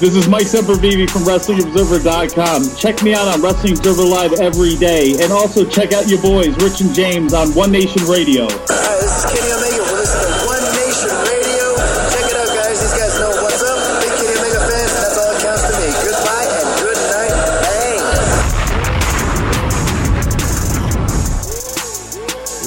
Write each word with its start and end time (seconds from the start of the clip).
This 0.00 0.16
is 0.16 0.26
Mike 0.28 0.46
Sempervive 0.46 1.08
from 1.08 1.22
WrestlingObserver.com. 1.22 2.74
Check 2.76 3.04
me 3.04 3.14
out 3.14 3.28
on 3.28 3.40
Wrestling 3.40 3.78
Observer 3.78 4.02
Live 4.02 4.32
every 4.40 4.74
day. 4.74 5.14
And 5.22 5.30
also 5.32 5.64
check 5.64 5.92
out 5.92 6.08
your 6.08 6.20
boys, 6.20 6.50
Rich 6.58 6.80
and 6.80 6.92
James, 6.92 7.32
on 7.32 7.54
One 7.54 7.70
Nation 7.70 8.02
Radio. 8.10 8.48
Hi, 8.50 8.98
this 8.98 9.22
is 9.22 9.30
Kenny 9.30 9.54
Omega. 9.54 9.86
We're 9.86 10.02
listening 10.02 10.34
to 10.34 10.50
One 10.50 10.66
Nation 10.74 11.14
Radio. 11.14 11.78
Check 12.10 12.26
it 12.26 12.34
out, 12.34 12.50
guys. 12.58 12.74
These 12.82 12.90
guys 12.90 13.14
know 13.22 13.38
what's 13.38 13.62
up. 13.62 13.78
Big 14.02 14.10
Kenny 14.18 14.34
Omega 14.34 14.66
fans, 14.66 14.90
and 14.90 14.98
that's 14.98 15.14
all 15.14 15.30
that 15.30 15.38
counts 15.46 15.62
to 15.62 15.78
me. 15.78 15.86
Goodbye 16.02 16.42
and 16.42 16.66
good 16.82 16.98
night. 17.14 17.38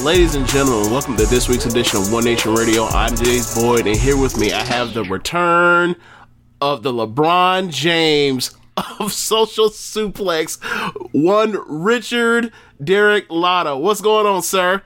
Ladies 0.00 0.32
and 0.34 0.48
gentlemen, 0.48 0.90
welcome 0.90 1.12
to 1.20 1.26
this 1.26 1.44
week's 1.46 1.66
edition 1.66 2.00
of 2.00 2.10
One 2.10 2.24
Nation 2.24 2.54
Radio. 2.54 2.88
I'm 2.88 3.14
James 3.14 3.52
Boyd, 3.54 3.86
and 3.86 3.96
here 3.96 4.16
with 4.16 4.40
me 4.40 4.50
I 4.54 4.64
have 4.64 4.94
the 4.94 5.04
return 5.04 5.94
of 6.60 6.82
the 6.82 6.92
LeBron 6.92 7.70
James 7.70 8.54
of 9.00 9.12
Social 9.14 9.68
Suplex, 9.70 10.58
one 11.12 11.56
Richard 11.66 12.52
Derek 12.82 13.26
Latta. 13.30 13.76
What's 13.76 14.00
going 14.00 14.26
on, 14.26 14.42
sir? 14.42 14.82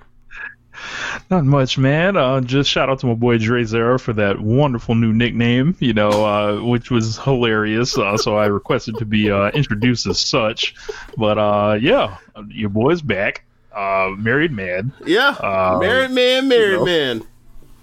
Not 1.31 1.45
much, 1.45 1.77
man. 1.79 2.17
Uh, 2.17 2.41
just 2.41 2.69
shout 2.71 2.89
out 2.89 2.99
to 3.01 3.07
my 3.07 3.15
boy 3.15 3.39
Dre 3.39 3.63
Zero 3.65 3.99
for 3.99 4.13
that 4.15 4.41
wonderful 4.41 4.95
new 4.95 5.13
nickname, 5.13 5.77
you 5.81 5.93
know, 5.93 6.09
uh, 6.25 6.61
which 6.65 6.91
was 6.91 7.19
hilarious. 7.19 7.97
Uh, 7.97 8.17
so 8.17 8.37
I 8.37 8.47
requested 8.47 8.97
to 8.97 9.05
be 9.05 9.31
uh, 9.31 9.51
introduced 9.51 10.07
as 10.07 10.19
such. 10.19 10.75
But 11.17 11.39
uh, 11.39 11.79
yeah, 11.81 12.17
your 12.49 12.71
boy's 12.71 13.03
back. 13.03 13.45
Uh, 13.75 14.11
married 14.19 14.53
man, 14.53 14.93
Yeah, 15.07 15.29
Uh, 15.41 15.79
married 15.81 16.11
man, 16.11 16.49
married 16.49 16.73
you 16.73 16.77
know. 16.79 16.85
man. 16.85 17.23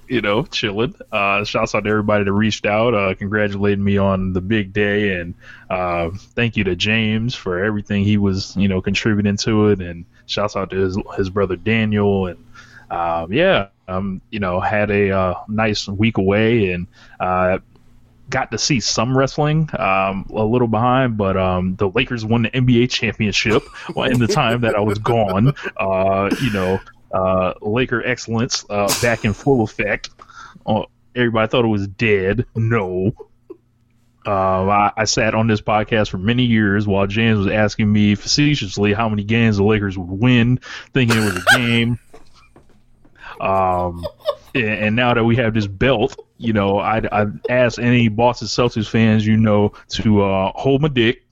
You 0.09 0.21
know, 0.21 0.43
chilling. 0.43 0.95
Uh, 1.11 1.43
shouts 1.43 1.75
out 1.75 1.83
to 1.83 1.89
everybody 1.89 2.23
that 2.23 2.33
reached 2.33 2.65
out, 2.65 2.93
uh, 2.93 3.13
congratulating 3.13 3.83
me 3.83 3.97
on 3.97 4.33
the 4.33 4.41
big 4.41 4.73
day, 4.73 5.13
and 5.19 5.35
uh, 5.69 6.09
thank 6.35 6.57
you 6.57 6.63
to 6.65 6.75
James 6.75 7.35
for 7.35 7.63
everything 7.63 8.03
he 8.03 8.17
was, 8.17 8.55
you 8.57 8.67
know, 8.67 8.81
contributing 8.81 9.37
to 9.37 9.67
it, 9.67 9.79
and 9.79 10.05
shouts 10.25 10.55
out 10.55 10.71
to 10.71 10.77
his 10.77 10.97
his 11.15 11.29
brother 11.29 11.55
Daniel, 11.55 12.27
and 12.27 12.43
um, 12.89 13.31
yeah, 13.31 13.67
um, 13.87 14.21
you 14.31 14.39
know, 14.39 14.59
had 14.59 14.89
a 14.89 15.11
uh, 15.11 15.35
nice 15.47 15.87
week 15.87 16.17
away, 16.17 16.71
and 16.71 16.87
uh, 17.19 17.59
got 18.29 18.51
to 18.51 18.57
see 18.57 18.79
some 18.79 19.17
wrestling. 19.17 19.69
Um, 19.77 20.29
a 20.33 20.43
little 20.43 20.67
behind, 20.67 21.17
but 21.17 21.37
um, 21.37 21.75
the 21.75 21.89
Lakers 21.89 22.25
won 22.25 22.43
the 22.43 22.49
NBA 22.49 22.89
championship 22.89 23.63
in 23.95 24.19
the 24.19 24.27
time 24.27 24.61
that 24.61 24.75
I 24.75 24.79
was 24.79 24.97
gone. 24.97 25.53
Uh, 25.77 26.29
you 26.41 26.51
know, 26.51 26.79
uh, 27.11 27.53
Laker 27.61 28.05
excellence 28.05 28.65
uh, 28.69 28.91
back 29.01 29.25
in 29.25 29.33
full 29.33 29.63
effect. 29.63 30.09
Uh, 30.65 30.83
everybody 31.15 31.47
thought 31.47 31.65
it 31.65 31.69
was 31.69 31.87
dead. 31.87 32.45
No. 32.55 33.13
Um, 34.25 34.69
I, 34.69 34.91
I 34.95 35.05
sat 35.05 35.33
on 35.33 35.47
this 35.47 35.61
podcast 35.61 36.09
for 36.09 36.17
many 36.17 36.43
years 36.43 36.85
while 36.85 37.07
James 37.07 37.39
was 37.39 37.47
asking 37.47 37.91
me 37.91 38.15
facetiously 38.15 38.93
how 38.93 39.09
many 39.09 39.23
games 39.23 39.57
the 39.57 39.63
Lakers 39.63 39.97
would 39.97 40.09
win, 40.09 40.59
thinking 40.93 41.17
it 41.17 41.21
was 41.21 41.37
a 41.37 41.57
game. 41.57 41.99
Um, 43.39 44.05
and, 44.53 44.65
and 44.67 44.95
now 44.95 45.13
that 45.13 45.23
we 45.23 45.37
have 45.37 45.53
this 45.53 45.67
belt, 45.67 46.15
you 46.37 46.53
know, 46.53 46.79
I 46.79 47.01
I 47.11 47.25
asked 47.49 47.79
any 47.79 48.07
Boston 48.07 48.47
Celtics 48.47 48.89
fans, 48.89 49.25
you 49.25 49.37
know, 49.37 49.73
to 49.89 50.23
uh, 50.23 50.51
hold 50.55 50.81
my 50.81 50.87
dick. 50.89 51.25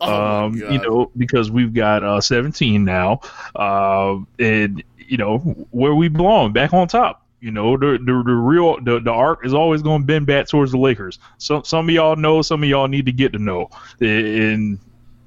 Oh 0.00 0.44
um, 0.44 0.54
you 0.56 0.78
know, 0.78 1.10
because 1.16 1.50
we've 1.50 1.72
got 1.72 2.02
uh, 2.02 2.20
17 2.20 2.84
now, 2.84 3.20
uh, 3.54 4.16
and 4.38 4.82
you 5.08 5.16
know 5.16 5.38
where 5.70 5.94
we 5.94 6.08
belong, 6.08 6.52
back 6.52 6.72
on 6.72 6.88
top. 6.88 7.24
You 7.40 7.50
know, 7.50 7.76
the 7.76 7.98
the, 7.98 8.22
the 8.24 8.32
real 8.32 8.80
the, 8.80 9.00
the 9.00 9.10
arc 9.10 9.44
is 9.44 9.52
always 9.52 9.82
going 9.82 10.00
to 10.02 10.06
bend 10.06 10.26
back 10.26 10.48
towards 10.48 10.72
the 10.72 10.78
Lakers. 10.78 11.18
Some 11.38 11.62
some 11.64 11.88
of 11.88 11.94
y'all 11.94 12.16
know, 12.16 12.40
some 12.42 12.62
of 12.62 12.68
y'all 12.68 12.88
need 12.88 13.06
to 13.06 13.12
get 13.12 13.32
to 13.34 13.38
know, 13.38 13.68
and 14.00 14.78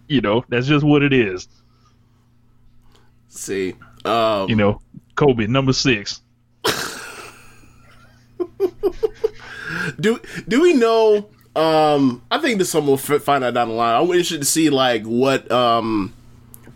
you 0.08 0.22
know 0.22 0.44
that's 0.50 0.66
just 0.68 0.84
what 0.84 1.04
it 1.04 1.14
is. 1.14 1.48
See, 3.30 3.76
um, 4.04 4.50
You 4.50 4.56
know, 4.56 4.82
Kobe 5.16 5.46
number 5.46 5.74
six. 5.74 6.22
do 10.00 10.20
do 10.48 10.62
we 10.62 10.74
know? 10.74 11.30
Um, 11.56 12.24
I 12.30 12.40
think 12.40 12.60
this 12.60 12.70
someone 12.72 12.92
will 12.92 13.20
find 13.20 13.44
out 13.44 13.54
down 13.54 13.70
the 13.70 13.76
line. 13.76 13.96
I'm 13.96 14.08
interested 14.08 14.40
to 14.40 14.46
see 14.46 14.70
like 14.70 15.04
what 15.04 15.52
um 15.52 16.14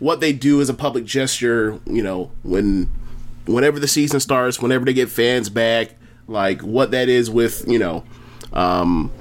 what 0.02 0.18
they 0.18 0.32
do 0.32 0.60
as 0.60 0.68
a 0.68 0.74
public 0.74 1.04
gesture. 1.04 1.78
You 1.86 2.02
know, 2.02 2.32
when 2.42 2.90
whenever 3.46 3.78
the 3.78 3.88
season 3.88 4.18
starts, 4.18 4.60
whenever 4.60 4.84
they 4.84 4.92
get 4.92 5.08
fans 5.08 5.48
back, 5.48 5.94
like 6.26 6.60
what 6.62 6.90
that 6.90 7.08
is 7.08 7.30
with 7.30 7.64
you 7.68 7.78
know 7.78 8.04
um 8.52 9.12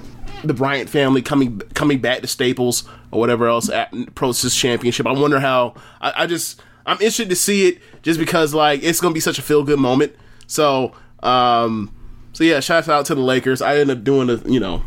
the 0.43 0.53
Bryant 0.55 0.89
family 0.89 1.21
coming 1.21 1.59
coming 1.75 1.99
back 1.99 2.21
to 2.21 2.27
Staples 2.27 2.83
or 3.11 3.19
whatever 3.19 3.47
else 3.47 3.69
at 3.69 3.93
Pro's 4.15 4.55
championship. 4.55 5.05
I 5.05 5.11
wonder 5.11 5.39
how. 5.39 5.75
I, 6.01 6.23
I 6.23 6.27
just 6.27 6.59
I'm 6.85 6.95
interested 6.95 7.29
to 7.29 7.35
see 7.35 7.67
it 7.67 7.79
just 8.01 8.19
because 8.19 8.55
like 8.55 8.81
it's 8.83 8.99
gonna 8.99 9.13
be 9.13 9.19
such 9.19 9.37
a 9.37 9.43
feel 9.43 9.63
good 9.63 9.79
moment. 9.79 10.15
So 10.47 10.93
um 11.21 11.93
so 12.33 12.43
yeah, 12.43 12.59
shout 12.59 12.89
out 12.89 13.05
to 13.05 13.15
the 13.15 13.21
Lakers. 13.21 13.61
I 13.61 13.77
ended 13.77 13.99
up 13.99 14.03
doing 14.03 14.31
a 14.31 14.37
you 14.49 14.59
know. 14.59 14.81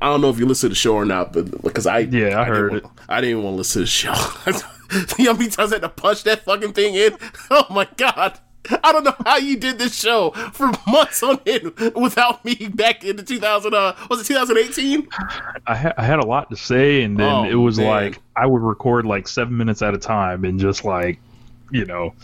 I 0.00 0.06
don't 0.06 0.20
know 0.20 0.30
if 0.30 0.38
you 0.38 0.46
listen 0.46 0.68
to 0.68 0.70
the 0.70 0.76
show 0.76 0.94
or 0.94 1.04
not, 1.04 1.32
but 1.32 1.62
because 1.62 1.86
I 1.86 2.00
Yeah, 2.00 2.40
I 2.40 2.44
heard 2.44 2.72
didn't 2.72 2.84
it. 2.84 2.90
I 3.08 3.20
didn't 3.20 3.42
want 3.42 3.54
to 3.54 3.58
listen 3.58 3.80
to 3.80 3.84
the 3.84 3.86
show. 3.86 4.62
you 5.18 5.24
know 5.24 5.32
how 5.32 5.38
many 5.38 5.50
times 5.50 5.72
I 5.72 5.76
had 5.76 5.82
to 5.82 5.88
punch 5.88 6.24
that 6.24 6.44
fucking 6.44 6.72
thing 6.72 6.94
in? 6.94 7.16
Oh 7.50 7.66
my 7.70 7.86
god. 7.96 8.38
I 8.84 8.92
don't 8.92 9.02
know 9.02 9.14
how 9.26 9.38
you 9.38 9.56
did 9.56 9.78
this 9.78 9.98
show 9.98 10.30
for 10.52 10.70
months 10.86 11.20
on 11.24 11.40
end 11.46 11.72
without 11.96 12.44
me 12.44 12.54
back 12.54 13.02
in 13.02 13.16
the 13.16 13.22
2000 13.24 13.74
uh 13.74 13.94
was 14.08 14.20
it 14.20 14.26
2018? 14.32 15.08
I, 15.66 15.74
ha- 15.76 15.92
I 15.98 16.04
had 16.04 16.20
a 16.20 16.26
lot 16.26 16.48
to 16.50 16.56
say, 16.56 17.02
and 17.02 17.18
then 17.18 17.28
Oh, 17.28 17.44
it 17.44 17.54
was 17.54 17.78
man. 17.78 17.88
like 17.88 18.18
I 18.36 18.46
would 18.46 18.62
record 18.62 19.04
like 19.04 19.26
seven 19.26 19.56
minutes 19.56 19.82
at 19.82 19.94
a 19.94 19.98
time 19.98 20.44
and 20.44 20.60
just 20.60 20.84
like, 20.84 21.18
you 21.72 21.84
know, 21.86 22.14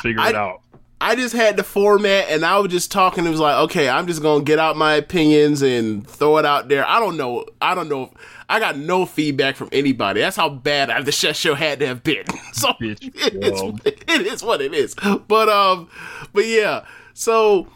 figure 0.00 0.24
it 0.28 0.36
out. 0.36 0.60
I 1.00 1.14
just 1.14 1.34
had 1.34 1.56
the 1.56 1.62
format 1.62 2.28
and 2.28 2.44
I 2.44 2.58
was 2.58 2.72
just 2.72 2.90
talking. 2.90 3.24
It 3.24 3.30
was 3.30 3.38
like, 3.40 3.56
okay, 3.70 3.88
I'm 3.88 4.06
just 4.08 4.20
gonna 4.20 4.42
get 4.42 4.58
out 4.58 4.76
my 4.76 4.94
opinions 4.94 5.62
and 5.62 6.04
throw 6.06 6.38
it 6.38 6.44
out 6.44 6.68
there. 6.68 6.86
I 6.88 6.98
don't 6.98 7.16
know. 7.16 7.44
I 7.62 7.74
don't 7.76 7.88
know. 7.88 8.12
I 8.48 8.58
got 8.58 8.76
no 8.76 9.06
feedback 9.06 9.54
from 9.56 9.68
anybody. 9.70 10.20
That's 10.20 10.36
how 10.36 10.48
bad 10.48 10.90
I, 10.90 11.02
the 11.02 11.12
sh- 11.12 11.36
show 11.36 11.54
had 11.54 11.78
to 11.80 11.86
have 11.86 12.02
been. 12.02 12.24
So 12.52 12.68
Bitch, 12.72 13.12
it, 13.14 13.34
is, 13.34 13.92
it 14.08 14.26
is 14.26 14.42
what 14.42 14.60
it 14.60 14.74
is. 14.74 14.96
But 15.28 15.48
um, 15.48 15.88
but 16.32 16.46
yeah. 16.46 16.84
So 17.14 17.68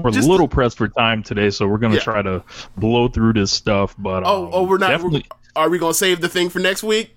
We're 0.00 0.10
just- 0.10 0.26
a 0.26 0.30
little 0.30 0.48
pressed 0.48 0.78
for 0.78 0.88
time 0.88 1.22
today, 1.22 1.50
so 1.50 1.68
we're 1.68 1.78
gonna 1.78 1.94
Yeah. 1.94 2.00
try 2.00 2.22
to 2.22 2.42
blow 2.76 3.06
through 3.06 3.34
this 3.34 3.52
stuff. 3.52 3.94
But 3.96 4.24
oh 4.26 4.46
um, 4.46 4.50
oh, 4.52 4.62
we're 4.64 4.78
not. 4.78 5.00
We're, 5.00 5.20
are 5.54 5.68
we 5.70 5.78
gonna 5.78 5.94
save 5.94 6.20
the 6.20 6.28
thing 6.28 6.48
for 6.48 6.58
next 6.58 6.82
week 6.82 7.14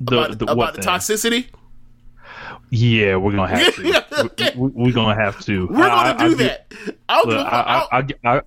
the, 0.00 0.18
about, 0.22 0.38
the, 0.38 0.46
about 0.52 0.74
the 0.74 0.82
toxicity? 0.82 1.46
Yeah, 2.76 3.16
we're 3.16 3.32
gonna 3.32 3.56
have 3.56 3.74
to. 3.76 4.04
Okay. 4.16 4.52
we, 4.56 4.88
are 4.90 4.92
gonna 4.92 5.14
have 5.14 5.44
to. 5.44 5.66
We're 5.68 5.84
I- 5.84 6.12
gonna 6.12 6.24
I- 6.24 6.28
do 6.28 6.30
I'll 6.32 6.36
that. 6.36 6.72
I'll 7.08 7.24
Give, 7.24 7.30
do. 7.32 7.36
look, 7.38 7.46
I, 7.52 7.86
I, 7.92 7.98
I, 7.98 8.36
I, 8.36 8.40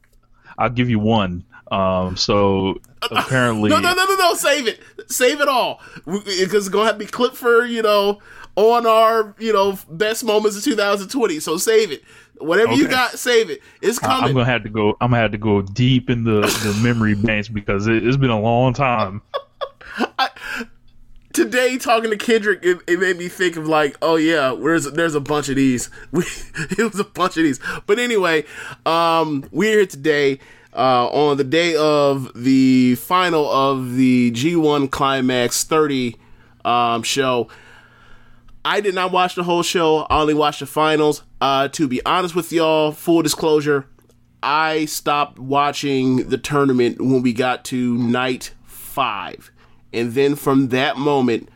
I'll 0.58 0.70
give 0.70 0.90
you 0.90 1.00
one. 1.00 1.46
Um, 1.72 2.18
so 2.18 2.80
apparently, 3.12 3.70
No, 3.70 3.80
no, 3.80 3.94
no, 3.94 4.06
no, 4.06 4.16
no. 4.16 4.34
Save 4.34 4.68
it. 4.68 4.80
Save 5.08 5.42
it 5.42 5.48
all. 5.48 5.81
Because 6.06 6.26
it's 6.66 6.70
going 6.70 6.84
to 6.86 6.88
have 6.88 6.96
to 7.00 7.06
be 7.06 7.06
clipped 7.06 7.36
for, 7.38 7.64
you 7.66 7.81
know, 7.84 8.20
on 8.56 8.88
our, 8.88 9.36
you 9.38 9.54
know, 9.54 9.78
best 9.92 10.24
moments 10.24 10.58
of 10.58 10.64
2020. 10.64 11.40
So 11.40 11.58
save 11.58 11.92
it. 11.92 12.04
Whatever 12.40 12.74
you 12.74 12.88
got, 12.88 13.20
save 13.20 13.50
it. 13.52 13.62
It's 13.81 14.02
I- 14.02 14.08
coming. 14.08 14.30
I'm 14.30 14.34
gonna 14.34 14.46
have 14.46 14.64
to 14.64 14.70
go. 14.70 14.90
I'm 15.02 15.12
gonna 15.12 15.22
have 15.22 15.31
to 15.34 15.38
go 15.38 15.62
deep 15.62 16.10
in 16.10 16.24
the, 16.24 16.42
the 16.42 16.80
memory 16.81 17.14
banks 17.14 17.48
because 17.50 17.86
it, 17.88 18.06
it's 18.08 18.18
been 18.18 18.30
a 18.31 18.40
long 18.40 18.74
time. 18.74 19.22
today 21.39 21.77
talking 21.77 22.09
to 22.09 22.18
Kendrick, 22.18 22.59
it, 22.63 22.80
it 22.86 23.00
made 23.00 23.18
me 23.18 23.30
think 23.30 23.56
of 23.56 23.65
like, 23.65 23.97
oh 24.01 24.18
yeah, 24.18 24.51
where's 24.51 24.83
there's 24.91 25.15
a 25.15 25.21
bunch 25.21 25.47
of 25.47 25.56
these. 25.56 25.89
It 26.13 26.80
was 26.80 27.00
a 27.00 27.06
bunch 27.06 27.38
of 27.38 27.44
these. 27.44 27.62
But 27.88 27.97
anyway, 27.97 28.44
um, 28.86 29.45
we're 29.50 29.77
here 29.77 29.86
today 29.86 30.39
uh, 30.75 31.07
on 31.07 31.38
the 31.38 31.45
day 31.45 31.77
of 31.77 32.31
the 32.36 32.95
final 32.95 33.50
of 33.50 33.95
the 33.95 34.31
G1 34.31 34.91
Climax 34.91 35.63
30 35.63 36.18
um, 36.65 37.03
show. 37.03 37.47
I 38.65 38.81
did 38.81 38.94
not 38.94 39.13
watch 39.13 39.35
the 39.35 39.44
whole 39.44 39.63
show. 39.63 40.00
I 40.09 40.19
only 40.19 40.33
watched 40.33 40.59
the 40.59 40.65
finals. 40.65 41.24
Uh, 41.39 41.69
to 41.69 41.88
be 41.88 42.06
honest 42.06 42.35
with 42.35 42.51
y'all, 42.51 42.92
full 42.92 43.21
disclosure, 43.21 43.85
I 44.44 44.85
stopped 44.85 45.39
watching 45.39 46.27
the 46.27 46.38
tournament 46.38 47.00
when 47.00 47.21
we 47.21 47.31
got 47.31 47.63
to 47.65 47.97
night 47.97 48.53
five. 48.65 49.51
And 49.94 50.13
then 50.13 50.36
from 50.36 50.69
that 50.69 50.97
moment, 50.97 51.50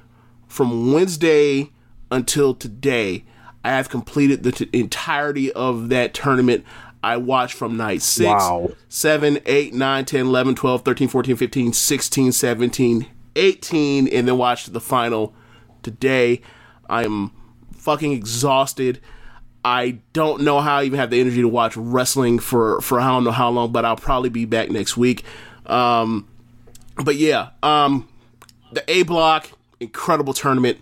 from 0.47 0.91
Wednesday 0.93 1.71
until 2.11 2.53
today, 2.53 3.25
I 3.63 3.69
have 3.71 3.89
completed 3.89 4.43
the 4.43 4.51
t- 4.51 4.69
entirety 4.73 5.51
of 5.53 5.89
that 5.89 6.13
tournament. 6.13 6.65
I 7.03 7.17
watched 7.17 7.55
from 7.55 7.75
night 7.77 8.01
6, 8.01 8.25
Wow. 8.27 8.71
7, 8.89 9.39
8, 9.45 9.73
9, 9.73 10.05
10, 10.05 10.25
11, 10.25 10.55
12, 10.55 10.81
13, 10.83 11.07
14, 11.07 11.35
15, 11.35 11.73
16, 11.73 12.31
17, 12.31 13.05
18, 13.35 14.07
and 14.07 14.27
then 14.27 14.37
watched 14.37 14.71
the 14.73 14.79
final 14.81 15.33
today. 15.81 16.41
I 16.89 17.03
am 17.03 17.31
fucking 17.73 18.11
exhausted. 18.13 18.99
I 19.65 19.99
don't 20.11 20.41
know 20.41 20.59
how 20.59 20.77
I 20.77 20.83
even 20.83 20.99
have 20.99 21.09
the 21.09 21.19
energy 21.19 21.41
to 21.41 21.47
watch 21.47 21.75
wrestling 21.77 22.39
for, 22.39 22.81
for 22.81 22.99
I 22.99 23.07
don't 23.07 23.23
know 23.23 23.31
how 23.31 23.49
long, 23.49 23.71
but 23.71 23.85
I'll 23.85 23.95
probably 23.95 24.29
be 24.29 24.45
back 24.45 24.69
next 24.69 24.97
week. 24.97 25.23
Um, 25.65 26.27
but 27.03 27.15
yeah, 27.15 27.49
um, 27.63 28.07
the 28.73 28.83
A 28.91 29.03
block, 29.03 29.49
incredible 29.79 30.33
tournament. 30.33 30.79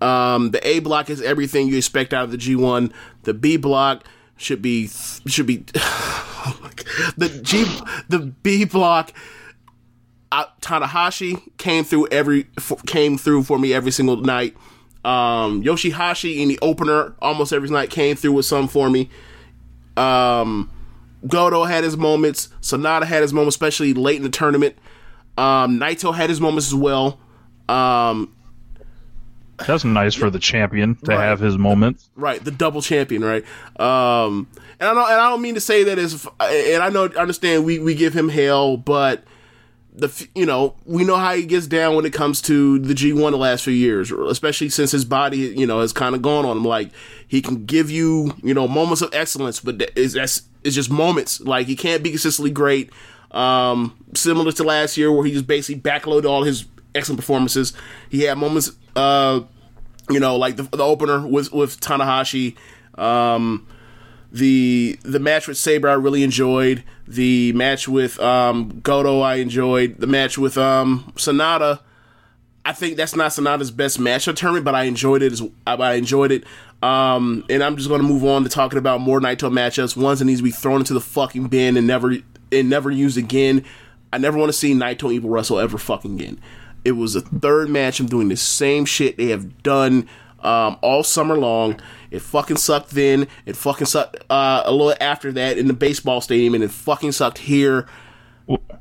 Um, 0.00 0.50
the 0.50 0.66
A 0.66 0.80
block 0.80 1.10
is 1.10 1.22
everything 1.22 1.68
you 1.68 1.76
expect 1.76 2.12
out 2.12 2.24
of 2.24 2.30
the 2.30 2.36
G1. 2.36 2.92
The 3.22 3.34
B 3.34 3.56
block 3.56 4.04
should 4.36 4.60
be 4.60 4.88
should 5.26 5.46
be 5.46 5.56
the 7.16 7.40
G 7.42 7.64
the 8.08 8.32
B 8.42 8.64
block. 8.64 9.12
Uh, 10.32 10.46
Tanahashi 10.62 11.56
came 11.58 11.84
through 11.84 12.08
every 12.08 12.46
f- 12.56 12.84
came 12.86 13.18
through 13.18 13.42
for 13.42 13.58
me 13.58 13.72
every 13.74 13.90
single 13.92 14.16
night. 14.16 14.56
Um, 15.04 15.62
Yoshi-Hashi 15.62 16.40
in 16.42 16.48
the 16.48 16.58
opener 16.62 17.14
almost 17.20 17.52
every 17.52 17.68
night 17.68 17.90
came 17.90 18.16
through 18.16 18.32
with 18.32 18.46
some 18.46 18.66
for 18.66 18.88
me. 18.88 19.10
Um, 19.96 20.70
Goto 21.26 21.64
had 21.64 21.84
his 21.84 21.96
moments. 21.96 22.48
Sanada 22.62 23.04
had 23.04 23.22
his 23.22 23.32
moments, 23.32 23.56
especially 23.56 23.94
late 23.94 24.16
in 24.16 24.22
the 24.22 24.30
tournament. 24.30 24.76
Um, 25.38 25.78
Naito 25.80 26.14
had 26.14 26.28
his 26.30 26.40
moments 26.40 26.68
as 26.68 26.74
well. 26.74 27.18
Um, 27.68 28.34
That's 29.66 29.84
nice 29.84 30.14
for 30.14 30.28
the 30.28 30.38
champion 30.38 30.96
to 31.04 31.12
Right. 31.12 31.20
have 31.24 31.38
his 31.40 31.56
moments. 31.56 32.08
right, 32.16 32.42
the 32.44 32.50
double 32.50 32.82
champion, 32.82 33.22
right? 33.24 33.44
Um, 33.78 34.48
and 34.80 34.88
I 34.90 34.94
don't, 34.94 35.10
and 35.10 35.20
I 35.20 35.30
don't 35.30 35.40
mean 35.42 35.54
to 35.54 35.60
say 35.60 35.84
that 35.84 35.98
as, 35.98 36.26
and 36.40 36.82
I 36.82 36.88
know, 36.88 37.04
I 37.16 37.20
understand 37.20 37.64
we 37.64 37.78
we 37.78 37.94
give 37.94 38.12
him 38.14 38.28
hell, 38.28 38.76
but 38.76 39.22
the 39.94 40.08
you 40.34 40.46
know 40.46 40.74
we 40.86 41.04
know 41.04 41.16
how 41.16 41.34
he 41.34 41.44
gets 41.44 41.66
down 41.66 41.94
when 41.94 42.04
it 42.06 42.12
comes 42.14 42.40
to 42.42 42.78
the 42.78 42.94
G1 42.94 43.30
the 43.30 43.36
last 43.36 43.62
few 43.62 43.74
years, 43.74 44.10
especially 44.10 44.70
since 44.70 44.90
his 44.90 45.04
body 45.04 45.36
you 45.38 45.66
know 45.66 45.80
has 45.80 45.92
kind 45.92 46.14
of 46.16 46.22
gone 46.22 46.44
on 46.44 46.56
him. 46.56 46.64
Like 46.64 46.90
he 47.28 47.40
can 47.40 47.64
give 47.64 47.90
you 47.90 48.34
you 48.42 48.54
know 48.54 48.66
moments 48.66 49.02
of 49.02 49.10
excellence, 49.14 49.60
but 49.60 49.80
is 49.96 50.14
that's 50.14 50.42
it's 50.64 50.74
just 50.74 50.90
moments. 50.90 51.40
Like 51.40 51.66
he 51.68 51.76
can't 51.76 52.02
be 52.02 52.10
consistently 52.10 52.50
great. 52.50 52.90
Um, 53.32 53.96
similar 54.14 54.52
to 54.52 54.64
last 54.64 54.96
year 54.96 55.10
where 55.10 55.24
he 55.24 55.32
just 55.32 55.46
basically 55.46 55.80
backloaded 55.80 56.24
all 56.28 56.44
his 56.44 56.66
excellent 56.94 57.18
performances. 57.18 57.72
He 58.10 58.22
had 58.22 58.38
moments, 58.38 58.72
uh, 58.94 59.40
you 60.10 60.20
know, 60.20 60.36
like 60.36 60.56
the, 60.56 60.64
the 60.64 60.84
opener 60.84 61.26
with 61.26 61.52
with 61.52 61.80
Tanahashi. 61.80 62.56
Um, 62.98 63.66
the 64.30 64.98
the 65.02 65.18
match 65.18 65.46
with 65.46 65.58
Sabre 65.58 65.88
I 65.88 65.94
really 65.94 66.22
enjoyed. 66.22 66.84
The 67.06 67.52
match 67.52 67.88
with 67.88 68.18
um, 68.20 68.80
Goto 68.80 69.20
I 69.20 69.36
enjoyed. 69.36 69.98
The 69.98 70.06
match 70.06 70.38
with 70.38 70.56
um, 70.56 71.12
Sanada. 71.16 71.80
I 72.64 72.72
think 72.72 72.96
that's 72.96 73.16
not 73.16 73.32
Sanada's 73.32 73.70
best 73.70 73.98
match 73.98 74.28
of 74.28 74.36
tournament, 74.36 74.64
but 74.64 74.74
I 74.74 74.84
enjoyed 74.84 75.22
it. 75.22 75.32
As, 75.32 75.42
I 75.66 75.94
enjoyed 75.94 76.30
it. 76.30 76.44
Um, 76.80 77.44
and 77.48 77.62
I'm 77.62 77.76
just 77.76 77.88
going 77.88 78.00
to 78.00 78.06
move 78.06 78.24
on 78.24 78.44
to 78.44 78.48
talking 78.48 78.78
about 78.78 79.00
more 79.00 79.20
Naito 79.20 79.50
matchups. 79.50 79.96
Ones 79.96 80.20
that 80.20 80.24
needs 80.26 80.40
to 80.40 80.44
be 80.44 80.50
thrown 80.50 80.80
into 80.80 80.94
the 80.94 81.00
fucking 81.00 81.48
bin 81.48 81.76
and 81.76 81.86
never 81.86 82.16
and 82.52 82.68
never 82.70 82.90
used 82.90 83.18
again. 83.18 83.64
I 84.12 84.18
never 84.18 84.36
want 84.38 84.50
to 84.50 84.52
see 84.58 84.74
Naito 84.74 85.04
and 85.04 85.12
Evil 85.12 85.30
wrestle 85.30 85.58
ever 85.58 85.78
fucking 85.78 86.20
again. 86.20 86.38
It 86.84 86.92
was 86.92 87.14
the 87.14 87.20
third 87.20 87.70
match. 87.70 88.00
I'm 88.00 88.06
doing 88.06 88.28
the 88.28 88.36
same 88.36 88.84
shit 88.84 89.16
they 89.16 89.28
have 89.28 89.62
done 89.62 90.08
um, 90.40 90.76
all 90.82 91.02
summer 91.04 91.36
long. 91.36 91.80
It 92.10 92.20
fucking 92.20 92.56
sucked 92.58 92.90
then. 92.90 93.28
It 93.46 93.56
fucking 93.56 93.86
sucked 93.86 94.16
uh, 94.28 94.62
a 94.66 94.72
little 94.72 94.94
after 95.00 95.32
that 95.32 95.56
in 95.58 95.66
the 95.66 95.72
baseball 95.72 96.20
stadium, 96.20 96.54
and 96.54 96.62
it 96.64 96.70
fucking 96.70 97.12
sucked 97.12 97.38
here. 97.38 97.86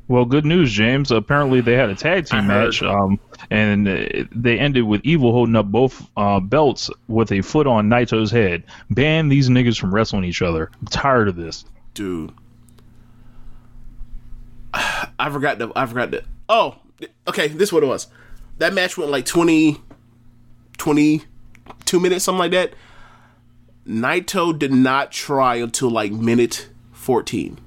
Well, 0.07 0.25
good 0.25 0.43
news, 0.45 0.71
James. 0.71 1.11
Apparently, 1.11 1.61
they 1.61 1.73
had 1.75 1.89
a 1.89 1.95
tag 1.95 2.25
team 2.25 2.47
match, 2.47 2.81
um, 2.83 3.19
and 3.51 3.87
uh, 3.87 4.25
they 4.35 4.57
ended 4.59 4.83
with 4.83 4.99
Evil 5.05 5.31
holding 5.31 5.55
up 5.55 5.67
both 5.67 6.09
uh, 6.17 6.39
belts 6.41 6.89
with 7.07 7.31
a 7.31 7.41
foot 7.41 7.67
on 7.67 7.87
Naito's 7.87 8.31
head. 8.31 8.63
Ban 8.89 9.29
these 9.29 9.47
niggas 9.47 9.79
from 9.79 9.93
wrestling 9.93 10.25
each 10.25 10.41
other. 10.41 10.71
I'm 10.81 10.87
tired 10.87 11.29
of 11.29 11.35
this. 11.37 11.63
dude. 11.93 12.33
I 14.73 15.29
forgot 15.31 15.59
the. 15.59 15.71
I 15.75 15.85
forgot 15.85 16.11
the. 16.11 16.23
Oh, 16.49 16.77
okay. 17.27 17.47
This 17.47 17.69
is 17.69 17.73
what 17.73 17.83
it 17.83 17.87
was. 17.87 18.07
That 18.57 18.73
match 18.73 18.97
went 18.97 19.11
like 19.11 19.25
20, 19.25 19.81
22 20.77 21.99
minutes, 21.99 22.25
something 22.25 22.39
like 22.39 22.51
that. 22.51 22.73
Naito 23.87 24.57
did 24.57 24.71
not 24.71 25.11
try 25.11 25.55
until 25.55 25.89
like 25.89 26.11
minute 26.11 26.69
fourteen. 26.91 27.57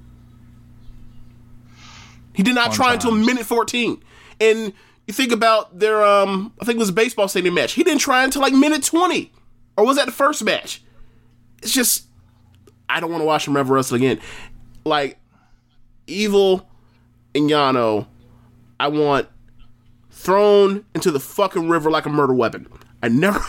He 2.32 2.42
did 2.42 2.54
not 2.54 2.72
try 2.72 2.94
until 2.94 3.12
minute 3.12 3.46
fourteen. 3.46 4.02
And 4.40 4.72
you 5.06 5.14
think 5.14 5.32
about 5.32 5.78
their 5.78 6.04
um, 6.04 6.52
I 6.60 6.64
think 6.64 6.76
it 6.76 6.80
was 6.80 6.88
a 6.88 6.94
baseball 6.94 7.28
stadium 7.28 7.54
match. 7.54 7.72
He 7.72 7.82
didn't 7.82 8.00
try 8.00 8.24
until 8.24 8.42
like 8.42 8.52
minute 8.52 8.84
twenty, 8.84 9.32
or 9.76 9.84
was 9.84 9.96
that 9.96 10.06
the 10.06 10.12
first 10.12 10.44
match? 10.44 10.82
It's 11.62 11.72
just 11.72 12.06
I 12.88 13.00
don't 13.00 13.10
want 13.10 13.22
to 13.22 13.26
watch 13.26 13.46
him 13.46 13.56
ever 13.56 13.74
wrestle 13.74 13.96
again. 13.96 14.20
Like 14.84 15.18
Evil 16.06 16.68
and 17.34 17.50
Yano, 17.50 18.06
I 18.78 18.88
want 18.88 19.28
thrown 20.10 20.84
into 20.94 21.10
the 21.10 21.20
fucking 21.20 21.68
river 21.68 21.90
like 21.90 22.06
a 22.06 22.10
murder 22.10 22.34
weapon. 22.34 22.66
I 23.02 23.08
never, 23.08 23.40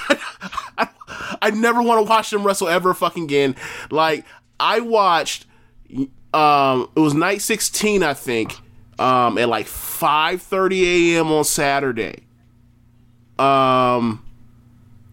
I, 0.77 0.89
I 1.41 1.51
never 1.51 1.81
want 1.81 2.05
to 2.05 2.09
watch 2.09 2.29
them 2.29 2.43
wrestle 2.43 2.67
ever 2.67 2.93
fucking 2.93 3.23
again. 3.23 3.55
Like 3.89 4.25
I 4.59 4.79
watched, 4.79 5.45
um, 6.33 6.89
it 6.95 6.99
was 6.99 7.13
night 7.13 7.41
sixteen, 7.41 8.03
I 8.03 8.13
think, 8.13 8.57
um, 8.99 9.37
at 9.37 9.47
like 9.47 9.67
five 9.67 10.41
thirty 10.41 11.15
a.m. 11.15 11.31
on 11.31 11.43
Saturday. 11.43 12.23
Um, 13.39 14.25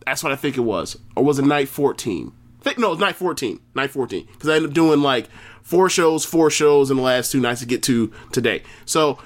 that's 0.06 0.22
what 0.22 0.32
I 0.32 0.36
think 0.36 0.56
it 0.56 0.62
was, 0.62 0.98
or 1.16 1.24
was 1.24 1.38
it 1.38 1.44
night 1.44 1.68
fourteen? 1.68 2.32
Think 2.62 2.78
no, 2.78 2.94
night 2.94 3.16
fourteen. 3.16 3.60
Night 3.74 3.90
fourteen, 3.90 4.26
because 4.32 4.48
I 4.48 4.56
ended 4.56 4.70
up 4.70 4.74
doing 4.74 5.02
like 5.02 5.28
four 5.62 5.88
shows, 5.88 6.24
four 6.24 6.50
shows 6.50 6.90
in 6.90 6.96
the 6.96 7.02
last 7.02 7.32
two 7.32 7.40
nights 7.40 7.60
to 7.60 7.66
get 7.66 7.82
to 7.84 8.12
today. 8.32 8.62
So 8.84 9.18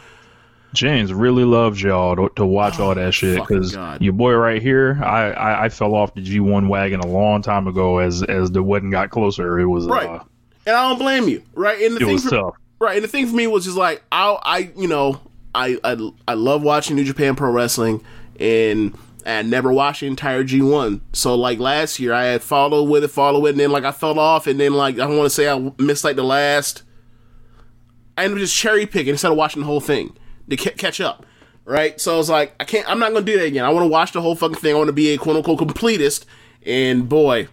James 0.73 1.13
really 1.13 1.45
loves 1.45 1.83
y'all 1.83 2.15
to, 2.17 2.31
to 2.37 2.47
watch 2.47 2.79
all 2.79 2.95
that 2.95 3.15
shit 3.15 3.39
Oh, 3.39 3.45
because 3.45 3.77
your 4.01 4.13
boy 4.13 4.33
right 4.35 4.61
here, 4.61 5.01
I, 5.03 5.33
I, 5.33 5.65
I 5.65 5.69
fell 5.69 5.95
off 5.95 6.15
the 6.15 6.23
G1 6.23 6.69
wagon 6.69 7.01
a 7.01 7.07
long 7.07 7.43
time 7.43 7.67
ago 7.67 7.99
as 7.99 8.23
as 8.23 8.51
the 8.51 8.63
wedding 8.63 8.91
got 8.91 9.11
closer. 9.11 9.59
It 9.59 9.67
was 9.67 9.87
right, 9.87 10.09
uh, 10.09 10.25
and 10.67 10.77
I 10.77 10.89
don't 10.89 10.99
blame 10.99 11.29
you. 11.29 11.43
Right, 11.55 11.81
and 11.81 11.95
the 11.95 12.01
it 12.03 12.05
thing 12.05 12.13
was 12.13 12.25
for, 12.25 12.31
tough. 12.31 12.55
Right, 12.79 12.97
and 12.97 13.05
the 13.05 13.09
thing 13.09 13.27
for 13.27 13.35
me 13.35 13.47
was 13.47 13.65
just 13.65 13.77
like 13.77 14.03
I, 14.13 14.39
I, 14.43 14.59
you 14.77 14.87
know, 14.87 15.21
I, 15.55 15.79
I, 15.83 16.11
I 16.29 16.35
love 16.35 16.63
watching 16.63 16.95
New 16.97 17.05
Japan 17.05 17.35
Pro 17.37 17.51
Wrestling, 17.51 18.05
and 18.39 18.97
I 19.27 19.43
never 19.43 19.73
watched 19.73 20.01
the 20.01 20.07
entire 20.07 20.45
G 20.45 20.63
one. 20.63 21.01
So 21.13 21.35
like 21.35 21.59
last 21.59 21.99
year, 21.99 22.13
I 22.13 22.25
had 22.25 22.43
followed 22.43 22.85
with 22.85 23.03
it, 23.05 23.09
followed 23.09 23.41
with 23.41 23.51
it, 23.51 23.53
and 23.55 23.61
then 23.61 23.71
like 23.71 23.85
I 23.85 23.93
fell 23.93 24.19
off, 24.19 24.47
and 24.47 24.59
then 24.61 24.75
like 24.75 24.95
I 24.97 25.07
don't 25.07 25.17
want 25.17 25.27
to 25.27 25.31
say 25.31 25.49
I 25.49 25.73
missed 25.79 26.05
like 26.05 26.17
the 26.17 26.25
last. 26.25 26.83
I 28.17 28.25
ended 28.25 28.39
up 28.39 28.43
just 28.43 28.57
cherry 28.57 28.87
picking 28.87 29.11
instead 29.13 29.31
of 29.31 29.37
watching 29.37 29.61
the 29.61 29.67
whole 29.67 29.81
thing 29.81 30.17
to 30.49 30.57
ca- 30.57 30.71
catch 30.77 31.01
up. 31.01 31.27
Right, 31.65 32.01
so 32.01 32.15
I 32.15 32.17
was 32.17 32.31
like, 32.31 32.55
I 32.61 32.65
can't. 32.65 32.89
I'm 32.89 33.01
not 33.01 33.13
gonna 33.13 33.27
do 33.27 33.37
that 33.39 33.47
again. 33.47 33.65
I 33.65 33.71
want 33.71 33.83
to 33.83 33.89
watch 33.89 34.13
the 34.13 34.21
whole 34.21 34.37
fucking 34.37 34.59
thing. 34.59 34.75
I 34.75 34.79
want 34.79 34.87
to 34.87 34.93
be 34.93 35.13
a 35.13 35.19
quote 35.19 35.37
unquote 35.37 35.59
completist, 35.59 36.25
and 36.65 37.09
boy, 37.09 37.49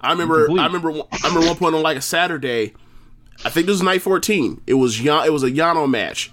I 0.00 0.10
remember. 0.10 0.46
Complete. 0.46 0.62
I 0.62 0.66
remember. 0.66 0.90
I 1.12 1.28
remember 1.28 1.46
one 1.46 1.56
point 1.56 1.74
on 1.76 1.82
like 1.82 1.96
a 1.96 2.02
Saturday. 2.02 2.74
I 3.44 3.48
think 3.48 3.66
this 3.66 3.74
was 3.74 3.82
night 3.82 4.02
14. 4.02 4.62
It 4.66 4.74
was 4.74 5.00
Yan- 5.00 5.24
it 5.24 5.32
was 5.32 5.44
a 5.44 5.50
Yano 5.50 5.88
match. 5.88 6.32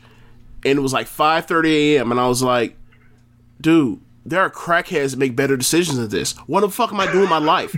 And 0.66 0.80
it 0.80 0.82
was 0.82 0.92
like 0.94 1.08
5:30 1.08 1.96
a.m. 1.96 2.12
and 2.12 2.20
I 2.20 2.28
was 2.28 2.42
like, 2.42 2.76
dude, 3.62 4.02
there 4.28 4.42
are 4.42 4.50
crackheads 4.50 5.12
that 5.12 5.18
make 5.18 5.36
better 5.36 5.56
decisions 5.56 5.98
than 5.98 6.10
this. 6.10 6.34
What 6.48 6.62
the 6.62 6.70
fuck 6.70 6.92
am 6.92 7.00
I 7.00 7.10
doing 7.12 7.24
in 7.24 7.30
my 7.30 7.38
life? 7.38 7.76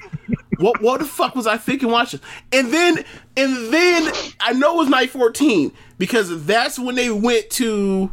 what 0.57 0.81
what 0.81 0.99
the 0.99 1.05
fuck 1.05 1.35
was 1.35 1.45
I 1.47 1.57
thinking 1.57 1.89
watching? 1.89 2.19
And 2.51 2.73
then 2.73 2.97
and 3.37 3.73
then 3.73 4.11
I 4.39 4.53
know 4.53 4.75
it 4.75 4.77
was 4.77 4.89
night 4.89 5.11
14 5.11 5.71
because 5.97 6.45
that's 6.45 6.79
when 6.79 6.95
they 6.95 7.11
went 7.11 7.49
to 7.51 8.11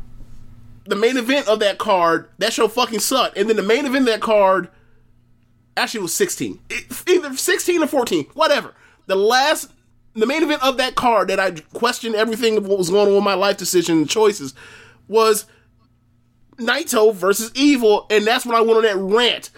the 0.85 0.97
main 0.97 1.17
event 1.17 1.49
of 1.49 1.61
that 1.61 1.79
card, 1.79 2.29
that 2.39 2.53
show 2.53 2.69
fucking 2.69 3.01
sucked. 3.01 3.37
And 3.37 3.49
then 3.49 3.57
the 3.57 3.63
main 3.63 3.87
event 3.87 4.03
of 4.03 4.07
that 4.07 4.21
card 4.21 4.69
actually 5.77 6.03
was 6.03 6.15
16. 6.15 6.61
It- 6.69 7.03
either 7.09 7.35
16 7.35 7.83
or 7.83 7.87
14, 7.87 8.27
whatever. 8.35 8.75
The 9.07 9.17
last 9.17 9.71
the 10.15 10.27
main 10.27 10.43
event 10.43 10.63
of 10.63 10.77
that 10.77 10.95
card 10.95 11.29
that 11.29 11.41
I 11.41 11.53
questioned 11.75 12.15
everything 12.15 12.57
of 12.57 12.67
what 12.67 12.79
was 12.79 12.91
going 12.91 13.09
on 13.09 13.15
with 13.15 13.25
my 13.25 13.35
life 13.35 13.57
decision 13.57 13.99
and 13.99 14.09
choices 14.09 14.55
was 15.09 15.47
Naito 16.59 17.15
versus 17.15 17.51
Evil, 17.55 18.07
and 18.11 18.25
that's 18.27 18.47
when 18.47 18.55
I 18.57 18.61
went 18.61 18.77
on 18.79 18.83
that 18.83 18.97
rant. 18.97 19.51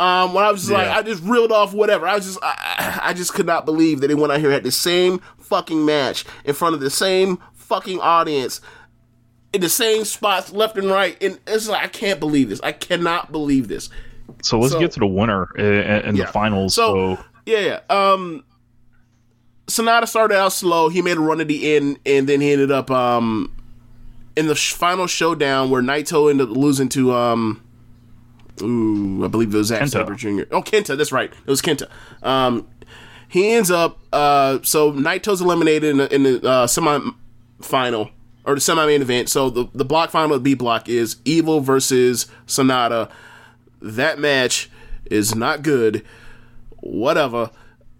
Um, 0.00 0.34
when 0.34 0.44
I 0.44 0.50
was 0.50 0.62
just 0.62 0.72
like, 0.72 0.88
I 0.88 1.02
just 1.02 1.22
reeled 1.22 1.52
off 1.52 1.72
whatever. 1.72 2.06
I 2.06 2.16
was 2.16 2.24
just, 2.26 2.38
I, 2.42 2.98
I 3.02 3.12
just 3.14 3.32
could 3.32 3.46
not 3.46 3.64
believe 3.64 4.00
that 4.00 4.08
they 4.08 4.14
went 4.14 4.32
out 4.32 4.40
here 4.40 4.50
had 4.50 4.64
the 4.64 4.72
same 4.72 5.20
fucking 5.38 5.84
match 5.84 6.24
in 6.44 6.54
front 6.54 6.74
of 6.74 6.80
the 6.80 6.90
same 6.90 7.38
fucking 7.54 8.00
audience 8.00 8.60
in 9.52 9.60
the 9.60 9.68
same 9.68 10.04
spots, 10.04 10.52
left 10.52 10.76
and 10.76 10.88
right. 10.88 11.16
And 11.22 11.38
it's 11.46 11.68
like 11.68 11.84
I 11.84 11.86
can't 11.86 12.18
believe 12.18 12.48
this. 12.48 12.60
I 12.64 12.72
cannot 12.72 13.30
believe 13.30 13.68
this. 13.68 13.88
So 14.42 14.58
let's 14.58 14.72
So- 14.72 14.80
get 14.80 14.90
to 14.92 15.00
the 15.00 15.06
winner 15.06 15.48
and 15.56 16.04
in 16.06 16.16
Yeah. 16.16 16.26
the 16.26 16.32
finals. 16.32 16.74
So, 16.74 17.14
So, 17.16 17.24
yeah, 17.46 17.60
yeah. 17.60 17.80
Um, 18.12 18.42
Sanada 19.68 20.08
started 20.08 20.36
out 20.36 20.52
slow. 20.52 20.88
He 20.88 21.02
made 21.02 21.16
a 21.16 21.20
run 21.20 21.40
at 21.40 21.46
the 21.48 21.76
end, 21.76 21.98
and 22.04 22.28
then 22.28 22.40
he 22.40 22.50
ended 22.52 22.72
up 22.72 22.90
um 22.90 23.52
in 24.36 24.46
the 24.46 24.54
sh- 24.54 24.72
final 24.72 25.06
showdown 25.06 25.70
where 25.70 25.82
Naito 25.82 26.30
ended 26.30 26.50
up 26.50 26.56
losing 26.56 26.88
to 26.90 27.12
um. 27.12 27.62
Ooh, 28.62 29.24
I 29.24 29.28
believe 29.28 29.52
it 29.52 29.58
was 29.58 29.68
Zack 29.68 29.82
Kenta. 29.82 29.88
Sabre 29.90 30.14
Jr. 30.14 30.42
Oh, 30.52 30.62
Kenta, 30.62 30.96
that's 30.96 31.10
right. 31.10 31.32
It 31.32 31.50
was 31.50 31.60
Kenta. 31.60 31.88
Um, 32.22 32.68
he 33.28 33.52
ends 33.52 33.70
up 33.70 33.98
uh, 34.12 34.60
so 34.62 34.92
Naito's 34.92 35.40
eliminated 35.40 35.90
in 35.90 35.96
the, 35.96 36.14
in 36.14 36.22
the 36.22 36.48
uh, 36.48 36.66
semi 36.66 37.00
final 37.60 38.10
or 38.44 38.54
the 38.54 38.60
semi 38.60 38.86
main 38.86 39.02
event. 39.02 39.28
So 39.28 39.50
the 39.50 39.68
the 39.74 39.84
block 39.84 40.10
final, 40.10 40.38
B 40.38 40.54
block 40.54 40.88
is 40.88 41.16
Evil 41.24 41.60
versus 41.60 42.26
Sanada. 42.46 43.10
That 43.82 44.18
match 44.18 44.70
is 45.06 45.34
not 45.34 45.62
good 45.62 46.04
whatever. 46.84 47.50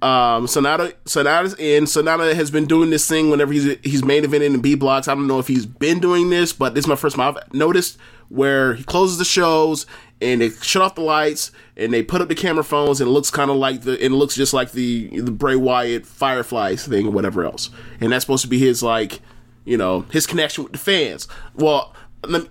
Um, 0.04 0.46
Sanada, 0.46 0.92
Sanada's 1.06 1.54
in. 1.54 1.84
Sanada 1.84 2.34
has 2.34 2.50
been 2.50 2.66
doing 2.66 2.90
this 2.90 3.08
thing 3.08 3.30
whenever 3.30 3.52
he's 3.52 3.76
he's 3.82 4.04
main 4.04 4.22
eventing 4.22 4.54
in 4.54 4.60
B 4.60 4.74
blocks. 4.74 5.08
I 5.08 5.14
don't 5.14 5.26
know 5.26 5.38
if 5.38 5.48
he's 5.48 5.64
been 5.64 5.98
doing 5.98 6.28
this, 6.28 6.52
but 6.52 6.74
this 6.74 6.84
is 6.84 6.88
my 6.88 6.96
first 6.96 7.16
time 7.16 7.36
I've 7.36 7.54
noticed 7.54 7.96
where 8.28 8.74
he 8.74 8.84
closes 8.84 9.16
the 9.16 9.24
shows 9.24 9.86
and 10.20 10.40
they 10.42 10.50
shut 10.50 10.82
off 10.82 10.94
the 10.94 11.00
lights 11.00 11.52
and 11.76 11.92
they 11.92 12.02
put 12.02 12.20
up 12.20 12.28
the 12.28 12.34
camera 12.34 12.64
phones 12.64 13.00
and 13.00 13.08
it 13.08 13.12
looks 13.12 13.30
kind 13.30 13.50
of 13.50 13.56
like 13.56 13.82
the 13.82 14.02
it 14.04 14.10
looks 14.10 14.34
just 14.34 14.52
like 14.52 14.72
the 14.72 15.08
the 15.20 15.30
Bray 15.30 15.56
Wyatt 15.56 16.04
Fireflies 16.04 16.86
thing 16.86 17.06
or 17.06 17.10
whatever 17.10 17.42
else. 17.44 17.70
And 18.00 18.12
that's 18.12 18.24
supposed 18.24 18.42
to 18.42 18.48
be 18.48 18.58
his 18.58 18.82
like 18.82 19.20
you 19.64 19.78
know 19.78 20.00
his 20.12 20.26
connection 20.26 20.64
with 20.64 20.72
the 20.72 20.78
fans. 20.78 21.26
Well. 21.54 21.94
lem- 22.26 22.48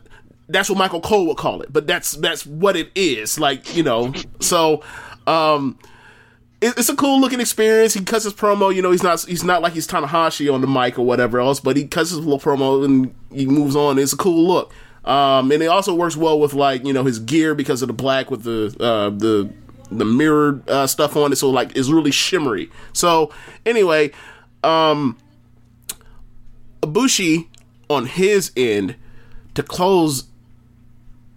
that's 0.49 0.69
what 0.69 0.77
Michael 0.77 0.99
Cole 0.99 1.25
would 1.27 1.37
call 1.37 1.61
it, 1.61 1.71
but 1.71 1.87
that's 1.87 2.11
that's 2.11 2.45
what 2.45 2.75
it 2.75 2.91
is. 2.95 3.39
Like 3.39 3.75
you 3.77 3.81
know, 3.81 4.11
so 4.41 4.83
um, 5.25 5.79
it's 6.63 6.89
a 6.89 6.95
cool 6.95 7.19
looking 7.19 7.39
experience. 7.39 7.93
He 7.93 8.03
cuts 8.03 8.23
his 8.23 8.33
promo. 8.33 8.73
You 8.73 8.81
know, 8.81 8.91
he's 8.91 9.03
not 9.03 9.21
he's 9.21 9.43
not 9.43 9.61
like 9.61 9.73
he's 9.73 9.87
Tanahashi 9.87 10.53
on 10.53 10.61
the 10.61 10.67
mic 10.67 10.97
or 10.97 11.05
whatever 11.05 11.39
else, 11.39 11.59
but 11.59 11.75
he 11.75 11.85
cuts 11.85 12.09
his 12.09 12.19
little 12.19 12.39
promo 12.39 12.83
and 12.85 13.13
he 13.31 13.45
moves 13.45 13.75
on. 13.75 13.99
It's 13.99 14.13
a 14.13 14.17
cool 14.17 14.47
look. 14.47 14.73
Um, 15.05 15.51
and 15.51 15.61
it 15.61 15.67
also 15.67 15.93
works 15.93 16.15
well 16.15 16.39
with 16.39 16.53
like 16.53 16.85
you 16.85 16.93
know 16.93 17.03
his 17.03 17.19
gear 17.19 17.53
because 17.55 17.81
of 17.81 17.87
the 17.87 17.93
black 17.93 18.31
with 18.31 18.43
the 18.43 18.75
uh, 18.79 19.09
the 19.09 19.51
the 19.91 20.05
mirrored 20.05 20.67
uh, 20.69 20.87
stuff 20.87 21.17
on 21.17 21.31
it. 21.31 21.35
So 21.35 21.49
like 21.49 21.75
it's 21.75 21.89
really 21.89 22.11
shimmery. 22.11 22.69
So 22.93 23.31
anyway, 23.65 24.11
um, 24.63 25.17
Ibushi 26.81 27.47
on 27.89 28.05
his 28.05 28.51
end 28.55 28.95
to 29.55 29.63
close 29.63 30.25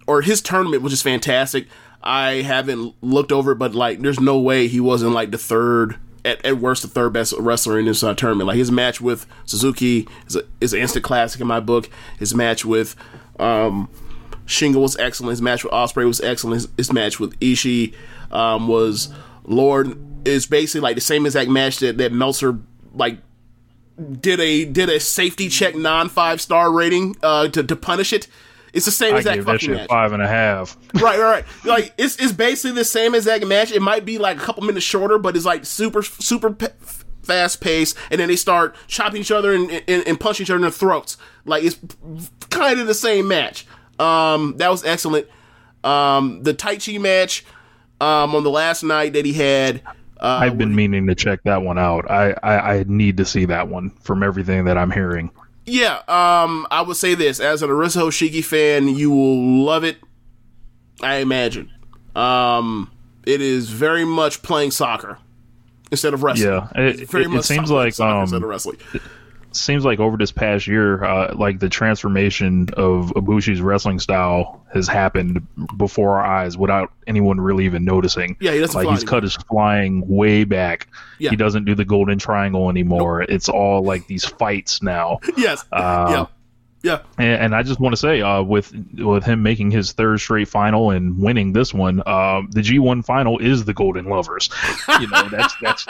or 0.07 0.21
his 0.21 0.41
tournament, 0.41 0.81
which 0.81 0.93
is 0.93 1.01
fantastic. 1.01 1.67
I 2.03 2.41
haven't 2.41 2.95
looked 3.01 3.31
over 3.31 3.51
it, 3.51 3.55
but 3.55 3.75
like, 3.75 3.99
there's 3.99 4.19
no 4.19 4.39
way 4.39 4.67
he 4.67 4.79
wasn't 4.79 5.13
like 5.13 5.31
the 5.31 5.37
third, 5.37 5.97
at, 6.23 6.45
at 6.45 6.57
worst, 6.57 6.83
the 6.83 6.87
third 6.87 7.13
best 7.13 7.33
wrestler 7.37 7.79
in 7.79 7.85
this 7.85 8.03
uh, 8.03 8.13
tournament. 8.13 8.47
Like 8.47 8.57
his 8.57 8.71
match 8.71 9.01
with 9.01 9.25
Suzuki 9.45 10.07
is, 10.27 10.35
a, 10.35 10.43
is 10.61 10.73
an 10.73 10.81
instant 10.81 11.03
classic 11.03 11.41
in 11.41 11.47
my 11.47 11.59
book. 11.59 11.89
His 12.19 12.33
match 12.33 12.63
with 12.65 12.95
um, 13.39 13.89
Shingo 14.45 14.81
was 14.81 14.97
excellent. 14.97 15.31
His 15.31 15.41
match 15.41 15.63
with 15.63 15.73
Ospreay 15.73 16.05
was 16.05 16.21
excellent. 16.21 16.61
His, 16.61 16.67
his 16.77 16.93
match 16.93 17.19
with 17.19 17.37
Ishii 17.39 17.93
um, 18.31 18.67
was 18.67 19.09
Lord 19.43 19.97
is 20.27 20.45
basically 20.45 20.81
like 20.81 20.95
the 20.95 21.01
same 21.01 21.25
exact 21.25 21.49
match 21.49 21.79
that 21.79 21.97
that 21.97 22.11
Meltzer 22.11 22.59
like 22.93 23.19
did 24.19 24.39
a 24.39 24.65
did 24.65 24.89
a 24.89 24.99
safety 24.99 25.49
check 25.49 25.75
non 25.75 26.09
five 26.09 26.41
star 26.41 26.71
rating 26.71 27.15
uh, 27.23 27.47
to 27.49 27.63
to 27.63 27.75
punish 27.75 28.13
it. 28.13 28.27
It's 28.77 28.85
the 28.85 28.91
same 28.91 29.15
I 29.15 29.17
exact 29.17 29.43
fucking 29.43 29.71
match. 29.71 29.89
five 29.89 30.13
and 30.13 30.21
a 30.21 30.27
half. 30.27 30.77
right, 30.93 31.19
right, 31.19 31.19
right. 31.19 31.45
Like 31.65 31.93
it's 31.97 32.15
it's 32.17 32.31
basically 32.31 32.75
the 32.75 32.85
same 32.85 33.15
exact 33.15 33.43
match. 33.47 33.71
It 33.71 33.81
might 33.81 34.05
be 34.05 34.19
like 34.19 34.37
a 34.37 34.39
couple 34.39 34.63
minutes 34.63 34.85
shorter, 34.85 35.17
but 35.17 35.35
it's 35.35 35.45
like 35.45 35.65
super 35.65 36.03
super 36.03 36.51
pe- 36.51 36.67
fast 37.23 37.59
paced. 37.59 37.97
And 38.11 38.21
then 38.21 38.27
they 38.27 38.35
start 38.35 38.75
chopping 38.85 39.21
each 39.21 39.31
other 39.31 39.51
and, 39.51 39.71
and, 39.87 40.07
and 40.07 40.19
punching 40.19 40.43
each 40.43 40.51
other 40.51 40.57
in 40.57 40.61
the 40.61 40.71
throats. 40.71 41.17
Like 41.43 41.63
it's 41.63 41.79
kind 42.51 42.79
of 42.79 42.85
the 42.85 42.93
same 42.93 43.27
match. 43.27 43.65
Um, 43.97 44.57
that 44.57 44.69
was 44.69 44.85
excellent. 44.85 45.27
Um, 45.83 46.43
the 46.43 46.53
Taichi 46.53 47.01
match 47.01 47.43
um, 47.99 48.35
on 48.35 48.43
the 48.43 48.51
last 48.51 48.83
night 48.83 49.13
that 49.13 49.25
he 49.25 49.33
had. 49.33 49.81
Uh, 50.19 50.39
I've 50.41 50.57
been 50.59 50.75
meaning 50.75 51.07
to 51.07 51.15
check 51.15 51.41
that 51.45 51.63
one 51.63 51.79
out. 51.79 52.11
I, 52.11 52.35
I, 52.43 52.75
I 52.75 52.85
need 52.87 53.17
to 53.17 53.25
see 53.25 53.45
that 53.45 53.69
one 53.69 53.89
from 54.01 54.21
everything 54.21 54.65
that 54.65 54.77
I'm 54.77 54.91
hearing. 54.91 55.31
Yeah, 55.67 55.97
um, 56.07 56.65
I 56.71 56.81
would 56.81 56.95
say 56.95 57.13
this 57.13 57.39
as 57.41 57.61
an 57.61 57.69
Arisa 57.69 58.01
Hoshiki 58.01 58.43
fan, 58.43 58.87
you 58.87 59.11
will 59.11 59.63
love 59.65 59.83
it. 59.83 59.97
I 61.01 61.17
imagine. 61.17 61.69
Um, 62.15 62.89
it 63.25 63.41
is 63.41 63.69
very 63.69 64.05
much 64.05 64.41
playing 64.41 64.71
soccer 64.71 65.19
instead 65.91 66.13
of 66.13 66.23
wrestling. 66.23 66.49
Yeah, 66.49 66.69
it- 66.75 67.01
It's 67.01 67.11
very 67.11 67.25
it- 67.25 67.33
it 67.33 67.43
seems 67.43 67.67
soccer- 67.67 67.73
like, 67.83 67.93
soccer 67.93 68.15
um, 68.15 68.21
instead 68.21 68.41
of 68.43 68.49
wrestling. 68.49 68.77
Seems 69.57 69.85
like 69.85 69.99
over 69.99 70.17
this 70.17 70.31
past 70.31 70.67
year, 70.67 71.03
uh, 71.03 71.33
like 71.35 71.59
the 71.59 71.69
transformation 71.69 72.69
of 72.77 73.11
Ibushi's 73.15 73.61
wrestling 73.61 73.99
style 73.99 74.63
has 74.73 74.87
happened 74.87 75.45
before 75.77 76.19
our 76.19 76.25
eyes 76.25 76.57
without 76.57 76.91
anyone 77.07 77.39
really 77.39 77.65
even 77.65 77.85
noticing. 77.85 78.35
Yeah, 78.39 78.51
he 78.51 78.59
doesn't 78.59 78.75
like 78.83 78.89
he's 78.93 79.03
cut 79.03 79.23
his 79.23 79.35
flying 79.35 80.07
way 80.07 80.43
back. 80.43 80.87
Yeah. 81.19 81.29
He 81.31 81.35
doesn't 81.35 81.65
do 81.65 81.75
the 81.75 81.85
golden 81.85 82.19
triangle 82.19 82.69
anymore. 82.69 83.21
It's 83.21 83.49
all 83.49 83.83
like 83.83 84.07
these 84.07 84.25
fights 84.25 84.81
now. 84.81 85.19
Yes. 85.37 85.63
Uh, 85.71 86.07
yeah. 86.09 86.25
Yeah. 86.83 86.99
And, 87.17 87.41
and 87.41 87.55
I 87.55 87.63
just 87.63 87.79
want 87.79 87.93
to 87.93 87.97
say, 87.97 88.21
uh, 88.21 88.41
with 88.41 88.73
with 88.97 89.23
him 89.23 89.43
making 89.43 89.71
his 89.71 89.91
third 89.93 90.19
straight 90.19 90.47
final 90.47 90.91
and 90.91 91.19
winning 91.19 91.53
this 91.53 91.73
one, 91.73 92.01
uh, 92.05 92.41
the 92.51 92.61
G1 92.61 93.03
final 93.05 93.39
is 93.39 93.65
the 93.65 93.73
Golden 93.73 94.05
Lovers. 94.05 94.49
You 94.99 95.07
know, 95.07 95.27
that's 95.29 95.55
that's 95.61 95.85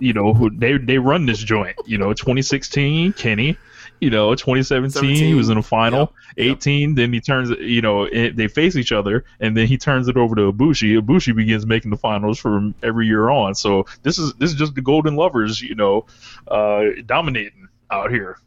you 0.00 0.12
know 0.12 0.34
who 0.34 0.50
they 0.50 0.76
they 0.76 0.98
run 0.98 1.26
this 1.26 1.38
joint. 1.38 1.76
You 1.86 1.98
know, 1.98 2.12
2016 2.12 3.12
Kenny. 3.14 3.56
You 4.00 4.10
know, 4.10 4.34
2017 4.34 5.14
he 5.14 5.34
was 5.34 5.48
in 5.48 5.58
a 5.58 5.62
final. 5.62 6.12
Yep. 6.36 6.46
Yep. 6.46 6.56
18, 6.56 6.94
then 6.96 7.12
he 7.12 7.20
turns. 7.20 7.50
You 7.50 7.82
know, 7.82 8.02
it, 8.02 8.36
they 8.36 8.48
face 8.48 8.74
each 8.74 8.90
other, 8.90 9.24
and 9.38 9.56
then 9.56 9.68
he 9.68 9.78
turns 9.78 10.08
it 10.08 10.16
over 10.16 10.34
to 10.34 10.52
Ibushi. 10.52 11.00
Ibushi 11.00 11.36
begins 11.36 11.66
making 11.66 11.92
the 11.92 11.96
finals 11.96 12.40
from 12.40 12.74
every 12.82 13.06
year 13.06 13.30
on. 13.30 13.54
So 13.54 13.86
this 14.02 14.18
is 14.18 14.34
this 14.34 14.50
is 14.50 14.56
just 14.56 14.74
the 14.74 14.82
Golden 14.82 15.14
Lovers. 15.14 15.62
You 15.62 15.76
know, 15.76 16.06
uh, 16.48 16.86
dominating 17.06 17.68
out 17.92 18.10
here. 18.10 18.38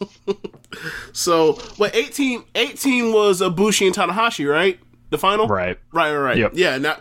So, 1.12 1.54
what 1.76 1.94
18, 1.94 2.44
18 2.54 3.12
was 3.12 3.40
Ibushi 3.40 3.86
and 3.86 3.94
Tanahashi, 3.94 4.48
right? 4.48 4.78
The 5.10 5.18
final, 5.18 5.48
Right. 5.48 5.76
Right, 5.90 6.12
right, 6.12 6.18
right. 6.18 6.36
Yep. 6.36 6.52
Yeah. 6.54 6.78
Now, 6.78 6.98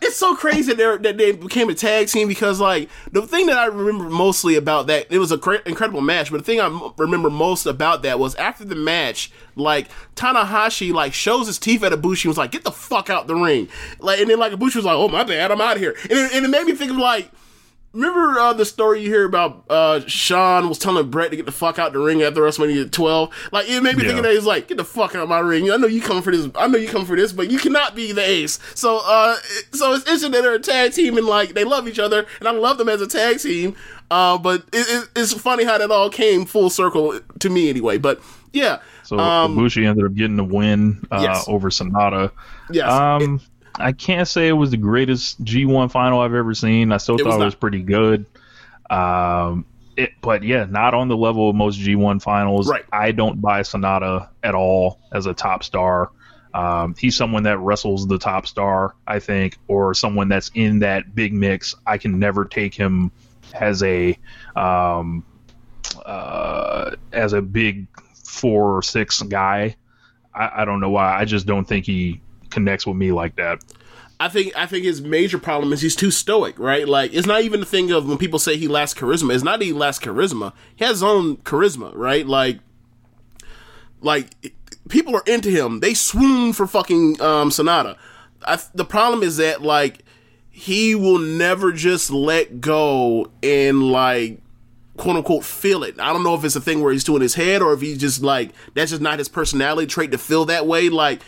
it's 0.00 0.16
so 0.16 0.34
crazy 0.34 0.72
that, 0.72 1.02
that 1.02 1.18
they 1.18 1.32
became 1.32 1.68
a 1.68 1.74
tag 1.74 2.08
team 2.08 2.26
because, 2.26 2.58
like, 2.58 2.88
the 3.12 3.20
thing 3.20 3.44
that 3.46 3.58
I 3.58 3.66
remember 3.66 4.08
mostly 4.08 4.56
about 4.56 4.86
that, 4.86 5.08
it 5.12 5.18
was 5.18 5.30
a 5.30 5.36
cra- 5.36 5.60
incredible 5.66 6.00
match. 6.00 6.30
But 6.30 6.38
the 6.38 6.44
thing 6.44 6.58
I 6.58 6.66
m- 6.66 6.94
remember 6.96 7.28
most 7.28 7.66
about 7.66 8.00
that 8.04 8.18
was 8.18 8.34
after 8.36 8.64
the 8.64 8.74
match, 8.76 9.30
like 9.56 9.88
Tanahashi 10.16 10.90
like 10.94 11.12
shows 11.12 11.48
his 11.48 11.58
teeth 11.58 11.82
at 11.82 11.92
Ibushi 11.92 12.24
and 12.24 12.30
was 12.30 12.38
like, 12.38 12.52
"Get 12.52 12.64
the 12.64 12.72
fuck 12.72 13.10
out 13.10 13.26
the 13.26 13.34
ring!" 13.34 13.68
Like, 13.98 14.20
and 14.20 14.30
then 14.30 14.38
like 14.38 14.52
Ibushi 14.52 14.76
was 14.76 14.86
like, 14.86 14.96
"Oh 14.96 15.08
my 15.08 15.22
bad, 15.24 15.50
I'm 15.52 15.60
out 15.60 15.76
of 15.76 15.82
here." 15.82 15.94
And 16.04 16.12
it, 16.12 16.32
and 16.32 16.46
it 16.46 16.48
made 16.48 16.64
me 16.64 16.72
think 16.72 16.90
of 16.92 16.96
like. 16.96 17.30
Remember 17.92 18.38
uh, 18.38 18.52
the 18.52 18.64
story 18.64 19.02
you 19.02 19.08
hear 19.10 19.24
about 19.24 19.64
uh, 19.68 20.00
Sean 20.06 20.68
was 20.68 20.78
telling 20.78 21.10
Brett 21.10 21.30
to 21.30 21.36
get 21.36 21.44
the 21.46 21.50
fuck 21.52 21.76
out 21.80 21.92
the 21.92 21.98
ring 21.98 22.22
after 22.22 22.40
WrestleMania 22.42 22.88
12? 22.92 23.48
Like, 23.50 23.68
it 23.68 23.82
made 23.82 23.96
me 23.96 24.04
think 24.04 24.14
Yeah. 24.16 24.20
that. 24.22 24.32
He's 24.32 24.44
like, 24.44 24.68
get 24.68 24.76
the 24.76 24.84
fuck 24.84 25.16
out 25.16 25.24
of 25.24 25.28
my 25.28 25.40
ring. 25.40 25.68
I 25.72 25.76
know 25.76 25.88
you 25.88 26.00
come 26.00 26.22
for 26.22 26.30
this. 26.30 26.48
I 26.54 26.68
know 26.68 26.78
you 26.78 26.86
come 26.86 27.04
for 27.04 27.16
this, 27.16 27.32
but 27.32 27.50
you 27.50 27.58
cannot 27.58 27.96
be 27.96 28.12
the 28.12 28.20
ace. 28.24 28.60
So, 28.76 29.00
uh, 29.04 29.34
so 29.72 29.92
it's 29.94 30.04
interesting 30.04 30.30
that 30.32 30.42
they're 30.42 30.54
a 30.54 30.60
tag 30.60 30.92
team 30.92 31.18
and 31.18 31.26
like 31.26 31.54
they 31.54 31.64
love 31.64 31.88
each 31.88 31.98
other, 31.98 32.26
and 32.38 32.48
I 32.48 32.52
love 32.52 32.78
them 32.78 32.88
as 32.88 33.00
a 33.02 33.08
tag 33.08 33.40
team. 33.40 33.74
Uh, 34.08 34.38
but 34.38 34.62
it, 34.72 34.86
it, 34.88 35.08
it's 35.16 35.32
funny 35.34 35.64
how 35.64 35.76
that 35.78 35.90
all 35.90 36.10
came 36.10 36.44
full 36.44 36.70
circle 36.70 37.18
to 37.40 37.50
me 37.50 37.70
anyway. 37.70 37.98
But 37.98 38.20
yeah, 38.52 38.78
So 39.02 39.18
um, 39.18 39.56
Ibushi 39.56 39.84
ended 39.84 40.04
up 40.06 40.14
getting 40.14 40.36
the 40.36 40.44
win 40.44 41.04
uh, 41.10 41.20
Yes. 41.22 41.44
over 41.48 41.70
Sanada. 41.70 42.30
yes, 42.70 42.88
Um, 42.88 43.40
I 43.76 43.92
can't 43.92 44.28
say 44.28 44.48
it 44.48 44.52
was 44.52 44.70
the 44.70 44.76
greatest 44.76 45.42
G1 45.44 45.90
final 45.90 46.20
I've 46.20 46.34
ever 46.34 46.54
seen. 46.54 46.92
I 46.92 46.98
still 46.98 47.16
It 47.16 47.24
thought 47.24 47.40
it 47.40 47.44
was 47.44 47.54
pretty 47.54 47.82
good. 47.82 48.26
Um, 48.88 49.64
it, 49.96 50.12
but 50.20 50.42
yeah, 50.42 50.66
not 50.68 50.94
on 50.94 51.08
the 51.08 51.16
level 51.16 51.50
of 51.50 51.56
most 51.56 51.78
G1 51.78 52.22
finals. 52.22 52.68
Right. 52.68 52.84
I 52.92 53.12
don't 53.12 53.40
buy 53.40 53.60
Sanada 53.60 54.28
at 54.42 54.54
all 54.54 54.98
as 55.12 55.26
a 55.26 55.34
top 55.34 55.62
star. 55.62 56.10
Um, 56.52 56.94
he's 56.98 57.16
someone 57.16 57.44
that 57.44 57.58
wrestles 57.58 58.08
the 58.08 58.18
top 58.18 58.46
star, 58.46 58.94
I 59.06 59.20
think, 59.20 59.56
or 59.68 59.94
someone 59.94 60.28
that's 60.28 60.50
in 60.54 60.80
that 60.80 61.14
big 61.14 61.32
mix. 61.32 61.74
I 61.86 61.98
can 61.98 62.18
never 62.18 62.44
take 62.44 62.74
him 62.74 63.12
as 63.52 63.82
a 63.82 64.18
um, 64.56 65.24
uh, 66.04 66.96
as 67.12 67.32
a 67.32 67.42
big 67.42 67.86
four 68.24 68.76
or 68.76 68.82
six 68.82 69.22
guy. 69.22 69.76
I, 70.34 70.62
I 70.62 70.64
don't 70.64 70.80
know 70.80 70.90
why. 70.90 71.16
I 71.16 71.24
just 71.24 71.46
don't 71.46 71.66
think 71.66 71.86
he 71.86 72.20
connects 72.50 72.86
with 72.86 72.96
me 72.96 73.12
like 73.12 73.36
that. 73.36 73.62
I 74.20 74.28
think 74.28 74.52
I 74.54 74.66
think 74.66 74.84
his 74.84 75.00
major 75.00 75.38
problem 75.38 75.72
is 75.72 75.80
he's 75.80 75.96
too 75.96 76.10
stoic, 76.10 76.58
right? 76.58 76.86
Like 76.86 77.14
it's 77.14 77.26
not 77.26 77.40
even 77.40 77.60
the 77.60 77.66
thing 77.66 77.90
of 77.90 78.06
when 78.06 78.18
people 78.18 78.38
say 78.38 78.58
he 78.58 78.68
lacks 78.68 78.92
charisma. 78.92 79.34
It's 79.34 79.42
not 79.42 79.62
he 79.62 79.72
lacks 79.72 79.98
charisma. 79.98 80.52
He 80.76 80.84
has 80.84 80.96
his 80.96 81.02
own 81.02 81.38
charisma, 81.38 81.90
right? 81.94 82.26
Like, 82.26 82.60
like 84.02 84.54
people 84.90 85.16
are 85.16 85.22
into 85.26 85.48
him. 85.48 85.80
They 85.80 85.94
swoon 85.94 86.52
for 86.52 86.66
fucking 86.66 87.20
um, 87.22 87.48
Sanada. 87.48 87.96
I, 88.44 88.58
the 88.74 88.84
problem 88.84 89.22
is 89.22 89.38
that 89.38 89.62
like 89.62 90.04
he 90.50 90.94
will 90.94 91.18
never 91.18 91.72
just 91.72 92.10
let 92.10 92.60
go 92.60 93.30
and 93.42 93.90
like 93.90 94.38
quote 94.98 95.16
unquote 95.16 95.44
feel 95.44 95.82
it. 95.82 95.98
I 95.98 96.12
don't 96.12 96.22
know 96.22 96.34
if 96.34 96.44
it's 96.44 96.56
a 96.56 96.60
thing 96.60 96.82
where 96.82 96.92
he's 96.92 97.04
doing 97.04 97.22
his 97.22 97.34
head 97.34 97.62
or 97.62 97.72
if 97.72 97.80
he's 97.80 97.96
just 97.96 98.22
like 98.22 98.50
that's 98.74 98.90
just 98.90 99.00
not 99.00 99.18
his 99.18 99.30
personality 99.30 99.86
trait 99.86 100.10
to 100.10 100.18
feel 100.18 100.44
that 100.44 100.66
way. 100.66 100.90
Like 100.90 101.22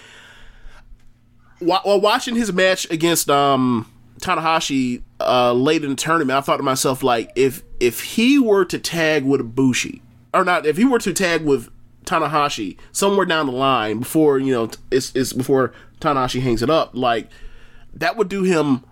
while 1.64 2.00
watching 2.00 2.36
his 2.36 2.52
match 2.52 2.90
against 2.90 3.30
um 3.30 3.90
Tanahashi 4.20 5.02
uh 5.20 5.52
late 5.52 5.82
in 5.84 5.90
the 5.90 5.96
tournament, 5.96 6.36
I 6.36 6.40
thought 6.40 6.58
to 6.58 6.62
myself 6.62 7.02
like 7.02 7.30
if 7.36 7.62
if 7.80 8.02
he 8.02 8.38
were 8.38 8.64
to 8.66 8.78
tag 8.78 9.24
with 9.24 9.40
Ibushi 9.40 10.00
or 10.34 10.44
not 10.44 10.66
if 10.66 10.76
he 10.76 10.84
were 10.84 10.98
to 11.00 11.12
tag 11.12 11.44
with 11.44 11.70
Tanahashi 12.04 12.76
somewhere 12.92 13.26
down 13.26 13.46
the 13.46 13.52
line 13.52 14.00
before 14.00 14.38
you 14.38 14.52
know 14.52 14.70
it's 14.90 15.14
it's 15.14 15.32
before 15.32 15.72
Tanahashi 16.00 16.40
hangs 16.40 16.62
it 16.62 16.70
up 16.70 16.90
like 16.94 17.28
that 17.94 18.16
would 18.16 18.28
do 18.28 18.42
him 18.42 18.84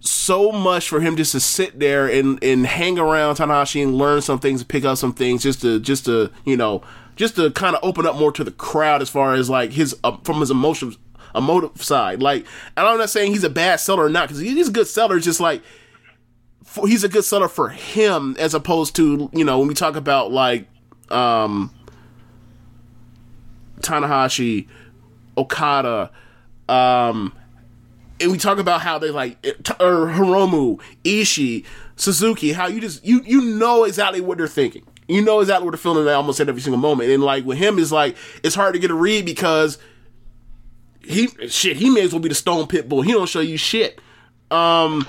so 0.00 0.52
much 0.52 0.88
for 0.88 1.00
him 1.00 1.16
just 1.16 1.32
to 1.32 1.40
sit 1.40 1.78
there 1.78 2.06
and 2.06 2.42
and 2.42 2.66
hang 2.66 2.98
around 2.98 3.36
Tanahashi 3.36 3.82
and 3.82 3.96
learn 3.96 4.22
some 4.22 4.38
things, 4.38 4.62
pick 4.64 4.84
up 4.84 4.98
some 4.98 5.12
things, 5.12 5.42
just 5.42 5.60
to 5.62 5.80
just 5.80 6.04
to 6.06 6.30
you 6.44 6.56
know 6.56 6.82
just 7.16 7.36
to 7.36 7.50
kind 7.50 7.74
of 7.74 7.80
open 7.82 8.06
up 8.06 8.16
more 8.16 8.32
to 8.32 8.44
the 8.44 8.50
crowd 8.50 9.02
as 9.02 9.10
far 9.10 9.34
as 9.34 9.50
like 9.50 9.72
his 9.72 9.96
uh, 10.04 10.16
from 10.22 10.40
his 10.40 10.50
emotions 10.50 10.98
emotive 11.36 11.82
side. 11.82 12.22
Like, 12.22 12.46
and 12.76 12.86
I'm 12.86 12.98
not 12.98 13.10
saying 13.10 13.32
he's 13.32 13.44
a 13.44 13.50
bad 13.50 13.80
seller 13.80 14.04
or 14.04 14.10
not 14.10 14.28
because 14.28 14.40
he's 14.40 14.68
a 14.68 14.72
good 14.72 14.86
seller. 14.86 15.20
Just 15.20 15.40
like 15.40 15.62
for, 16.64 16.88
he's 16.88 17.04
a 17.04 17.08
good 17.08 17.24
seller 17.24 17.48
for 17.48 17.68
him 17.68 18.36
as 18.38 18.54
opposed 18.54 18.96
to 18.96 19.30
you 19.32 19.44
know 19.44 19.58
when 19.58 19.68
we 19.68 19.74
talk 19.74 19.96
about 19.96 20.32
like 20.32 20.66
um 21.10 21.72
Tanahashi, 23.80 24.66
Okada, 25.36 26.10
um 26.68 27.32
and 28.20 28.32
we 28.32 28.38
talk 28.38 28.58
about 28.58 28.80
how 28.80 28.98
they 28.98 29.10
like 29.10 29.44
or 29.78 30.06
Hiromu, 30.08 30.80
Ishii, 31.04 31.64
Suzuki, 31.96 32.52
how 32.52 32.66
you 32.66 32.80
just 32.80 33.04
you 33.04 33.22
you 33.24 33.42
know 33.42 33.84
exactly 33.84 34.20
what 34.20 34.38
they're 34.38 34.48
thinking. 34.48 34.86
You 35.08 35.22
know 35.22 35.40
exactly 35.40 35.64
what 35.64 35.70
they're 35.70 35.78
feeling 35.78 36.04
They 36.04 36.12
almost 36.12 36.40
at 36.40 36.48
every 36.48 36.60
single 36.60 36.80
moment. 36.80 37.10
And 37.10 37.22
like 37.22 37.44
with 37.44 37.58
him, 37.58 37.78
is 37.78 37.92
like 37.92 38.16
it's 38.42 38.54
hard 38.54 38.74
to 38.74 38.80
get 38.80 38.90
a 38.90 38.94
read 38.94 39.24
because 39.24 39.78
he 41.06 41.48
shit 41.48 41.76
he 41.76 41.90
may 41.90 42.02
as 42.02 42.12
well 42.12 42.20
be 42.20 42.28
the 42.28 42.34
Stone 42.34 42.66
pit 42.66 42.88
bull. 42.88 43.02
He 43.02 43.12
don't 43.12 43.28
show 43.28 43.40
you 43.40 43.56
shit. 43.56 44.00
Um, 44.50 45.06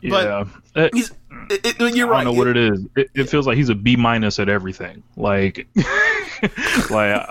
yeah, 0.00 0.44
it, 0.74 0.94
he's 0.94 1.12
it, 1.50 1.80
it, 1.80 1.96
you're 1.96 2.06
right. 2.06 2.20
I 2.20 2.24
don't 2.24 2.34
know 2.34 2.38
what 2.38 2.48
it 2.48 2.56
is. 2.56 2.86
It, 2.96 3.10
it 3.14 3.24
feels 3.24 3.46
like 3.46 3.56
he's 3.56 3.68
a 3.68 3.74
B 3.74 3.96
minus 3.96 4.38
at 4.38 4.48
everything. 4.48 5.02
Like, 5.16 5.66
like, 6.90 7.26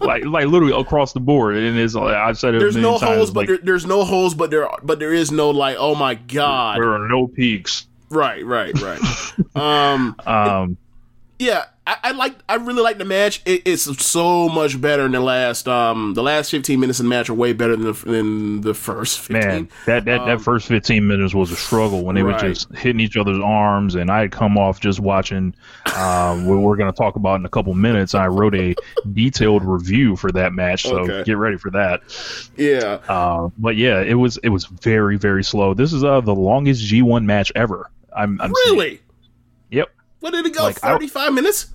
like, 0.00 0.24
like 0.24 0.46
literally 0.46 0.78
across 0.78 1.12
the 1.12 1.20
board. 1.20 1.56
And 1.56 1.78
it's 1.78 1.94
like 1.94 2.14
I've 2.14 2.38
said 2.38 2.54
it. 2.54 2.58
There's 2.58 2.76
no 2.76 2.98
times, 2.98 3.16
holes, 3.16 3.30
but 3.30 3.40
like, 3.40 3.48
there, 3.48 3.58
there's 3.58 3.86
no 3.86 4.04
holes, 4.04 4.34
but 4.34 4.50
there 4.50 4.68
but 4.82 4.98
there 4.98 5.12
is 5.12 5.30
no 5.32 5.50
like 5.50 5.76
oh 5.78 5.94
my 5.94 6.14
god. 6.14 6.78
there 6.78 6.92
are 6.92 7.08
no 7.08 7.26
peaks. 7.26 7.86
Right, 8.10 8.44
right, 8.44 8.74
right. 8.80 9.00
um, 9.54 10.16
Um, 10.26 10.78
yeah, 11.38 11.64
I, 11.90 11.96
I 12.04 12.12
like. 12.12 12.34
I 12.50 12.56
really 12.56 12.82
like 12.82 12.98
the 12.98 13.06
match. 13.06 13.40
It, 13.46 13.62
it's 13.64 13.84
so 14.06 14.46
much 14.50 14.78
better 14.78 15.04
than 15.04 15.12
the 15.12 15.20
last. 15.20 15.66
Um, 15.66 16.12
the 16.12 16.22
last 16.22 16.50
15 16.50 16.78
minutes 16.78 16.98
of 17.00 17.04
the 17.04 17.08
match 17.08 17.30
are 17.30 17.34
way 17.34 17.54
better 17.54 17.74
than 17.76 17.86
the, 17.86 17.92
than 17.92 18.60
the 18.60 18.74
first 18.74 19.20
15. 19.20 19.40
man, 19.48 19.68
that 19.86 20.04
that, 20.04 20.26
that 20.26 20.42
first 20.42 20.68
15 20.68 21.06
minutes 21.06 21.32
was 21.32 21.50
a 21.50 21.56
struggle 21.56 22.04
when 22.04 22.14
they 22.14 22.20
Um, 22.20 22.26
right. 22.26 22.42
were 22.42 22.48
just 22.50 22.70
hitting 22.74 23.00
each 23.00 23.16
other's 23.16 23.38
arms, 23.42 23.94
and 23.94 24.10
I 24.10 24.20
had 24.20 24.32
come 24.32 24.58
off 24.58 24.80
just 24.80 25.00
watching. 25.00 25.54
Um, 25.96 26.44
what 26.46 26.58
we're 26.58 26.76
going 26.76 26.92
to 26.92 26.96
talk 26.96 27.16
about 27.16 27.40
in 27.40 27.46
a 27.46 27.48
couple 27.48 27.72
minutes. 27.72 28.14
I 28.14 28.26
wrote 28.26 28.54
a 28.54 28.74
detailed 29.14 29.64
review 29.64 30.14
for 30.14 30.30
that 30.32 30.52
match, 30.52 30.82
so 30.82 30.98
Okay. 30.98 31.24
get 31.24 31.38
ready 31.38 31.56
for 31.56 31.70
that. 31.70 32.02
Yeah, 32.58 32.98
Uh, 33.08 33.48
but 33.56 33.76
yeah, 33.76 34.02
it 34.02 34.14
was 34.14 34.36
it 34.44 34.50
was 34.50 34.66
very 34.66 35.16
very 35.16 35.42
slow. 35.42 35.72
This 35.72 35.94
is 35.94 36.04
uh, 36.04 36.20
the 36.20 36.34
longest 36.34 36.84
G1 36.84 37.24
match 37.24 37.50
ever. 37.54 37.90
I'm, 38.14 38.38
I'm 38.42 38.52
seeing. 38.64 38.76
really. 38.78 39.00
Yep. 39.70 39.88
What 40.20 40.32
did 40.32 40.44
it 40.44 40.52
go? 40.54 40.64
Like, 40.64 40.84
I- 40.84 40.92
35 40.92 41.32
minutes? 41.32 41.68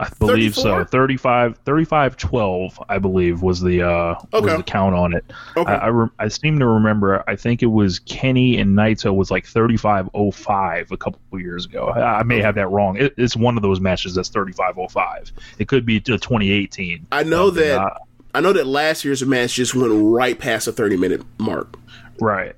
I 0.00 0.08
believe 0.18 0.54
34? 0.54 0.84
so. 0.84 0.84
35, 0.84 1.58
35 1.64 2.16
12, 2.16 2.82
I 2.88 2.98
believe 2.98 3.42
was 3.42 3.60
the 3.60 3.82
uh 3.82 4.14
Okay. 4.32 4.46
was 4.46 4.56
the 4.58 4.62
count 4.62 4.94
on 4.94 5.14
it. 5.14 5.24
Okay. 5.56 5.72
I 5.72 5.76
I, 5.76 5.86
re- 5.88 6.08
I 6.18 6.28
seem 6.28 6.58
to 6.60 6.66
remember. 6.66 7.24
I 7.26 7.34
think 7.36 7.62
it 7.62 7.66
was 7.66 7.98
Kenny 8.00 8.58
and 8.58 8.76
Naito 8.76 9.14
was 9.14 9.30
like 9.30 9.46
thirty 9.46 9.76
five 9.76 10.08
oh 10.14 10.30
five 10.30 10.90
a 10.92 10.96
couple 10.96 11.20
of 11.32 11.40
years 11.40 11.64
ago. 11.66 11.88
I, 11.88 12.20
I 12.20 12.22
may 12.22 12.40
have 12.40 12.54
that 12.54 12.68
wrong. 12.68 12.96
It, 12.96 13.14
it's 13.16 13.34
one 13.36 13.56
of 13.56 13.62
those 13.62 13.80
matches 13.80 14.14
that's 14.14 14.28
thirty 14.28 14.52
five 14.52 14.78
oh 14.78 14.88
five. 14.88 15.32
It 15.58 15.68
could 15.68 15.84
be 15.84 15.98
to 16.00 16.16
twenty 16.18 16.50
eighteen. 16.50 17.06
I 17.10 17.22
know 17.24 17.50
that. 17.50 17.80
Uh, 17.80 17.90
I 18.34 18.40
know 18.40 18.52
that 18.52 18.66
last 18.66 19.04
year's 19.04 19.24
match 19.24 19.54
just 19.54 19.74
went 19.74 19.90
right 19.92 20.38
past 20.38 20.66
the 20.66 20.72
30 20.72 20.96
minute 20.98 21.22
mark. 21.38 21.76
right. 22.20 22.54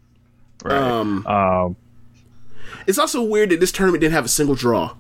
Right. 0.65 0.77
Um, 0.77 1.25
Um, 1.27 1.77
It's 2.87 2.99
also 2.99 3.23
weird 3.23 3.51
that 3.51 3.61
this 3.61 3.71
tournament 3.73 4.01
didn't 4.01 4.13
have 4.15 4.25
a 4.25 4.29
single 4.29 4.55
draw. 4.57 4.95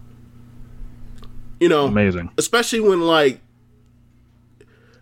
You 1.60 1.68
know, 1.68 1.86
amazing. 1.86 2.30
especially 2.38 2.80
when 2.80 3.00
like 3.02 3.40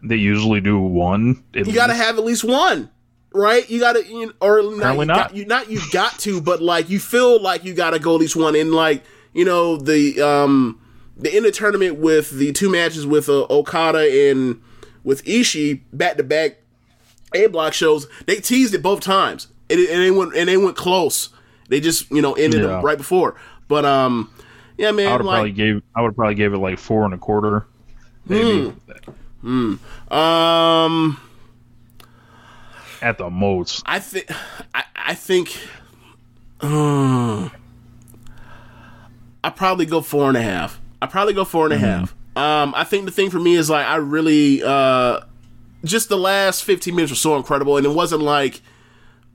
They 0.02 0.16
usually 0.16 0.60
do 0.60 0.78
one. 0.80 1.42
you 1.54 1.72
got 1.72 1.86
to 1.88 1.94
have 1.94 2.18
at 2.18 2.24
least 2.24 2.44
one, 2.44 2.90
right? 3.32 3.68
You 3.70 3.80
got 3.80 3.94
to, 3.94 4.04
you 4.06 4.34
or 4.40 4.62
not, 4.76 4.96
you 4.98 5.04
not. 5.04 5.16
Got, 5.16 5.34
you 5.36 5.44
not 5.46 5.70
you 5.70 5.80
got 5.92 6.18
to, 6.20 6.40
but 6.40 6.60
like 6.62 6.90
you 6.90 6.98
feel 7.00 7.40
like 7.40 7.64
you 7.64 7.74
got 7.74 7.90
to 7.90 7.98
go 7.98 8.14
at 8.14 8.20
least 8.20 8.36
one. 8.36 8.54
And 8.56 8.72
like 8.72 9.02
you 9.32 9.44
know 9.44 9.76
the 9.76 10.20
um 10.20 10.80
the 11.16 11.34
end 11.34 11.46
of 11.46 11.52
tournament 11.52 11.98
with 11.98 12.30
the 12.30 12.52
two 12.52 12.70
matches 12.70 13.06
with 13.06 13.28
uh, 13.28 13.46
Okada 13.50 14.30
and 14.30 14.60
with 15.04 15.24
Ishii 15.24 15.80
back 15.92 16.16
to 16.16 16.22
back 16.22 16.58
A 17.34 17.46
block 17.46 17.72
shows, 17.72 18.06
they 18.26 18.36
teased 18.36 18.74
it 18.74 18.82
both 18.82 19.00
times, 19.00 19.48
and, 19.70 19.78
and 19.80 20.02
they 20.02 20.10
went 20.10 20.34
and 20.36 20.48
they 20.48 20.56
went 20.56 20.76
close. 20.76 21.28
They 21.68 21.80
just 21.80 22.10
you 22.10 22.22
know 22.22 22.32
ended 22.34 22.62
Yeah. 22.62 22.80
right 22.82 22.98
before, 22.98 23.34
but 23.68 23.84
um 23.84 24.32
yeah 24.78 24.92
man. 24.92 25.08
I 25.08 25.12
would 25.12 25.20
have 25.20 25.26
probably 25.26 25.52
gave. 25.52 25.82
I 25.94 26.02
would 26.02 26.16
probably 26.16 26.34
gave 26.34 26.54
it 26.54 26.58
like 26.58 26.78
four 26.78 27.04
and 27.04 27.12
a 27.12 27.18
quarter. 27.18 27.66
Maybe 28.26 28.72
um. 30.10 31.20
at 33.00 33.18
the 33.18 33.30
most. 33.30 33.82
I 33.86 34.00
think 34.00 34.30
I, 34.74 34.84
I 34.94 35.14
think 35.14 35.56
uh, 36.60 37.48
I 39.44 39.50
probably 39.50 39.86
go 39.86 40.00
four 40.00 40.28
and 40.28 40.36
a 40.36 40.42
half. 40.42 40.80
I 41.00 41.06
probably 41.06 41.34
go 41.34 41.44
four 41.44 41.64
and 41.64 41.74
a 41.74 41.78
half. 41.78 42.14
Um, 42.36 42.74
I 42.76 42.84
think 42.84 43.04
the 43.04 43.10
thing 43.10 43.30
for 43.30 43.38
me 43.38 43.54
is 43.54 43.70
like 43.70 43.86
I 43.86 43.96
really 43.96 44.62
uh, 44.62 45.20
just 45.84 46.08
the 46.08 46.18
last 46.18 46.64
fifteen 46.64 46.94
minutes 46.94 47.12
were 47.12 47.16
so 47.16 47.36
incredible, 47.36 47.76
and 47.76 47.86
it 47.86 47.90
wasn't 47.90 48.22
like 48.22 48.60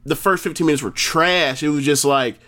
the 0.05 0.15
first 0.15 0.43
fifteen 0.43 0.67
minutes 0.67 0.83
were 0.83 0.91
trash. 0.91 1.63
It 1.63 1.69
was 1.69 1.85
just 1.85 2.05
like 2.05 2.39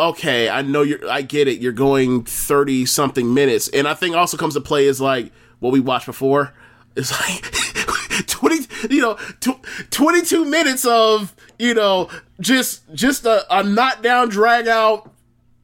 okay, 0.00 0.48
I 0.48 0.62
know 0.62 0.82
you're, 0.82 1.08
I 1.08 1.22
get 1.22 1.48
it. 1.48 1.60
You're 1.60 1.72
going 1.72 2.24
30 2.24 2.86
something 2.86 3.32
minutes. 3.32 3.68
And 3.68 3.86
I 3.86 3.94
think 3.94 4.16
also 4.16 4.36
comes 4.36 4.54
to 4.54 4.60
play 4.60 4.86
is 4.86 5.00
like 5.00 5.32
what 5.58 5.72
we 5.72 5.80
watched 5.80 6.06
before. 6.06 6.54
It's 6.96 7.12
like 7.12 8.26
20, 8.26 8.94
you 8.94 9.00
know, 9.00 9.14
tw- 9.40 9.64
22 9.90 10.44
minutes 10.44 10.84
of, 10.84 11.34
you 11.58 11.74
know, 11.74 12.08
just, 12.40 12.92
just 12.94 13.24
a, 13.24 13.44
a 13.54 13.62
knockdown, 13.62 14.28
drag 14.28 14.66
out, 14.66 15.12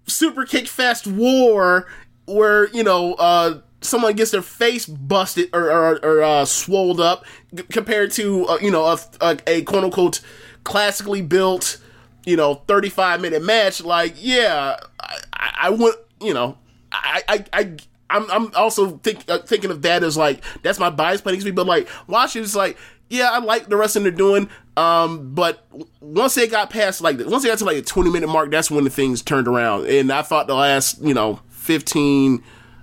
super 0.06 0.44
kick 0.44 0.68
fest 0.68 1.06
war 1.06 1.86
where, 2.26 2.68
you 2.68 2.84
know, 2.84 3.14
uh, 3.14 3.60
someone 3.80 4.14
gets 4.14 4.30
their 4.30 4.42
face 4.42 4.86
busted 4.86 5.48
or, 5.52 5.70
or, 5.70 6.04
or 6.04 6.22
uh, 6.22 6.44
swolled 6.44 7.00
up 7.00 7.24
compared 7.70 8.10
to, 8.12 8.46
uh, 8.46 8.58
you 8.60 8.70
know, 8.70 8.84
a, 8.84 8.98
a, 9.20 9.38
a 9.46 9.62
quote 9.62 9.84
unquote 9.84 10.20
classically 10.64 11.22
built, 11.22 11.78
you 12.26 12.36
know, 12.36 12.56
35 12.66 13.22
minute 13.22 13.42
match, 13.42 13.82
like, 13.82 14.14
yeah, 14.18 14.76
I, 15.00 15.18
I, 15.32 15.54
I 15.62 15.70
would, 15.70 15.94
you 16.20 16.34
know, 16.34 16.58
I, 16.92 17.22
I, 17.26 17.44
I, 17.52 17.76
I'm, 18.10 18.30
I'm 18.30 18.54
also 18.54 18.98
think, 18.98 19.24
uh, 19.28 19.38
thinking 19.38 19.70
of 19.70 19.80
that 19.82 20.02
as 20.02 20.16
like, 20.16 20.44
that's 20.62 20.78
my 20.78 20.90
bias 20.90 21.22
playing 21.22 21.42
me, 21.42 21.50
but 21.52 21.66
like, 21.66 21.88
watching 22.06 22.42
it's 22.42 22.54
like, 22.54 22.76
yeah, 23.08 23.30
I 23.30 23.38
like 23.38 23.68
the 23.68 23.76
wrestling 23.76 24.04
they're 24.04 24.12
doing. 24.12 24.48
Um, 24.76 25.34
but 25.34 25.66
once 26.00 26.34
they 26.34 26.46
got 26.46 26.70
past 26.70 27.00
like 27.00 27.18
once 27.20 27.42
they 27.42 27.48
got 27.48 27.58
to 27.58 27.64
like 27.64 27.76
the 27.76 27.82
twenty 27.82 28.10
minute 28.10 28.28
mark, 28.28 28.50
that's 28.50 28.70
when 28.70 28.84
the 28.84 28.90
things 28.90 29.22
turned 29.22 29.48
around. 29.48 29.86
And 29.86 30.12
I 30.12 30.22
thought 30.22 30.46
the 30.46 30.54
last 30.54 31.00
you 31.00 31.14
know 31.14 31.40
15, 31.50 32.42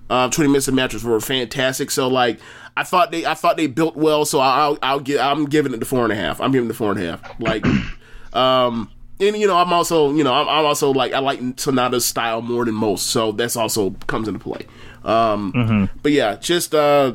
uh, 0.10 0.30
20 0.30 0.48
minutes 0.48 0.68
of 0.68 0.74
matches 0.74 1.04
were 1.04 1.20
fantastic. 1.20 1.92
So 1.92 2.08
like 2.08 2.40
I 2.76 2.84
thought 2.84 3.12
they 3.12 3.26
I 3.26 3.34
thought 3.34 3.58
they 3.58 3.68
built 3.68 3.96
well. 3.96 4.26
So 4.26 4.40
I'll 4.40 4.80
I'll 4.82 5.00
give 5.00 5.20
I'm 5.20 5.46
giving 5.46 5.74
it 5.74 5.80
the 5.80 5.86
four 5.86 6.04
and 6.04 6.14
a 6.14 6.16
half. 6.16 6.42
I'm 6.42 6.52
giving 6.52 6.66
it 6.66 6.70
the 6.70 6.74
four 6.74 6.92
and 6.92 7.00
a 7.00 7.06
half. 7.06 7.40
Like, 7.40 7.66
um. 8.34 8.90
And 9.20 9.38
you 9.38 9.48
know, 9.48 9.58
I'm 9.58 9.72
also, 9.72 10.12
you 10.14 10.24
know, 10.24 10.34
I'm, 10.34 10.48
I'm 10.50 10.66
also 10.66 10.92
like 10.92 11.14
I 11.14 11.20
like 11.20 11.40
Sanada's 11.56 12.06
style 12.06 12.42
more 12.42 12.66
than 12.66 12.74
most, 12.76 13.08
so 13.08 13.32
that's 13.32 13.56
also 13.56 13.92
comes 14.08 14.28
into 14.28 14.40
play. 14.40 14.66
Um, 15.04 15.90
but 16.02 16.12
yeah, 16.12 16.36
just 16.36 16.74
uh, 16.74 17.14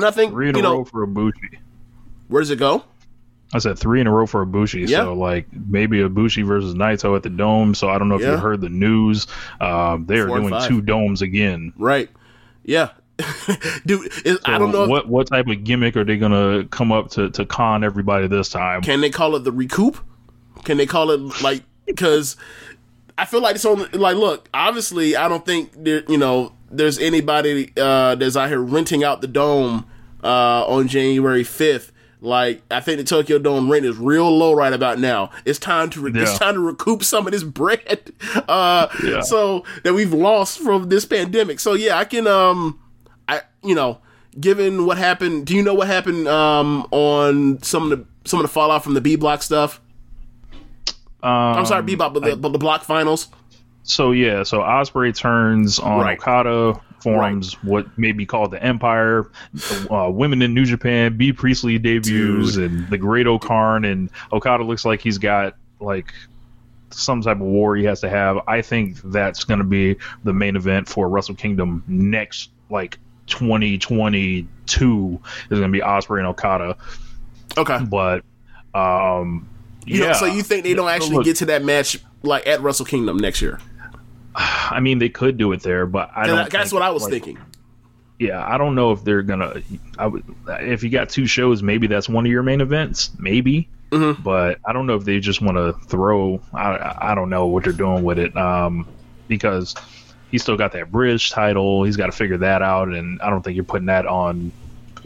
I 0.00 0.10
think 0.10 0.32
Three 0.32 0.48
in 0.48 0.54
you 0.56 0.60
a 0.60 0.62
know 0.62 0.76
row 0.78 0.84
for 0.84 1.06
Ibushi. 1.06 1.58
where 2.28 2.40
does 2.42 2.50
it 2.50 2.58
go? 2.58 2.84
I 3.54 3.58
said 3.58 3.78
three 3.78 4.00
in 4.00 4.06
a 4.08 4.12
row 4.12 4.26
for 4.26 4.44
Ibushi. 4.44 4.88
Yeah. 4.88 5.02
So 5.04 5.14
like 5.14 5.46
maybe 5.52 5.98
Ibushi 5.98 6.44
versus 6.44 6.74
Naito 6.74 7.14
at 7.16 7.22
the 7.22 7.30
Dome. 7.30 7.74
So 7.74 7.88
I 7.88 7.98
don't 7.98 8.08
know 8.08 8.16
if 8.16 8.22
Yeah. 8.22 8.32
you 8.32 8.36
heard 8.38 8.60
the 8.60 8.68
news. 8.68 9.26
Um, 9.60 10.06
they 10.06 10.18
are 10.18 10.26
Four 10.26 10.40
doing 10.40 10.60
two 10.66 10.80
domes 10.80 11.22
again. 11.22 11.72
Right? 11.76 12.10
Yeah, 12.64 12.90
dude. 13.86 14.10
It, 14.24 14.40
I 14.44 14.58
don't 14.58 14.72
know. 14.72 14.88
what 14.88 15.06
what 15.08 15.28
type 15.28 15.46
of 15.46 15.62
gimmick 15.64 15.96
are 15.96 16.04
they 16.04 16.16
gonna 16.16 16.64
come 16.70 16.90
up 16.92 17.10
to 17.12 17.30
to 17.30 17.46
con 17.46 17.84
everybody 17.84 18.26
this 18.26 18.48
time. 18.48 18.82
Can 18.82 19.00
they 19.00 19.10
call 19.10 19.36
it 19.36 19.44
the 19.44 19.52
recoup? 19.52 19.98
Can 20.66 20.76
they 20.76 20.84
call 20.86 21.10
it 21.12 21.20
like 21.42 21.62
because 21.86 22.36
I 23.16 23.24
feel 23.24 23.40
like 23.40 23.54
it's 23.54 23.64
on 23.64 23.88
like 23.92 24.16
look, 24.16 24.48
obviously 24.52 25.16
I 25.16 25.28
don't 25.28 25.46
think 25.46 25.72
there 25.82 26.02
you 26.08 26.18
know 26.18 26.52
there's 26.70 26.98
anybody 26.98 27.72
uh 27.80 28.16
that's 28.16 28.36
out 28.36 28.48
here 28.48 28.60
renting 28.60 29.02
out 29.04 29.20
the 29.22 29.28
dome 29.28 29.86
uh 30.22 30.66
on 30.66 30.88
January 30.88 31.42
5th. 31.44 31.92
Like 32.20 32.62
I 32.70 32.80
think 32.80 32.98
the 32.98 33.04
Tokyo 33.04 33.38
Dome 33.38 33.70
rent 33.70 33.84
is 33.86 33.96
real 33.98 34.28
low 34.36 34.52
right 34.54 34.72
about 34.72 34.98
now. 34.98 35.30
It's 35.44 35.58
time 35.58 35.90
to 35.90 36.00
re- 36.00 36.12
it's 36.14 36.36
time 36.38 36.54
to 36.54 36.60
recoup 36.60 37.04
some 37.04 37.26
of 37.26 37.32
this 37.32 37.44
bread 37.44 38.10
uh 38.48 38.88
Yeah. 39.04 39.20
so 39.20 39.64
that 39.84 39.94
we've 39.94 40.12
lost 40.12 40.58
from 40.58 40.88
this 40.88 41.04
pandemic. 41.04 41.60
So 41.60 41.74
yeah, 41.74 41.96
I 41.98 42.04
can 42.04 42.26
um 42.26 42.80
I 43.28 43.42
you 43.62 43.74
know, 43.74 43.98
given 44.40 44.86
what 44.86 44.98
happened, 44.98 45.46
do 45.46 45.54
you 45.54 45.62
know 45.62 45.74
what 45.74 45.86
happened 45.86 46.26
um 46.26 46.86
on 46.90 47.62
some 47.62 47.92
of 47.92 47.98
the 47.98 48.06
some 48.28 48.40
of 48.40 48.44
the 48.44 48.52
fallout 48.52 48.82
from 48.82 48.94
the 48.94 49.00
B 49.00 49.14
block 49.14 49.42
stuff? 49.42 49.80
Um, 51.26 51.58
I'm 51.58 51.66
sorry, 51.66 51.82
Bebop, 51.82 52.14
but 52.14 52.22
the, 52.22 52.36
but 52.36 52.52
the 52.52 52.58
block 52.58 52.84
finals. 52.84 53.28
So 53.82 54.12
yeah, 54.12 54.44
so 54.44 54.60
Ospreay 54.60 55.14
turns 55.14 55.78
on 55.78 56.00
Right. 56.00 56.18
Okada, 56.18 56.80
forms 57.00 57.54
what 57.62 57.96
may 57.98 58.12
be 58.12 58.26
called 58.26 58.52
the 58.52 58.62
Empire. 58.62 59.30
Uh, 59.90 60.08
women 60.10 60.40
in 60.42 60.54
New 60.54 60.64
Japan, 60.64 61.16
Bea 61.16 61.32
Priestley 61.32 61.78
debuts, 61.78 62.56
and 62.56 62.88
the 62.90 62.98
Great-O-Khan, 62.98 63.84
and 63.84 64.10
Okada 64.32 64.64
looks 64.64 64.84
like 64.84 65.00
he's 65.00 65.18
got 65.18 65.56
like 65.80 66.12
some 66.90 67.22
type 67.22 67.36
of 67.36 67.42
war 67.42 67.76
he 67.76 67.84
has 67.84 68.00
to 68.00 68.08
have. 68.08 68.38
I 68.46 68.62
think 68.62 69.00
that's 69.02 69.44
going 69.44 69.58
to 69.58 69.64
be 69.64 69.96
the 70.24 70.32
main 70.32 70.56
event 70.56 70.88
for 70.88 71.08
Wrestle 71.08 71.34
Kingdom 71.34 71.82
next, 71.86 72.50
like 72.70 72.98
2022 73.26 75.20
is 75.50 75.58
going 75.58 75.62
to 75.62 75.68
be 75.68 75.80
Ospreay 75.80 76.18
and 76.18 76.28
Okada. 76.28 76.76
Okay. 77.56 77.78
But 77.84 78.24
um, 78.74 79.48
You 79.86 80.00
know, 80.00 80.06
yeah, 80.06 80.12
so 80.14 80.26
you 80.26 80.42
think 80.42 80.64
they 80.64 80.74
don't 80.74 80.88
actually 80.88 81.16
Look, 81.16 81.24
get 81.24 81.36
to 81.36 81.46
that 81.46 81.64
match 81.64 81.98
like 82.22 82.46
at 82.46 82.60
Wrestle 82.60 82.86
Kingdom 82.86 83.16
next 83.16 83.40
year? 83.40 83.60
I 84.34 84.80
mean, 84.80 84.98
they 84.98 85.08
could 85.08 85.36
do 85.38 85.52
it 85.52 85.62
there, 85.62 85.86
but 85.86 86.10
I 86.14 86.22
And 86.22 86.30
don't. 86.30 86.50
that's 86.50 86.72
what 86.72 86.82
I 86.82 86.90
was 86.90 87.04
like, 87.04 87.12
thinking. 87.12 87.38
Yeah, 88.18 88.44
I 88.46 88.58
don't 88.58 88.74
know 88.74 88.92
if 88.92 89.04
they're 89.04 89.22
gonna. 89.22 89.62
I 89.98 90.06
would 90.06 90.24
if 90.48 90.82
you 90.82 90.88
got 90.90 91.08
two 91.08 91.26
shows, 91.26 91.62
maybe 91.62 91.86
that's 91.86 92.08
one 92.08 92.24
of 92.24 92.32
your 92.32 92.42
main 92.42 92.60
events, 92.60 93.10
maybe. 93.18 93.68
Mm-hmm. 93.90 94.22
But 94.22 94.58
I 94.64 94.72
don't 94.72 94.86
know 94.86 94.96
if 94.96 95.04
they 95.04 95.20
just 95.20 95.40
want 95.42 95.56
to 95.58 95.74
throw. 95.86 96.40
I 96.54 97.10
I 97.10 97.14
don't 97.14 97.28
know 97.30 97.46
what 97.46 97.64
they're 97.64 97.72
doing 97.72 98.02
with 98.04 98.18
it. 98.18 98.34
Um, 98.36 98.88
because 99.28 99.74
he's 100.30 100.42
still 100.42 100.56
got 100.56 100.72
that 100.72 100.90
bridge 100.90 101.30
title. 101.30 101.84
He's 101.84 101.96
got 101.96 102.06
to 102.06 102.12
figure 102.12 102.38
that 102.38 102.62
out, 102.62 102.88
and 102.88 103.20
I 103.20 103.28
don't 103.30 103.42
think 103.42 103.54
you're 103.54 103.64
putting 103.64 103.86
that 103.86 104.06
on. 104.06 104.50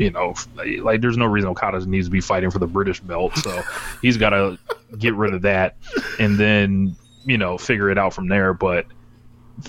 You 0.00 0.10
know, 0.10 0.34
like 0.80 1.02
there's 1.02 1.18
no 1.18 1.26
reason 1.26 1.50
Okada 1.50 1.84
needs 1.84 2.06
to 2.06 2.10
be 2.10 2.22
fighting 2.22 2.50
for 2.50 2.58
the 2.58 2.66
British 2.66 3.00
belt, 3.00 3.36
so 3.36 3.62
he's 4.00 4.16
got 4.16 4.30
to 4.30 4.58
get 4.98 5.14
rid 5.14 5.34
of 5.34 5.42
that, 5.42 5.76
and 6.18 6.38
then 6.38 6.96
you 7.26 7.36
know 7.36 7.58
figure 7.58 7.90
it 7.90 7.98
out 7.98 8.14
from 8.14 8.26
there. 8.26 8.54
But 8.54 8.86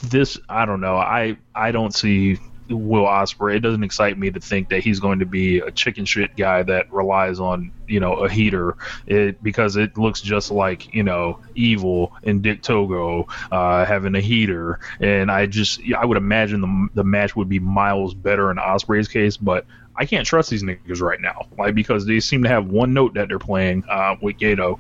this 0.03 0.39
I 0.47 0.63
don't 0.65 0.79
know. 0.79 0.95
I 0.95 1.35
I 1.53 1.73
don't 1.73 1.93
see 1.93 2.39
Will 2.69 3.03
Ospreay. 3.03 3.57
It 3.57 3.59
doesn't 3.59 3.83
excite 3.83 4.17
me 4.17 4.31
to 4.31 4.39
think 4.39 4.69
that 4.69 4.85
he's 4.85 5.01
going 5.01 5.19
to 5.19 5.25
be 5.25 5.59
a 5.59 5.69
chicken 5.69 6.05
shit 6.05 6.37
guy 6.37 6.63
that 6.63 6.93
relies 6.93 7.41
on 7.41 7.73
you 7.85 7.99
know 7.99 8.13
a 8.13 8.29
heater. 8.29 8.77
It 9.07 9.43
because 9.43 9.75
it 9.75 9.97
looks 9.97 10.21
just 10.21 10.49
like 10.49 10.93
you 10.93 11.03
know 11.03 11.39
Evil 11.55 12.13
and 12.23 12.41
Dick 12.41 12.61
Togo 12.61 13.27
uh, 13.51 13.83
having 13.83 14.15
a 14.15 14.21
heater, 14.21 14.79
and 15.01 15.29
I 15.29 15.45
just 15.45 15.81
I 15.93 16.05
would 16.05 16.17
imagine 16.17 16.61
the 16.61 16.87
the 16.93 17.03
match 17.03 17.35
would 17.35 17.49
be 17.49 17.59
miles 17.59 18.13
better 18.13 18.49
in 18.49 18.55
Ospreay's 18.55 19.09
case, 19.09 19.35
but. 19.35 19.65
I 19.95 20.05
can't 20.05 20.25
trust 20.25 20.49
these 20.49 20.63
niggas 20.63 21.01
right 21.01 21.19
now, 21.19 21.47
like 21.57 21.75
because 21.75 22.05
they 22.05 22.19
seem 22.19 22.43
to 22.43 22.49
have 22.49 22.67
one 22.67 22.93
note 22.93 23.13
that 23.15 23.27
they're 23.27 23.39
playing 23.39 23.83
uh, 23.89 24.15
with 24.21 24.37
Gato, 24.39 24.79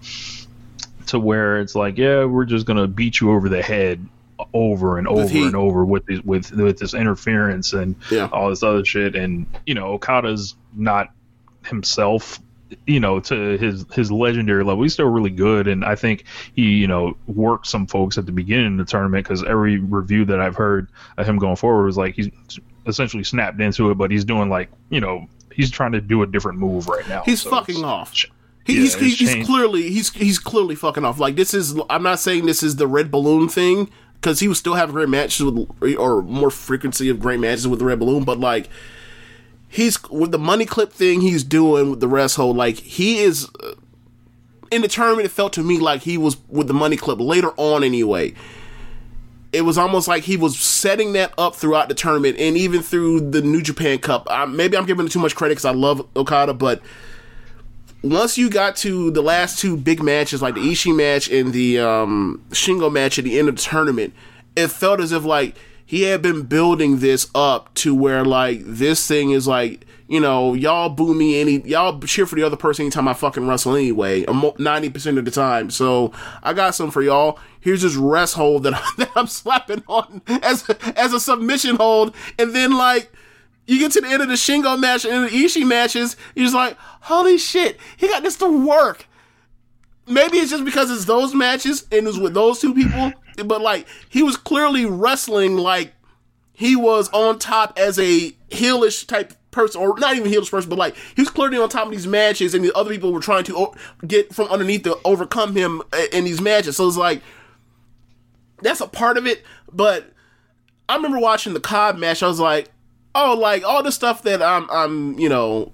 to 1.07 1.19
where 1.19 1.59
it's 1.59 1.75
like, 1.75 1.97
yeah, 1.97 2.23
we're 2.25 2.45
just 2.45 2.65
gonna 2.65 2.87
beat 2.87 3.19
you 3.19 3.31
over 3.31 3.49
the 3.49 3.61
head 3.61 4.05
over 4.55 4.97
and 4.97 5.07
over 5.07 5.21
and 5.45 5.55
over 5.55 5.85
with 5.85 6.03
this 6.07 6.19
with 6.21 6.51
with 6.53 6.79
this 6.79 6.93
interference 6.95 7.73
and 7.73 7.95
Yeah. 8.09 8.27
all 8.31 8.49
this 8.49 8.63
other 8.63 8.83
shit. 8.83 9.15
And 9.15 9.45
you 9.67 9.75
know, 9.75 9.87
Okada's 9.89 10.55
not 10.73 11.09
himself. 11.65 12.39
You 12.87 13.01
know, 13.01 13.19
to 13.19 13.57
his 13.57 13.85
his 13.93 14.11
legendary 14.13 14.63
level, 14.63 14.81
he's 14.83 14.93
still 14.93 15.09
really 15.09 15.29
good, 15.29 15.67
and 15.67 15.83
I 15.83 15.95
think 15.95 16.23
he, 16.55 16.69
you 16.77 16.87
know, 16.87 17.17
worked 17.27 17.67
some 17.67 17.85
folks 17.85 18.17
at 18.17 18.25
the 18.25 18.31
beginning 18.31 18.79
of 18.79 18.85
the 18.85 18.89
tournament 18.89 19.25
because 19.25 19.43
every 19.43 19.77
review 19.77 20.23
that 20.25 20.39
I've 20.39 20.55
heard 20.55 20.87
of 21.17 21.27
him 21.27 21.37
going 21.37 21.57
forward 21.57 21.83
was 21.85 21.97
like 21.97 22.15
he's 22.15 22.29
essentially 22.85 23.23
snapped 23.23 23.59
into 23.59 23.91
it, 23.91 23.95
but 23.95 24.11
he's 24.11 24.25
doing 24.25 24.49
like, 24.49 24.69
you 24.89 24.99
know, 24.99 25.27
he's 25.53 25.69
trying 25.71 25.91
to 25.93 26.01
do 26.01 26.23
a 26.23 26.27
different 26.27 26.57
move 26.59 26.87
right 26.87 27.07
now. 27.07 27.23
He's 27.25 27.41
So 27.41 27.49
fucking 27.49 27.83
off. 27.83 28.13
He, 28.63 28.75
yeah, 28.75 28.81
he's, 28.81 28.95
he's, 28.95 29.19
he's 29.19 29.45
clearly 29.45 29.89
he's 29.89 30.11
he's 30.13 30.39
clearly 30.39 30.75
fucking 30.75 31.03
off. 31.03 31.19
Like 31.19 31.35
this 31.35 31.53
is 31.53 31.79
I'm 31.89 32.03
not 32.03 32.19
saying 32.19 32.45
this 32.45 32.61
is 32.61 32.75
the 32.75 32.87
red 32.87 33.09
balloon 33.09 33.49
thing 33.49 33.89
because 34.15 34.39
he 34.39 34.47
was 34.47 34.59
still 34.59 34.75
having 34.75 34.93
great 34.93 35.09
matches 35.09 35.43
with 35.43 35.97
or 35.97 36.21
more 36.21 36.51
frequency 36.51 37.09
of 37.09 37.19
great 37.19 37.39
matches 37.39 37.67
with 37.67 37.79
the 37.79 37.85
red 37.85 37.99
balloon, 37.99 38.23
but 38.23 38.39
like 38.39 38.69
he's 39.67 40.01
with 40.09 40.31
the 40.31 40.37
money 40.37 40.65
clip 40.65 40.93
thing 40.93 41.21
he's 41.21 41.43
doing 41.43 41.89
with 41.89 42.01
the 42.01 42.07
rest 42.07 42.35
hold 42.35 42.55
like 42.55 42.77
he 42.77 43.19
is 43.19 43.47
uh, 43.63 43.73
in 44.71 44.81
the 44.83 44.87
tournament. 44.87 45.25
It 45.25 45.29
felt 45.29 45.53
to 45.53 45.63
me 45.63 45.79
like 45.79 46.01
he 46.03 46.17
was 46.17 46.37
with 46.47 46.67
the 46.67 46.73
money 46.73 46.97
clip 46.97 47.19
later 47.19 47.51
on 47.57 47.83
anyway. 47.83 48.33
It 49.53 49.61
was 49.61 49.77
almost 49.77 50.07
like 50.07 50.23
he 50.23 50.37
was 50.37 50.57
setting 50.57 51.13
that 51.13 51.33
up 51.37 51.55
throughout 51.55 51.89
the 51.89 51.95
tournament 51.95 52.37
and 52.39 52.55
even 52.55 52.81
through 52.81 53.31
the 53.31 53.41
New 53.41 53.61
Japan 53.61 53.99
Cup. 53.99 54.27
I, 54.29 54.45
maybe 54.45 54.77
I'm 54.77 54.85
giving 54.85 55.05
it 55.05 55.11
too 55.11 55.19
much 55.19 55.35
credit 55.35 55.55
because 55.55 55.65
I 55.65 55.71
love 55.71 56.07
Okada, 56.15 56.53
but 56.53 56.81
once 58.03 58.37
you 58.37 58.49
got 58.49 58.75
to 58.77 59.11
the 59.11 59.21
last 59.21 59.59
two 59.59 59.77
big 59.77 60.01
matches, 60.01 60.41
like 60.41 60.55
the 60.55 60.61
Ishii 60.61 60.95
match 60.95 61.29
and 61.29 61.53
the 61.53 61.79
um, 61.79 62.43
Shingo 62.51 62.91
match 62.91 63.19
at 63.19 63.25
the 63.25 63.37
end 63.37 63.49
of 63.49 63.55
the 63.57 63.61
tournament, 63.61 64.13
it 64.55 64.69
felt 64.69 64.99
as 64.99 65.11
if 65.11 65.23
like 65.23 65.55
he 65.91 66.03
had 66.03 66.21
been 66.21 66.43
building 66.43 66.99
this 66.99 67.29
up 67.35 67.73
to 67.73 67.93
where 67.93 68.23
like 68.23 68.61
this 68.63 69.05
thing 69.05 69.31
is 69.31 69.45
like 69.45 69.85
you 70.07 70.21
know 70.21 70.53
y'all 70.53 70.87
boo 70.87 71.13
me 71.13 71.41
any 71.41 71.59
y'all 71.67 71.99
cheer 71.99 72.25
for 72.25 72.35
the 72.35 72.43
other 72.43 72.55
person 72.55 72.83
anytime 72.83 73.09
I 73.09 73.13
fucking 73.13 73.45
wrestle 73.45 73.75
anyway 73.75 74.23
ninety 74.57 74.89
percent 74.89 75.17
of 75.17 75.25
the 75.25 75.31
time. 75.31 75.69
So 75.69 76.13
I 76.41 76.53
got 76.53 76.75
some 76.75 76.91
for 76.91 77.01
y'all. 77.01 77.39
Here's 77.59 77.81
this 77.81 77.97
rest 77.97 78.35
hold 78.35 78.63
that, 78.63 78.81
that 78.99 79.11
I'm 79.17 79.27
slapping 79.27 79.83
on 79.89 80.21
as 80.41 80.63
as 80.95 81.11
a 81.11 81.19
submission 81.19 81.75
hold, 81.75 82.15
and 82.39 82.55
then 82.55 82.77
like 82.77 83.11
you 83.67 83.77
get 83.77 83.91
to 83.91 83.99
the 83.99 84.07
end 84.07 84.21
of 84.21 84.29
the 84.29 84.35
Shingo 84.35 84.79
match 84.79 85.03
and 85.03 85.25
the 85.25 85.29
Ishii 85.29 85.67
matches, 85.67 86.15
you're 86.35 86.45
just 86.45 86.55
like, 86.55 86.77
holy 87.01 87.37
shit, 87.37 87.77
he 87.97 88.07
got 88.07 88.23
this 88.23 88.37
to 88.37 88.65
work. 88.65 89.07
Maybe 90.07 90.37
it's 90.37 90.51
just 90.51 90.63
because 90.63 90.89
it's 90.89 91.03
those 91.03 91.35
matches 91.35 91.85
and 91.91 92.05
it 92.05 92.05
was 92.05 92.17
with 92.17 92.33
those 92.33 92.59
two 92.59 92.73
people, 92.73 93.11
but 93.45 93.61
like 93.61 93.87
he 94.09 94.23
was 94.23 94.37
clearly 94.37 94.85
wrestling 94.85 95.57
like 95.57 95.93
he 96.53 96.75
was 96.75 97.09
on 97.09 97.39
top 97.39 97.77
as 97.77 97.97
a 97.97 98.31
heelish 98.49 99.07
type 99.07 99.33
person, 99.51 99.81
or 99.81 99.97
not 99.99 100.15
even 100.15 100.31
heelish 100.31 100.51
person, 100.51 100.69
but 100.69 100.79
like 100.79 100.95
he 101.15 101.21
was 101.21 101.29
clearly 101.29 101.57
on 101.57 101.69
top 101.69 101.85
of 101.85 101.91
these 101.91 102.07
matches, 102.07 102.53
and 102.53 102.63
the 102.63 102.75
other 102.75 102.91
people 102.91 103.11
were 103.11 103.19
trying 103.19 103.43
to 103.45 103.57
o- 103.57 103.75
get 104.05 104.33
from 104.33 104.47
underneath 104.47 104.83
to 104.83 104.97
overcome 105.05 105.55
him 105.55 105.81
in 106.11 106.23
these 106.23 106.41
matches. 106.41 106.77
So 106.77 106.87
it's 106.87 106.97
like 106.97 107.21
that's 108.61 108.81
a 108.81 108.87
part 108.87 109.17
of 109.17 109.25
it, 109.25 109.43
but 109.71 110.11
I 110.87 110.95
remember 110.95 111.19
watching 111.19 111.53
the 111.53 111.59
Cobb 111.59 111.97
match. 111.97 112.21
I 112.21 112.27
was 112.27 112.39
like, 112.39 112.69
oh, 113.15 113.33
like 113.33 113.63
all 113.63 113.81
the 113.81 113.91
stuff 113.91 114.23
that 114.23 114.41
I'm, 114.41 114.69
I'm, 114.69 115.17
you 115.17 115.29
know, 115.29 115.71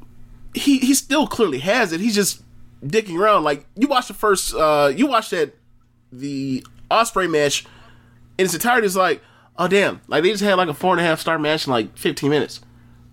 he 0.53 0.77
he 0.79 0.93
still 0.93 1.27
clearly 1.27 1.59
has 1.59 1.91
it. 1.91 1.99
He's 1.99 2.15
just 2.15 2.43
dicking 2.85 3.19
around. 3.19 3.43
Like 3.43 3.65
you 3.75 3.87
watch 3.87 4.07
the 4.07 4.13
first, 4.13 4.53
uh, 4.53 4.91
you 4.95 5.07
watch 5.07 5.31
that 5.31 5.55
the 6.11 6.65
Ospreay 6.91 7.29
match 7.29 7.65
in 8.37 8.45
its 8.45 8.53
entirety. 8.53 8.85
It's 8.87 8.95
like, 8.95 9.21
oh 9.57 9.67
damn, 9.67 10.01
like 10.07 10.23
they 10.23 10.31
just 10.31 10.43
had 10.43 10.55
like 10.55 10.69
a 10.69 10.73
four 10.73 10.91
and 10.93 11.01
a 11.01 11.03
half 11.03 11.19
star 11.19 11.37
match 11.39 11.65
in 11.67 11.71
like 11.73 11.97
15 11.97 12.29
minutes. 12.29 12.61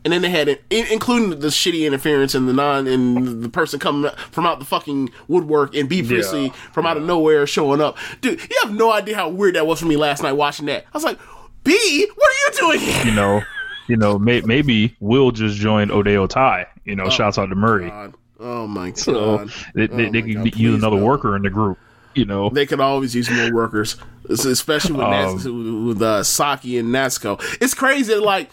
And 0.04 0.12
then 0.12 0.20
they 0.20 0.28
had 0.28 0.48
it, 0.48 0.62
in- 0.68 0.86
including 0.92 1.30
the 1.40 1.46
shitty 1.48 1.86
interference 1.86 2.34
and 2.34 2.46
the 2.46 2.52
non 2.52 2.86
and 2.86 3.42
the 3.42 3.48
person 3.48 3.80
coming 3.80 4.10
from 4.30 4.44
out 4.44 4.58
the 4.58 4.66
fucking 4.66 5.10
woodwork 5.28 5.74
and 5.74 5.88
Bea 5.88 6.02
Priestley 6.02 6.50
from 6.74 6.84
out 6.84 6.98
of 6.98 7.04
nowhere 7.04 7.46
showing 7.46 7.80
up. 7.80 7.96
Dude, 8.20 8.38
you 8.42 8.60
have 8.64 8.74
no 8.74 8.92
idea 8.92 9.16
how 9.16 9.30
weird 9.30 9.54
that 9.54 9.66
was 9.66 9.80
for 9.80 9.86
me 9.86 9.96
last 9.96 10.22
night 10.22 10.32
watching 10.32 10.66
that. 10.66 10.84
I 10.84 10.88
was 10.92 11.04
like, 11.04 11.18
B, 11.64 12.06
what 12.14 12.30
are 12.30 12.34
you 12.34 12.58
doing 12.58 12.80
here? 12.86 13.04
You 13.06 13.12
know, 13.12 13.42
you 13.88 13.96
know, 13.96 14.18
may, 14.18 14.42
maybe 14.42 14.94
Will 15.00 15.30
just 15.30 15.56
joined 15.56 15.90
Oedo 15.90 16.28
Tai. 16.28 16.66
You 16.84 16.96
know, 16.96 17.04
oh 17.04 17.10
shouts 17.10 17.38
out 17.38 17.46
to 17.46 17.54
Murray. 17.54 17.88
God. 17.88 18.14
Oh 18.40 18.66
my 18.66 18.90
god. 18.90 18.98
So 18.98 19.46
they, 19.74 19.86
they, 19.86 20.08
Oh 20.08 20.10
they 20.10 20.22
my 20.34 20.42
could 20.50 20.56
use 20.58 20.74
another 20.74 20.98
no. 20.98 21.04
worker 21.06 21.34
in 21.34 21.42
the 21.42 21.48
group. 21.50 21.78
You 22.14 22.24
know, 22.24 22.50
They 22.50 22.66
could 22.66 22.80
always 22.80 23.14
use 23.14 23.30
more 23.30 23.52
workers, 23.52 23.96
especially 24.28 24.92
with, 24.96 25.08
Nas- 25.08 25.46
Um, 25.46 25.86
with 25.86 26.02
uh, 26.02 26.22
Saki 26.22 26.78
and 26.78 26.88
Nasco. 26.94 27.40
It's 27.60 27.74
crazy. 27.74 28.14
Like, 28.14 28.50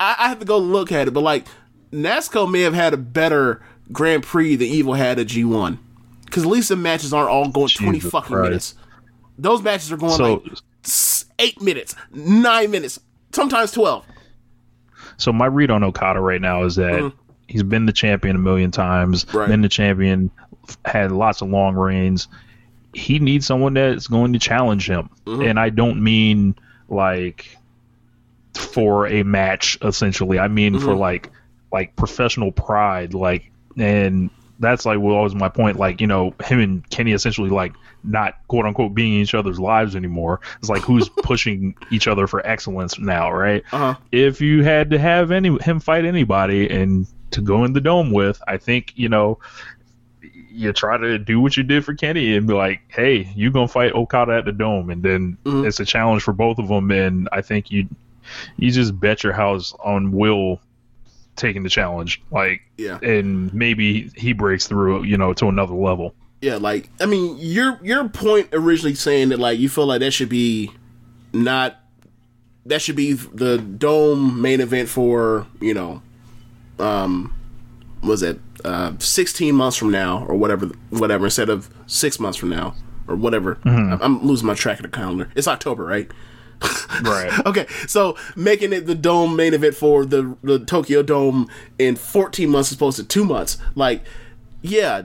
I, 0.00 0.16
I 0.18 0.28
have 0.28 0.38
to 0.40 0.44
go 0.46 0.58
look 0.58 0.90
at 0.92 1.08
it, 1.08 1.10
but 1.12 1.20
like, 1.22 1.46
Nasco 1.92 2.50
may 2.50 2.60
have 2.62 2.74
had 2.74 2.94
a 2.94 2.98
better 2.98 3.62
Grand 3.92 4.22
Prix 4.22 4.56
than 4.56 4.68
Evil 4.68 4.94
had 4.94 5.18
at 5.18 5.26
G1. 5.28 5.78
Because 6.24 6.42
at 6.44 6.48
least 6.50 6.68
the 6.68 6.76
matches 6.76 7.12
aren't 7.12 7.30
all 7.30 7.48
going 7.48 7.68
20 7.68 8.00
fucking 8.00 8.28
Christ. 8.36 8.42
minutes. 8.48 8.74
Those 9.38 9.62
matches 9.62 9.90
are 9.92 9.96
going 9.96 10.12
So- 10.12 10.42
like 10.44 10.58
eight 11.38 11.60
minutes, 11.62 11.94
nine 12.12 12.70
minutes, 12.70 12.98
sometimes 13.32 13.72
12. 13.72 14.04
So 15.16 15.32
my 15.32 15.46
read 15.46 15.70
on 15.70 15.82
Okada 15.84 16.20
right 16.20 16.40
now 16.40 16.64
is 16.64 16.76
that 16.76 17.12
he's 17.48 17.62
been 17.62 17.86
the 17.86 17.92
champion 17.92 18.36
a 18.36 18.38
million 18.38 18.70
times, 18.70 19.24
Mm-hmm. 19.24 19.36
Right. 19.38 19.48
been 19.48 19.62
the 19.62 19.68
champion, 19.68 20.30
had 20.84 21.12
lots 21.12 21.40
of 21.42 21.48
long 21.48 21.74
reigns. 21.74 22.28
He 22.98 23.18
needs 23.18 23.46
someone 23.46 23.74
that's 23.74 24.06
going 24.06 24.32
to 24.34 24.38
challenge 24.38 24.88
him, 24.88 25.08
Mm-hmm. 25.26 25.42
and 25.42 25.60
I 25.60 25.70
don't 25.70 26.02
mean 26.02 26.54
like 26.88 27.56
for 28.54 29.06
a 29.06 29.22
match. 29.22 29.78
Essentially, 29.82 30.38
I 30.38 30.48
mean 30.48 30.78
for 30.78 30.88
Mm-hmm. 30.88 30.98
like 31.00 31.30
like 31.72 31.96
professional 31.96 32.52
pride, 32.52 33.14
like 33.14 33.50
and. 33.76 34.30
That's 34.60 34.84
like 34.84 34.98
what 34.98 35.22
was 35.22 35.36
my 35.36 35.48
point. 35.48 35.78
Like 35.78 36.00
you 36.00 36.08
know, 36.08 36.34
him 36.44 36.58
and 36.58 36.90
Kenny 36.90 37.12
essentially 37.12 37.48
like 37.48 37.74
not 38.02 38.34
quote 38.48 38.66
unquote 38.66 38.92
being 38.92 39.14
in 39.14 39.20
each 39.20 39.32
other's 39.36 39.60
lives 39.60 39.94
anymore. 39.94 40.40
It's 40.58 40.68
like 40.68 40.82
who's 40.82 41.08
pushing 41.22 41.76
each 41.92 42.08
other 42.08 42.26
for 42.26 42.44
excellence 42.44 42.98
now, 42.98 43.30
right? 43.30 43.62
Uh-huh. 43.70 43.94
if 44.10 44.40
you 44.40 44.64
had 44.64 44.90
to 44.90 44.98
have 44.98 45.30
any 45.30 45.56
him 45.58 45.78
fight 45.78 46.04
anybody 46.04 46.68
and 46.68 47.06
to 47.30 47.40
go 47.40 47.62
in 47.64 47.72
the 47.72 47.80
dome 47.80 48.10
with, 48.10 48.42
I 48.48 48.56
think 48.56 48.94
you 48.96 49.08
know 49.08 49.38
you 50.58 50.72
try 50.72 50.96
to 50.96 51.18
do 51.18 51.40
what 51.40 51.56
you 51.56 51.62
did 51.62 51.84
for 51.84 51.94
Kenny 51.94 52.36
and 52.36 52.46
be 52.46 52.54
like, 52.54 52.80
hey, 52.88 53.30
you 53.34 53.50
gonna 53.50 53.68
fight 53.68 53.92
Okada 53.92 54.32
at 54.32 54.44
the 54.44 54.52
dome, 54.52 54.90
and 54.90 55.02
then 55.02 55.38
Mm-hmm. 55.44 55.66
it's 55.66 55.80
a 55.80 55.84
challenge 55.84 56.22
for 56.22 56.32
both 56.32 56.58
of 56.58 56.68
them, 56.68 56.90
and 56.90 57.28
I 57.32 57.40
think 57.42 57.70
you 57.70 57.86
you 58.56 58.70
just 58.70 58.98
bet 59.00 59.24
your 59.24 59.32
house 59.32 59.72
on 59.82 60.12
Will 60.12 60.60
taking 61.36 61.62
the 61.62 61.68
challenge, 61.70 62.20
like, 62.30 62.60
Yeah. 62.76 62.98
and 63.00 63.54
maybe 63.54 64.10
he 64.16 64.32
breaks 64.34 64.66
through, 64.66 65.04
you 65.04 65.16
know, 65.16 65.32
to 65.34 65.46
another 65.46 65.72
level. 65.74 66.14
Yeah, 66.42 66.56
like 66.56 66.90
I 67.00 67.06
mean, 67.06 67.36
your 67.38 67.78
your 67.82 68.08
point 68.08 68.48
originally 68.52 68.94
saying 68.94 69.30
that 69.30 69.38
like 69.38 69.58
you 69.58 69.68
feel 69.68 69.86
like 69.86 70.00
that 70.00 70.12
should 70.12 70.28
be 70.28 70.70
not 71.32 71.76
that 72.66 72.82
should 72.82 72.96
be 72.96 73.12
the 73.14 73.58
dome 73.58 74.42
main 74.42 74.60
event 74.60 74.88
for 74.88 75.46
you 75.60 75.74
know, 75.74 76.02
um, 76.78 77.34
was 78.02 78.22
it 78.22 78.40
uh, 78.64 78.92
sixteen 78.98 79.54
months 79.54 79.76
from 79.76 79.90
now 79.90 80.24
or 80.28 80.34
whatever 80.36 80.66
whatever 80.90 81.24
instead 81.26 81.48
of 81.48 81.68
six 81.86 82.18
months 82.20 82.38
from 82.38 82.50
now 82.50 82.74
or 83.06 83.16
whatever. 83.16 83.58
I'm, 83.64 84.00
I'm 84.02 84.22
losing 84.26 84.46
my 84.46 84.54
track 84.54 84.78
of 84.78 84.82
the 84.82 84.88
calendar. 84.90 85.30
It's 85.34 85.48
October, 85.48 85.84
right? 85.84 86.10
Right. 87.02 87.30
Okay, 87.46 87.66
so 87.86 88.16
making 88.34 88.72
it 88.72 88.86
the 88.86 88.94
dome 88.94 89.36
main 89.36 89.54
event 89.54 89.74
for 89.76 90.04
the 90.04 90.36
the 90.42 90.58
Tokyo 90.58 91.02
Dome 91.02 91.48
in 91.78 91.94
14 91.96 92.48
months 92.50 92.72
as 92.72 92.76
opposed 92.76 92.96
to 92.96 93.04
two 93.04 93.24
months, 93.24 93.58
like, 93.76 94.02
yeah, 94.62 95.02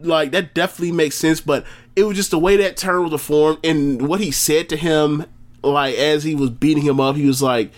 like 0.00 0.32
that 0.32 0.54
definitely 0.54 0.90
makes 0.92 1.14
sense. 1.14 1.40
But 1.40 1.64
it 1.94 2.04
was 2.04 2.16
just 2.16 2.32
the 2.32 2.38
way 2.38 2.56
that 2.56 2.76
turn 2.76 3.08
was 3.08 3.22
formed 3.22 3.58
and 3.62 4.08
what 4.08 4.18
he 4.20 4.30
said 4.32 4.68
to 4.70 4.76
him, 4.76 5.26
like 5.62 5.94
as 5.96 6.24
he 6.24 6.34
was 6.34 6.50
beating 6.50 6.82
him 6.82 6.98
up, 6.98 7.14
he 7.16 7.26
was 7.26 7.40
like, 7.42 7.70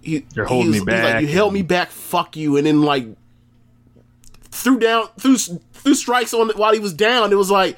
he, 0.00 0.24
You're 0.34 0.46
holding 0.46 0.72
he 0.72 0.78
me 0.80 0.84
was- 0.86 0.88
like, 0.94 1.02
back. 1.02 1.22
you 1.22 1.28
held 1.28 1.52
me 1.52 1.62
back, 1.62 1.90
fuck 1.90 2.36
you, 2.36 2.56
and 2.56 2.66
then 2.66 2.80
like 2.82 3.06
threw 4.52 4.78
down 4.78 5.08
threw 5.18 5.36
threw 5.36 5.94
strikes 5.94 6.32
on 6.32 6.50
while 6.50 6.72
he 6.72 6.78
was 6.78 6.92
down. 6.92 7.32
It 7.32 7.36
was 7.36 7.50
like 7.50 7.76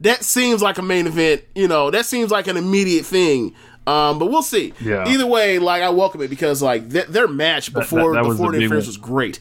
that 0.00 0.24
seems 0.24 0.60
like 0.60 0.76
a 0.76 0.82
main 0.82 1.06
event, 1.06 1.42
you 1.54 1.68
know. 1.68 1.90
That 1.90 2.04
seems 2.04 2.30
like 2.30 2.46
an 2.48 2.56
immediate 2.56 3.06
thing. 3.06 3.54
Um, 3.86 4.18
but 4.18 4.26
we'll 4.26 4.42
see. 4.42 4.74
Yeah. 4.80 5.08
Either 5.08 5.26
way, 5.26 5.58
like 5.58 5.82
I 5.82 5.90
welcome 5.90 6.20
it 6.20 6.28
because 6.28 6.60
like 6.60 6.90
th- 6.90 7.06
their 7.06 7.28
match 7.28 7.72
before 7.72 8.14
that 8.14 8.24
was 8.24 8.36
before 8.36 8.52
the 8.52 8.58
interference 8.58 8.88
was 8.88 8.96
great. 8.96 9.40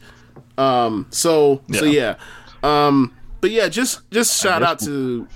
Um, 0.58 1.08
so 1.10 1.62
so 1.74 1.86
yeah. 1.86 2.16
Um, 2.64 3.14
but 3.42 3.52
yeah, 3.52 3.68
just 3.68 4.10
just 4.12 4.42
shout 4.42 4.64
out 4.64 4.80
to 4.82 5.28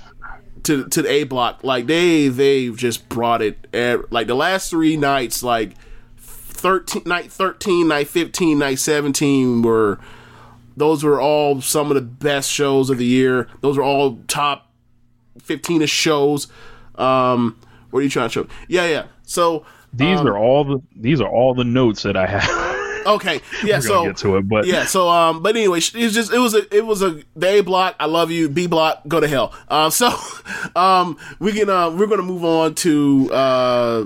to 0.63 0.88
to 0.88 1.01
the 1.01 1.09
A 1.09 1.23
block. 1.23 1.63
Like 1.63 1.88
they 1.88 2.27
they've 2.27 2.77
just 2.77 3.09
brought 3.09 3.41
it. 3.41 3.67
At, 3.73 4.12
like 4.12 4.27
the 4.27 4.35
last 4.35 4.69
three 4.69 4.95
nights, 4.95 5.41
like 5.43 5.73
thirteen 6.17 7.03
night 7.05 7.31
thirteen, 7.31 7.88
night 7.88 8.07
fifteen, 8.07 8.59
night 8.59 8.79
seventeen 8.79 9.63
were 9.63 9.99
those 10.80 11.04
were 11.04 11.22
all 11.22 11.62
some 11.62 11.92
of 11.92 11.96
the 11.96 12.02
best 12.02 12.50
shows 12.50 12.89
of 12.89 12.98
the 12.98 13.06
year. 13.06 13.48
Those 13.62 13.78
were 13.78 13.84
all 13.84 14.20
top 14.28 14.72
fifteen 15.42 15.82
of 15.82 15.89
shows. 15.89 16.48
Um, 16.96 17.60
what 17.92 18.00
are 18.00 18.04
you 18.04 18.10
trying 18.10 18.30
to 18.30 18.34
show? 18.34 18.48
Yeah, 18.68 18.88
yeah. 18.88 19.06
So 19.24 19.65
These 19.94 20.20
are 20.22 20.38
all 20.38 20.63
the 20.63 20.82
these 20.96 21.22
are 21.22 21.30
all 21.30 21.54
the 21.54 21.63
notes 21.63 22.04
that 22.04 22.15
I 22.18 22.26
have. 22.28 23.04
okay, 23.08 23.42
yeah. 23.63 23.80
So 23.80 24.06
get 24.06 24.18
to 24.18 24.38
it, 24.38 24.48
but 24.48 24.65
yeah. 24.65 24.86
So 24.86 25.10
um, 25.10 25.42
but 25.42 25.56
anyway, 25.56 25.80
it's 25.80 25.92
just 25.92 26.32
it 26.34 26.39
was 26.39 26.54
a 26.54 26.76
it 26.76 26.86
was 26.86 27.02
a 27.02 27.22
A 27.42 27.62
block. 27.62 27.96
I 28.00 28.06
love 28.06 28.32
you. 28.32 28.50
B 28.50 28.68
block, 28.68 29.02
go 29.08 29.20
to 29.20 29.28
hell. 29.28 29.54
Um, 29.68 29.92
so 30.02 30.12
um, 30.76 31.18
we 31.39 31.52
can 31.52 31.70
uh 31.70 31.92
we're 31.92 32.08
gonna 32.08 32.24
move 32.24 32.44
on 32.46 32.76
to 32.76 33.30
uh 33.34 34.06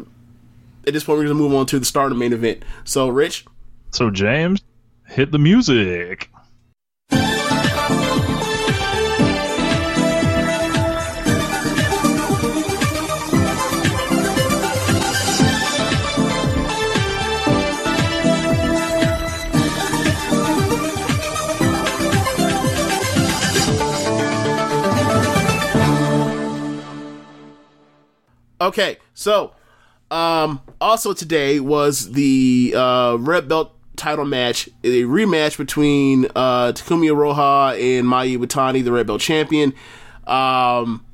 at 0.86 0.94
this 0.94 1.04
point 1.04 1.18
we're 1.20 1.24
gonna 1.24 1.36
move 1.36 1.54
on 1.54 1.66
to 1.68 1.80
the 1.80 1.86
start 1.86 2.12
of 2.12 2.18
main 2.18 2.34
event. 2.34 2.64
So 2.84 3.08
Rich, 3.10 3.46
So 3.92 4.10
James, 4.10 4.62
hit 5.08 5.32
the 5.32 5.40
music. 5.40 6.30
Okay, 28.64 28.96
so 29.14 29.52
um, 30.10 30.62
also 30.80 31.12
today 31.12 31.60
was 31.60 32.14
the 32.14 32.74
uh, 32.74 33.18
red 33.20 33.50
belt 33.50 33.76
title 33.98 34.24
match, 34.24 34.70
a 34.86 35.02
rematch 35.04 35.58
between 35.58 36.28
uh, 36.34 36.72
Takumi 36.72 37.12
Iroha 37.12 37.74
and 37.74 38.08
Mayu 38.08 38.38
Iwatani, 38.38 38.82
the 38.82 38.94
red 38.94 39.06
belt 39.06 39.20
champion. 39.20 39.74
Um, 40.26 41.06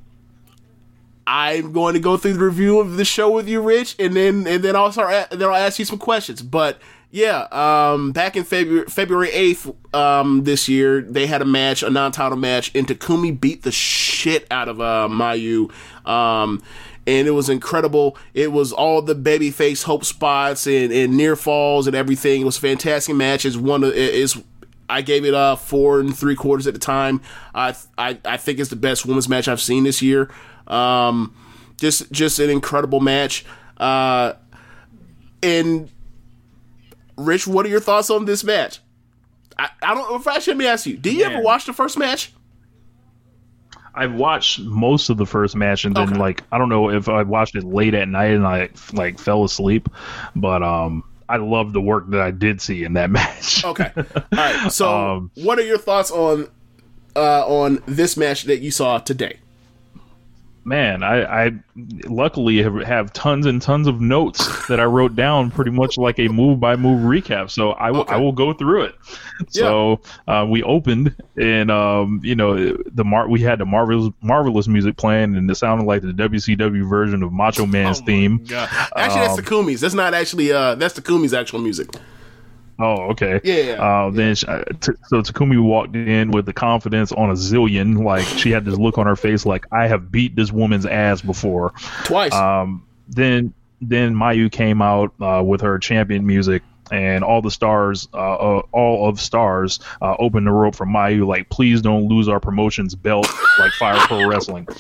I'm 1.25 1.73
going 1.73 1.95
to 1.95 1.99
go 1.99 2.17
through 2.17 2.33
the 2.33 2.45
review 2.45 2.79
of 2.79 2.97
the 2.97 3.05
show 3.05 3.31
with 3.31 3.49
you, 3.49 3.61
Rich, 3.61 3.95
and 3.97 4.15
then 4.15 4.45
and 4.45 4.63
then 4.63 4.75
I'll 4.75 4.91
start. 4.91 5.31
Then 5.31 5.41
I'll 5.41 5.55
ask 5.55 5.79
you 5.79 5.85
some 5.85 5.97
questions. 5.97 6.43
But 6.43 6.79
yeah, 7.09 7.47
um, 7.51 8.11
back 8.11 8.35
in 8.35 8.43
February 8.43 8.85
February 8.85 9.31
eighth 9.31 9.71
um, 9.95 10.43
this 10.43 10.69
year, 10.69 11.01
they 11.01 11.25
had 11.25 11.41
a 11.41 11.45
match, 11.45 11.81
a 11.81 11.89
non-title 11.89 12.37
match, 12.37 12.71
and 12.75 12.85
Takumi 12.85 13.39
beat 13.39 13.63
the 13.63 13.71
shit 13.71 14.45
out 14.51 14.69
of 14.69 14.79
uh, 14.79 15.07
Mayu. 15.09 15.71
Um, 16.07 16.61
and 17.09 17.27
it 17.27 17.31
was 17.31 17.49
incredible. 17.49 18.15
It 18.35 18.51
was 18.51 18.71
all 18.71 19.01
the 19.01 19.15
babyface 19.15 19.83
hope 19.83 20.05
spots 20.05 20.67
and, 20.67 20.93
and 20.93 21.17
near 21.17 21.35
falls 21.35 21.87
and 21.87 21.95
everything. 21.95 22.41
It 22.41 22.45
was 22.45 22.57
a 22.57 22.61
fantastic 22.61 23.15
match. 23.15 23.45
It's 23.45 23.57
one 23.57 23.83
of 23.83 23.93
is 23.93 24.39
I 24.87 25.01
gave 25.01 25.25
it 25.25 25.33
uh 25.33 25.55
four 25.55 25.99
and 25.99 26.15
three 26.15 26.35
quarters 26.35 26.67
at 26.67 26.73
the 26.75 26.79
time. 26.79 27.21
I 27.55 27.75
I 27.97 28.19
I 28.23 28.37
think 28.37 28.59
it's 28.59 28.69
the 28.69 28.75
best 28.75 29.07
women's 29.07 29.27
match 29.27 29.47
I've 29.47 29.59
seen 29.59 29.85
this 29.85 30.03
year. 30.03 30.29
Um, 30.67 31.35
just 31.77 32.11
just 32.11 32.37
an 32.37 32.51
incredible 32.51 32.99
match. 32.99 33.43
Uh, 33.77 34.33
and 35.41 35.89
Rich, 37.17 37.47
what 37.47 37.65
are 37.65 37.69
your 37.69 37.79
thoughts 37.79 38.11
on 38.11 38.25
this 38.25 38.43
match? 38.43 38.81
I, 39.57 39.69
I 39.81 39.95
don't. 39.95 40.21
If 40.21 40.27
I 40.27 40.37
should 40.37 40.57
me 40.57 40.67
ask 40.67 40.85
you, 40.85 40.95
did 40.95 41.15
you 41.15 41.23
ever 41.23 41.41
watch 41.41 41.65
the 41.65 41.73
first 41.73 41.97
match? 41.97 42.33
I've 43.95 44.13
watched 44.13 44.59
most 44.61 45.09
of 45.09 45.17
the 45.17 45.25
first 45.25 45.55
match, 45.55 45.85
and 45.85 45.95
then 45.95 46.09
Okay. 46.09 46.17
like 46.19 46.43
I 46.51 46.57
don't 46.57 46.69
know 46.69 46.89
if 46.89 47.09
I 47.09 47.23
watched 47.23 47.55
it 47.55 47.63
late 47.63 47.93
at 47.93 48.07
night 48.07 48.31
and 48.31 48.45
I 48.45 48.69
like 48.93 49.19
fell 49.19 49.43
asleep, 49.43 49.89
but 50.35 50.63
um, 50.63 51.03
I 51.27 51.37
love 51.37 51.73
the 51.73 51.81
work 51.81 52.09
that 52.11 52.21
I 52.21 52.31
did 52.31 52.61
see 52.61 52.83
in 52.83 52.93
that 52.93 53.09
match. 53.11 53.63
Okay. 53.65 53.91
All 53.95 54.03
right. 54.35 54.71
So, 54.71 54.87
Um, 55.17 55.31
what 55.35 55.59
are 55.59 55.63
your 55.65 55.77
thoughts 55.77 56.11
on 56.11 56.47
uh, 57.15 57.45
on 57.47 57.83
this 57.85 58.15
match 58.17 58.43
that 58.43 58.59
you 58.59 58.71
saw 58.71 58.99
today? 58.99 59.39
Man, 60.69 61.03
I, 61.03 61.47
I 61.47 61.51
luckily 62.07 62.61
have, 62.61 62.75
have 62.75 63.11
tons 63.11 63.45
and 63.45 63.61
tons 63.61 63.87
of 63.87 63.99
notes 63.99 64.67
that 64.67 64.79
I 64.79 64.85
wrote 64.85 65.15
down, 65.15 65.51
pretty 65.51 65.71
much 65.71 65.97
like 65.97 66.19
a 66.19 66.27
move 66.29 66.59
by 66.59 66.75
move 66.77 67.01
recap. 67.01 67.49
So 67.49 67.71
I 67.71 67.91
will 67.91 67.99
Okay. 68.01 68.13
I 68.13 68.17
will 68.17 68.31
go 68.31 68.53
through 68.53 68.83
it. 68.83 68.95
So 69.49 69.99
uh, 70.27 70.45
we 70.49 70.63
opened, 70.63 71.15
and 71.35 71.71
um, 71.71 72.21
you 72.23 72.35
know 72.35 72.77
the 72.93 73.03
mar- 73.03 73.27
we 73.27 73.41
had 73.41 73.59
the 73.59 73.65
marvelous 73.65 74.13
marvelous 74.21 74.67
music 74.67 74.95
playing, 74.95 75.35
and 75.35 75.49
it 75.49 75.55
sounded 75.55 75.85
like 75.85 76.01
the 76.01 76.13
WCW 76.13 76.87
version 76.87 77.23
of 77.23 77.33
Macho 77.33 77.65
Man's 77.65 77.99
theme. 77.99 78.43
God. 78.45 78.69
Actually, 78.95 79.21
that's 79.21 79.35
the 79.35 79.41
Kumi's. 79.41 79.81
That's 79.81 79.95
not 79.95 80.13
actually. 80.13 80.51
Uh, 80.51 80.75
that's 80.75 80.97
Kumis 80.99 81.37
actual 81.37 81.59
music. 81.59 81.89
Oh, 82.79 83.09
okay. 83.11 83.41
Yeah, 83.43 83.55
yeah, 83.55 83.73
Uh, 83.83 84.09
then 84.09 84.35
she, 84.35 84.47
uh, 84.47 84.63
t- 84.79 84.93
so 85.07 85.21
Takumi 85.21 85.61
walked 85.61 85.95
in 85.95 86.31
with 86.31 86.45
the 86.45 86.53
confidence 86.53 87.11
on 87.11 87.29
a 87.29 87.33
zillion, 87.33 88.03
like 88.03 88.23
she 88.25 88.51
had 88.51 88.63
this 88.63 88.77
look 88.77 88.97
on 88.97 89.05
her 89.05 89.17
face, 89.17 89.45
like 89.45 89.65
I 89.71 89.87
have 89.87 90.11
beat 90.11 90.35
this 90.35 90.51
woman's 90.51 90.85
ass 90.85 91.21
before. 91.21 91.73
Twice. 92.05 92.33
Um, 92.33 92.85
then 93.09 93.53
then 93.81 94.13
Mayu 94.15 94.51
came 94.51 94.81
out 94.81 95.13
uh, 95.21 95.43
with 95.45 95.61
her 95.61 95.77
champion 95.79 96.25
music, 96.25 96.63
and 96.91 97.23
all 97.23 97.41
the 97.41 97.51
stars, 97.51 98.07
uh, 98.13 98.17
uh, 98.35 98.61
all 98.71 99.09
of 99.09 99.19
stars, 99.19 99.79
uh, 100.01 100.15
opened 100.19 100.47
the 100.47 100.51
rope 100.51 100.75
for 100.75 100.85
Mayu. 100.85 101.25
Like, 101.27 101.49
please 101.49 101.81
don't 101.81 102.07
lose 102.07 102.27
our 102.27 102.39
promotions 102.39 102.95
belt, 102.95 103.27
like 103.57 103.71
Fire 103.73 103.97
Pro 104.07 104.27
Wrestling. 104.27 104.67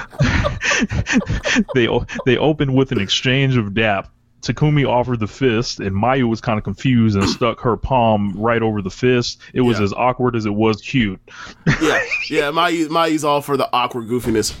they 1.74 1.88
they 2.26 2.36
opened 2.36 2.74
with 2.74 2.92
an 2.92 3.00
exchange 3.00 3.56
of 3.56 3.74
dap. 3.74 4.08
Takumi 4.42 4.88
offered 4.88 5.20
the 5.20 5.26
fist, 5.26 5.80
and 5.80 5.94
Mayu 5.94 6.28
was 6.28 6.40
kind 6.40 6.56
of 6.58 6.64
confused 6.64 7.16
and 7.16 7.28
stuck 7.28 7.60
her 7.60 7.76
palm 7.76 8.32
right 8.36 8.62
over 8.62 8.80
the 8.82 8.90
fist. 8.90 9.40
It 9.52 9.60
was 9.60 9.78
Yeah. 9.78 9.84
as 9.84 9.92
awkward 9.92 10.34
as 10.36 10.46
it 10.46 10.54
was 10.54 10.80
cute. 10.80 11.20
yeah, 11.66 12.02
yeah. 12.30 12.50
Mayu, 12.50 12.88
Mayu's 12.88 13.24
all 13.24 13.42
for 13.42 13.56
the 13.56 13.68
awkward 13.72 14.08
goofiness. 14.08 14.54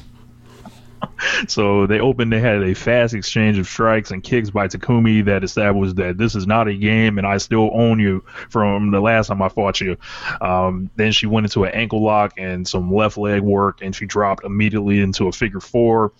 So 1.48 1.86
they 1.86 1.98
opened. 1.98 2.30
They 2.32 2.40
had 2.40 2.62
a 2.62 2.74
fast 2.74 3.14
exchange 3.14 3.58
of 3.58 3.66
strikes 3.66 4.10
and 4.10 4.22
kicks 4.22 4.50
by 4.50 4.68
Takumi 4.68 5.24
that 5.24 5.42
established 5.44 5.96
that 5.96 6.18
this 6.18 6.34
is 6.34 6.46
not 6.46 6.68
a 6.68 6.74
game, 6.74 7.16
and 7.16 7.26
I 7.26 7.38
still 7.38 7.70
own 7.72 7.98
you 8.00 8.22
from 8.50 8.90
the 8.90 9.00
last 9.00 9.28
time 9.28 9.40
I 9.40 9.48
fought 9.48 9.80
you. 9.80 9.96
Um, 10.42 10.90
then 10.96 11.12
she 11.12 11.26
went 11.26 11.46
into 11.46 11.64
an 11.64 11.72
ankle 11.74 12.02
lock 12.02 12.34
and 12.36 12.68
some 12.68 12.92
left 12.94 13.16
leg 13.16 13.40
work, 13.40 13.80
and 13.80 13.96
she 13.96 14.04
dropped 14.04 14.44
immediately 14.44 15.00
into 15.00 15.26
a 15.26 15.32
figure 15.32 15.60
four. 15.60 16.12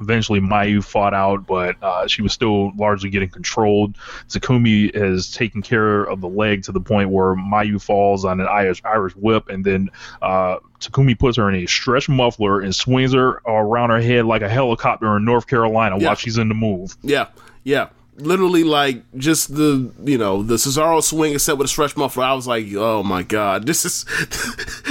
Eventually, 0.00 0.40
Mayu 0.40 0.82
fought 0.84 1.14
out, 1.14 1.46
but 1.46 1.76
uh, 1.82 2.06
she 2.08 2.20
was 2.20 2.32
still 2.32 2.72
largely 2.76 3.10
getting 3.10 3.28
controlled. 3.28 3.96
Takumi 4.28 4.94
has 4.94 5.30
taken 5.30 5.62
care 5.62 6.02
of 6.04 6.20
the 6.20 6.28
leg 6.28 6.64
to 6.64 6.72
the 6.72 6.80
point 6.80 7.10
where 7.10 7.34
Mayu 7.36 7.80
falls 7.80 8.24
on 8.24 8.40
an 8.40 8.48
Irish, 8.48 8.82
Irish 8.84 9.14
whip, 9.14 9.48
and 9.48 9.64
then 9.64 9.90
uh, 10.20 10.56
Takumi 10.80 11.16
puts 11.18 11.36
her 11.36 11.48
in 11.48 11.54
a 11.62 11.66
stretch 11.66 12.08
muffler 12.08 12.60
and 12.60 12.74
swings 12.74 13.14
her 13.14 13.40
around 13.46 13.90
her 13.90 14.00
head 14.00 14.24
like 14.24 14.42
a 14.42 14.48
helicopter 14.48 15.16
in 15.16 15.24
North 15.24 15.46
Carolina 15.46 15.96
Yeah. 15.98 16.06
while 16.08 16.16
she's 16.16 16.38
in 16.38 16.48
the 16.48 16.54
move. 16.54 16.96
Yeah, 17.02 17.28
yeah. 17.62 17.88
Literally, 18.16 18.62
like 18.62 19.02
just 19.16 19.54
the 19.56 19.90
you 20.04 20.18
know 20.18 20.42
the 20.44 20.54
Cesaro 20.54 21.02
swing 21.02 21.34
except 21.34 21.58
with 21.58 21.64
a 21.64 21.68
stretch 21.68 21.96
muffler. 21.96 22.22
I 22.24 22.32
was 22.34 22.46
like, 22.46 22.66
oh 22.74 23.02
my 23.02 23.24
god, 23.24 23.66
this 23.66 23.84
is, 23.84 24.04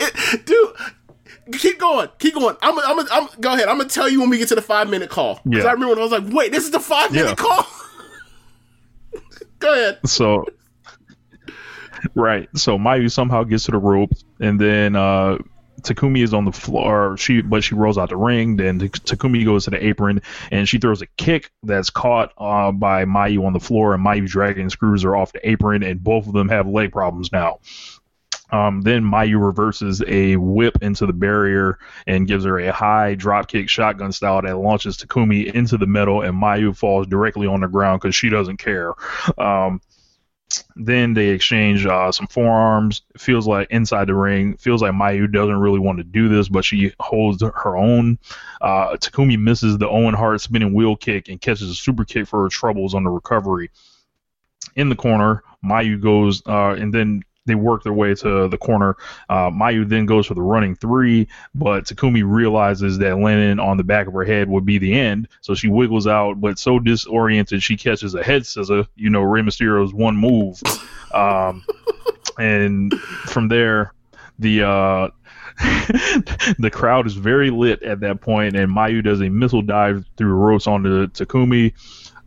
It- 0.00 0.46
dude. 0.46 0.74
Keep 1.52 1.78
going, 1.78 2.08
keep 2.18 2.34
going. 2.34 2.56
I'm, 2.62 2.78
I'm, 2.78 3.06
I'm. 3.10 3.28
Go 3.40 3.54
ahead. 3.54 3.68
I'm 3.68 3.78
gonna 3.78 3.88
tell 3.88 4.08
you 4.08 4.20
when 4.20 4.30
we 4.30 4.38
get 4.38 4.48
to 4.48 4.54
the 4.54 4.62
five 4.62 4.88
minute 4.88 5.10
call. 5.10 5.40
Because 5.44 5.64
Yeah. 5.64 5.70
I 5.70 5.72
remember 5.72 5.94
when 5.94 5.98
I 5.98 6.02
was 6.02 6.12
like, 6.12 6.32
wait, 6.34 6.52
this 6.52 6.64
is 6.64 6.70
the 6.70 6.80
five 6.80 7.12
minute 7.12 7.30
Yeah. 7.30 7.34
call. 7.36 7.66
go 9.58 9.72
ahead. 9.72 9.98
So, 10.06 10.44
right. 12.14 12.48
So 12.56 12.78
Mayu 12.78 13.10
somehow 13.10 13.44
gets 13.44 13.64
to 13.64 13.72
the 13.72 13.78
ropes, 13.78 14.24
and 14.40 14.60
then 14.60 14.96
uh, 14.96 15.38
Takumi 15.82 16.22
is 16.22 16.34
on 16.34 16.44
the 16.44 16.52
floor. 16.52 17.16
She, 17.16 17.40
but 17.42 17.64
she 17.64 17.74
rolls 17.74 17.98
out 17.98 18.10
the 18.10 18.16
ring. 18.16 18.56
Then 18.56 18.80
Takumi 18.80 19.44
goes 19.44 19.64
to 19.64 19.70
the 19.70 19.84
apron, 19.84 20.22
and 20.50 20.68
she 20.68 20.78
throws 20.78 21.02
a 21.02 21.06
kick 21.16 21.50
that's 21.62 21.90
caught 21.90 22.32
uh, 22.38 22.72
by 22.72 23.04
Mayu 23.04 23.44
on 23.46 23.52
the 23.52 23.60
floor, 23.60 23.94
and 23.94 24.04
Mayu 24.04 24.26
dragging 24.28 24.70
screws 24.70 25.02
her 25.02 25.16
off 25.16 25.32
the 25.32 25.48
apron, 25.48 25.82
and 25.82 26.02
both 26.02 26.26
of 26.26 26.32
them 26.32 26.48
have 26.48 26.66
leg 26.68 26.92
problems 26.92 27.32
now. 27.32 27.60
Um, 28.52 28.82
then 28.82 29.02
Mayu 29.02 29.44
reverses 29.44 30.02
a 30.06 30.36
whip 30.36 30.78
into 30.82 31.06
the 31.06 31.12
barrier 31.12 31.78
and 32.06 32.26
gives 32.26 32.44
her 32.44 32.58
a 32.58 32.72
high 32.72 33.16
dropkick 33.16 33.68
shotgun 33.68 34.12
style 34.12 34.42
that 34.42 34.58
launches 34.58 34.96
Takumi 34.96 35.52
into 35.52 35.76
the 35.76 35.86
middle, 35.86 36.22
and 36.22 36.34
Mayu 36.34 36.76
falls 36.76 37.06
directly 37.06 37.46
on 37.46 37.60
the 37.60 37.68
ground 37.68 38.00
because 38.00 38.14
she 38.14 38.28
doesn't 38.28 38.58
care. 38.58 38.94
Um, 39.38 39.80
then 40.74 41.14
they 41.14 41.28
exchange 41.28 41.86
uh, 41.86 42.10
some 42.10 42.26
forearms. 42.26 43.02
Feels 43.16 43.46
like 43.46 43.70
inside 43.70 44.08
the 44.08 44.14
ring. 44.14 44.56
Feels 44.56 44.82
like 44.82 44.92
Mayu 44.92 45.30
doesn't 45.30 45.60
really 45.60 45.78
want 45.78 45.98
to 45.98 46.04
do 46.04 46.28
this, 46.28 46.48
but 46.48 46.64
she 46.64 46.92
holds 46.98 47.42
her 47.42 47.76
own. 47.76 48.18
Uh, 48.60 48.96
Takumi 48.96 49.38
misses 49.38 49.78
the 49.78 49.88
Owen 49.88 50.14
Hart 50.14 50.40
spinning 50.40 50.74
wheel 50.74 50.96
kick 50.96 51.28
and 51.28 51.40
catches 51.40 51.70
a 51.70 51.74
super 51.74 52.04
kick 52.04 52.26
for 52.26 52.42
her 52.42 52.48
troubles 52.48 52.94
on 52.94 53.04
the 53.04 53.10
recovery. 53.10 53.70
In 54.76 54.88
the 54.88 54.96
corner, 54.96 55.42
Mayu 55.64 56.00
goes, 56.00 56.42
uh, 56.46 56.72
and 56.72 56.92
then 56.92 57.22
they 57.46 57.54
work 57.54 57.82
their 57.82 57.92
way 57.92 58.14
to 58.14 58.48
the 58.48 58.58
corner. 58.58 58.96
Uh, 59.28 59.50
Mayu 59.50 59.88
then 59.88 60.06
goes 60.06 60.26
for 60.26 60.34
the 60.34 60.42
running 60.42 60.74
three, 60.74 61.28
but 61.54 61.84
Takumi 61.84 62.22
realizes 62.24 62.98
that 62.98 63.18
landing 63.18 63.58
on 63.58 63.76
the 63.76 63.84
back 63.84 64.06
of 64.06 64.14
her 64.14 64.24
head 64.24 64.48
would 64.48 64.64
be 64.64 64.78
the 64.78 64.98
end, 64.98 65.28
so 65.40 65.54
she 65.54 65.68
wiggles 65.68 66.06
out, 66.06 66.40
but 66.40 66.58
so 66.58 66.78
disoriented 66.78 67.62
she 67.62 67.76
catches 67.76 68.14
a 68.14 68.22
head 68.22 68.46
scissor. 68.46 68.86
You 68.96 69.10
know, 69.10 69.22
Rey 69.22 69.42
Mysterio's 69.42 69.94
one 69.94 70.16
move, 70.16 70.60
um, 71.14 71.64
and 72.38 72.92
from 73.26 73.48
there, 73.48 73.94
the 74.38 74.62
uh, 74.62 75.08
the 76.58 76.70
crowd 76.72 77.06
is 77.06 77.14
very 77.14 77.50
lit 77.50 77.82
at 77.82 78.00
that 78.00 78.20
point, 78.20 78.56
and 78.56 78.74
Mayu 78.74 79.02
does 79.02 79.20
a 79.20 79.28
missile 79.28 79.62
dive 79.62 80.04
through 80.16 80.34
ropes 80.34 80.66
onto 80.66 81.06
Takumi. 81.08 81.72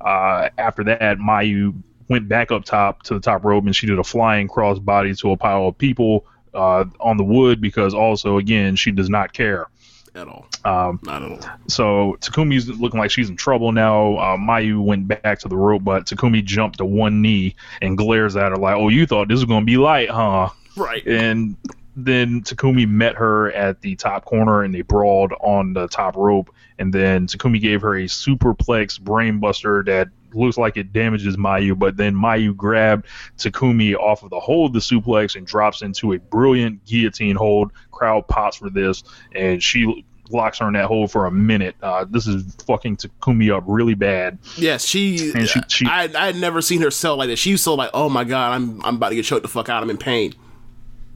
Uh, 0.02 0.50
after 0.58 0.84
that, 0.84 1.18
Mayu 1.18 1.82
went 2.10 2.28
back 2.28 2.52
up 2.52 2.66
top 2.66 3.04
to 3.04 3.14
the 3.14 3.20
top 3.20 3.44
rope 3.46 3.66
and 3.66 3.76
she 3.76 3.88
did 3.88 4.00
a 4.00 4.04
flying 4.04 4.48
crossbody 4.48 5.18
to 5.20 5.32
a 5.32 5.38
pile 5.38 5.68
of 5.68 5.78
people 5.78 6.26
uh, 6.54 6.86
on 7.00 7.18
the 7.18 7.24
wood 7.24 7.60
because 7.62 7.94
also 7.94 8.38
again 8.38 8.76
she 8.76 8.92
does 8.92 9.10
not 9.10 9.34
care. 9.34 9.68
At 10.16 10.28
all. 10.28 10.46
Um, 10.64 11.00
Not 11.02 11.24
at 11.24 11.32
all. 11.32 11.40
so 11.68 12.18
Takumi's 12.22 12.70
looking 12.70 13.00
like 13.00 13.10
she's 13.10 13.30
in 13.30 13.36
trouble 13.36 13.72
now. 13.72 14.16
Uh, 14.18 14.38
Mayu 14.38 14.80
went 14.84 15.08
back 15.08 15.40
to 15.40 15.48
the 15.48 15.58
rope, 15.58 15.84
but 15.84 16.06
Takumi 16.06 16.44
jumped 16.46 16.78
to 16.78 16.86
one 16.86 17.24
knee 17.24 17.56
and 17.82 17.98
glares 17.98 18.36
at 18.36 18.52
her 18.52 18.58
like, 18.58 18.76
"Oh, 18.76 18.90
you 18.90 19.08
thought 19.08 19.28
this 19.28 19.38
was 19.38 19.46
gonna 19.46 19.66
be 19.66 19.78
light, 19.78 20.12
huh?" 20.12 20.50
Right. 20.78 21.04
And 21.08 21.56
then 21.96 22.42
Takumi 22.44 22.88
met 22.88 23.16
her 23.16 23.52
at 23.54 23.82
the 23.82 23.96
top 23.96 24.26
corner 24.26 24.62
and 24.62 24.74
they 24.74 24.82
brawled 24.82 25.34
on 25.42 25.74
the 25.74 25.88
top 25.88 26.16
rope. 26.16 26.52
And 26.78 26.94
then 26.94 27.26
Takumi 27.26 27.60
gave 27.60 27.82
her 27.82 27.96
a 27.96 28.04
superplex 28.06 29.00
brainbuster 29.00 29.84
that 29.88 30.10
looks 30.36 30.58
like 30.58 30.78
it 30.78 30.92
damages 30.94 31.38
Mayu, 31.38 31.78
but 31.78 31.98
then 31.98 32.14
Mayu 32.16 32.56
grabbed 32.56 33.06
Takumi 33.38 33.96
off 33.96 34.24
of 34.24 34.30
the 34.30 34.40
hold 34.40 34.70
of 34.70 34.74
the 34.74 34.80
suplex 34.80 35.36
and 35.36 35.46
drops 35.48 35.82
into 35.82 36.14
a 36.14 36.20
brilliant 36.20 36.86
guillotine 36.86 37.36
hold. 37.36 37.72
Crowd 37.92 38.28
pops 38.28 38.58
for 38.58 38.70
this, 38.70 39.04
and 39.36 39.62
she 39.62 40.04
locks 40.30 40.58
her 40.60 40.68
in 40.68 40.74
that 40.74 40.86
hold 40.86 41.12
for 41.12 41.26
a 41.26 41.32
minute. 41.32 41.76
Uh, 41.84 42.06
this 42.10 42.26
is 42.28 42.56
fucking 42.66 42.96
Takumi 42.98 43.56
up 43.56 43.64
really 43.68 43.94
bad. 43.94 44.40
Yes, 44.58 44.84
she. 44.86 45.32
And 45.36 45.48
she- 45.48 45.60
she- 45.68 45.86
I 45.86 46.04
I 46.16 46.26
had 46.28 46.36
never 46.38 46.62
seen 46.62 46.82
her 46.82 46.92
sell 46.92 47.18
like 47.18 47.28
that. 47.30 47.36
She 47.38 47.52
was 47.52 47.62
so 47.62 47.74
like, 47.76 47.92
oh 47.94 48.10
my 48.10 48.24
god, 48.24 48.54
I'm 48.54 48.84
I'm 48.86 48.96
about 48.96 49.10
to 49.10 49.16
get 49.16 49.26
choked 49.26 49.44
the 49.44 49.48
fuck 49.50 49.70
out. 49.70 49.84
I'm 49.84 49.90
in 49.90 49.98
pain. 49.98 50.34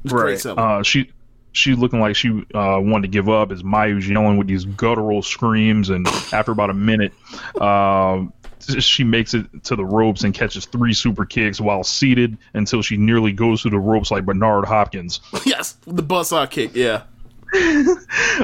Right. 0.06 0.43
Uh, 0.45 0.84
she 0.84 1.12
she's 1.53 1.77
looking 1.77 1.99
like 1.99 2.15
she 2.15 2.30
uh, 2.53 2.77
wanted 2.80 3.01
to 3.03 3.08
give 3.08 3.27
up 3.30 3.51
as 3.51 3.63
Mayu's 3.63 4.08
yelling 4.08 4.38
with 4.38 4.47
these 4.47 4.63
guttural 4.65 5.21
screams, 5.23 5.89
and 5.89 6.08
after 6.32 6.51
about 6.51 6.69
a 6.69 6.73
minute, 6.75 7.13
um 7.60 8.32
she 8.80 9.03
makes 9.03 9.34
it 9.34 9.45
to 9.63 9.75
the 9.75 9.86
ropes 9.86 10.23
and 10.23 10.34
catches 10.34 10.65
three 10.65 10.93
super 10.93 11.25
kicks 11.25 11.62
while 11.62 11.84
seated 11.84 12.38
until 12.53 12.82
she 12.82 12.97
nearly 12.97 13.32
goes 13.32 13.62
through 13.62 13.71
the 13.71 13.80
ropes 13.80 14.12
like 14.12 14.25
Bernard 14.25 14.65
Hopkins. 14.65 15.21
yes, 15.45 15.73
the 15.86 16.03
buzzsaw 16.03 16.49
kick. 16.49 16.71
Yeah. 16.73 17.03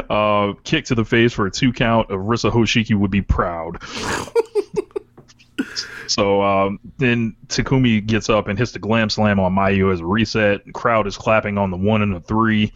Uh, 0.09 0.53
kick 0.63 0.85
to 0.85 0.95
the 0.95 1.05
face 1.05 1.33
for 1.33 1.45
a 1.45 1.51
two 1.51 1.71
count. 1.71 2.09
Arisa 2.09 2.51
Hoshiki 2.51 2.95
would 2.95 3.11
be 3.11 3.21
proud. 3.21 3.81
so 6.07 6.41
um, 6.41 6.79
then 6.97 7.35
Takumi 7.47 8.05
gets 8.05 8.29
up 8.29 8.47
and 8.47 8.57
hits 8.57 8.71
the 8.71 8.79
glam 8.79 9.09
slam 9.09 9.39
on 9.39 9.53
Mayu 9.53 9.93
as 9.93 9.99
a 9.99 10.05
reset. 10.05 10.61
Crowd 10.73 11.05
is 11.05 11.15
clapping 11.15 11.57
on 11.57 11.69
the 11.69 11.77
one 11.77 12.01
and 12.01 12.15
the 12.15 12.21
three. 12.21 12.73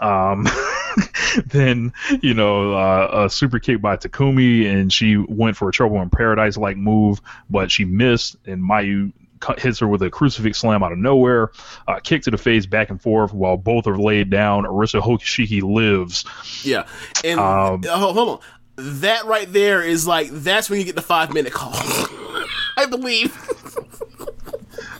Um, 0.00 0.46
then 1.46 1.92
you 2.22 2.34
know 2.34 2.72
uh, 2.72 3.24
a 3.26 3.30
super 3.30 3.58
kick 3.58 3.80
by 3.80 3.96
Takumi, 3.96 4.66
and 4.66 4.92
she 4.92 5.16
went 5.16 5.56
for 5.56 5.68
a 5.68 5.72
trouble 5.72 6.00
in 6.02 6.10
paradise 6.10 6.56
like 6.56 6.76
move, 6.76 7.20
but 7.50 7.70
she 7.70 7.84
missed, 7.84 8.36
and 8.46 8.62
Mayu 8.62 9.12
cu- 9.40 9.54
hits 9.58 9.78
her 9.80 9.88
with 9.88 10.02
a 10.02 10.10
crucifix 10.10 10.58
slam 10.58 10.82
out 10.82 10.92
of 10.92 10.98
nowhere. 10.98 11.50
Uh, 11.86 11.98
kick 12.00 12.22
to 12.22 12.30
the 12.30 12.38
face, 12.38 12.66
back 12.66 12.90
and 12.90 13.00
forth, 13.00 13.32
while 13.32 13.56
both 13.56 13.86
are 13.86 13.98
laid 13.98 14.30
down. 14.30 14.64
Arisa 14.64 15.00
Hoshiki 15.00 15.62
lives. 15.62 16.24
Yeah. 16.64 16.86
And 17.24 17.38
Um, 17.40 17.82
uh, 17.88 17.96
hold 17.98 18.14
hold 18.16 18.28
on. 18.28 18.40
That 19.00 19.24
right 19.26 19.52
there 19.52 19.82
is 19.82 20.06
like 20.06 20.28
that's 20.30 20.70
when 20.70 20.78
you 20.78 20.84
get 20.84 20.94
the 20.94 21.02
five 21.02 21.32
minute 21.34 21.52
call. 21.52 21.72
I 22.76 22.86
believe. 22.88 23.36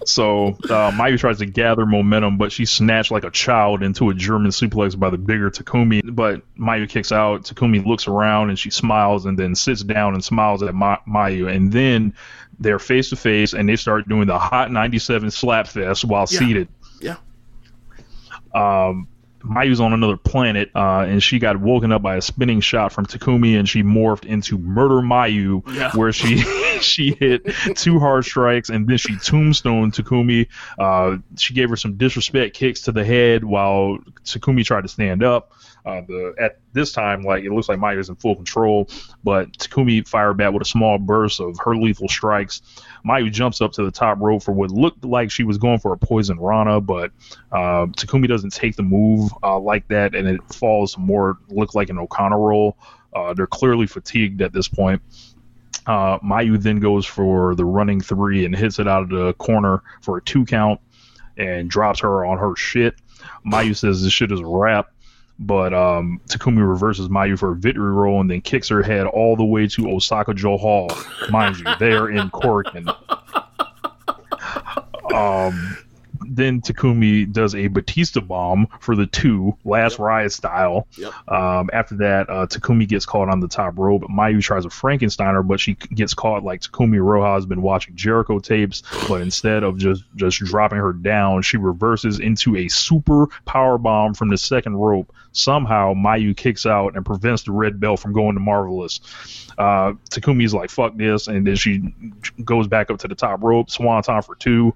So 0.09 0.48
uh, 0.64 0.90
Mayu 0.92 1.18
tries 1.18 1.38
to 1.38 1.46
gather 1.46 1.84
momentum, 1.86 2.38
but 2.38 2.50
she's 2.52 2.70
snatched 2.70 3.11
like 3.11 3.24
a 3.24 3.30
child 3.30 3.82
into 3.82 4.11
a 4.11 4.14
German 4.14 4.50
suplex 4.50 4.98
by 4.98 5.11
the 5.11 5.18
bigger 5.18 5.50
Takumi. 5.50 6.00
But 6.04 6.42
Mayu 6.59 6.88
kicks 6.88 7.12
out. 7.12 7.42
Takumi 7.44 7.84
looks 7.84 8.09
around 8.09 8.50
and 8.50 8.59
she 8.59 8.70
smiles 8.70 9.26
and 9.26 9.38
then 9.38 9.54
sits 9.54 9.82
down 9.82 10.14
and 10.14 10.24
smiles 10.24 10.62
at 10.62 10.74
Ma- 10.74 10.98
Mayu. 11.06 11.54
And 11.54 11.72
then 11.72 12.14
they're 12.59 12.78
face 12.78 13.11
to 13.11 13.16
face 13.16 13.52
and 13.52 13.68
they 13.68 13.76
start 13.76 14.09
doing 14.09 14.26
the 14.26 14.38
Hot 14.38 14.70
97 14.72 15.30
slap 15.30 15.68
fest 15.68 16.04
while 16.04 16.26
Yeah. 16.30 16.38
seated. 16.38 16.68
Yeah. 17.00 17.16
Um, 18.54 19.09
Mayu's 19.49 19.80
on 19.80 19.92
another 19.92 20.16
planet, 20.16 20.70
uh, 20.74 21.01
and 21.09 21.22
she 21.22 21.38
got 21.38 21.59
woken 21.59 21.92
up 21.92 22.03
by 22.03 22.16
a 22.16 22.22
spinning 22.22 22.61
shot 22.61 22.92
from 22.92 23.07
Takumi, 23.07 23.59
and 23.59 23.68
she 23.68 23.82
morphed 23.82 24.24
into 24.24 24.59
Murder 24.59 24.96
Mayu, 24.96 25.62
Yeah. 25.74 25.90
where 25.92 26.12
she 26.12 26.38
she 26.80 27.12
hit 27.18 27.46
two 27.74 27.99
hard 27.99 28.24
strikes, 28.24 28.68
and 28.68 28.86
then 28.88 28.99
she 28.99 29.16
tombstone 29.16 29.90
Takumi. 29.90 30.46
Uh, 30.78 31.16
she 31.36 31.55
gave 31.55 31.70
her 31.70 31.76
some 31.76 31.96
disrespect 31.96 32.55
kicks 32.55 32.82
to 32.82 32.92
the 32.92 33.05
head 33.05 33.44
while 33.44 33.99
Takumi 34.24 34.64
tried 34.64 34.82
to 34.82 34.88
stand 34.88 35.22
up. 35.22 35.53
Uh, 35.86 36.03
the 36.07 36.34
at 36.38 36.59
this 36.74 36.92
time, 36.92 37.22
like 37.22 37.44
it 37.44 37.51
looks 37.53 37.68
like 37.68 37.78
Mayu's 37.78 38.09
in 38.11 38.16
full 38.16 38.34
control, 38.36 38.88
but 39.24 39.51
Takumi 39.53 40.07
fired 40.07 40.34
back 40.36 40.53
with 40.53 40.61
a 40.62 40.66
small 40.66 40.99
burst 40.99 41.40
of 41.40 41.57
her 41.64 41.74
lethal 41.76 42.09
strikes. 42.09 42.61
Mayu 43.07 43.30
jumps 43.30 43.61
up 43.61 43.72
to 43.72 43.84
the 43.84 43.90
top 43.90 44.18
rope 44.20 44.42
for 44.42 44.53
what 44.53 44.70
looked 44.70 45.05
like 45.05 45.30
she 45.30 45.44
was 45.44 45.59
going 45.59 45.78
for 45.78 45.92
a 45.92 45.99
poison 45.99 46.38
Rana, 46.38 46.80
but 46.80 47.11
uh, 47.53 47.86
Takumi 47.86 48.28
doesn't 48.28 48.53
take 48.53 48.76
the 48.76 48.82
move 48.82 49.30
uh, 49.42 49.59
like 49.59 49.88
that, 49.88 50.14
and 50.14 50.28
it 50.28 50.40
falls 50.53 50.96
more 50.99 51.38
look 51.49 51.74
like 51.74 51.88
an 51.90 51.99
O'Connor 51.99 52.38
roll. 52.38 52.76
Uh, 53.14 53.34
they're 53.34 53.46
clearly 53.46 53.86
fatigued 53.86 54.42
at 54.42 54.53
this 54.53 54.68
point. 54.68 55.03
Uh, 55.86 56.18
Mayu 56.18 56.61
then 56.61 56.80
goes 56.80 57.07
for 57.07 57.55
the 57.55 57.64
running 57.64 58.01
three 58.01 58.44
and 58.44 58.55
hits 58.55 58.78
it 58.78 58.86
out 58.86 59.05
of 59.05 59.09
the 59.09 59.32
corner 59.34 59.82
for 60.03 60.18
a 60.18 60.22
two 60.22 60.44
count 60.44 60.80
and 61.38 61.70
drops 61.70 62.01
her 62.01 62.26
on 62.26 62.36
her 62.36 62.55
shit. 62.57 62.94
Mayu 63.46 63.74
says 63.74 64.03
this 64.03 64.12
shit 64.12 64.30
is 64.30 64.40
a 64.40 64.46
wrap, 64.46 64.90
but 65.39 65.72
um, 65.72 66.20
Takumi 66.28 66.68
reverses 66.68 67.09
Mayu 67.09 67.39
for 67.39 67.53
a 67.53 67.57
victory 67.57 67.93
roll 67.93 68.20
and 68.20 68.30
then 68.30 68.41
kicks 68.41 68.68
her 68.68 68.82
head 68.82 69.07
all 69.07 69.36
the 69.36 69.45
way 69.45 69.66
to 69.68 69.91
Osaka-jo 69.91 70.57
Hall. 70.57 70.91
Mind 71.30 71.59
you, 71.59 71.64
they 71.78 71.93
are 71.93 72.11
in 72.11 72.30
Korakuen. 72.30 72.95
Um, 75.14 75.78
then 76.28 76.60
Takumi 76.60 77.30
does 77.30 77.54
a 77.54 77.68
Batista 77.68 78.20
bomb 78.20 78.68
for 78.80 78.94
the 78.94 79.06
two, 79.06 79.56
last 79.64 79.98
riot 79.98 80.32
style. 80.32 80.86
Yep. 80.96 81.12
Um, 81.28 81.70
after 81.72 81.96
that, 81.96 82.28
uh, 82.28 82.46
Takumi 82.46 82.86
gets 82.86 83.06
caught 83.06 83.28
on 83.28 83.40
the 83.40 83.48
top 83.48 83.78
rope. 83.78 84.02
Mayu 84.02 84.42
tries 84.42 84.64
a 84.64 84.68
Frankensteiner, 84.68 85.46
but 85.46 85.60
she 85.60 85.74
gets 85.74 86.14
caught 86.14 86.44
like 86.44 86.60
Takumi 86.60 86.96
Iroha 86.96 87.34
has 87.34 87.46
been 87.46 87.62
watching 87.62 87.96
Jericho 87.96 88.38
tapes. 88.38 88.82
But 89.08 89.22
instead 89.22 89.62
of 89.62 89.78
just 89.78 90.04
just 90.16 90.38
dropping 90.38 90.78
her 90.78 90.92
down, 90.92 91.42
she 91.42 91.56
reverses 91.56 92.20
into 92.20 92.56
a 92.56 92.68
super 92.68 93.26
power 93.44 93.78
bomb 93.78 94.14
from 94.14 94.28
the 94.28 94.38
second 94.38 94.76
rope. 94.76 95.12
Somehow, 95.32 95.94
Mayu 95.94 96.36
kicks 96.36 96.66
out 96.66 96.96
and 96.96 97.04
prevents 97.04 97.42
the 97.42 97.52
red 97.52 97.78
belt 97.78 98.00
from 98.00 98.12
going 98.12 98.34
to 98.34 98.40
Marvelous. 98.40 99.00
Uh, 99.56 99.92
Takumi's 100.10 100.54
like, 100.54 100.70
fuck 100.70 100.96
this. 100.96 101.26
And 101.26 101.46
then 101.46 101.56
she 101.56 101.94
goes 102.44 102.66
back 102.66 102.90
up 102.90 102.98
to 103.00 103.08
the 103.08 103.14
top 103.14 103.42
rope. 103.42 103.70
Swanton 103.70 104.22
for 104.22 104.34
two. 104.36 104.74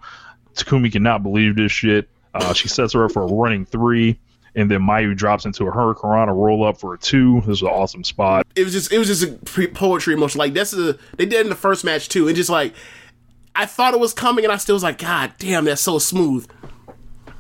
Takumi 0.55 0.92
cannot 0.92 1.22
believe 1.22 1.57
this 1.57 1.72
shit. 1.72 2.09
Uh, 2.34 2.53
she 2.53 2.68
sets 2.68 2.92
her 2.94 3.05
up 3.05 3.12
for 3.12 3.22
a 3.22 3.26
running 3.26 3.64
three. 3.64 4.18
And 4.55 4.70
then 4.70 4.80
Mayu 4.80 5.16
drops 5.16 5.46
into 5.46 5.64
a 5.66 5.72
Hurricanrana 5.72 6.28
roll 6.28 6.62
up 6.66 6.78
for 6.78 6.92
a 6.92 6.98
two. 6.98 7.40
This 7.40 7.59
is 7.59 7.62
an 7.62 7.68
awesome 7.68 8.05
spot. 8.05 8.46
it 8.55 8.64
was 8.64 8.72
just 8.74 8.92
it 8.92 8.98
was 8.98 9.07
just 9.09 9.22
a 9.22 9.28
pre- 9.46 9.66
poetry 9.66 10.12
emotion. 10.12 10.38
Like 10.38 10.53
that's 10.53 10.74
a 10.74 10.98
they 11.16 11.24
did 11.24 11.32
it 11.34 11.40
in 11.40 11.48
the 11.48 11.55
first 11.55 11.84
match 11.84 12.11
too, 12.11 12.28
and 12.28 12.36
just 12.36 12.50
like 12.50 12.74
I 13.55 13.64
thought 13.64 13.94
it 13.94 14.00
was 14.00 14.12
coming, 14.12 14.44
and 14.44 14.53
I 14.53 14.59
still 14.59 14.74
was 14.74 14.82
like, 14.82 14.98
God 14.98 15.32
damn, 15.38 15.64
that's 15.64 15.80
so 15.80 15.98
smooth. 15.98 16.46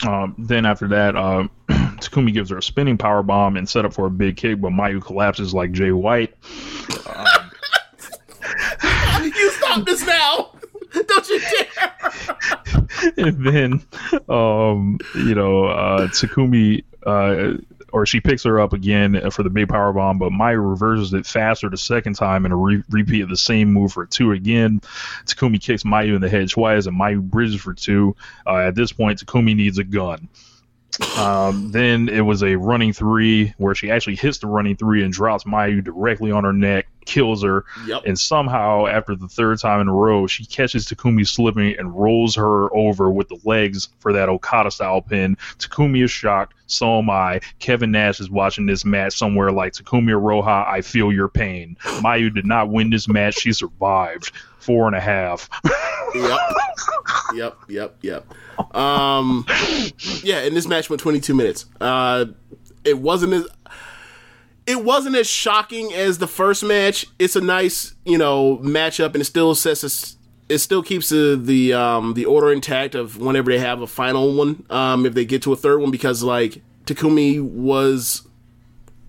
Um, 0.06 0.34
then 0.38 0.64
after 0.66 0.88
that, 0.88 1.14
uh, 1.14 1.48
Takumi 1.68 2.32
gives 2.32 2.50
her 2.50 2.58
a 2.58 2.62
spinning 2.62 2.98
power 2.98 3.22
bomb 3.22 3.56
and 3.56 3.68
set 3.68 3.84
up 3.84 3.92
for 3.92 4.06
a 4.06 4.10
big 4.10 4.36
kick, 4.36 4.60
but 4.60 4.72
Mayu 4.72 5.02
collapses 5.02 5.54
like 5.54 5.72
Jay 5.72 5.92
White. 5.92 6.34
you 9.22 9.50
stop 9.50 9.84
this 9.86 10.04
now! 10.06 10.52
Don't 11.06 11.28
you 11.28 11.40
dare! 11.40 13.12
and 13.16 13.46
then 13.46 13.72
um, 14.28 14.98
you 15.14 15.34
know 15.34 15.66
uh, 15.66 16.08
Takumi 16.08 16.84
uh, 17.06 17.54
or 17.92 18.06
she 18.06 18.20
picks 18.20 18.42
her 18.44 18.58
up 18.58 18.72
again 18.72 19.30
for 19.30 19.42
the 19.42 19.50
big 19.50 19.68
power 19.68 19.92
bomb, 19.92 20.18
but 20.18 20.32
Maya 20.32 20.58
reverses 20.58 21.12
it 21.12 21.26
faster 21.26 21.68
the 21.68 21.76
second 21.76 22.14
time 22.14 22.44
and 22.44 22.52
a 22.52 22.56
re- 22.56 22.82
repeat 22.88 23.20
of 23.20 23.28
the 23.28 23.36
same 23.36 23.72
move 23.72 23.92
for 23.92 24.06
two 24.06 24.32
again. 24.32 24.80
Takumi 25.26 25.60
kicks 25.60 25.82
Mayu 25.82 26.14
in 26.14 26.22
the 26.22 26.28
head 26.28 26.48
twice, 26.48 26.86
and 26.86 26.98
Mayu 26.98 27.22
bridges 27.22 27.60
for 27.60 27.74
two. 27.74 28.16
Uh, 28.46 28.56
at 28.56 28.74
this 28.74 28.92
point, 28.92 29.24
Takumi 29.24 29.54
needs 29.54 29.78
a 29.78 29.84
gun. 29.84 30.28
Um, 31.18 31.70
then 31.70 32.08
it 32.08 32.20
was 32.20 32.42
a 32.42 32.56
running 32.56 32.92
three 32.92 33.54
where 33.56 33.74
she 33.74 33.90
actually 33.90 34.16
hits 34.16 34.38
the 34.38 34.46
running 34.46 34.76
three 34.76 35.04
and 35.04 35.12
drops 35.12 35.44
Mayu 35.44 35.84
directly 35.84 36.32
on 36.32 36.44
her 36.44 36.52
neck, 36.52 36.86
kills 37.04 37.42
her, 37.42 37.64
Yep. 37.86 38.02
and 38.06 38.18
somehow 38.18 38.86
after 38.86 39.14
the 39.14 39.28
third 39.28 39.58
time 39.58 39.80
in 39.80 39.88
a 39.88 39.92
row, 39.92 40.26
she 40.26 40.44
catches 40.44 40.86
Takumi 40.86 41.26
slipping 41.26 41.74
and 41.78 41.94
rolls 41.94 42.34
her 42.36 42.74
over 42.74 43.10
with 43.10 43.28
the 43.28 43.38
legs 43.44 43.88
for 44.00 44.12
that 44.12 44.28
Okada 44.28 44.70
style 44.70 45.00
pin. 45.02 45.36
Takumi 45.58 46.04
is 46.04 46.10
shocked, 46.10 46.54
so 46.66 46.98
am 46.98 47.10
I. 47.10 47.40
Kevin 47.58 47.90
Nash 47.90 48.20
is 48.20 48.30
watching 48.30 48.66
this 48.66 48.84
match 48.84 49.16
somewhere 49.16 49.50
like 49.52 49.72
Takumi 49.72 50.10
Iroha, 50.10 50.66
I 50.66 50.80
feel 50.80 51.12
your 51.12 51.28
pain. 51.28 51.76
Mayu 51.82 52.32
did 52.34 52.46
not 52.46 52.68
win 52.70 52.90
this 52.90 53.08
match, 53.08 53.34
she 53.40 53.52
survived. 53.52 54.32
Four 54.58 54.86
and 54.86 54.94
a 54.94 55.00
half. 55.00 55.48
Yep. 56.14 56.38
yep. 57.34 57.58
Yep. 57.68 57.96
Yep. 58.02 58.76
Um. 58.76 59.44
Yeah, 60.22 60.38
and 60.38 60.54
this 60.56 60.68
match 60.68 60.88
went 60.88 61.00
22 61.00 61.34
minutes. 61.34 61.66
Uh, 61.80 62.26
it 62.84 62.98
wasn't 62.98 63.32
as 63.32 63.46
it 64.72 64.82
wasn't 64.82 65.14
as 65.16 65.28
shocking 65.28 65.92
as 65.92 66.16
the 66.16 66.26
first 66.26 66.64
match. 66.64 67.06
It's 67.18 67.36
a 67.36 67.42
nice, 67.42 67.94
you 68.06 68.16
know, 68.16 68.56
matchup, 68.58 69.12
and 69.12 69.16
it 69.16 69.26
still 69.26 69.54
sets 69.54 69.84
us. 69.84 70.16
It 70.48 70.58
still 70.58 70.82
keeps 70.82 71.10
the 71.10 71.38
the 71.40 71.74
um 71.74 72.14
the 72.14 72.24
order 72.24 72.50
intact 72.50 72.94
of 72.94 73.18
whenever 73.18 73.52
they 73.52 73.58
have 73.58 73.82
a 73.82 73.86
final 73.86 74.34
one. 74.34 74.64
Um, 74.70 75.04
if 75.04 75.12
they 75.12 75.26
get 75.26 75.42
to 75.42 75.52
a 75.52 75.56
third 75.56 75.80
one, 75.80 75.90
because 75.90 76.22
like 76.22 76.62
Takumi 76.86 77.40
was 77.40 78.26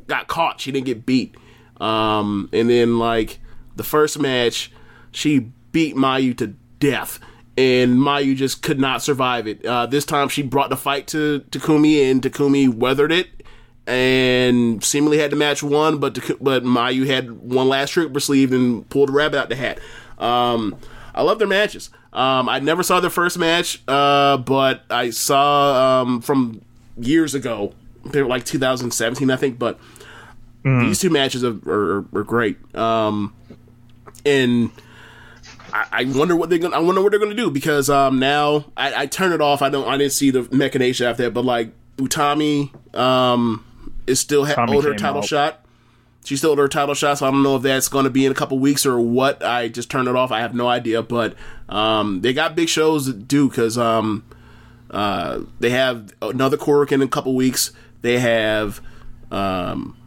got 0.08 0.28
caught, 0.28 0.60
she 0.60 0.72
didn't 0.72 0.86
get 0.86 1.06
beat. 1.06 1.36
Um, 1.80 2.50
and 2.52 2.70
then 2.70 3.00
like 3.00 3.40
the 3.78 3.84
first 3.84 4.20
match, 4.20 4.70
she 5.12 5.52
beat 5.72 5.96
Mayu 5.96 6.38
to 6.40 6.48
death, 6.80 7.20
and 7.58 7.98
Mayu 7.98 8.36
just 8.36 8.62
could 8.62 8.82
not 8.82 9.02
survive 9.02 9.48
it. 9.48 9.66
Uh, 9.66 9.86
this 9.86 10.04
time, 10.04 10.28
she 10.28 10.44
brought 10.44 10.70
the 10.70 10.78
fight 10.78 11.08
to 11.08 11.40
Takumi, 11.52 12.12
and 12.12 12.22
Takumi 12.22 12.68
weathered 12.68 13.14
it, 13.14 13.43
and 13.88 14.84
seemingly 14.84 15.18
had 15.18 15.32
the 15.32 15.36
match 15.36 15.62
won. 15.64 15.98
But 15.98 16.16
Taku- 16.16 16.38
but 16.42 16.64
Mayu 16.64 17.06
had 17.08 17.32
one 17.42 17.68
last 17.68 17.92
trick 17.92 18.08
up 18.08 18.14
her 18.14 18.20
sleeve 18.20 18.52
and 18.54 18.88
pulled 18.90 19.10
a 19.10 19.14
rabbit 19.14 19.40
out 19.40 19.50
the 19.50 19.56
hat. 19.56 19.80
Um, 20.18 20.76
I 21.16 21.22
love 21.22 21.40
their 21.40 21.48
matches. 21.48 21.90
Um, 22.12 22.48
I 22.48 22.60
never 22.60 22.84
saw 22.84 23.00
their 23.00 23.10
first 23.10 23.38
match, 23.40 23.82
uh, 23.88 24.38
but 24.38 24.84
I 24.90 25.10
saw 25.10 26.02
um, 26.02 26.22
from 26.22 26.62
years 26.98 27.34
ago. 27.36 27.74
They 28.06 28.22
were 28.22 28.28
like 28.28 28.44
2017, 28.46 29.32
I 29.32 29.36
think, 29.36 29.58
but 29.58 29.80
these 30.88 31.00
two 31.00 31.10
matches 31.10 31.44
are, 31.44 31.58
are, 31.68 32.06
are 32.14 32.24
great. 32.24 32.58
Um, 32.76 33.34
and 34.26 34.72
I, 35.74 35.88
I 35.92 36.04
wonder 36.06 36.36
what 36.36 36.50
they're 36.50 36.60
gonna. 36.60 36.76
I 36.76 36.80
wonder 36.80 37.02
what 37.02 37.12
they're 37.12 37.20
gonna 37.20 37.34
do 37.34 37.50
because 37.50 37.90
um, 37.90 38.20
now 38.20 38.66
I, 38.78 39.04
I 39.04 39.06
turn 39.08 39.34
it 39.34 39.42
off. 39.42 39.62
I 39.62 39.70
don't. 39.70 39.88
I 39.88 39.98
didn't 39.98 40.14
see 40.14 40.30
the 40.32 40.48
machination 40.56 41.08
after 41.08 41.24
that, 41.24 41.32
but 41.34 41.44
like 41.46 41.72
Utami 41.98 42.72
um, 42.96 43.66
is 44.08 44.20
still 44.20 44.46
ha- 44.46 44.66
owed 44.68 44.84
her 44.84 44.96
title 44.96 45.20
out. 45.20 45.26
shot. 45.26 45.66
She 46.26 46.38
still 46.38 46.52
owed 46.52 46.60
her 46.60 46.68
title 46.70 46.96
shot, 46.96 47.18
so 47.18 47.28
I 47.28 47.32
don't 47.32 47.44
know 47.44 47.58
if 47.58 47.64
that's 47.64 47.90
going 47.90 48.06
to 48.06 48.10
be 48.10 48.26
in 48.26 48.32
a 48.32 48.36
couple 48.36 48.58
weeks 48.58 48.86
or 48.86 49.00
what. 49.00 49.44
I 49.44 49.68
just 49.68 49.92
turned 49.92 50.08
it 50.08 50.16
off. 50.16 50.32
I 50.32 50.40
have 50.40 50.56
no 50.56 50.68
idea, 50.68 51.02
but 51.02 51.36
um, 51.68 52.22
they 52.22 52.34
got 52.34 52.56
big 52.56 52.70
shows 52.70 53.08
to 53.08 53.14
do 53.14 53.50
because 53.50 53.78
um, 53.78 54.24
uh, 54.90 55.42
they 55.60 55.72
have 55.72 56.14
another 56.22 56.56
Korakuen 56.56 57.04
a 57.04 57.08
couple 57.08 57.36
weeks. 57.36 57.74
They 58.02 58.20
have 58.20 58.80
um, 59.32 59.98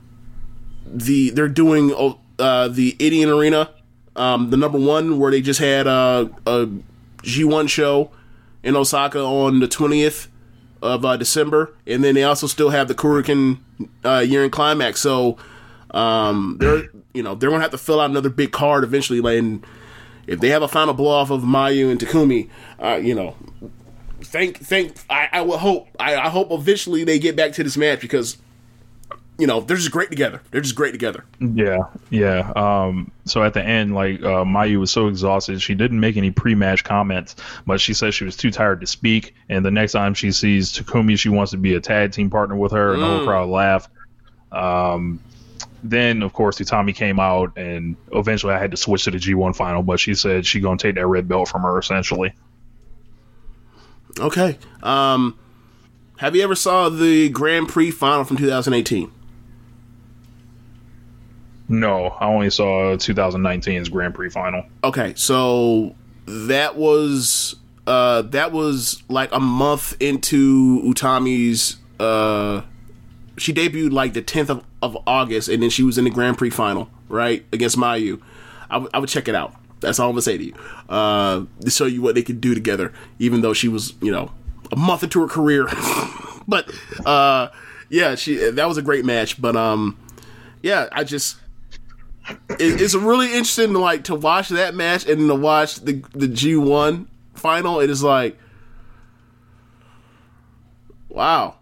the 0.86 1.30
they're 1.30 1.48
doing 1.48 1.92
uh, 2.38 2.68
the 2.68 2.96
Indian 2.98 3.28
Arena, 3.28 3.70
um, 4.14 4.48
the 4.50 4.56
number 4.56 4.78
one 4.78 5.18
where 5.18 5.30
they 5.30 5.42
just 5.42 5.60
had 5.60 5.86
uh, 5.86 6.28
a 6.46 6.68
G1 7.22 7.68
show 7.68 8.10
in 8.62 8.74
Osaka 8.74 9.20
on 9.20 9.60
the 9.60 9.68
twentieth 9.68 10.28
of 10.82 11.04
uh, 11.04 11.16
December, 11.16 11.72
and 11.86 12.02
then 12.04 12.14
they 12.14 12.24
also 12.24 12.46
still 12.46 12.70
have 12.70 12.88
the 12.88 12.94
Kurikan 12.94 13.58
uh, 14.04 14.18
year 14.18 14.44
in 14.44 14.50
climax. 14.50 15.00
So 15.00 15.36
um, 15.92 16.56
they're 16.60 16.88
you 17.14 17.22
know 17.22 17.34
they're 17.34 17.50
gonna 17.50 17.62
have 17.62 17.70
to 17.72 17.78
fill 17.78 18.00
out 18.00 18.10
another 18.10 18.30
big 18.30 18.52
card 18.52 18.84
eventually. 18.84 19.20
Like, 19.20 19.38
and 19.38 19.64
if 20.26 20.40
they 20.40 20.48
have 20.48 20.62
a 20.62 20.68
final 20.68 20.94
blow 20.94 21.10
off 21.10 21.30
of 21.30 21.42
Mayu 21.42 21.90
and 21.90 22.00
Takumi, 22.00 22.48
uh, 22.80 22.96
you 23.02 23.14
know, 23.14 23.34
thank 24.22 24.58
thank 24.58 24.96
I, 25.08 25.28
I 25.32 25.40
will 25.42 25.58
hope 25.58 25.88
I, 25.98 26.16
I 26.16 26.28
hope 26.28 26.50
eventually 26.50 27.04
they 27.04 27.18
get 27.18 27.36
back 27.36 27.52
to 27.52 27.64
this 27.64 27.76
match 27.76 28.00
because 28.00 28.36
you 29.38 29.46
know, 29.46 29.60
they're 29.60 29.76
just 29.76 29.90
great 29.90 30.08
together. 30.08 30.40
They're 30.50 30.62
just 30.62 30.74
great 30.74 30.92
together. 30.92 31.24
Yeah, 31.40 31.84
yeah. 32.10 32.52
Um, 32.56 33.10
so 33.24 33.42
at 33.42 33.52
the 33.52 33.62
end, 33.62 33.94
like 33.94 34.20
uh, 34.22 34.44
Mayu 34.44 34.80
was 34.80 34.90
so 34.90 35.08
exhausted, 35.08 35.60
she 35.60 35.74
didn't 35.74 36.00
make 36.00 36.16
any 36.16 36.30
pre-match 36.30 36.84
comments, 36.84 37.36
but 37.66 37.80
she 37.80 37.92
said 37.92 38.14
she 38.14 38.24
was 38.24 38.36
too 38.36 38.50
tired 38.50 38.80
to 38.80 38.86
speak. 38.86 39.34
And 39.48 39.64
the 39.64 39.70
next 39.70 39.92
time 39.92 40.14
she 40.14 40.32
sees 40.32 40.72
Takumi, 40.72 41.18
she 41.18 41.28
wants 41.28 41.50
to 41.50 41.58
be 41.58 41.74
a 41.74 41.80
tag 41.80 42.12
team 42.12 42.30
partner 42.30 42.56
with 42.56 42.72
her, 42.72 42.94
and 42.94 43.02
the 43.02 43.06
whole 43.06 43.24
crowd 43.24 43.48
laughed. 43.48 43.90
Um, 44.52 45.20
then 45.82 46.22
of 46.22 46.32
course 46.32 46.58
Utami 46.58 46.94
came 46.94 47.20
out, 47.20 47.56
and 47.58 47.96
eventually 48.12 48.54
I 48.54 48.58
had 48.58 48.70
to 48.70 48.76
switch 48.76 49.04
to 49.04 49.10
the 49.10 49.18
G1 49.18 49.54
final, 49.54 49.82
but 49.82 50.00
she 50.00 50.14
said 50.14 50.46
she 50.46 50.60
gonna 50.60 50.78
take 50.78 50.94
that 50.94 51.06
red 51.06 51.28
belt 51.28 51.48
from 51.48 51.62
her 51.62 51.78
essentially. 51.78 52.32
Okay. 54.18 54.58
Um, 54.82 55.38
have 56.18 56.34
you 56.34 56.42
ever 56.42 56.54
saw 56.54 56.88
the 56.88 57.28
Grand 57.28 57.68
Prix 57.68 57.90
final 57.90 58.24
from 58.24 58.38
2018? 58.38 59.12
No, 61.68 62.06
I 62.20 62.26
only 62.26 62.50
saw 62.50 62.94
2019's 62.96 63.88
Grand 63.88 64.14
Prix 64.14 64.30
final. 64.30 64.64
Okay, 64.84 65.14
so 65.16 65.94
that 66.26 66.76
was 66.76 67.56
uh 67.86 68.22
that 68.22 68.52
was 68.52 69.02
like 69.08 69.30
a 69.32 69.38
month 69.40 69.96
into 70.00 70.80
Utami's 70.84 71.76
uh 72.00 72.62
she 73.36 73.52
debuted 73.52 73.92
like 73.92 74.12
the 74.14 74.22
10th 74.22 74.48
of, 74.50 74.64
of 74.82 74.96
August 75.06 75.48
and 75.48 75.62
then 75.62 75.70
she 75.70 75.82
was 75.82 75.98
in 75.98 76.04
the 76.04 76.10
Grand 76.10 76.36
Prix 76.38 76.50
final, 76.50 76.88
right? 77.08 77.44
Against 77.52 77.76
Mayu. 77.76 78.20
I, 78.70 78.74
w- 78.74 78.90
I 78.92 78.98
would 78.98 79.08
check 79.08 79.28
it 79.28 79.34
out. 79.34 79.54
That's 79.80 80.00
all 80.00 80.08
I'm 80.08 80.14
gonna 80.14 80.22
say 80.22 80.38
to 80.38 80.44
you. 80.44 80.54
Uh 80.88 81.44
to 81.60 81.70
show 81.70 81.86
you 81.86 82.02
what 82.02 82.14
they 82.14 82.22
could 82.22 82.40
do 82.40 82.54
together, 82.54 82.92
even 83.18 83.40
though 83.40 83.52
she 83.52 83.68
was, 83.68 83.94
you 84.00 84.10
know, 84.10 84.30
a 84.72 84.76
month 84.76 85.02
into 85.02 85.20
her 85.20 85.28
career. 85.28 85.66
but 86.48 86.70
uh 87.04 87.48
yeah, 87.88 88.14
she 88.14 88.36
that 88.50 88.66
was 88.66 88.78
a 88.78 88.82
great 88.82 89.04
match. 89.04 89.40
But 89.40 89.54
um 89.56 89.96
yeah, 90.62 90.88
I 90.92 91.04
just 91.04 91.36
it, 92.28 92.80
it's 92.80 92.94
really 92.94 93.28
interesting 93.28 93.72
to 93.72 93.78
like 93.78 94.04
to 94.04 94.14
watch 94.14 94.48
that 94.50 94.74
match 94.74 95.06
and 95.06 95.28
to 95.28 95.34
watch 95.34 95.76
the 95.76 96.04
the 96.12 96.28
G 96.28 96.56
one 96.56 97.08
final. 97.34 97.80
It 97.80 97.90
is 97.90 98.02
like, 98.02 98.38
wow, 101.08 101.56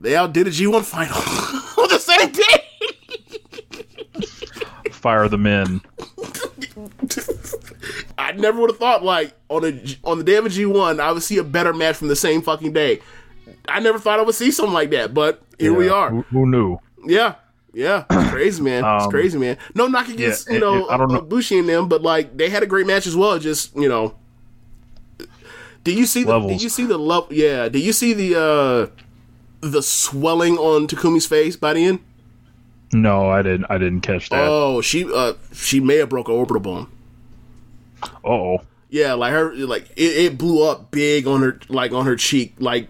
they 0.00 0.16
outdid 0.16 0.46
a 0.46 0.50
G 0.50 0.66
one 0.66 0.82
final 0.82 1.16
on 1.16 1.88
the 1.88 1.98
same 1.98 2.32
day. 2.32 2.64
Fire 4.90 5.28
the 5.28 5.38
men. 5.38 5.80
I 8.18 8.32
never 8.32 8.60
would 8.60 8.70
have 8.70 8.78
thought 8.78 9.02
like 9.02 9.32
on 9.48 9.64
a 9.64 9.82
on 10.04 10.18
the 10.18 10.24
day 10.24 10.36
of 10.36 10.46
a 10.46 10.50
G 10.50 10.66
one 10.66 11.00
I 11.00 11.12
would 11.12 11.22
see 11.22 11.38
a 11.38 11.44
better 11.44 11.72
match 11.72 11.96
from 11.96 12.08
the 12.08 12.16
same 12.16 12.42
fucking 12.42 12.72
day. 12.72 13.00
I 13.68 13.80
never 13.80 13.98
thought 13.98 14.18
I 14.18 14.22
would 14.22 14.34
see 14.34 14.50
something 14.50 14.74
like 14.74 14.90
that, 14.90 15.14
but 15.14 15.42
here 15.58 15.72
we 15.72 15.88
are. 15.88 16.10
Who, 16.10 16.22
who 16.22 16.46
knew? 16.46 16.78
Yeah. 17.04 17.34
Yeah, 17.72 18.04
it's 18.10 18.30
crazy 18.32 18.62
man. 18.62 18.84
it's 18.84 19.04
Um, 19.04 19.10
crazy 19.10 19.38
man. 19.38 19.56
No 19.74 19.86
knock 19.86 20.08
against 20.08 20.48
yeah, 20.48 20.54
you 20.54 20.60
know 20.60 20.86
it- 20.86 20.90
I 20.90 20.96
don't 20.96 21.12
know- 21.12 21.20
Bushi 21.20 21.58
and 21.58 21.68
them, 21.68 21.88
but 21.88 22.02
like 22.02 22.36
they 22.36 22.48
had 22.50 22.62
a 22.62 22.66
great 22.66 22.86
match 22.86 23.06
as 23.06 23.14
well. 23.14 23.38
Just 23.38 23.74
you 23.76 23.88
know, 23.88 24.14
did 25.84 25.96
you 25.96 26.06
see 26.06 26.24
the? 26.24 26.38
Did 26.40 26.62
you 26.62 26.68
see 26.68 26.84
the 26.86 26.98
love? 26.98 27.32
Yeah, 27.32 27.68
did 27.68 27.80
you 27.82 27.92
see 27.92 28.12
the 28.12 28.38
uh 28.40 28.86
the 29.60 29.82
swelling 29.82 30.56
on 30.58 30.86
Takumi's 30.88 31.26
face 31.26 31.56
by 31.56 31.74
the 31.74 31.84
end? 31.84 32.00
No, 32.92 33.30
I 33.30 33.42
didn't. 33.42 33.66
I 33.70 33.78
didn't 33.78 34.00
catch 34.00 34.30
that. 34.30 34.46
Oh, 34.48 34.80
she 34.80 35.04
uh 35.12 35.34
she 35.52 35.78
may 35.80 35.96
have 35.96 36.08
broke 36.08 36.28
a 36.28 36.32
orbital 36.32 36.60
bone. 36.60 36.86
oh. 38.24 38.58
Yeah, 38.92 39.12
like 39.14 39.32
her, 39.32 39.54
like 39.54 39.88
it, 39.96 40.16
it 40.16 40.38
blew 40.38 40.66
up 40.68 40.90
big 40.90 41.28
on 41.28 41.42
her, 41.42 41.60
like 41.68 41.92
on 41.92 42.06
her 42.06 42.16
cheek, 42.16 42.54
like. 42.58 42.88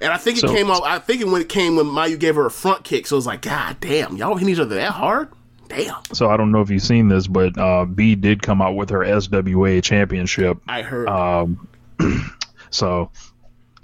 And 0.00 0.12
I 0.12 0.16
think 0.16 0.38
it 0.38 0.42
So- 0.42 0.54
came 0.54 0.70
out. 0.70 0.82
I 0.84 0.98
think 0.98 1.20
it 1.20 1.28
when 1.28 1.40
it 1.42 1.48
came 1.48 1.76
when 1.76 1.86
Mayu 1.86 2.18
gave 2.18 2.34
her 2.36 2.46
a 2.46 2.50
front 2.50 2.84
kick. 2.84 3.06
So 3.06 3.16
it 3.16 3.18
was 3.18 3.26
like, 3.26 3.42
God 3.42 3.76
damn, 3.80 4.16
y'all 4.16 4.34
hitting 4.36 4.52
each 4.52 4.60
other 4.60 4.74
that 4.76 4.92
hard? 4.92 5.28
Damn. 5.68 5.96
So 6.12 6.28
I 6.28 6.36
don't 6.36 6.50
know 6.50 6.60
if 6.62 6.70
you've 6.70 6.82
seen 6.82 7.08
this, 7.08 7.26
but 7.28 7.56
uh, 7.56 7.84
Bea 7.84 8.14
did 8.16 8.42
come 8.42 8.60
out 8.60 8.74
with 8.74 8.90
her 8.90 9.00
SWA 9.04 9.82
championship. 9.82 10.58
I 10.68 10.82
heard. 10.82 11.08
Um, 11.08 11.68
so 12.70 13.10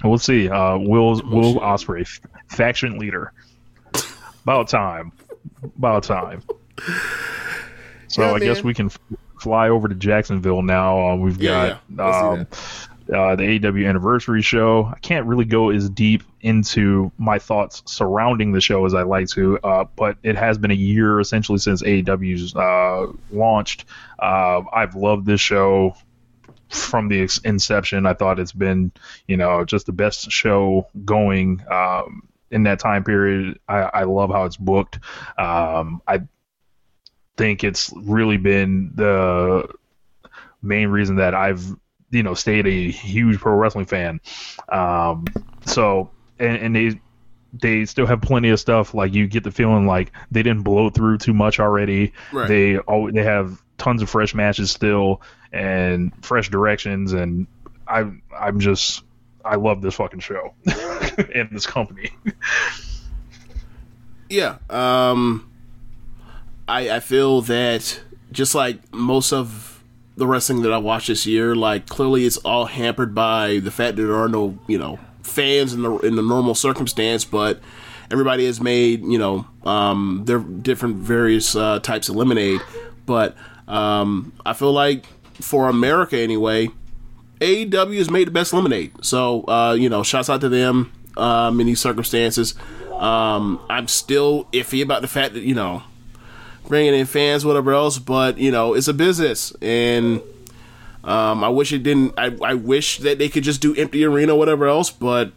we'll 0.02 0.18
see. 0.18 0.48
Uh, 0.48 0.78
Will 0.78 1.20
Will 1.24 1.60
Ospreay, 1.60 2.00
f- 2.02 2.20
faction 2.48 2.98
leader. 2.98 3.32
About 4.42 4.68
time. 4.68 5.12
About 5.78 6.02
time. 6.02 6.42
So 8.08 8.22
Yeah, 8.22 8.32
I 8.32 8.38
guess 8.40 8.62
we 8.62 8.74
can 8.74 8.86
f- 8.86 8.98
fly 9.40 9.68
over 9.68 9.88
to 9.88 9.94
Jacksonville 9.94 10.62
now. 10.62 11.10
Uh, 11.10 11.16
we've 11.16 11.40
Yeah, 11.40 11.78
got 11.96 12.24
yeah. 12.24 12.28
Um, 12.30 12.46
uh, 13.12 13.36
the 13.36 13.58
AEW 13.58 13.88
anniversary 13.88 14.42
show. 14.42 14.84
I 14.84 14.98
can't 14.98 15.26
really 15.26 15.44
go 15.44 15.70
as 15.70 15.88
deep 15.88 16.22
into 16.40 17.12
my 17.18 17.38
thoughts 17.38 17.82
surrounding 17.86 18.52
the 18.52 18.60
show 18.60 18.84
as 18.84 18.94
I 18.94 19.02
like 19.02 19.28
to, 19.30 19.58
uh, 19.58 19.84
but 19.96 20.18
it 20.22 20.36
has 20.36 20.58
been 20.58 20.70
a 20.70 20.74
year 20.74 21.20
essentially 21.20 21.58
since 21.58 21.82
AEW's 21.82 22.54
uh, 22.56 23.12
launched. 23.30 23.84
Uh, 24.18 24.62
I've 24.72 24.94
loved 24.94 25.26
this 25.26 25.40
show 25.40 25.96
from 26.68 27.08
the 27.08 27.28
inception. 27.44 28.06
I 28.06 28.14
thought 28.14 28.40
it's 28.40 28.52
been, 28.52 28.92
you 29.26 29.36
know, 29.36 29.64
just 29.64 29.86
the 29.86 29.92
best 29.92 30.30
show 30.30 30.88
going 31.04 31.62
um, 31.70 32.28
in 32.50 32.64
that 32.64 32.80
time 32.80 33.04
period. 33.04 33.60
I, 33.68 33.78
I 33.82 34.02
love 34.04 34.30
how 34.30 34.44
it's 34.44 34.56
booked. 34.56 34.98
Um, 35.38 36.02
I 36.06 36.22
think 37.36 37.64
it's 37.64 37.92
really 37.94 38.36
been 38.36 38.92
the 38.94 39.68
main 40.62 40.88
reason 40.88 41.16
that 41.16 41.34
I've 41.34 41.76
you 42.10 42.22
know 42.22 42.34
stayed 42.34 42.66
a 42.66 42.90
huge 42.90 43.38
pro 43.38 43.54
wrestling 43.54 43.86
fan. 43.86 44.20
Um, 44.68 45.26
so 45.64 46.10
and, 46.38 46.56
and 46.56 46.76
they 46.76 47.00
they 47.52 47.84
still 47.84 48.06
have 48.06 48.20
plenty 48.20 48.50
of 48.50 48.60
stuff. 48.60 48.94
Like 48.94 49.14
you 49.14 49.26
get 49.26 49.44
the 49.44 49.50
feeling 49.50 49.86
like 49.86 50.12
they 50.30 50.42
didn't 50.42 50.62
blow 50.62 50.90
through 50.90 51.18
too 51.18 51.34
much 51.34 51.60
already. 51.60 52.12
Right. 52.32 52.48
They 52.48 52.78
all 52.78 53.10
they 53.10 53.22
have 53.22 53.62
tons 53.78 54.02
of 54.02 54.10
fresh 54.10 54.34
matches 54.34 54.70
still 54.70 55.22
and 55.52 56.12
fresh 56.24 56.48
directions. 56.48 57.12
And 57.12 57.46
I 57.86 58.10
I'm 58.38 58.60
just 58.60 59.02
I 59.44 59.56
love 59.56 59.82
this 59.82 59.94
fucking 59.94 60.20
show 60.20 60.54
and 60.66 61.48
this 61.50 61.66
company. 61.66 62.10
Yeah. 64.28 64.58
Um 64.70 65.50
I 66.68 66.90
I 66.90 67.00
feel 67.00 67.42
that 67.42 68.00
just 68.32 68.54
like 68.54 68.92
most 68.92 69.32
of 69.32 69.75
the 70.16 70.26
wrestling 70.26 70.62
that 70.62 70.72
I 70.72 70.78
watched 70.78 71.08
this 71.08 71.26
year, 71.26 71.54
like 71.54 71.86
clearly 71.86 72.24
it's 72.24 72.36
all 72.38 72.66
hampered 72.66 73.14
by 73.14 73.58
the 73.58 73.70
fact 73.70 73.96
that 73.96 74.02
there 74.02 74.16
are 74.16 74.28
no, 74.28 74.58
you 74.66 74.78
know, 74.78 74.98
fans 75.22 75.72
in 75.72 75.82
the 75.82 75.98
in 75.98 76.16
the 76.16 76.22
normal 76.22 76.54
circumstance, 76.54 77.24
but 77.24 77.60
everybody 78.10 78.46
has 78.46 78.60
made, 78.60 79.02
you 79.04 79.18
know, 79.18 79.46
um 79.64 80.22
their 80.24 80.38
different 80.38 80.96
various 80.96 81.54
uh, 81.54 81.80
types 81.80 82.08
of 82.08 82.16
lemonade. 82.16 82.60
But 83.04 83.36
um 83.68 84.32
I 84.44 84.52
feel 84.52 84.72
like 84.72 85.06
for 85.40 85.68
America 85.68 86.18
anyway, 86.18 86.70
AEW 87.40 87.98
has 87.98 88.10
made 88.10 88.26
the 88.26 88.32
best 88.32 88.52
lemonade. 88.52 88.92
So, 89.04 89.42
uh, 89.42 89.76
you 89.78 89.88
know, 89.88 90.02
shouts 90.02 90.30
out 90.30 90.40
to 90.40 90.48
them 90.48 90.92
um, 91.16 91.60
in 91.60 91.66
these 91.66 91.80
circumstances. 91.80 92.54
Um, 92.92 93.60
I'm 93.68 93.88
still 93.88 94.44
iffy 94.52 94.82
about 94.82 95.02
the 95.02 95.08
fact 95.08 95.34
that, 95.34 95.42
you 95.42 95.54
know, 95.54 95.82
bringing 96.68 96.94
in 96.94 97.06
fans, 97.06 97.44
whatever 97.44 97.72
else, 97.72 97.98
but, 97.98 98.38
you 98.38 98.50
know, 98.50 98.74
it's 98.74 98.88
a 98.88 98.94
business. 98.94 99.52
And 99.62 100.20
um, 101.04 101.42
I 101.44 101.48
wish 101.48 101.72
it 101.72 101.82
didn't, 101.82 102.14
I, 102.18 102.36
I 102.42 102.54
wish 102.54 102.98
that 102.98 103.18
they 103.18 103.28
could 103.28 103.44
just 103.44 103.60
do 103.60 103.74
empty 103.74 104.04
arena, 104.04 104.34
whatever 104.34 104.66
else, 104.66 104.90
but 104.90 105.32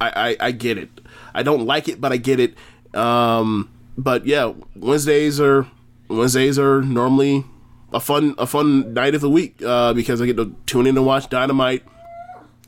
I, 0.00 0.36
I, 0.40 0.46
I 0.46 0.50
get 0.52 0.78
it. 0.78 0.90
I 1.34 1.42
don't 1.42 1.66
like 1.66 1.88
it, 1.88 2.00
but 2.00 2.12
I 2.12 2.16
get 2.16 2.40
it. 2.40 2.54
Um, 2.94 3.70
but 3.96 4.26
yeah, 4.26 4.52
Wednesdays 4.76 5.40
are 5.40 5.66
Wednesdays 6.08 6.58
are 6.58 6.82
normally 6.82 7.44
a 7.92 8.00
fun 8.00 8.34
a 8.38 8.46
fun 8.46 8.94
night 8.94 9.14
of 9.14 9.20
the 9.20 9.30
week 9.30 9.60
uh, 9.62 9.92
because 9.92 10.22
I 10.22 10.26
get 10.26 10.36
to 10.36 10.54
tune 10.66 10.86
in 10.86 10.96
and 10.96 11.04
watch 11.04 11.28
Dynamite, 11.28 11.82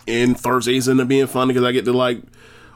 and 0.07 0.39
Thursdays 0.39 0.89
end 0.89 1.01
up 1.01 1.09
being 1.09 1.26
fun 1.26 1.49
because 1.49 1.62
I 1.62 1.72
get 1.72 1.85
to 1.85 1.93
like 1.93 2.20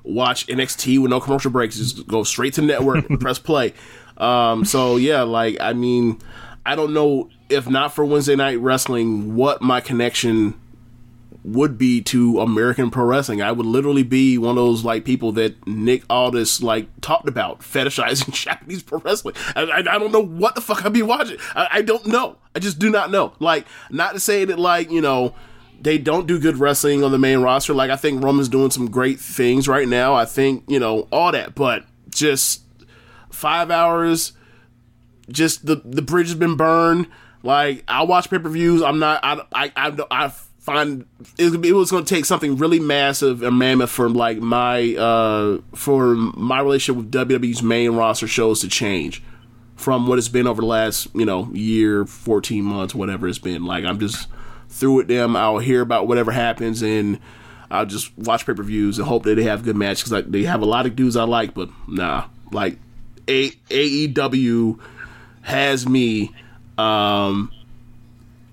watch 0.04 0.46
NXT 0.46 1.00
with 1.00 1.10
no 1.10 1.20
commercial 1.20 1.50
breaks. 1.50 1.76
Just 1.76 2.06
go 2.06 2.22
straight 2.22 2.54
to 2.54 2.62
network 2.62 3.08
press 3.20 3.38
play. 3.38 3.74
Um, 4.16 4.64
so 4.64 4.96
yeah, 4.96 5.22
like 5.22 5.56
I 5.60 5.72
mean, 5.72 6.20
I 6.64 6.76
don't 6.76 6.94
know 6.94 7.30
if 7.48 7.68
not 7.68 7.94
for 7.94 8.04
Wednesday 8.04 8.36
night 8.36 8.58
wrestling, 8.60 9.34
what 9.34 9.60
my 9.60 9.80
connection 9.80 10.58
would 11.44 11.76
be 11.76 12.00
to 12.00 12.40
American 12.40 12.90
pro 12.90 13.04
wrestling. 13.04 13.42
I 13.42 13.52
would 13.52 13.66
literally 13.66 14.02
be 14.02 14.38
one 14.38 14.50
of 14.50 14.56
those 14.56 14.84
like 14.84 15.04
people 15.04 15.30
that 15.32 15.66
Nick 15.66 16.02
Aldis 16.08 16.62
like 16.62 16.88
talked 17.02 17.28
about 17.28 17.60
fetishizing 17.60 18.32
Japanese 18.44 18.82
pro 18.82 18.98
wrestling. 19.00 19.34
I, 19.54 19.62
I, 19.64 19.78
I 19.78 19.98
don't 19.98 20.10
know 20.10 20.24
what 20.24 20.54
the 20.54 20.62
fuck 20.62 20.84
I'd 20.84 20.92
be 20.92 21.02
watching. 21.02 21.36
I, 21.54 21.68
I 21.70 21.82
don't 21.82 22.06
know. 22.06 22.36
I 22.56 22.60
just 22.60 22.78
do 22.78 22.88
not 22.88 23.10
know. 23.10 23.34
Like, 23.40 23.66
not 23.90 24.14
to 24.14 24.20
say 24.20 24.44
that 24.46 24.58
like 24.58 24.90
you 24.90 25.02
know 25.02 25.34
they 25.80 25.98
don't 25.98 26.26
do 26.26 26.40
good 26.40 26.56
wrestling 26.56 27.04
on 27.04 27.12
the 27.12 27.18
main 27.18 27.40
roster. 27.40 27.74
Like, 27.74 27.90
I 27.90 27.96
think 27.96 28.24
Roman's 28.24 28.48
doing 28.48 28.70
some 28.70 28.90
great 28.90 29.20
things 29.20 29.68
right 29.68 29.86
now. 29.86 30.14
I 30.14 30.24
think 30.24 30.64
you 30.66 30.80
know 30.80 31.08
all 31.12 31.30
that, 31.32 31.54
but 31.54 31.84
just 32.08 32.63
five 33.34 33.70
hours 33.70 34.32
just 35.28 35.66
the 35.66 35.76
the 35.84 36.02
bridge 36.02 36.28
has 36.28 36.36
been 36.36 36.56
burned. 36.56 37.06
Like 37.42 37.84
I 37.88 38.02
watch 38.02 38.30
pay 38.30 38.38
per 38.38 38.48
views. 38.48 38.82
I'm 38.82 38.98
not. 38.98 39.20
I 39.22 39.42
I 39.52 39.72
I, 39.76 39.96
I 40.10 40.28
find 40.28 41.06
it, 41.38 41.64
it 41.64 41.72
was 41.72 41.90
going 41.90 42.04
to 42.04 42.14
take 42.14 42.24
something 42.24 42.56
really 42.56 42.80
massive 42.80 43.42
and 43.42 43.58
mammoth 43.58 43.90
for 43.90 44.08
like 44.08 44.38
my 44.38 44.94
uh 44.96 45.58
for 45.74 46.14
my 46.14 46.60
relationship 46.60 46.96
with 46.96 47.12
WWE's 47.12 47.62
main 47.62 47.92
roster 47.92 48.26
shows 48.26 48.60
to 48.60 48.68
change 48.68 49.22
from 49.76 50.06
what 50.06 50.18
it's 50.18 50.28
been 50.28 50.46
over 50.46 50.62
the 50.62 50.66
last 50.66 51.08
you 51.14 51.24
know 51.24 51.50
year, 51.52 52.04
fourteen 52.04 52.64
months, 52.64 52.94
whatever 52.94 53.28
it's 53.28 53.38
been. 53.38 53.64
Like 53.64 53.84
I'm 53.84 53.98
just 53.98 54.28
through 54.68 54.94
with 54.94 55.08
them. 55.08 55.36
I'll 55.36 55.58
hear 55.58 55.80
about 55.80 56.06
whatever 56.06 56.32
happens 56.32 56.82
and. 56.82 57.18
I'll 57.70 57.86
just 57.86 58.16
watch 58.16 58.46
pay 58.46 58.52
per 58.52 58.62
views 58.62 58.98
and 58.98 59.08
hope 59.08 59.24
that 59.24 59.34
they 59.34 59.42
have 59.44 59.64
good 59.64 59.74
matches 59.74 60.00
because 60.00 60.12
like, 60.12 60.30
they 60.30 60.44
have 60.44 60.62
a 60.62 60.66
lot 60.66 60.86
of 60.86 60.94
dudes 60.94 61.16
I 61.16 61.24
like, 61.24 61.54
but 61.54 61.70
nah, 61.88 62.26
like 62.52 62.78
a- 63.28 63.50
AEW 63.70 64.78
has 65.42 65.88
me, 65.88 66.32
um, 66.78 67.50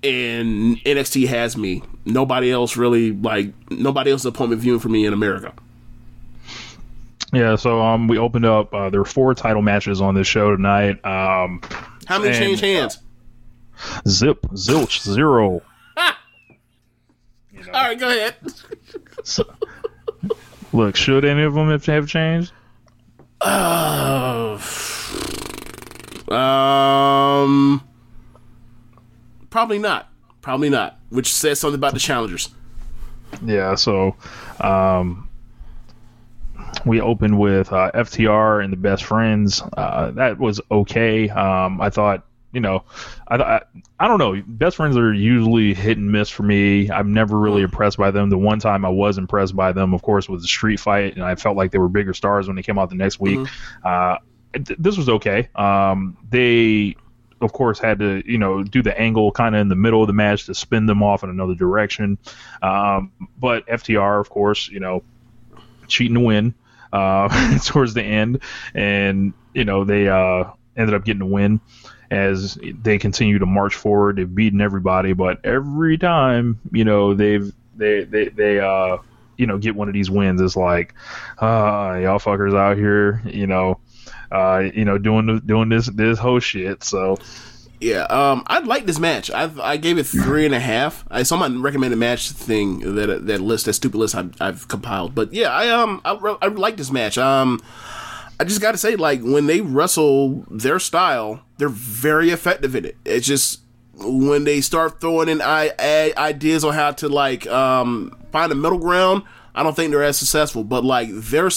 and 0.02 0.76
NXT 0.84 1.26
has 1.28 1.56
me. 1.56 1.82
Nobody 2.04 2.50
else 2.50 2.76
really 2.76 3.12
like 3.12 3.52
nobody 3.70 4.10
else 4.10 4.22
is 4.22 4.26
appointment 4.26 4.60
viewing 4.60 4.80
for 4.80 4.88
me 4.88 5.06
in 5.06 5.12
America. 5.12 5.52
Yeah, 7.32 7.56
so 7.56 7.80
um, 7.80 8.08
we 8.08 8.18
opened 8.18 8.44
up. 8.44 8.74
Uh, 8.74 8.90
there 8.90 9.00
were 9.00 9.06
four 9.06 9.34
title 9.34 9.62
matches 9.62 10.00
on 10.00 10.14
this 10.14 10.26
show 10.26 10.54
tonight. 10.54 11.02
Um, 11.04 11.62
How 12.06 12.18
many 12.18 12.30
And- 12.30 12.38
change 12.38 12.60
hands? 12.60 12.98
zip, 14.06 14.42
zilch, 14.52 15.00
zero. 15.02 15.62
All 15.96 16.12
right, 17.72 17.98
go 17.98 18.08
ahead. 18.08 18.34
So, 19.24 19.44
look, 20.72 20.96
should 20.96 21.24
any 21.24 21.42
of 21.42 21.54
them 21.54 21.68
have, 21.70 21.84
have 21.86 22.06
changed? 22.08 22.52
Uh, 23.44 24.58
um, 26.32 27.82
probably 29.50 29.78
not. 29.78 30.08
Probably 30.40 30.70
not. 30.70 30.98
Which 31.10 31.32
says 31.32 31.60
something 31.60 31.78
about 31.78 31.94
the 31.94 32.00
challengers. 32.00 32.50
Yeah, 33.44 33.74
so 33.74 34.16
um, 34.60 35.28
we 36.84 37.00
opened 37.00 37.38
with 37.38 37.72
uh, 37.72 37.90
FTR 37.94 38.62
and 38.62 38.72
the 38.72 38.76
Best 38.76 39.04
Friends. 39.04 39.62
Uh, 39.76 40.10
that 40.12 40.38
was 40.38 40.60
okay. 40.70 41.28
Um, 41.28 41.80
I 41.80 41.90
thought, 41.90 42.26
you 42.52 42.60
know, 42.60 42.84
I, 43.26 43.36
I 43.36 43.60
I 43.98 44.08
don't 44.08 44.18
know. 44.18 44.42
Best 44.46 44.76
Friends 44.76 44.96
are 44.96 45.12
usually 45.12 45.74
hit 45.74 45.98
and 45.98 46.12
miss 46.12 46.28
for 46.28 46.42
me. 46.42 46.90
I'm 46.90 47.12
never 47.12 47.38
really 47.38 47.62
impressed 47.62 47.96
by 47.96 48.10
them. 48.10 48.30
The 48.30 48.38
one 48.38 48.58
time 48.58 48.84
I 48.84 48.90
was 48.90 49.18
impressed 49.18 49.56
by 49.56 49.72
them, 49.72 49.94
of 49.94 50.02
course, 50.02 50.28
was 50.28 50.42
the 50.42 50.48
Street 50.48 50.80
Fight, 50.80 51.14
and 51.14 51.24
I 51.24 51.34
felt 51.34 51.56
like 51.56 51.70
they 51.70 51.78
were 51.78 51.88
bigger 51.88 52.14
stars 52.14 52.46
when 52.46 52.56
they 52.56 52.62
came 52.62 52.78
out 52.78 52.90
the 52.90 52.96
next 52.96 53.20
week. 53.20 53.40
Uh, 53.84 54.18
th- 54.52 54.78
this 54.78 54.96
was 54.96 55.08
okay. 55.08 55.48
Um, 55.54 56.16
they 56.28 56.96
of 57.42 57.52
course 57.52 57.78
had 57.78 57.98
to 57.98 58.22
you 58.24 58.38
know 58.38 58.62
do 58.62 58.82
the 58.82 58.98
angle 58.98 59.32
kind 59.32 59.54
of 59.54 59.60
in 59.60 59.68
the 59.68 59.74
middle 59.74 60.00
of 60.00 60.06
the 60.06 60.12
match 60.12 60.46
to 60.46 60.54
spin 60.54 60.86
them 60.86 61.02
off 61.02 61.24
in 61.24 61.30
another 61.30 61.54
direction 61.54 62.16
um, 62.62 63.10
but 63.38 63.66
ftr 63.66 64.20
of 64.20 64.30
course 64.30 64.68
you 64.68 64.80
know 64.80 65.02
cheating 65.88 66.14
to 66.14 66.20
win 66.20 66.54
uh, 66.92 67.58
towards 67.64 67.94
the 67.94 68.02
end 68.02 68.40
and 68.74 69.32
you 69.54 69.64
know 69.64 69.84
they 69.84 70.08
uh, 70.08 70.44
ended 70.76 70.94
up 70.94 71.04
getting 71.04 71.22
a 71.22 71.26
win 71.26 71.60
as 72.12 72.58
they 72.62 72.98
continue 72.98 73.38
to 73.38 73.46
march 73.46 73.74
forward 73.74 74.16
they've 74.16 74.34
beaten 74.34 74.60
everybody 74.60 75.12
but 75.12 75.44
every 75.44 75.98
time 75.98 76.60
you 76.70 76.84
know 76.84 77.14
they've 77.14 77.52
they 77.76 78.04
they, 78.04 78.28
they 78.28 78.60
uh 78.60 78.98
you 79.36 79.46
know 79.46 79.58
get 79.58 79.74
one 79.74 79.88
of 79.88 79.94
these 79.94 80.10
wins 80.10 80.40
it's 80.40 80.56
like 80.56 80.94
uh 81.40 81.98
y'all 82.02 82.18
fuckers 82.18 82.56
out 82.56 82.76
here 82.76 83.22
you 83.24 83.46
know 83.46 83.80
uh, 84.32 84.70
you 84.74 84.84
know, 84.84 84.98
doing 84.98 85.26
the, 85.26 85.40
doing 85.40 85.68
this 85.68 85.86
this 85.86 86.18
whole 86.18 86.40
shit. 86.40 86.82
So 86.82 87.18
Yeah, 87.80 88.04
um, 88.04 88.44
I 88.46 88.60
like 88.60 88.86
this 88.86 88.98
match. 88.98 89.30
I 89.30 89.50
I 89.60 89.76
gave 89.76 89.98
it 89.98 90.04
three 90.04 90.46
and 90.46 90.54
a 90.54 90.60
half. 90.60 91.04
I 91.10 91.22
saw 91.22 91.36
my 91.36 91.48
recommended 91.48 91.98
match 91.98 92.30
thing 92.30 92.94
that 92.94 93.26
that 93.26 93.40
list, 93.40 93.66
that 93.66 93.74
stupid 93.74 93.98
list 93.98 94.14
I've, 94.14 94.40
I've 94.40 94.68
compiled. 94.68 95.14
But 95.14 95.32
yeah, 95.32 95.48
I 95.48 95.68
um 95.68 96.00
I, 96.04 96.12
I 96.40 96.46
like 96.48 96.76
this 96.76 96.90
match. 96.90 97.18
Um, 97.18 97.60
I 98.42 98.44
just 98.44 98.60
got 98.60 98.72
to 98.72 98.78
say, 98.78 98.96
like 98.96 99.22
when 99.22 99.46
they 99.46 99.60
wrestle 99.60 100.44
their 100.50 100.80
style, 100.80 101.44
they're 101.58 101.68
very 101.68 102.30
effective 102.30 102.74
in 102.74 102.84
it. 102.84 102.96
It's 103.04 103.24
just 103.24 103.60
when 103.94 104.42
they 104.42 104.60
start 104.60 105.00
throwing 105.00 105.28
in 105.28 105.40
ideas 105.40 106.64
on 106.64 106.74
how 106.74 106.90
to 106.90 107.08
like 107.08 107.46
um 107.46 108.12
find 108.32 108.50
a 108.50 108.56
middle 108.56 108.80
ground. 108.80 109.22
I 109.54 109.62
don't 109.62 109.76
think 109.76 109.92
they're 109.92 110.02
as 110.02 110.18
successful. 110.18 110.64
But 110.64 110.82
like 110.82 111.10
their 111.12 111.50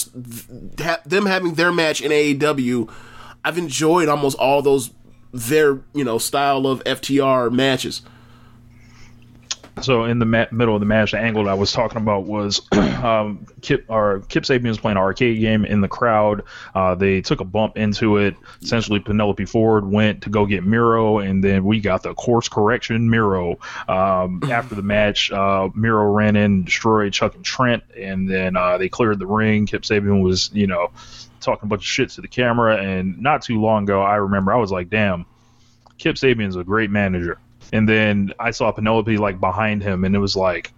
them 1.04 1.26
having 1.26 1.54
their 1.54 1.72
match 1.72 2.00
in 2.00 2.12
AEW, 2.12 2.88
I've 3.44 3.58
enjoyed 3.58 4.08
almost 4.08 4.38
all 4.38 4.62
those 4.62 4.92
their 5.32 5.80
you 5.92 6.04
know 6.04 6.18
style 6.18 6.68
of 6.68 6.84
FTR 6.84 7.50
matches. 7.50 8.02
So 9.82 10.04
in 10.04 10.18
the 10.18 10.24
ma- 10.24 10.46
middle 10.50 10.74
of 10.74 10.80
the 10.80 10.86
match, 10.86 11.12
the 11.12 11.18
angle 11.18 11.44
that 11.44 11.50
I 11.50 11.54
was 11.54 11.70
talking 11.70 11.98
about 11.98 12.24
was 12.24 12.62
um, 12.72 13.46
Kip 13.60 13.84
or 13.88 14.20
Kip 14.28 14.44
Sabian 14.44 14.68
was 14.68 14.78
playing 14.78 14.96
an 14.96 15.02
arcade 15.02 15.38
game 15.38 15.66
in 15.66 15.82
the 15.82 15.88
crowd. 15.88 16.44
Uh, 16.74 16.94
they 16.94 17.20
took 17.20 17.40
a 17.40 17.44
bump 17.44 17.76
into 17.76 18.16
it. 18.16 18.36
Essentially, 18.62 19.00
Penelope 19.00 19.44
Ford 19.44 19.86
went 19.86 20.22
to 20.22 20.30
go 20.30 20.46
get 20.46 20.64
Miro, 20.64 21.18
and 21.18 21.44
then 21.44 21.64
we 21.64 21.80
got 21.80 22.02
the 22.02 22.14
course 22.14 22.48
correction 22.48 23.10
Miro. 23.10 23.58
Um, 23.86 24.40
after 24.50 24.74
the 24.74 24.82
match, 24.82 25.30
uh, 25.30 25.68
Miro 25.74 26.10
ran 26.10 26.36
in, 26.36 26.64
destroyed 26.64 27.12
Chuck 27.12 27.34
and 27.34 27.44
Trent, 27.44 27.82
and 27.96 28.30
then 28.30 28.56
uh, 28.56 28.78
they 28.78 28.88
cleared 28.88 29.18
the 29.18 29.26
ring. 29.26 29.66
Kip 29.66 29.82
Sabian 29.82 30.22
was, 30.22 30.50
you 30.54 30.66
know, 30.66 30.90
talking 31.40 31.66
a 31.66 31.68
bunch 31.68 31.82
of 31.82 31.86
shit 31.86 32.08
to 32.10 32.22
the 32.22 32.28
camera. 32.28 32.82
And 32.82 33.20
not 33.20 33.42
too 33.42 33.60
long 33.60 33.84
ago, 33.84 34.00
I 34.00 34.16
remember 34.16 34.54
I 34.54 34.56
was 34.56 34.72
like, 34.72 34.88
"Damn, 34.88 35.26
Kip 35.98 36.16
Sabian's 36.16 36.56
a 36.56 36.64
great 36.64 36.90
manager." 36.90 37.38
And 37.72 37.88
then 37.88 38.32
I 38.38 38.50
saw 38.50 38.70
Penelope 38.72 39.16
like 39.18 39.40
behind 39.40 39.82
him, 39.82 40.04
and 40.04 40.14
it 40.14 40.18
was 40.18 40.36
like, 40.36 40.72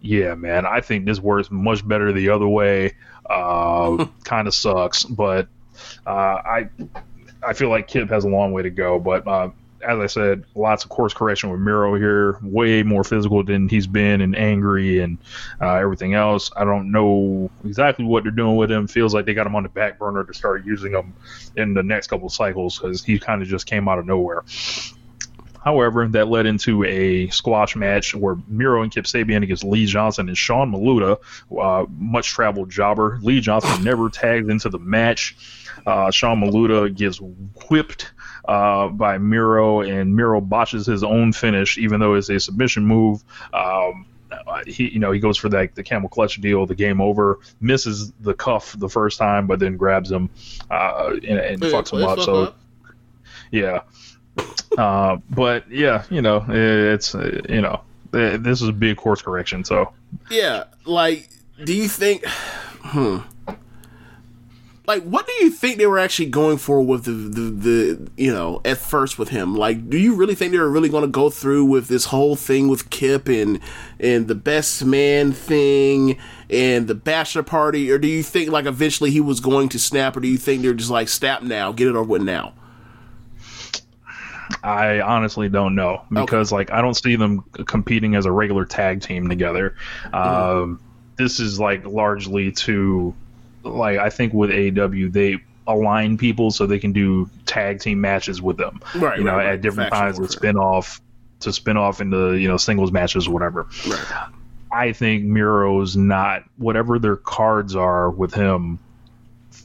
yeah, 0.00 0.34
man, 0.34 0.64
I 0.66 0.80
think 0.80 1.04
this 1.04 1.20
works 1.20 1.50
much 1.50 1.86
better 1.86 2.12
the 2.12 2.30
other 2.30 2.48
way. 2.48 2.94
Uh, 3.28 4.06
kind 4.24 4.48
of 4.48 4.54
sucks, 4.54 5.04
but 5.04 5.48
uh, 6.06 6.10
I 6.10 6.70
I 7.42 7.52
feel 7.52 7.68
like 7.68 7.86
Kip 7.86 8.08
has 8.08 8.24
a 8.24 8.28
long 8.28 8.52
way 8.52 8.62
to 8.62 8.70
go. 8.70 8.98
But 8.98 9.26
uh, 9.26 9.50
as 9.82 9.98
I 9.98 10.06
said, 10.06 10.44
lots 10.54 10.84
of 10.84 10.90
course 10.90 11.14
correction 11.14 11.50
with 11.50 11.60
Miro 11.60 11.94
here, 11.94 12.38
way 12.42 12.82
more 12.82 13.04
physical 13.04 13.44
than 13.44 13.68
he's 13.68 13.86
been, 13.86 14.20
and 14.20 14.36
angry 14.36 15.00
and 15.00 15.18
uh, 15.60 15.74
everything 15.74 16.14
else. 16.14 16.50
I 16.56 16.64
don't 16.64 16.90
know 16.90 17.50
exactly 17.64 18.04
what 18.04 18.22
they're 18.22 18.32
doing 18.32 18.56
with 18.56 18.70
him. 18.70 18.86
Feels 18.86 19.14
like 19.14 19.26
they 19.26 19.34
got 19.34 19.46
him 19.46 19.54
on 19.54 19.62
the 19.62 19.68
back 19.68 19.98
burner 19.98 20.24
to 20.24 20.34
start 20.34 20.64
using 20.64 20.92
him 20.92 21.14
in 21.56 21.74
the 21.74 21.82
next 21.82 22.08
couple 22.08 22.28
cycles 22.28 22.78
because 22.78 23.04
he 23.04 23.18
kind 23.18 23.42
of 23.42 23.48
just 23.48 23.66
came 23.66 23.88
out 23.88 23.98
of 23.98 24.06
nowhere. 24.06 24.42
However, 25.64 26.06
that 26.08 26.28
led 26.28 26.46
into 26.46 26.84
a 26.84 27.28
squash 27.28 27.76
match 27.76 28.14
where 28.14 28.36
Miro 28.46 28.82
and 28.82 28.92
Kip 28.92 29.04
Sabian 29.04 29.42
against 29.42 29.64
Lee 29.64 29.86
Johnson 29.86 30.28
and 30.28 30.38
Sean 30.38 30.72
Maluta, 30.72 31.18
uh, 31.58 31.86
much 31.98 32.28
traveled 32.28 32.70
jobber. 32.70 33.18
Lee 33.22 33.40
Johnson 33.40 33.82
never 33.84 34.08
tagged 34.08 34.50
into 34.50 34.68
the 34.68 34.78
match. 34.78 35.36
Uh, 35.86 36.10
Sean 36.10 36.40
Maluta 36.40 36.94
gets 36.94 37.20
whipped 37.68 38.12
uh, 38.46 38.88
by 38.88 39.18
Miro, 39.18 39.80
and 39.80 40.14
Miro 40.14 40.40
botches 40.40 40.86
his 40.86 41.02
own 41.02 41.32
finish, 41.32 41.78
even 41.78 42.00
though 42.00 42.14
it's 42.14 42.28
a 42.28 42.40
submission 42.40 42.84
move. 42.84 43.22
Um, 43.52 44.06
he, 44.66 44.88
you 44.88 44.98
know, 44.98 45.12
he 45.12 45.20
goes 45.20 45.36
for 45.36 45.48
that 45.48 45.74
the 45.74 45.82
camel 45.82 46.08
clutch 46.08 46.40
deal, 46.40 46.66
the 46.66 46.74
game 46.74 47.00
over, 47.00 47.38
misses 47.60 48.12
the 48.20 48.34
cuff 48.34 48.74
the 48.78 48.88
first 48.88 49.18
time, 49.18 49.46
but 49.46 49.58
then 49.58 49.76
grabs 49.76 50.10
him 50.10 50.30
uh, 50.70 51.10
and, 51.26 51.38
and 51.38 51.62
Yeah, 51.62 51.70
fucks 51.70 51.92
him 51.92 52.02
up. 52.04 52.20
So 52.20 52.44
up. 52.44 52.58
yeah. 53.50 53.82
Uh, 54.78 55.16
but 55.30 55.68
yeah, 55.70 56.04
you 56.10 56.22
know, 56.22 56.44
it's 56.48 57.14
uh, 57.14 57.40
you 57.48 57.60
know, 57.60 57.80
this 58.12 58.62
is 58.62 58.68
a 58.68 58.72
big 58.72 58.96
course 58.96 59.22
correction. 59.22 59.64
So 59.64 59.92
Yeah, 60.30 60.64
like, 60.84 61.28
do 61.64 61.74
you 61.74 61.88
think? 61.88 62.24
Hmm. 62.80 63.18
Like, 64.88 65.02
what 65.02 65.26
do 65.26 65.32
you 65.44 65.50
think 65.50 65.76
they 65.76 65.86
were 65.86 65.98
actually 65.98 66.30
going 66.30 66.56
for 66.56 66.80
with 66.80 67.04
the, 67.04 67.12
the, 67.12 67.50
the 67.50 68.10
you 68.16 68.32
know, 68.32 68.62
at 68.64 68.78
first 68.78 69.18
with 69.18 69.28
him? 69.28 69.54
Like, 69.54 69.90
do 69.90 69.98
you 69.98 70.14
really 70.14 70.34
think 70.34 70.52
they 70.52 70.58
were 70.58 70.70
really 70.70 70.88
going 70.88 71.02
to 71.02 71.08
go 71.08 71.28
through 71.28 71.66
with 71.66 71.88
this 71.88 72.06
whole 72.06 72.36
thing 72.36 72.68
with 72.68 72.88
Kip 72.88 73.28
and 73.28 73.60
and 74.00 74.28
the 74.28 74.34
best 74.34 74.82
man 74.86 75.32
thing 75.32 76.16
and 76.48 76.88
the 76.88 76.94
bachelor 76.94 77.42
party, 77.42 77.90
or 77.90 77.98
do 77.98 78.08
you 78.08 78.22
think 78.22 78.50
like 78.50 78.64
eventually 78.64 79.10
he 79.10 79.20
was 79.20 79.40
going 79.40 79.68
to 79.68 79.78
snap, 79.78 80.16
or 80.16 80.20
do 80.20 80.28
you 80.28 80.38
think 80.38 80.62
they're 80.62 80.72
just 80.72 80.88
like 80.88 81.08
snap 81.08 81.42
now, 81.42 81.70
get 81.70 81.88
it 81.88 81.94
over 81.94 82.04
with 82.04 82.22
now? 82.22 82.54
I 84.62 85.00
honestly 85.00 85.48
don't 85.48 85.74
know 85.74 86.04
because 86.10 86.52
like 86.52 86.70
I 86.70 86.80
don't 86.80 86.94
see 86.94 87.16
them 87.16 87.42
competing 87.42 88.14
as 88.14 88.26
a 88.26 88.32
regular 88.32 88.64
tag 88.64 89.02
team 89.02 89.28
together. 89.28 89.76
Um, 90.12 90.80
this 91.16 91.40
is 91.40 91.60
like 91.60 91.84
largely 91.86 92.52
to 92.52 93.14
like 93.62 93.98
I 93.98 94.10
think 94.10 94.32
with 94.32 94.50
AEW 94.50 95.12
they 95.12 95.36
align 95.66 96.16
people 96.16 96.50
so 96.50 96.66
they 96.66 96.78
can 96.78 96.92
do 96.92 97.28
tag 97.44 97.80
team 97.80 98.00
matches 98.00 98.40
with 98.40 98.56
them. 98.56 98.80
Right, 98.94 99.18
You 99.18 99.24
know, 99.24 99.32
right, 99.32 99.44
right. 99.44 99.52
at 99.54 99.60
different 99.60 99.90
Faction 99.90 100.14
times 100.22 100.32
to 100.32 100.38
spin 100.38 100.56
off 100.56 101.00
to 101.40 101.52
spin 101.52 101.76
off 101.76 102.00
into 102.00 102.34
you 102.34 102.48
know 102.48 102.56
singles 102.56 102.90
matches 102.90 103.28
or 103.28 103.32
whatever. 103.32 103.68
Right. 103.86 104.28
I 104.70 104.92
think 104.92 105.24
Miro's 105.24 105.96
not 105.96 106.44
whatever 106.56 106.98
their 106.98 107.16
cards 107.16 107.74
are 107.74 108.10
with 108.10 108.34
him. 108.34 108.78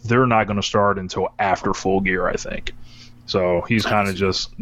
They're 0.06 0.26
not 0.26 0.48
going 0.48 0.58
to 0.58 0.64
start 0.64 0.98
until 0.98 1.30
after 1.40 1.74
Full 1.74 2.02
Gear. 2.02 2.28
I 2.28 2.36
think 2.36 2.74
So 3.26 3.62
he's 3.62 3.86
kind 3.86 4.10
of 4.10 4.16
just 4.16 4.54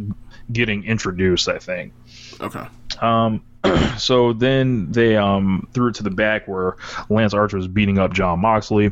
getting 0.51 0.83
introduced, 0.83 1.49
I 1.49 1.57
think. 1.57 1.93
Okay. 2.39 2.65
Um, 3.01 3.43
so 3.97 4.33
then 4.33 4.91
they 4.91 5.15
um 5.17 5.67
threw 5.73 5.89
it 5.89 5.95
to 5.95 6.03
the 6.03 6.09
back 6.09 6.47
where 6.47 6.75
Lance 7.09 7.33
Archer 7.33 7.57
was 7.57 7.67
beating 7.67 7.97
up 7.97 8.13
Jon 8.13 8.39
Moxley, 8.39 8.91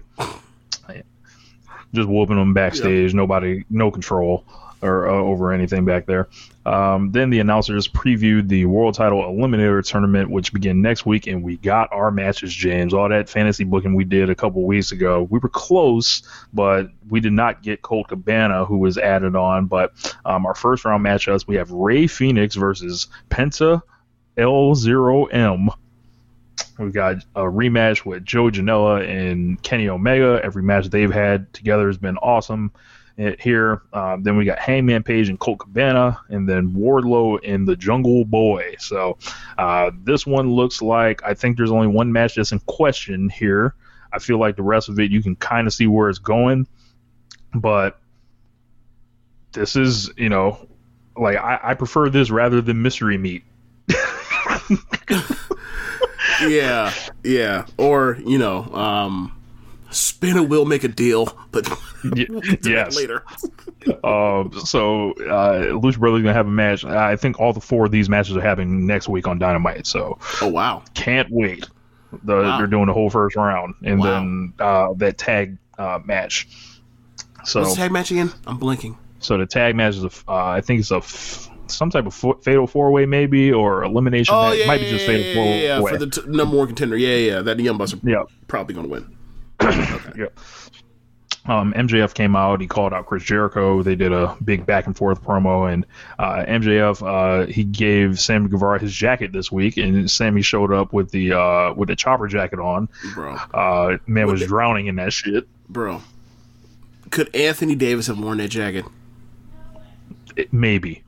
just 1.94 2.08
whooping 2.08 2.38
him 2.38 2.54
backstage. 2.54 3.14
Nobody, 3.14 3.66
no 3.70 3.92
control 3.92 4.46
or 4.82 5.10
uh, 5.10 5.14
over 5.14 5.52
anything 5.52 5.86
back 5.86 6.06
there. 6.06 6.30
Um, 6.70 7.12
then 7.12 7.32
the 7.32 7.40
announcers 7.40 7.88
previewed 7.88 8.48
the 8.48 8.66
World 8.66 8.94
Title 8.94 9.24
Eliminator 9.24 9.84
Tournament, 9.84 10.30
which 10.30 10.54
begin 10.54 10.84
next 10.84 11.04
week, 11.04 11.26
and 11.26 11.42
we 11.42 11.58
got 11.58 11.92
our 11.92 12.12
matches, 12.12 12.54
James. 12.54 12.94
All 12.94 13.10
that 13.10 13.28
fantasy 13.28 13.64
booking 13.64 13.96
we 13.96 14.04
did 14.04 14.30
a 14.30 14.36
couple 14.36 14.64
weeks 14.64 14.92
ago, 14.92 15.26
we 15.32 15.40
were 15.40 15.50
close, 15.50 16.22
but 16.54 16.92
we 17.10 17.22
did 17.22 17.34
not 17.34 17.64
get 17.64 17.82
Colt 17.82 18.10
Cabana, 18.10 18.66
who 18.66 18.78
was 18.78 19.00
added 19.00 19.36
on. 19.36 19.66
But 19.66 20.14
um, 20.26 20.46
our 20.46 20.54
first 20.54 20.86
round 20.86 21.04
matchups, 21.04 21.48
we 21.48 21.56
have 21.56 21.72
Rey 21.72 22.06
Fenix 22.06 22.54
versus 22.54 23.08
Penta 23.32 23.82
L0M. 24.38 25.70
We've 26.78 26.94
got 26.94 27.16
a 27.36 27.42
rematch 27.42 28.06
with 28.06 28.24
Joe 28.24 28.52
Janela 28.52 29.10
and 29.10 29.60
Kenny 29.64 29.90
Omega. 29.90 30.40
Every 30.44 30.62
match 30.62 30.86
they've 30.92 31.12
had 31.12 31.52
together 31.52 31.88
has 31.88 31.98
been 31.98 32.18
awesome 32.18 32.72
here. 33.40 33.82
Um, 33.94 34.24
then 34.24 34.38
we 34.38 34.46
got 34.46 34.60
Hangman 34.60 35.04
Page 35.04 35.30
and 35.30 35.40
Colt 35.40 35.60
Cabana, 35.60 36.20
and 36.30 36.48
then 36.48 36.74
Wardlow 36.74 37.40
and 37.44 37.68
the 37.68 37.76
Jungle 37.76 38.26
Boy. 38.26 38.76
So 38.80 39.18
uh, 39.58 39.92
this 40.04 40.26
one 40.26 40.52
looks 40.52 40.82
like 40.82 41.24
I 41.24 41.34
think 41.34 41.58
there's 41.58 41.72
only 41.72 41.88
one 41.88 42.12
match 42.12 42.36
that's 42.36 42.52
in 42.52 42.60
question 42.60 43.30
here. 43.30 43.76
I 44.12 44.20
feel 44.20 44.40
like 44.40 44.56
the 44.56 44.64
rest 44.64 44.90
of 44.90 45.00
it 45.00 45.12
you 45.12 45.22
can 45.22 45.36
kind 45.36 45.68
of 45.68 45.74
see 45.74 45.88
where 45.88 46.10
it's 46.10 46.20
going, 46.20 46.68
but 47.54 48.00
this 49.52 49.76
is 49.76 50.12
you 50.18 50.30
know 50.30 50.68
like 51.18 51.38
I, 51.38 51.60
I 51.62 51.74
prefer 51.74 52.10
this 52.10 52.30
rather 52.30 52.62
than 52.62 52.82
mystery 52.82 53.18
meat. 53.18 53.44
Yeah, 56.48 56.94
yeah. 57.24 57.66
Or 57.78 58.18
you 58.26 58.38
know, 58.38 58.64
um, 58.74 59.39
spin 59.92 60.38
a 60.38 60.44
wheel, 60.44 60.66
make 60.66 60.84
a 60.84 60.88
deal, 60.88 61.38
but 61.52 61.68
Y- 62.04 62.28
yes. 62.64 62.96
later. 62.96 63.24
Um, 64.04 64.52
so 64.66 65.12
uh, 65.14 65.72
Lucha 65.72 65.98
Brothers 66.00 66.22
gonna 66.22 66.34
have 66.34 66.48
a 66.48 66.52
match. 66.52 66.84
I 66.84 67.16
think 67.16 67.40
all 67.40 67.54
the 67.54 67.62
four 67.62 67.86
of 67.86 67.92
these 67.92 68.10
matches 68.10 68.36
are 68.36 68.42
happening 68.42 68.86
next 68.86 69.08
week 69.08 69.26
on 69.26 69.40
Dynamite. 69.40 69.88
So 69.88 70.20
Oh 70.42 70.50
wow. 70.50 70.84
can't 70.96 71.30
wait. 71.32 71.68
The, 72.24 72.36
Wow. 72.36 72.58
They're 72.58 72.68
doing 72.68 72.88
the 72.88 72.94
whole 72.94 73.10
first 73.10 73.38
round, 73.38 73.76
and 73.86 74.00
Wow. 74.00 74.06
then 74.06 74.54
uh, 74.60 74.94
that 74.98 75.18
tag 75.18 75.58
uh, 75.78 76.00
match. 76.04 76.50
So 77.46 77.62
What's 77.62 77.76
the 77.76 77.78
tag 77.82 77.92
match 77.94 78.12
again? 78.12 78.32
I'm 78.46 78.58
blinking. 78.58 78.98
so 79.20 79.38
the 79.38 79.46
tag 79.46 79.76
match 79.78 79.96
is 79.96 80.04
a 80.04 80.10
uh, 80.28 80.34
I 80.50 80.60
think 80.60 80.82
it's 80.82 80.92
a 80.92 80.98
f- 80.98 81.50
some 81.68 81.90
type 81.90 82.06
of 82.06 82.14
fo- 82.14 82.40
fatal 82.44 82.68
four 82.68 82.92
way 82.92 83.06
maybe 83.06 83.54
or 83.54 83.84
elimination. 83.86 84.36
Oh 84.36 84.50
match. 84.50 84.58
yeah, 84.58 84.64
It 84.66 84.68
might 84.68 84.82
yeah, 84.82 84.88
be 84.88 84.92
just 84.92 85.06
fatal 85.06 85.26
yeah, 85.26 85.34
four 85.36 85.46
yeah, 85.46 85.62
yeah, 85.80 85.82
for 85.90 85.98
the 86.06 86.10
t- 86.10 86.22
number 86.30 86.58
one 86.58 86.68
contender. 86.68 86.98
Yeah, 86.98 87.16
yeah, 87.16 87.32
yeah. 87.36 87.42
That 87.44 87.56
the 87.58 87.64
Young 87.64 87.78
Bucks 87.78 87.94
are 87.94 88.00
yeah. 88.04 88.24
probably 88.50 88.76
going 88.76 88.88
to 88.90 88.94
win. 89.60 90.14
Yeah. 90.18 90.26
Um, 91.46 91.74
MJF 91.74 92.14
came 92.14 92.36
out. 92.36 92.62
He 92.62 92.68
called 92.68 92.94
out 92.94 93.08
Chris 93.08 93.24
Jericho. 93.24 93.82
They 93.82 93.96
did 93.96 94.12
a 94.12 94.38
big 94.44 94.66
back 94.68 94.86
and 94.86 94.96
forth 94.96 95.24
promo, 95.24 95.72
and 95.72 95.86
uh, 96.20 96.44
MJF 96.48 97.02
uh, 97.02 97.48
he 97.48 97.64
gave 97.64 98.20
Sammy 98.20 98.50
Guevara 98.50 98.78
his 98.80 98.94
jacket 98.94 99.32
this 99.32 99.52
week, 99.52 99.78
and 99.78 100.12
Sammy 100.12 100.42
showed 100.44 100.72
up 100.72 100.94
with 100.94 101.10
the 101.12 101.34
uh, 101.34 101.74
with 101.74 101.88
the 101.90 101.96
chopper 101.96 102.28
jacket 102.28 102.60
on. 102.60 102.88
Bro, 103.16 103.36
Uh, 103.54 103.98
man 104.06 104.28
was 104.28 104.46
drowning 104.46 104.88
in 104.88 104.98
that 104.98 105.12
shit. 105.14 105.48
bro. 105.70 106.02
Could 107.10 107.34
Anthony 107.36 107.74
Davis 107.74 108.06
have 108.08 108.20
worn 108.20 108.38
that 108.38 108.50
jacket? 108.50 108.86
It- 110.36 110.54
maybe. 110.54 111.02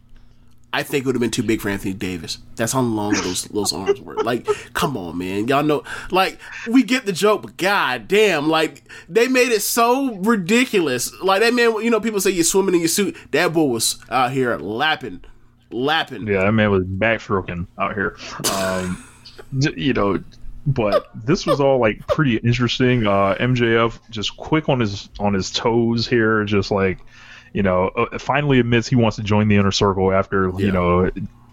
I 0.74 0.84
think 0.84 1.04
it 1.04 1.06
would 1.06 1.16
have 1.16 1.22
been 1.22 1.32
too 1.32 1.44
big 1.44 1.60
for 1.60 1.70
Anthony 1.70 1.94
Davis. 1.94 2.38
That's 2.56 2.72
how 2.72 2.82
long 2.82 3.14
those 3.14 3.44
those 3.46 3.74
arms 3.74 4.00
were. 4.00 4.16
Like, 4.16 4.48
come 4.74 4.96
on, 4.96 5.18
man. 5.18 5.48
Y'all 5.48 5.64
know, 5.64 5.84
like, 6.12 6.40
we 6.68 6.84
get 6.84 7.06
the 7.06 7.12
joke, 7.12 7.42
but 7.42 7.58
god 7.58 8.08
damn, 8.08 8.48
like, 8.48 8.84
they 9.10 9.28
made 9.28 9.52
it 9.52 9.62
so 9.62 10.16
ridiculous. 10.16 11.12
Like, 11.22 11.42
that 11.42 11.54
man, 11.54 11.82
you 11.84 11.90
know, 11.90 12.00
people 12.00 12.22
say 12.22 12.32
you're 12.32 12.46
swimming 12.46 12.76
in 12.76 12.82
your 12.82 12.88
suit. 12.88 13.18
That 13.32 13.52
boy 13.52 13.66
was 13.66 14.00
out 14.10 14.32
here 14.32 14.56
lapping, 14.58 15.22
lapping. 15.72 16.26
Yeah, 16.26 16.46
that 16.46 16.54
man 16.54 16.72
was 16.72 16.86
backstroking 16.86 17.68
out 17.78 17.94
here. 17.94 18.16
Um, 18.54 19.04
you 19.76 19.92
know, 19.92 20.24
but 20.68 21.10
this 21.26 21.46
was 21.46 21.60
all 21.60 21.80
like 21.80 22.06
pretty 22.08 22.38
interesting. 22.38 23.06
Uh, 23.08 23.36
MJF 23.40 24.00
just 24.10 24.38
quick 24.38 24.70
on 24.70 24.80
his 24.80 25.10
on 25.20 25.34
his 25.34 25.52
toes 25.52 26.08
here, 26.08 26.46
just 26.46 26.72
like 26.72 27.00
you 27.54 27.64
know, 27.64 27.88
uh, 27.90 28.18
finally 28.18 28.60
admits 28.60 28.88
he 28.88 28.96
wants 28.96 29.18
to 29.18 29.24
join 29.24 29.48
the 29.48 29.58
inner 29.58 29.72
circle 29.72 30.12
after 30.12 30.50
Yeah. 30.50 30.58
you 30.58 30.72
know. 30.72 31.10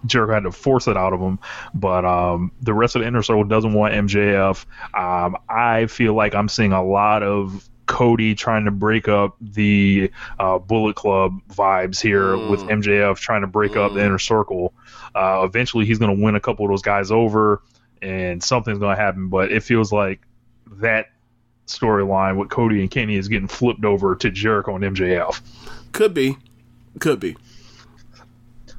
Jericho 0.06 0.32
had 0.32 0.44
to 0.44 0.52
force 0.52 0.86
it 0.86 0.96
out 0.96 1.12
of 1.12 1.18
him, 1.18 1.40
but 1.74 2.04
um, 2.04 2.52
the 2.62 2.72
rest 2.72 2.94
of 2.94 3.02
the 3.02 3.08
inner 3.08 3.20
circle 3.20 3.42
doesn't 3.42 3.72
want 3.72 3.92
MJF. 3.94 4.64
Um, 4.96 5.36
I 5.48 5.86
feel 5.86 6.14
like 6.14 6.36
I'm 6.36 6.48
seeing 6.48 6.72
a 6.72 6.84
lot 6.84 7.24
of 7.24 7.68
Cody 7.86 8.36
trying 8.36 8.66
to 8.66 8.70
break 8.70 9.08
up 9.08 9.34
the 9.40 10.12
uh, 10.38 10.60
Bullet 10.60 10.94
Club 10.94 11.40
vibes 11.50 12.00
here 12.00 12.36
with 12.48 12.60
MJF 12.60 13.16
trying 13.18 13.40
to 13.40 13.48
break 13.48 13.76
up 13.76 13.92
the 13.94 14.04
inner 14.04 14.20
circle. 14.20 14.72
Uh, 15.16 15.42
eventually, 15.44 15.84
he's 15.84 15.98
going 15.98 16.16
to 16.16 16.22
win 16.22 16.36
a 16.36 16.40
couple 16.40 16.64
of 16.64 16.70
those 16.70 16.82
guys 16.82 17.10
over, 17.10 17.60
and 18.00 18.40
something's 18.40 18.78
going 18.78 18.96
to 18.96 19.02
happen. 19.02 19.30
But 19.30 19.50
it 19.50 19.64
feels 19.64 19.92
like 19.92 20.20
that 20.76 21.06
storyline 21.66 22.36
with 22.38 22.48
Cody 22.50 22.80
and 22.80 22.90
Kenny 22.90 23.16
is 23.16 23.28
getting 23.28 23.48
flipped 23.48 23.84
over 23.84 24.14
to 24.16 24.30
Jericho 24.30 24.76
and 24.76 24.84
MJF. 24.96 25.40
Could 25.98 26.14
be, 26.14 26.36
could 27.00 27.18
be. 27.18 27.36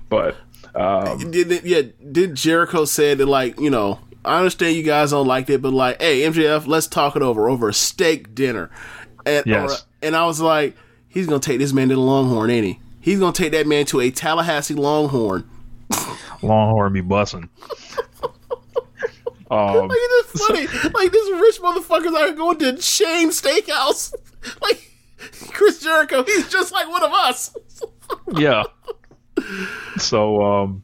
But 0.08 0.38
um, 0.74 1.30
Did 1.32 1.66
yeah? 1.66 1.82
Did 2.10 2.34
Jericho 2.36 2.86
say 2.86 3.14
that 3.14 3.26
like 3.26 3.60
you 3.60 3.70
know? 3.70 4.00
I 4.24 4.38
understand 4.38 4.78
you 4.78 4.84
guys 4.84 5.12
don't 5.12 5.28
like 5.28 5.50
it, 5.50 5.62
but 5.62 5.74
like, 5.74 6.02
hey, 6.02 6.22
MJF, 6.22 6.66
let's 6.66 6.88
talk 6.88 7.18
it 7.18 7.22
over 7.22 7.50
over 7.50 7.68
a 7.68 7.74
steak 7.74 8.34
dinner. 8.34 8.70
And 9.26 9.46
Yes. 9.46 9.82
or- 9.82 9.86
and 10.02 10.16
I 10.16 10.26
was 10.28 10.40
like, 10.40 10.78
he's 11.10 11.28
gonna 11.28 11.42
take 11.42 11.60
this 11.60 11.74
man 11.74 11.90
to 11.90 11.96
the 11.96 12.00
Longhorn, 12.02 12.50
ain't 12.50 12.66
he? 12.66 12.80
He's 13.02 13.20
gonna 13.20 13.34
take 13.34 13.52
that 13.52 13.68
man 13.68 13.86
to 13.88 14.00
a 14.00 14.12
Tallahassee 14.12 14.76
Longhorn. 14.76 15.44
Longhorn 16.42 16.94
be 16.94 17.02
bussing. 17.02 17.50
um, 19.52 19.88
Like 19.88 19.90
it's 19.92 20.48
funny. 20.48 20.68
like 20.94 21.12
this 21.12 21.30
rich 21.32 21.60
motherfuckers 21.62 22.14
are 22.18 22.32
going 22.32 22.60
to 22.60 22.82
Shane 22.82 23.30
Steakhouse. 23.32 24.14
Like 24.62 24.89
Chris 25.52 25.80
Jericho, 25.80 26.24
he's 26.24 26.50
just 26.50 26.72
like 26.72 26.90
one 26.90 27.04
of 27.04 27.12
us. 27.12 27.56
yeah. 28.34 28.64
So 29.98 30.42
um, 30.42 30.84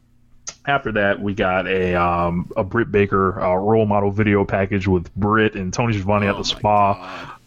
after 0.66 0.92
that, 0.92 1.20
we 1.20 1.34
got 1.34 1.66
a 1.66 1.94
um, 1.94 2.50
a 2.56 2.64
Britt 2.64 2.90
Baker 2.90 3.40
uh, 3.40 3.54
role 3.54 3.86
model 3.86 4.10
video 4.10 4.44
package 4.44 4.86
with 4.86 5.14
Britt 5.14 5.54
and 5.54 5.72
Tony 5.72 5.94
Schiavone 5.94 6.26
at 6.26 6.36
the 6.36 6.44
spa. 6.44 7.38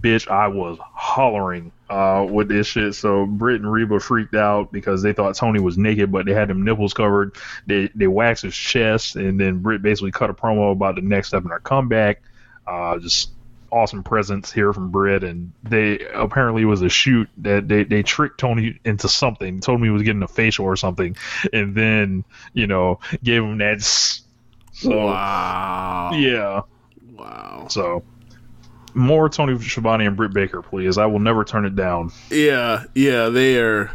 Bitch, 0.00 0.28
I 0.28 0.46
was 0.46 0.78
hollering 0.80 1.72
uh, 1.90 2.26
with 2.28 2.48
this 2.48 2.66
shit. 2.66 2.94
So 2.94 3.26
Britt 3.26 3.60
and 3.60 3.70
Reba 3.70 3.98
freaked 3.98 4.34
out 4.34 4.70
because 4.70 5.02
they 5.02 5.12
thought 5.12 5.34
Tony 5.34 5.60
was 5.60 5.76
naked, 5.76 6.12
but 6.12 6.26
they 6.26 6.34
had 6.34 6.48
them 6.48 6.64
nipples 6.64 6.94
covered. 6.94 7.34
They 7.66 7.90
they 7.94 8.06
waxed 8.06 8.44
his 8.44 8.54
chest, 8.54 9.16
and 9.16 9.40
then 9.40 9.58
Britt 9.58 9.82
basically 9.82 10.12
cut 10.12 10.30
a 10.30 10.34
promo 10.34 10.72
about 10.72 10.94
the 10.94 11.02
next 11.02 11.28
step 11.28 11.44
in 11.44 11.50
her 11.50 11.60
comeback. 11.60 12.22
Uh, 12.66 12.98
just 12.98 13.30
awesome 13.70 14.02
presence 14.02 14.52
here 14.52 14.72
from 14.72 14.90
Britt, 14.90 15.24
and 15.24 15.52
they 15.62 15.98
apparently 16.14 16.64
was 16.64 16.82
a 16.82 16.88
shoot 16.88 17.28
that 17.38 17.68
they, 17.68 17.84
they 17.84 18.02
tricked 18.02 18.38
Tony 18.40 18.78
into 18.84 19.08
something. 19.08 19.60
Told 19.60 19.80
me 19.80 19.88
he 19.88 19.92
was 19.92 20.02
getting 20.02 20.22
a 20.22 20.28
facial 20.28 20.64
or 20.64 20.76
something, 20.76 21.16
and 21.52 21.74
then 21.74 22.24
you 22.54 22.66
know 22.66 23.00
gave 23.22 23.42
him 23.42 23.58
that. 23.58 23.82
So 23.82 24.16
Wow. 25.06 26.10
yeah, 26.14 26.62
Wow. 27.16 27.66
so 27.68 28.02
more 28.94 29.28
Tony 29.28 29.58
Schiavone 29.60 30.06
and 30.06 30.16
Britt 30.16 30.32
Baker, 30.32 30.62
please. 30.62 30.98
I 30.98 31.06
will 31.06 31.18
never 31.18 31.44
turn 31.44 31.64
it 31.66 31.76
down. 31.76 32.10
Yeah, 32.30 32.84
yeah, 32.94 33.28
they 33.28 33.58
are 33.60 33.90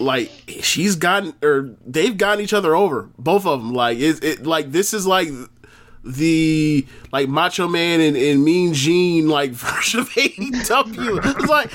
like 0.00 0.30
she's 0.62 0.96
gotten 0.96 1.34
or 1.42 1.74
they've 1.86 2.16
gotten 2.16 2.42
each 2.42 2.52
other 2.52 2.74
over, 2.74 3.08
both 3.18 3.46
of 3.46 3.60
them. 3.60 3.72
Like 3.72 3.98
it, 3.98 4.22
it 4.24 4.46
like 4.46 4.72
this 4.72 4.92
is 4.92 5.06
like 5.06 5.28
the 6.04 6.86
like 7.12 7.28
Macho 7.28 7.68
Man 7.68 8.00
and, 8.00 8.16
and 8.16 8.44
Mean 8.44 8.74
Gene 8.74 9.28
like 9.28 9.50
version 9.52 10.00
of 10.00 10.10
AEW. 10.10 11.20
It's 11.24 11.48
like 11.48 11.70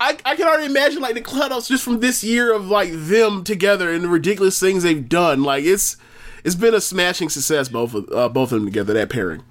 I 0.00 0.16
I 0.24 0.36
can 0.36 0.46
already 0.46 0.66
imagine 0.66 1.00
like 1.00 1.14
the 1.14 1.20
clubhouse 1.20 1.68
just 1.68 1.84
from 1.84 2.00
this 2.00 2.22
year 2.22 2.52
of 2.52 2.68
like 2.68 2.90
them 2.92 3.44
together 3.44 3.92
and 3.92 4.04
the 4.04 4.08
ridiculous 4.08 4.58
things 4.60 4.82
they've 4.82 5.08
done. 5.08 5.42
Like 5.42 5.64
it's 5.64 5.96
it's 6.44 6.54
been 6.54 6.74
a 6.74 6.80
smashing 6.80 7.28
success 7.28 7.68
both 7.68 7.94
of 7.94 8.10
uh, 8.12 8.28
both 8.28 8.52
of 8.52 8.60
them 8.60 8.66
together. 8.66 8.94
That 8.94 9.10
pairing. 9.10 9.42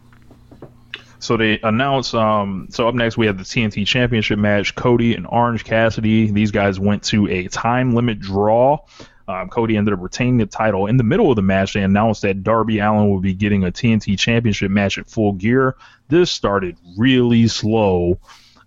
So 1.19 1.37
they 1.37 1.59
announced. 1.63 2.13
Um, 2.13 2.67
so 2.69 2.87
up 2.87 2.95
next 2.95 3.17
we 3.17 3.25
have 3.25 3.37
the 3.37 3.45
TNT 3.45 3.87
Championship 3.87 4.37
match. 4.37 4.75
Cody 4.75 5.15
and 5.15 5.25
Orange 5.27 5.63
Cassidy. 5.63 6.29
These 6.29 6.51
guys 6.51 6.79
went 6.79 7.01
to 7.03 7.27
a 7.29 7.47
time 7.47 7.95
limit 7.95 8.19
draw. 8.19 8.79
Um, 9.27 9.49
Cody 9.49 9.77
ended 9.77 9.93
up 9.93 10.01
retaining 10.01 10.37
the 10.37 10.45
title. 10.45 10.87
In 10.87 10.97
the 10.97 11.03
middle 11.03 11.29
of 11.29 11.35
the 11.35 11.41
match, 11.41 11.73
they 11.73 11.83
announced 11.83 12.23
that 12.23 12.43
Darby 12.43 12.79
Allin 12.79 13.09
would 13.13 13.21
be 13.23 13.33
getting 13.33 13.63
a 13.63 13.71
TNT 13.71 14.19
Championship 14.19 14.69
match 14.69 14.97
at 14.97 15.09
Full 15.09 15.33
Gear. 15.33 15.75
This 16.09 16.29
started 16.29 16.77
really 16.97 17.47
slow. 17.47 18.19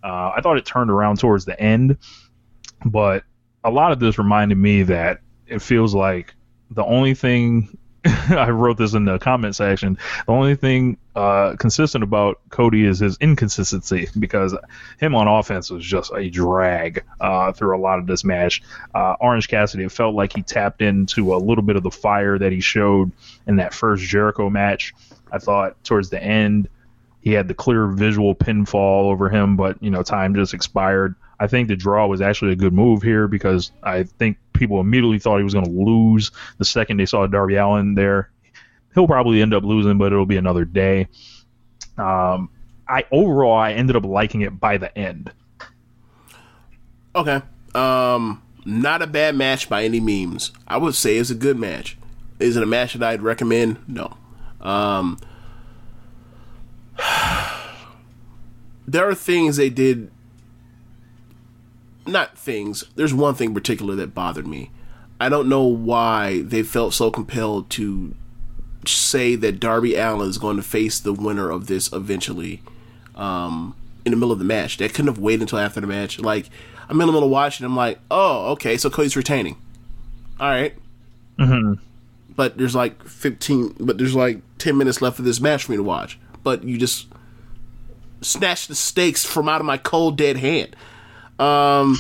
Uh, 0.03 0.33
I 0.37 0.41
thought 0.41 0.57
it 0.57 0.65
turned 0.65 0.91
around 0.91 1.19
towards 1.19 1.45
the 1.45 1.61
end. 1.61 1.99
but 2.85 3.25
a 3.65 3.71
lot 3.71 3.93
of 3.93 3.99
this 3.99 4.17
reminded 4.17 4.57
me 4.57 4.85
that 4.85 5.21
it 5.47 5.61
feels 5.61 5.95
like 5.95 6.35
the 6.71 6.85
only 6.85 7.15
thing 7.15 7.77
I 8.29 8.51
wrote 8.51 8.79
this 8.79 8.95
in 8.95 9.05
the 9.05 9.19
comment 9.19 9.57
section. 9.57 9.99
The 10.27 10.33
only 10.33 10.55
thing 10.55 10.99
uh, 11.15 11.57
consistent 11.59 12.05
about 12.05 12.41
Cody 12.51 12.85
is 12.85 12.99
his 12.99 13.17
inconsistency 13.19 14.09
because 14.19 14.55
him 14.99 15.15
on 15.15 15.29
offense 15.29 15.71
was 15.71 15.85
just 15.85 16.13
a 16.15 16.29
drag 16.29 17.05
uh, 17.21 17.53
through 17.53 17.77
a 17.77 17.81
lot 17.81 17.99
of 17.99 18.07
this 18.07 18.25
match. 18.25 18.63
Uh, 18.95 19.15
Orange 19.21 19.49
Cassidy, 19.49 19.89
felt 19.89 20.15
like 20.15 20.35
he 20.35 20.43
tapped 20.43 20.83
into 20.83 21.35
a 21.35 21.39
little 21.39 21.65
bit 21.65 21.77
of 21.77 21.83
the 21.83 21.91
fire 21.91 22.39
that 22.39 22.53
he 22.53 22.61
showed 22.61 23.13
in 23.47 23.57
that 23.57 23.75
first 23.75 24.05
Jericho 24.05 24.51
match. 24.51 24.95
I 25.33 25.39
thought 25.39 25.83
towards 25.85 26.11
the 26.11 26.23
end 26.23 26.69
he 27.27 27.33
had 27.33 27.49
the 27.49 27.55
clear 27.55 27.89
visual 27.89 28.37
pinfall 28.37 29.11
over 29.11 29.29
him, 29.29 29.57
but 29.57 29.83
you 29.83 29.91
know 29.91 30.05
time 30.05 30.35
just 30.37 30.55
expired. 30.55 31.17
I 31.41 31.49
think 31.49 31.69
the 31.69 31.77
draw 31.77 32.07
was 32.07 32.21
actually 32.21 32.53
a 32.53 32.57
good 32.57 32.73
move 32.73 33.03
here 33.03 33.27
because 33.27 33.73
I 33.83 34.05
think 34.05 34.39
people 34.59 34.81
immediately 34.81 35.19
thought 35.19 35.39
he 35.39 35.45
was 35.45 35.55
going 35.55 35.67
to 35.67 35.71
lose 35.71 36.31
the 36.59 36.65
second 36.65 36.97
they 36.99 37.07
saw 37.07 37.27
Darby 37.27 37.57
Allin 37.57 37.95
there. 37.95 38.31
He'll 38.95 39.07
probably 39.07 39.43
end 39.43 39.53
up 39.55 39.63
losing, 39.63 39.99
but 39.99 40.13
it'll 40.13 40.27
be 40.27 40.39
another 40.39 40.65
day. 40.65 41.09
Um, 41.99 42.51
I 42.89 43.05
overall 43.11 43.57
I 43.57 43.73
ended 43.73 43.97
up 43.97 44.05
liking 44.05 44.43
it 44.43 44.59
by 44.59 44.79
the 44.79 44.97
end. 44.97 45.33
Okay. 47.15 47.43
Um, 47.75 48.43
not 48.65 49.03
a 49.03 49.07
bad 49.07 49.35
match 49.37 49.69
by 49.69 49.85
any 49.85 50.01
means. 50.01 50.53
I 50.67 50.77
would 50.79 50.95
say 50.95 51.17
it's 51.17 51.31
a 51.31 51.35
good 51.35 51.59
match. 51.59 51.97
Is 52.39 52.57
it 52.57 52.63
a 52.63 52.67
match 52.67 52.95
that 52.95 53.03
I'd 53.03 53.23
recommend? 53.23 53.79
No. 53.89 54.17
Um, 54.61 55.19
there 58.87 59.09
are 59.09 59.15
things 59.15 59.57
they 59.57 59.71
did. 59.71 60.11
Not 62.07 62.39
things. 62.39 62.85
There's 62.95 63.15
one 63.15 63.35
thing 63.35 63.49
in 63.49 63.55
particular 63.55 63.95
that 63.97 64.15
bothered 64.15 64.47
me. 64.47 64.71
I 65.21 65.29
don't 65.29 65.49
know 65.49 65.65
why 65.65 66.43
they 66.43 66.63
felt 66.63 66.95
so 66.95 67.11
compelled 67.11 67.71
to 67.71 68.15
say 68.85 69.35
that 69.35 69.59
Darby 69.59 69.95
Allin 69.97 70.29
is 70.29 70.39
going 70.39 70.57
to 70.57 70.63
face 70.63 71.01
the 71.01 71.13
winner 71.13 71.51
of 71.51 71.67
this 71.67 71.93
eventually 71.93 72.63
um, 73.15 73.75
in 74.05 74.13
the 74.13 74.17
middle 74.17 74.33
of 74.33 74.39
the 74.39 74.45
match. 74.45 74.77
They 74.77 74.89
couldn't 74.89 75.09
have 75.09 75.19
waited 75.19 75.43
until 75.43 75.59
after 75.59 75.81
the 75.81 75.87
match. 75.87 76.19
Like, 76.19 76.49
I'm 76.89 77.01
in 77.01 77.07
the 77.07 77.13
middle 77.13 77.25
of 77.25 77.31
watching. 77.31 77.65
I'm 77.65 77.77
like, 77.77 77.99
oh, 78.11 78.53
okay, 78.53 78.77
so 78.77 78.91
Cody's 78.91 79.17
retaining. 79.17 79.57
All 80.39 80.49
right. 80.49 80.75
Mm-hmm. 81.39 81.83
But 82.35 82.59
there's 82.59 82.75
like 82.75 83.03
15, 83.05 83.77
but 83.81 83.99
there's 83.99 84.15
like 84.15 84.43
10 84.59 84.77
minutes 84.77 85.01
left 85.01 85.19
of 85.19 85.25
this 85.25 85.41
match 85.41 85.65
for 85.65 85.73
me 85.73 85.77
to 85.79 85.83
watch. 85.83 86.19
But 86.43 86.63
you 86.65 86.77
just 86.79 87.09
snatched 88.21 88.69
the 88.69 88.75
stakes 88.75 89.25
from 89.25 89.49
out 89.49 89.61
of 89.61 89.67
my 89.67 89.79
cold 89.79 90.17
dead 90.17 90.37
hand. 90.37 90.77
Um, 91.39 91.99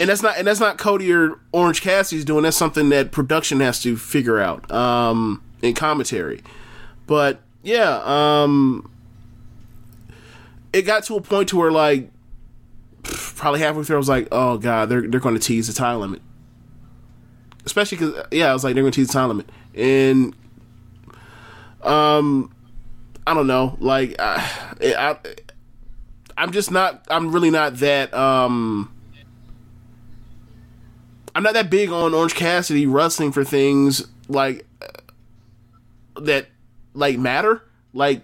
and 0.00 0.08
that's 0.08 0.22
not 0.22 0.36
and 0.36 0.46
that's 0.46 0.60
not 0.60 0.78
Cody 0.78 1.12
or 1.12 1.38
Orange 1.52 1.80
Cassidy's 1.80 2.24
doing. 2.24 2.42
That's 2.42 2.56
something 2.56 2.88
that 2.88 3.12
production 3.12 3.60
has 3.60 3.80
to 3.82 3.96
figure 3.96 4.40
out 4.40 4.70
um, 4.70 5.42
in 5.62 5.74
commentary. 5.74 6.42
But 7.06 7.40
yeah, 7.62 8.00
um, 8.04 8.90
it 10.72 10.82
got 10.82 11.04
to 11.04 11.16
a 11.16 11.20
point 11.20 11.50
to 11.50 11.56
where 11.56 11.70
like 11.70 12.10
probably 13.04 13.60
halfway 13.60 13.84
through, 13.84 13.96
I 13.96 13.98
was 13.98 14.08
like, 14.08 14.28
oh 14.32 14.58
god, 14.58 14.88
they're 14.88 15.06
they're 15.06 15.20
going 15.20 15.36
to 15.36 15.40
tease 15.40 15.68
the 15.68 15.72
time 15.72 16.00
limit. 16.00 16.20
Especially 17.64 17.96
because 17.98 18.26
yeah, 18.30 18.50
I 18.50 18.52
was 18.52 18.64
like, 18.64 18.74
they're 18.74 18.82
going 18.82 18.92
to 18.92 19.00
tease 19.00 19.08
the 19.08 19.12
time 19.12 19.28
limit, 19.28 19.48
and 19.74 20.34
um, 21.82 22.52
I 23.26 23.34
don't 23.34 23.46
know, 23.46 23.76
like 23.80 24.16
I, 24.18 24.50
I 24.82 25.16
I'm 26.36 26.52
just 26.52 26.70
not. 26.70 27.06
I'm 27.08 27.32
really 27.32 27.50
not 27.50 27.76
that. 27.76 28.12
Um, 28.12 28.90
I'm 31.34 31.42
not 31.42 31.54
that 31.54 31.70
big 31.70 31.90
on 31.90 32.14
Orange 32.14 32.34
Cassidy 32.34 32.86
wrestling 32.86 33.32
for 33.32 33.44
things 33.44 34.06
like 34.28 34.66
that, 36.20 36.46
like 36.92 37.18
matter. 37.18 37.62
Like, 37.92 38.22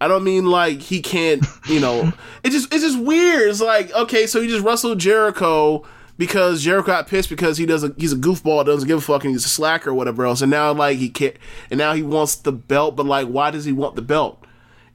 I 0.00 0.08
don't 0.08 0.24
mean 0.24 0.46
like 0.46 0.80
he 0.80 1.02
can't. 1.02 1.44
You 1.66 1.80
know, 1.80 2.12
it 2.42 2.50
just 2.50 2.72
it's 2.72 2.82
just 2.82 2.98
weird. 2.98 3.50
It's 3.50 3.60
like 3.60 3.92
okay, 3.94 4.26
so 4.26 4.40
he 4.40 4.48
just 4.48 4.64
wrestled 4.64 4.98
Jericho 4.98 5.84
because 6.16 6.62
Jericho 6.62 6.86
got 6.86 7.06
pissed 7.06 7.28
because 7.28 7.58
he 7.58 7.66
doesn't. 7.66 8.00
He's 8.00 8.12
a 8.12 8.16
goofball, 8.16 8.64
doesn't 8.64 8.88
give 8.88 8.98
a 8.98 9.02
fuck, 9.02 9.24
and 9.24 9.32
he's 9.32 9.44
a 9.44 9.48
slacker 9.48 9.90
or 9.90 9.94
whatever 9.94 10.24
else. 10.24 10.42
And 10.42 10.50
now 10.50 10.72
like 10.72 10.98
he 10.98 11.10
can't. 11.10 11.36
And 11.70 11.78
now 11.78 11.94
he 11.94 12.02
wants 12.02 12.36
the 12.36 12.52
belt, 12.52 12.96
but 12.96 13.06
like, 13.06 13.28
why 13.28 13.50
does 13.50 13.64
he 13.64 13.72
want 13.72 13.96
the 13.96 14.02
belt? 14.02 14.44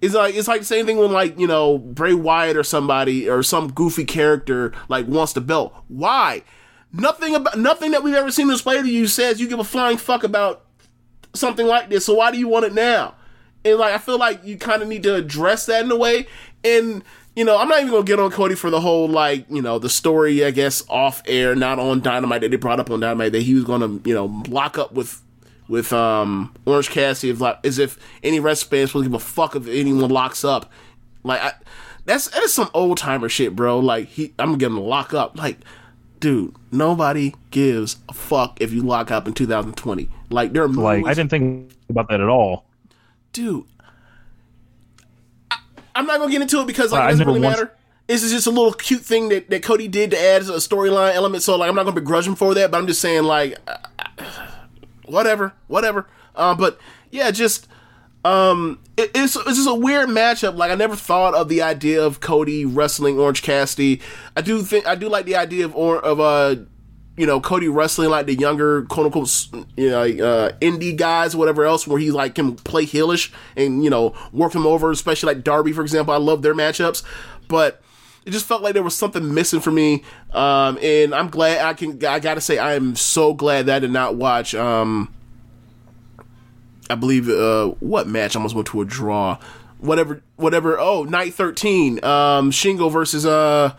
It's 0.06 0.14
like 0.14 0.36
it's 0.36 0.47
like 0.47 0.62
the 0.62 0.66
same 0.66 0.86
thing 0.86 0.97
when 0.97 1.12
like 1.12 1.39
you 1.39 1.47
know 1.47 1.80
Bray 1.80 2.14
Wyatt 2.14 2.56
or 2.56 2.64
somebody 2.64 3.28
or 3.28 3.41
some 3.41 3.72
goofy 3.72 4.06
character 4.06 4.72
like 4.88 5.08
wants 5.08 5.34
the 5.34 5.41
belt. 5.41 5.74
Why? 5.88 6.43
Nothing 6.93 7.34
about 7.34 7.58
nothing 7.58 7.89
that 7.91 8.03
we've 8.03 8.14
ever 8.14 8.30
seen 8.30 8.47
displayed 8.47 8.84
to 8.84 8.91
you 8.91 9.08
says 9.08 9.41
you 9.41 9.49
give 9.49 9.58
a 9.58 9.64
flying 9.64 9.97
fuck 9.97 10.24
about 10.24 10.64
something 11.34 11.66
like 11.66 11.89
this. 11.89 12.06
So 12.06 12.14
why 12.14 12.30
do 12.30 12.38
you 12.38 12.47
want 12.47 12.66
it 12.66 12.74
now? 12.74 13.16
And 13.66 13.80
like 13.80 13.95
I 13.95 13.97
feel 13.97 14.20
like 14.20 14.45
you 14.45 14.58
kind 14.58 14.84
of 14.84 14.88
need 14.88 15.01
to 15.03 15.16
address 15.16 15.66
that 15.66 15.84
in 15.84 15.91
a 15.91 15.97
way. 15.97 16.28
And 16.64 17.03
you 17.36 17.43
know 17.43 17.58
I'm 17.58 17.68
not 17.68 17.80
even 17.80 17.91
gonna 17.91 18.03
get 18.03 18.20
on 18.20 18.30
Cody 18.30 18.53
for 18.53 18.70
the 18.70 18.82
whole 18.82 19.08
like 19.08 19.47
you 19.49 19.64
know 19.64 19.80
the 19.80 19.89
story 19.89 20.45
I 20.45 20.51
guess 20.51 20.84
off 20.88 21.24
air, 21.26 21.56
not 21.56 21.80
on 21.80 22.01
Dynamite 22.01 22.41
that 22.41 22.51
they 22.51 22.58
brought 22.58 22.80
up 22.80 22.91
on 22.91 22.99
Dynamite 22.99 23.32
that 23.32 23.41
he 23.41 23.56
was 23.56 23.64
gonna 23.64 23.99
you 24.06 24.14
know 24.14 24.43
lock 24.47 24.78
up 24.78 24.91
with 24.91 25.24
with 25.68 25.91
um, 25.93 26.53
Orange 26.66 26.89
Cassidy 26.89 27.32
if 27.32 27.41
like 27.41 27.59
as 27.66 27.80
if 27.80 27.97
any 28.24 28.39
wrestling 28.39 28.86
supposed 28.88 29.05
to 29.05 29.09
give 29.09 29.13
a 29.13 29.20
fuck 29.20 29.55
if 29.55 29.68
anyone 29.68 30.09
locks 30.09 30.43
up. 30.43 30.72
Like 31.24 31.41
I, 31.41 31.53
that's 32.05 32.28
that 32.30 32.43
is 32.43 32.53
some 32.53 32.70
old 32.74 32.97
timer 32.97 33.30
shit, 33.30 33.55
bro. 33.55 33.80
Like 33.80 34.07
he, 34.09 34.34
I'm 34.38 34.49
gonna 34.49 34.57
get 34.57 34.68
him 34.68 34.80
lock 34.80 35.13
up. 35.13 35.38
Like, 35.38 35.57
dude, 36.20 36.55
nobody 36.72 37.34
gives 37.51 37.97
a 38.09 38.13
fuck 38.13 38.61
if 38.61 38.72
you 38.72 38.84
lock 38.84 39.09
up 39.11 39.28
in 39.28 39.34
2020. 39.34 40.07
Like 40.30 40.53
there 40.53 40.63
are 40.63 40.68
Like 40.68 40.99
movies- 40.99 41.11
I 41.11 41.13
didn't 41.16 41.30
think 41.32 41.72
about 41.89 42.09
that 42.09 42.22
at 42.22 42.30
all. 42.30 42.66
dude. 43.34 43.63
I, 45.51 45.57
I'm 45.95 46.05
not 46.05 46.20
gonna 46.20 46.32
get 46.32 46.41
into 46.41 46.59
it 46.61 46.68
because 46.68 46.91
like 46.91 47.01
I 47.01 47.07
it 47.07 47.11
doesn't 47.11 47.28
really 47.28 47.39
once- 47.41 47.57
matter. 47.57 47.72
This 48.07 48.22
is 48.22 48.32
just 48.32 48.45
a 48.45 48.51
little 48.51 48.72
cute 48.72 49.01
thing 49.01 49.30
that, 49.30 49.49
that 49.49 49.63
Cody 49.63 49.88
did 49.88 50.11
to 50.11 50.20
add 50.20 50.43
a 50.43 50.57
storyline 50.57 51.16
element. 51.16 51.41
So 51.41 51.55
like 51.57 51.68
I'm 51.70 51.76
not 51.76 51.86
gonna 51.86 51.95
begrudge 51.95 52.28
him 52.28 52.36
for 52.36 52.53
that, 52.53 52.70
but 52.70 52.78
I'm 52.78 52.86
just 52.86 53.01
saying 53.01 53.24
like 53.24 53.57
whatever, 55.08 55.53
whatever. 55.68 56.08
Uh, 56.36 56.56
but 56.56 56.80
yeah, 57.12 57.32
just 57.32 57.68
um, 58.26 58.80
it, 58.97 59.12
it's 59.14 59.36
it's 59.36 59.56
just 59.56 59.70
a 59.70 59.76
weird 59.76 60.10
matchup. 60.10 60.56
Like 60.56 60.72
I 60.72 60.76
never 60.76 60.95
thought 60.95 61.36
of 61.36 61.47
the 61.47 61.62
idea 61.62 62.03
of 62.03 62.20
Cody 62.20 62.66
wrestling 62.66 63.20
Orange 63.20 63.43
Cassidy. 63.43 64.01
I 64.36 64.41
do 64.41 64.62
think 64.64 64.88
I 64.88 64.95
do 64.95 65.08
like 65.08 65.26
the 65.26 65.36
idea 65.36 65.66
of 65.66 65.76
or 65.76 65.99
of 65.99 66.20
uh 66.20 66.56
you 67.18 67.26
know 67.26 67.39
Cody 67.39 67.68
wrestling 67.68 68.10
like 68.10 68.26
the 68.26 68.36
younger 68.36 68.84
quote 68.86 69.06
unquote 69.06 69.47
you 69.78 69.89
know 69.89 70.01
uh, 70.01 70.51
indie 70.60 70.95
guys 70.95 71.36
whatever 71.36 71.66
else 71.66 71.88
where 71.88 71.99
he 71.99 72.12
like 72.12 72.36
can 72.36 72.56
play 72.56 72.86
heelish 72.86 73.32
and 73.56 73.84
you 73.84 73.89
know 73.89 74.14
work 74.34 74.53
him 74.56 74.66
over, 74.66 74.89
especially 74.91 75.34
like 75.34 75.43
Darby 75.43 75.72
for 75.72 75.82
example. 75.82 76.14
I 76.14 76.18
love 76.18 76.41
their 76.41 76.56
matchups, 76.56 77.03
but 77.47 77.82
it 78.26 78.32
just 78.32 78.45
felt 78.45 78.63
like 78.63 78.73
there 78.73 78.84
was 78.84 78.95
something 78.95 79.34
missing 79.34 79.59
for 79.59 79.71
me. 79.71 80.03
Um, 80.34 80.80
and 80.82 81.13
I'm 81.13 81.30
glad 81.30 81.63
I 81.63 81.73
can. 81.73 82.03
I 82.03 82.19
gotta 82.19 82.41
say, 82.41 82.57
I 82.57 82.73
am 82.73 82.95
so 82.95 83.34
glad 83.34 83.67
that 83.67 83.78
I 83.78 83.80
did 83.80 83.91
not 83.91 84.15
watch. 84.15 84.55
Um, 84.55 85.13
I 86.89 86.95
believe 86.95 87.30
uh, 87.30 87.67
what 87.80 88.07
match 88.07 88.36
almost 88.36 88.55
went 88.55 88.67
to 88.69 88.82
a 88.82 88.86
draw. 88.86 89.38
Whatever, 89.80 90.23
whatever. 90.38 90.80
Oh, 90.80 91.03
night 91.03 91.34
thirteen. 91.34 92.03
Um, 92.03 92.49
Shingo 92.51 92.91
versus 92.91 93.26
uh 93.26 93.73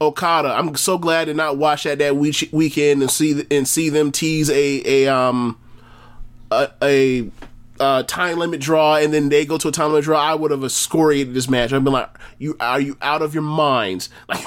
Okada. 0.00 0.48
I'm 0.48 0.74
so 0.74 0.98
glad 0.98 1.26
to 1.26 1.34
not 1.34 1.56
watch 1.56 1.84
that 1.84 1.98
that 1.98 2.16
week, 2.16 2.48
weekend 2.52 3.02
and 3.02 3.10
see 3.10 3.46
and 3.50 3.66
see 3.66 3.88
them 3.88 4.10
tease 4.12 4.50
a 4.50 5.04
a 5.04 5.12
um 5.14 5.58
a, 6.50 6.70
a 6.82 7.30
uh, 7.80 8.02
time 8.04 8.38
limit 8.38 8.60
draw 8.60 8.96
and 8.96 9.12
then 9.12 9.28
they 9.28 9.44
go 9.44 9.58
to 9.58 9.68
a 9.68 9.72
time 9.72 9.90
limit 9.90 10.04
draw. 10.04 10.20
I 10.20 10.34
would 10.34 10.50
have 10.50 10.64
excoriated 10.64 11.34
this 11.34 11.48
match. 11.48 11.72
I've 11.72 11.84
been 11.84 11.92
like, 11.92 12.10
you 12.38 12.56
are 12.60 12.80
you 12.80 12.96
out 13.02 13.22
of 13.22 13.34
your 13.34 13.42
minds? 13.42 14.08
Like. 14.28 14.44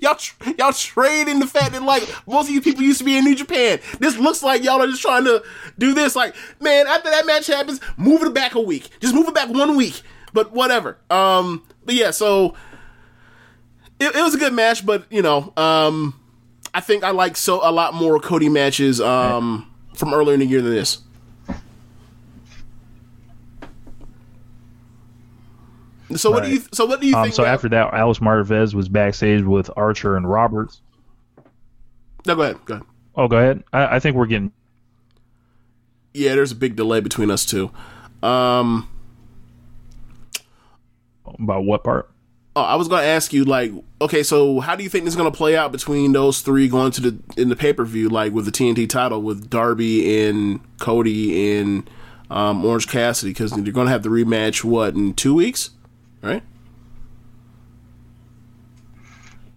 Y'all, 0.00 0.14
tr- 0.14 0.50
y'all 0.56 0.72
trade 0.72 1.26
in 1.26 1.40
the 1.40 1.46
fact 1.46 1.72
that 1.72 1.82
like 1.82 2.08
most 2.26 2.48
of 2.48 2.54
you 2.54 2.60
people 2.60 2.82
used 2.82 3.00
to 3.00 3.04
be 3.04 3.18
in 3.18 3.24
New 3.24 3.34
Japan. 3.34 3.80
This 3.98 4.16
looks 4.16 4.40
like 4.40 4.62
y'all 4.62 4.80
are 4.80 4.86
just 4.86 5.02
trying 5.02 5.24
to 5.24 5.42
do 5.78 5.94
this. 5.94 6.14
Like, 6.14 6.36
man, 6.60 6.86
after 6.86 7.10
that 7.10 7.26
match 7.26 7.48
happens, 7.48 7.80
move 7.96 8.22
it 8.22 8.32
back 8.32 8.54
a 8.54 8.60
week. 8.60 8.88
Just 9.00 9.14
move 9.14 9.26
it 9.26 9.34
back 9.34 9.48
one 9.48 9.76
week. 9.76 10.00
But 10.32 10.52
whatever. 10.52 10.96
Um, 11.10 11.66
but 11.84 11.96
yeah, 11.96 12.12
so 12.12 12.54
it, 13.98 14.14
it 14.14 14.22
was 14.22 14.34
a 14.34 14.38
good 14.38 14.52
match, 14.52 14.86
but 14.86 15.06
you 15.10 15.22
know, 15.22 15.52
um, 15.56 16.18
I 16.72 16.80
think 16.80 17.02
I 17.02 17.10
like 17.10 17.36
so 17.36 17.60
a 17.68 17.72
lot 17.72 17.92
more 17.92 18.20
Cody 18.20 18.48
matches 18.48 19.00
um 19.00 19.70
from 19.94 20.14
earlier 20.14 20.34
in 20.34 20.40
the 20.40 20.46
year 20.46 20.62
than 20.62 20.72
this. 20.72 20.98
So 26.16 26.30
what 26.30 26.44
do 26.44 26.50
you? 26.50 26.62
So 26.72 26.86
what 26.86 27.00
do 27.00 27.06
you 27.06 27.16
Um, 27.16 27.24
think? 27.24 27.34
so 27.34 27.42
about- 27.44 27.54
after 27.54 27.68
that, 27.70 27.94
Alex 27.94 28.18
Marvez 28.20 28.74
was 28.74 28.88
backstage 28.88 29.42
with 29.44 29.70
Archer 29.76 30.16
and 30.16 30.28
Roberts. 30.28 30.80
no, 32.26 32.34
go 32.34 32.42
ahead. 32.42 32.56
Go 32.64 32.74
ahead. 32.74 32.86
Oh, 33.16 33.28
go 33.28 33.36
ahead. 33.36 33.64
I, 33.72 33.96
I 33.96 33.98
think 34.00 34.16
we're 34.16 34.26
getting 34.26 34.52
Yeah, 36.14 36.34
there's 36.34 36.52
a 36.52 36.56
big 36.56 36.76
delay 36.76 37.00
between 37.00 37.30
us 37.30 37.44
two. 37.46 37.70
Um, 38.22 38.88
about 41.38 41.64
what 41.64 41.84
part? 41.84 42.10
Oh, 42.56 42.62
I 42.62 42.74
was 42.74 42.88
going 42.88 43.02
to 43.02 43.06
ask 43.06 43.32
you, 43.32 43.44
like, 43.44 43.70
okay, 44.00 44.22
so 44.24 44.58
how 44.60 44.74
do 44.74 44.82
you 44.82 44.88
think 44.88 45.04
this 45.04 45.12
is 45.12 45.16
going 45.16 45.30
to 45.30 45.36
play 45.36 45.56
out 45.56 45.70
between 45.70 46.12
those 46.12 46.40
three 46.40 46.66
going 46.68 46.90
to 46.92 47.00
the 47.00 47.18
in 47.36 47.48
the 47.48 47.56
pay 47.56 47.72
per 47.72 47.84
view, 47.84 48.08
like 48.08 48.32
with 48.32 48.44
the 48.44 48.50
TNT 48.50 48.88
title, 48.88 49.22
with 49.22 49.48
Darby 49.48 50.24
and 50.26 50.60
Cody 50.78 51.56
and 51.58 51.88
um, 52.28 52.64
Orange 52.64 52.88
Cassidy? 52.88 53.30
Because 53.32 53.52
you're 53.56 53.72
going 53.72 53.86
to 53.86 53.92
have 53.92 54.02
the 54.02 54.08
rematch 54.08 54.64
what 54.64 54.94
in 54.94 55.14
two 55.14 55.34
weeks, 55.34 55.70
right? 56.22 56.42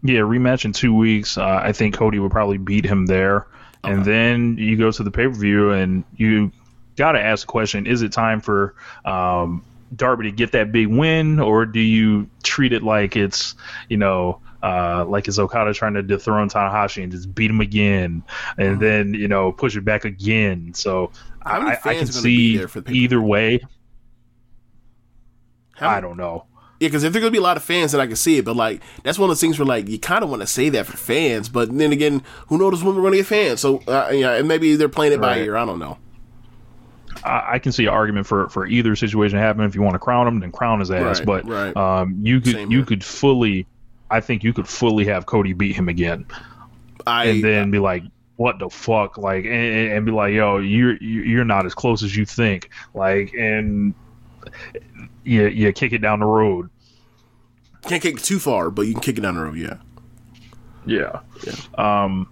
Yeah, 0.03 0.19
rematch 0.19 0.65
in 0.65 0.73
two 0.73 0.93
weeks. 0.93 1.37
Uh, 1.37 1.61
I 1.63 1.71
think 1.71 1.95
Cody 1.95 2.19
would 2.19 2.31
probably 2.31 2.57
beat 2.57 2.85
him 2.85 3.05
there, 3.05 3.47
and 3.83 4.03
then 4.03 4.57
you 4.57 4.77
go 4.77 4.91
to 4.91 5.03
the 5.03 5.11
pay 5.11 5.27
per 5.27 5.33
view, 5.33 5.71
and 5.71 6.03
you 6.15 6.51
got 6.97 7.13
to 7.13 7.21
ask 7.21 7.47
the 7.47 7.51
question: 7.51 7.87
Is 7.87 8.01
it 8.01 8.11
time 8.11 8.41
for 8.41 8.75
um, 9.05 9.63
Darby 9.95 10.25
to 10.25 10.31
get 10.31 10.51
that 10.51 10.73
big 10.73 10.87
win, 10.87 11.39
or 11.39 11.65
do 11.65 11.79
you 11.79 12.29
treat 12.43 12.73
it 12.73 12.83
like 12.83 13.15
it's 13.15 13.55
you 13.89 13.97
know? 13.97 14.39
Uh, 14.61 15.03
like 15.05 15.27
it's 15.27 15.37
Okada 15.37 15.73
trying 15.73 15.93
to 15.93 16.01
dethrone 16.01 16.47
Tanahashi 16.47 17.03
and 17.03 17.11
just 17.11 17.35
beat 17.35 17.51
him 17.51 17.59
again, 17.59 18.23
and 18.57 18.79
then 18.79 19.13
you 19.13 19.27
know 19.27 19.51
push 19.51 19.75
it 19.75 19.83
back 19.83 20.05
again. 20.05 20.73
So 20.73 21.11
I, 21.45 21.77
I 21.83 21.95
can 21.95 22.07
see 22.07 22.57
there 22.57 22.69
for 22.69 22.79
the 22.79 22.93
either 22.93 23.21
way. 23.21 23.59
How 25.73 25.89
I 25.89 25.99
don't 25.99 26.15
know. 26.15 26.45
Yeah, 26.83 26.89
because 26.89 27.05
if 27.05 27.13
there's 27.13 27.21
gonna 27.23 27.31
be 27.31 27.37
a 27.37 27.41
lot 27.41 27.55
of 27.55 27.63
fans, 27.63 27.93
then 27.93 28.01
I 28.01 28.07
can 28.07 28.17
see 28.17 28.39
it. 28.39 28.43
But 28.45 28.57
like, 28.57 28.81
that's 29.03 29.17
one 29.17 29.29
of 29.29 29.29
those 29.29 29.39
things 29.39 29.57
where 29.57 29.65
like 29.65 29.87
you 29.87 29.97
kind 29.97 30.21
of 30.21 30.29
want 30.29 30.41
to 30.41 30.47
say 30.47 30.67
that 30.67 30.85
for 30.85 30.97
fans, 30.97 31.47
but 31.47 31.75
then 31.77 31.93
again, 31.93 32.21
who 32.47 32.57
knows 32.57 32.83
when 32.83 32.93
we're 32.95 33.03
gonna 33.03 33.15
get 33.15 33.25
fans? 33.25 33.61
So 33.61 33.77
uh, 33.87 34.09
yeah, 34.13 34.33
and 34.33 34.49
maybe 34.49 34.75
they're 34.75 34.89
playing 34.89 35.13
it 35.13 35.21
by 35.21 35.37
Right. 35.37 35.45
ear. 35.45 35.55
I 35.55 35.65
don't 35.65 35.79
know. 35.79 35.97
I, 37.23 37.53
I 37.53 37.59
can 37.59 37.71
see 37.71 37.83
an 37.85 37.93
argument 37.93 38.27
for 38.27 38.49
for 38.49 38.65
either 38.67 38.97
situation 38.97 39.37
happening. 39.37 39.65
If 39.65 39.75
you 39.75 39.81
want 39.81 39.93
to 39.95 39.99
crown 39.99 40.27
him, 40.27 40.41
then 40.41 40.51
crown 40.51 40.81
his 40.81 40.91
ass. 40.91 41.19
Right, 41.19 41.25
but 41.25 41.47
right. 41.47 41.77
um, 41.77 42.19
you 42.21 42.41
could 42.41 42.55
Same 42.55 42.69
you 42.69 42.79
here. 42.79 42.85
could 42.85 43.03
fully, 43.03 43.65
I 44.11 44.19
think 44.19 44.43
you 44.43 44.51
could 44.51 44.67
fully 44.67 45.05
have 45.05 45.25
Cody 45.25 45.53
beat 45.53 45.75
him 45.77 45.87
again, 45.87 46.25
I 47.07 47.25
and 47.27 47.41
then 47.41 47.71
be 47.71 47.79
like, 47.79 48.03
"What 48.35 48.59
the 48.59 48.69
fuck?" 48.69 49.17
Like, 49.17 49.45
and, 49.45 49.53
and 49.53 49.91
and 49.93 50.05
be 50.05 50.11
like, 50.11 50.33
"Yo, 50.33 50.57
you're 50.57 50.97
you're 51.01 51.45
not 51.45 51.65
as 51.65 51.73
close 51.73 52.03
as 52.03 52.13
you 52.13 52.25
think." 52.25 52.69
Like, 52.93 53.31
and 53.33 53.93
you 55.23 55.47
you 55.47 55.71
kick 55.71 55.93
it 55.93 55.99
down 55.99 56.19
the 56.19 56.25
road. 56.25 56.69
Can't 57.83 58.01
kick 58.01 58.21
too 58.21 58.39
far, 58.39 58.69
but 58.69 58.83
you 58.83 58.93
can 58.93 59.01
kick 59.01 59.17
it 59.17 59.21
down 59.21 59.35
the 59.35 59.41
road. 59.41 59.55
Yeah. 59.55 59.77
Yeah. 60.85 61.21
Um. 61.77 62.29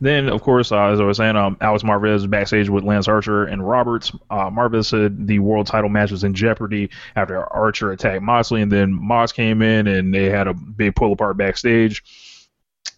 Then, 0.00 0.28
of 0.28 0.42
course, 0.42 0.70
uh, 0.70 0.88
as 0.88 1.00
I 1.00 1.04
was 1.04 1.16
saying, 1.16 1.36
um, 1.36 1.56
Alex 1.62 1.82
Marvez 1.82 2.28
backstage 2.28 2.68
with 2.68 2.84
Lance 2.84 3.08
Archer 3.08 3.44
and 3.44 3.66
Roberts. 3.66 4.12
Uh, 4.28 4.50
Marvez 4.50 4.86
said 4.86 5.26
the 5.26 5.38
world 5.38 5.66
title 5.66 5.88
match 5.88 6.10
was 6.10 6.24
in 6.24 6.34
jeopardy 6.34 6.90
after 7.16 7.42
Archer 7.52 7.90
attacked 7.90 8.22
Moxley, 8.22 8.60
and 8.60 8.70
then 8.70 8.92
Mox 8.92 9.32
came 9.32 9.62
in 9.62 9.86
and 9.86 10.12
they 10.12 10.28
had 10.28 10.46
a 10.46 10.52
big 10.52 10.94
pull 10.94 11.12
apart 11.12 11.38
backstage. 11.38 12.04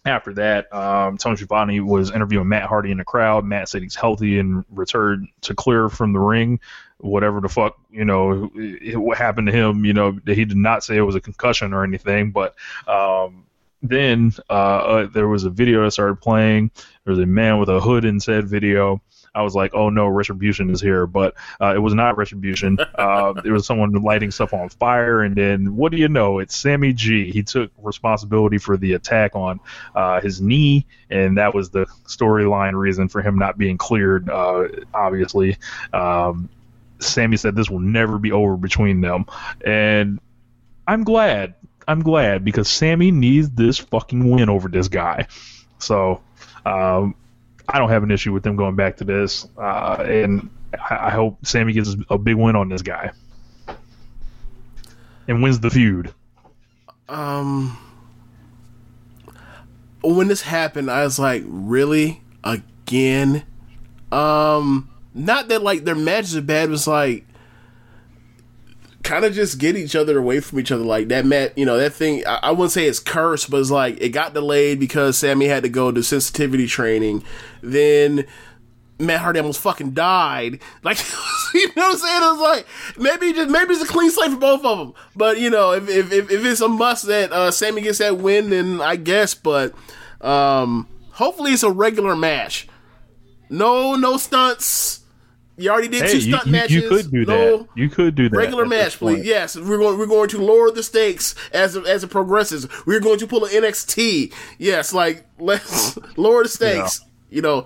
After 0.05 0.33
that, 0.33 0.73
um, 0.73 1.17
Tony 1.17 1.37
Schiavone 1.37 1.79
was 1.79 2.11
interviewing 2.11 2.49
Matt 2.49 2.63
Hardy 2.67 2.91
in 2.91 2.97
the 2.97 3.05
crowd. 3.05 3.45
Matt 3.45 3.69
said 3.69 3.83
he's 3.83 3.95
healthy 3.95 4.39
and 4.39 4.65
returned 4.69 5.29
to 5.41 5.55
clear 5.55 5.87
from 5.87 6.11
the 6.11 6.19
ring. 6.19 6.59
Whatever 6.99 7.41
the 7.41 7.49
fuck, 7.49 7.77
you 7.91 8.05
know, 8.05 8.51
it- 8.55 8.97
what 8.97 9.17
happened 9.17 9.47
to 9.47 9.53
him, 9.53 9.85
you 9.85 9.93
know, 9.93 10.17
he 10.25 10.45
did 10.45 10.57
not 10.57 10.83
say 10.83 10.97
it 10.97 11.01
was 11.01 11.15
a 11.15 11.21
concussion 11.21 11.73
or 11.73 11.83
anything, 11.83 12.31
but 12.31 12.55
um, 12.87 13.45
then 13.83 14.33
uh, 14.49 14.53
uh, 14.53 15.07
there 15.07 15.27
was 15.27 15.43
a 15.43 15.49
video 15.49 15.83
that 15.83 15.91
started 15.91 16.19
playing. 16.21 16.71
There 17.05 17.11
was 17.11 17.19
a 17.19 17.25
man 17.27 17.59
with 17.59 17.69
a 17.69 17.79
hood 17.79 18.05
in 18.05 18.19
said 18.19 18.47
video. 18.47 19.01
I 19.35 19.43
was 19.43 19.53
like, 19.53 19.75
"Oh 19.75 19.89
no, 19.91 20.07
retribution 20.07 20.71
is 20.71 20.81
here!" 20.81 21.05
But 21.05 21.35
uh, 21.61 21.73
it 21.75 21.77
was 21.79 21.93
not 21.93 22.17
retribution. 22.17 22.77
Uh, 22.97 23.33
there 23.33 23.53
was 23.53 23.65
someone 23.67 23.91
lighting 23.91 24.31
stuff 24.31 24.53
on 24.53 24.69
fire, 24.69 25.21
and 25.21 25.35
then 25.35 25.75
what 25.75 25.91
do 25.91 25.99
you 25.99 26.07
know? 26.09 26.39
It's 26.39 26.55
Sammy 26.55 26.93
G. 26.93 27.31
He 27.31 27.43
took 27.43 27.71
responsibility 27.77 28.57
for 28.57 28.75
the 28.75 28.93
attack 28.93 29.35
on 29.35 29.59
uh, 29.93 30.19
his 30.19 30.41
knee, 30.41 30.87
and 31.11 31.37
that 31.37 31.53
was 31.53 31.69
the 31.69 31.85
storyline 32.07 32.73
reason 32.73 33.07
for 33.07 33.21
him 33.21 33.37
not 33.37 33.57
being 33.57 33.77
cleared. 33.77 34.29
Uh, 34.29 34.67
obviously, 34.95 35.57
um, 35.93 36.49
Sammy 36.99 37.37
said 37.37 37.55
this 37.55 37.69
will 37.69 37.79
never 37.79 38.17
be 38.17 38.31
over 38.31 38.57
between 38.57 39.01
them, 39.01 39.25
and 39.65 40.19
I'm 40.87 41.03
glad. 41.03 41.55
I'm 41.87 42.01
glad 42.01 42.43
because 42.43 42.67
Sammy 42.67 43.11
needs 43.11 43.49
this 43.51 43.77
fucking 43.77 44.29
win 44.29 44.49
over 44.49 44.67
this 44.67 44.89
guy. 44.89 45.27
So 45.79 46.21
um, 46.65 47.15
I 47.69 47.79
don't 47.79 47.89
have 47.89 48.03
an 48.03 48.11
issue 48.11 48.33
with 48.33 48.43
them 48.43 48.55
going 48.55 48.75
back 48.75 48.97
to 48.97 49.03
this, 49.03 49.47
uh, 49.57 50.03
and 50.05 50.49
I, 50.73 51.07
I 51.07 51.09
hope 51.11 51.45
Sammy 51.45 51.73
gets 51.73 51.95
a 52.09 52.17
big 52.17 52.35
win 52.35 52.55
on 52.55 52.69
this 52.69 52.81
guy 52.81 53.11
and 55.27 55.43
wins 55.43 55.59
the 55.59 55.69
feud. 55.69 56.13
Um, 57.09 57.77
when 60.03 60.27
this 60.27 60.41
happened, 60.41 60.89
I 60.89 61.03
was 61.03 61.19
like, 61.19 61.43
really 61.45 62.21
again? 62.43 63.43
Um, 64.11 64.89
not 65.17 65.47
that 65.49 65.63
like 65.63 65.83
their 65.83 65.95
matches 65.95 66.35
are 66.35 66.41
bad. 66.41 66.69
Was 66.69 66.87
like 66.87 67.25
kind 69.03 69.25
of 69.25 69.33
just 69.33 69.57
get 69.57 69.75
each 69.75 69.95
other 69.95 70.17
away 70.17 70.39
from 70.39 70.59
each 70.59 70.71
other. 70.71 70.83
Like 70.83 71.07
that 71.07 71.25
mat, 71.25 71.57
you 71.57 71.65
know, 71.65 71.77
that 71.77 71.93
thing. 71.93 72.25
I, 72.27 72.39
I 72.43 72.51
wouldn't 72.51 72.71
say 72.71 72.85
it's 72.85 72.99
cursed, 72.99 73.49
but 73.49 73.59
it's 73.59 73.71
like 73.71 73.99
it 73.99 74.09
got 74.09 74.33
delayed 74.33 74.79
because 74.79 75.17
Sammy 75.17 75.47
had 75.47 75.63
to 75.63 75.69
go 75.69 75.91
to 75.91 76.03
sensitivity 76.03 76.67
training. 76.67 77.23
Then. 77.61 78.25
Matt 78.99 79.21
Hardy 79.21 79.39
almost 79.39 79.61
fucking 79.61 79.91
died. 79.91 80.59
Like, 80.83 80.97
you 81.53 81.67
know 81.75 81.89
what 81.89 81.93
I'm 81.93 81.97
saying? 81.99 82.23
It 82.23 82.31
was 82.31 82.39
like 82.39 82.67
maybe 82.97 83.31
just 83.31 83.51
maybe 83.51 83.75
it's 83.75 83.83
a 83.83 83.87
clean 83.87 84.09
slate 84.09 84.31
for 84.31 84.37
both 84.37 84.65
of 84.65 84.79
them. 84.79 84.93
But 85.15 85.39
you 85.39 85.51
know, 85.51 85.73
if 85.73 85.87
if 85.87 86.11
if, 86.11 86.31
if 86.31 86.43
it's 86.43 86.61
a 86.61 86.67
must 86.67 87.05
that 87.05 87.31
uh, 87.31 87.51
Sammy 87.51 87.81
gets 87.81 87.99
that 87.99 88.17
win, 88.17 88.49
then 88.49 88.81
I 88.81 88.95
guess. 88.95 89.35
But 89.35 89.75
um, 90.19 90.87
hopefully 91.11 91.51
it's 91.51 91.61
a 91.61 91.69
regular 91.69 92.15
match. 92.15 92.67
No, 93.49 93.95
no 93.95 94.17
stunts. 94.17 95.01
You 95.59 95.71
already 95.71 95.87
did 95.87 96.03
Hey, 96.03 96.11
two 96.13 96.21
stunt 96.21 96.45
you- 96.45 96.51
matches. 96.51 96.71
you 96.83 96.89
could 96.89 97.11
do 97.11 97.25
no 97.25 97.57
that. 97.57 97.67
You 97.75 97.89
could 97.89 98.15
do 98.15 98.29
that. 98.29 98.37
regular 98.37 98.65
match, 98.65 98.97
please. 98.97 99.25
Yes, 99.25 99.55
we're 99.55 99.77
going. 99.79 99.97
We're 99.97 100.05
going 100.05 100.29
to 100.29 100.37
lower 100.37 100.69
the 100.71 100.83
stakes 100.83 101.33
as 101.51 101.75
it- 101.75 101.85
as 101.87 102.03
it 102.03 102.09
progresses. 102.09 102.67
We're 102.85 102.99
going 102.99 103.17
to 103.19 103.27
pull 103.27 103.43
an 103.45 103.51
NXT. 103.51 104.31
Yes, 104.59 104.93
like 104.93 105.25
let's 105.39 105.97
lower 106.17 106.43
the 106.43 106.49
stakes. 106.49 107.01
You 107.31 107.41
know, 107.41 107.65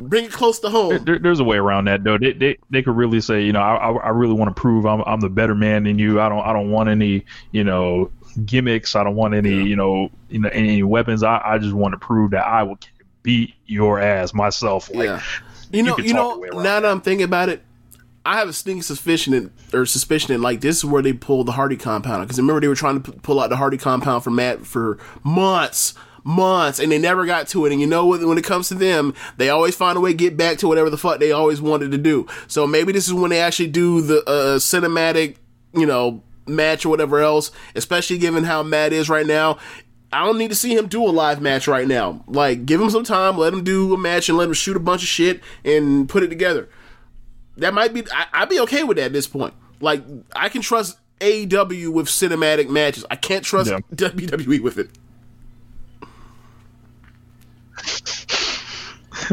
bring 0.00 0.24
it 0.24 0.32
close 0.32 0.58
to 0.60 0.68
home. 0.70 1.04
There, 1.04 1.18
there's 1.18 1.40
a 1.40 1.44
way 1.44 1.56
around 1.58 1.86
that 1.86 2.04
though. 2.04 2.18
They, 2.18 2.32
they 2.32 2.58
they 2.70 2.82
could 2.82 2.96
really 2.96 3.20
say, 3.20 3.42
you 3.42 3.52
know, 3.52 3.60
I 3.60 3.90
I, 3.92 4.08
really 4.10 4.34
want 4.34 4.54
to 4.54 4.60
prove 4.60 4.86
I'm 4.86 5.02
I'm 5.06 5.20
the 5.20 5.28
better 5.30 5.54
man 5.54 5.84
than 5.84 5.98
you. 5.98 6.20
I 6.20 6.28
don't 6.28 6.44
I 6.44 6.52
don't 6.52 6.70
want 6.70 6.88
any 6.88 7.24
you 7.52 7.64
know 7.64 8.10
gimmicks. 8.44 8.96
I 8.96 9.04
don't 9.04 9.14
want 9.16 9.34
any 9.34 9.62
you 9.62 9.76
know 9.76 10.10
you 10.28 10.38
know 10.40 10.48
any 10.52 10.82
weapons. 10.82 11.22
I, 11.22 11.40
I 11.44 11.58
just 11.58 11.74
want 11.74 11.92
to 11.92 11.98
prove 11.98 12.30
that 12.32 12.46
I 12.46 12.62
will 12.62 12.78
beat 13.22 13.54
your 13.66 14.00
ass 14.00 14.32
myself. 14.34 14.88
Like, 14.94 15.06
yeah, 15.06 15.22
you 15.76 15.82
know, 15.82 15.94
could 15.94 16.06
you, 16.06 16.14
know. 16.14 16.30
your 16.30 16.38
way 16.40 16.48
around 16.48 16.62
Now 16.64 16.80
that 16.80 16.90
I'm 16.90 17.00
thinking 17.00 17.24
about 17.24 17.48
it, 17.48 17.62
I 18.24 18.38
have 18.38 18.48
a 18.48 18.52
sneaking 18.52 18.82
suspicion 18.82 19.32
in, 19.34 19.52
or 19.72 19.86
suspicion 19.86 20.34
in 20.34 20.42
like 20.42 20.60
this 20.60 20.78
is 20.78 20.84
where 20.84 21.00
they 21.00 21.12
pulled 21.12 21.46
the 21.46 21.52
Hardy 21.52 21.76
compound 21.76 22.24
because 22.24 22.38
remember 22.38 22.60
they 22.60 22.68
were 22.68 22.74
trying 22.74 23.00
to 23.00 23.12
p- 23.12 23.18
pull 23.22 23.38
out 23.38 23.50
the 23.50 23.56
Hardy 23.56 23.76
compound 23.78 24.24
for 24.24 24.30
Matt 24.30 24.66
for 24.66 24.98
months. 25.22 25.94
Months 26.28 26.80
and 26.80 26.90
they 26.90 26.98
never 26.98 27.24
got 27.24 27.46
to 27.46 27.66
it, 27.66 27.72
and 27.72 27.80
you 27.80 27.86
know 27.86 28.04
what? 28.04 28.20
When 28.20 28.36
it 28.36 28.42
comes 28.42 28.66
to 28.70 28.74
them, 28.74 29.14
they 29.36 29.48
always 29.48 29.76
find 29.76 29.96
a 29.96 30.00
way 30.00 30.10
to 30.10 30.16
get 30.16 30.36
back 30.36 30.58
to 30.58 30.66
whatever 30.66 30.90
the 30.90 30.98
fuck 30.98 31.20
they 31.20 31.30
always 31.30 31.60
wanted 31.60 31.92
to 31.92 31.98
do. 31.98 32.26
So 32.48 32.66
maybe 32.66 32.92
this 32.92 33.06
is 33.06 33.14
when 33.14 33.30
they 33.30 33.38
actually 33.38 33.68
do 33.68 34.00
the 34.00 34.24
uh, 34.28 34.58
cinematic, 34.58 35.36
you 35.72 35.86
know, 35.86 36.24
match 36.48 36.84
or 36.84 36.88
whatever 36.88 37.20
else. 37.20 37.52
Especially 37.76 38.18
given 38.18 38.42
how 38.42 38.64
Matt 38.64 38.92
is 38.92 39.08
right 39.08 39.24
now, 39.24 39.58
I 40.12 40.24
don't 40.24 40.38
need 40.38 40.50
to 40.50 40.54
see 40.56 40.74
him 40.76 40.86
do 40.86 41.02
a 41.04 41.10
live 41.10 41.40
match 41.40 41.66
right 41.66 41.86
now. 41.86 42.24
Like, 42.26 42.64
give 42.64 42.80
him 42.80 42.90
some 42.90 43.04
time, 43.04 43.36
let 43.36 43.52
him 43.52 43.64
do 43.64 43.92
a 43.92 43.98
match, 43.98 44.28
and 44.28 44.38
let 44.38 44.48
him 44.48 44.54
shoot 44.54 44.76
a 44.76 44.80
bunch 44.80 45.02
of 45.02 45.08
shit 45.08 45.40
and 45.64 46.08
put 46.08 46.22
it 46.22 46.28
together. 46.28 46.68
That 47.56 47.74
might 47.74 47.92
be. 47.92 48.04
I, 48.12 48.26
I'd 48.32 48.48
be 48.48 48.60
okay 48.60 48.84
with 48.84 48.96
that 48.98 49.06
at 49.06 49.12
this 49.12 49.26
point. 49.26 49.54
Like, 49.80 50.02
I 50.34 50.48
can 50.48 50.62
trust 50.62 50.98
AEW 51.20 51.88
with 51.88 52.06
cinematic 52.06 52.68
matches. 52.68 53.04
I 53.10 53.16
can't 53.16 53.44
trust 53.44 53.70
Yeah. 53.70 53.78
WWE 53.94 54.60
with 54.60 54.78
it. 54.78 54.90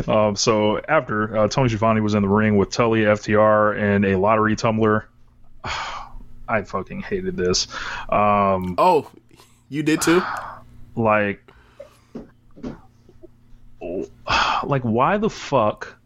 Um, 0.07 0.35
so 0.35 0.79
after 0.87 1.37
uh, 1.37 1.47
Tony 1.47 1.69
Schiavone 1.69 2.01
was 2.01 2.13
in 2.13 2.23
the 2.23 2.29
ring 2.29 2.57
with 2.57 2.71
Tully, 2.71 3.01
FTR, 3.01 3.77
and 3.77 4.05
a 4.05 4.17
lottery 4.17 4.55
tumbler, 4.55 5.07
I 6.47 6.63
fucking 6.65 7.01
hated 7.01 7.37
this. 7.37 7.67
Um, 8.09 8.75
Oh, 8.77 9.09
you 9.69 9.83
did 9.83 10.01
too. 10.01 10.21
Like, 10.95 11.41
like 14.65 14.83
why 14.83 15.17
the 15.17 15.29
fuck 15.29 15.97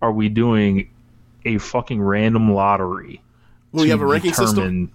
are 0.00 0.12
we 0.12 0.28
doing 0.28 0.90
a 1.44 1.58
fucking 1.58 2.00
random 2.00 2.52
lottery 2.52 3.20
When 3.70 3.84
you 3.84 3.90
have 3.90 4.00
a 4.00 4.06
ranking 4.06 4.32
system. 4.32 4.90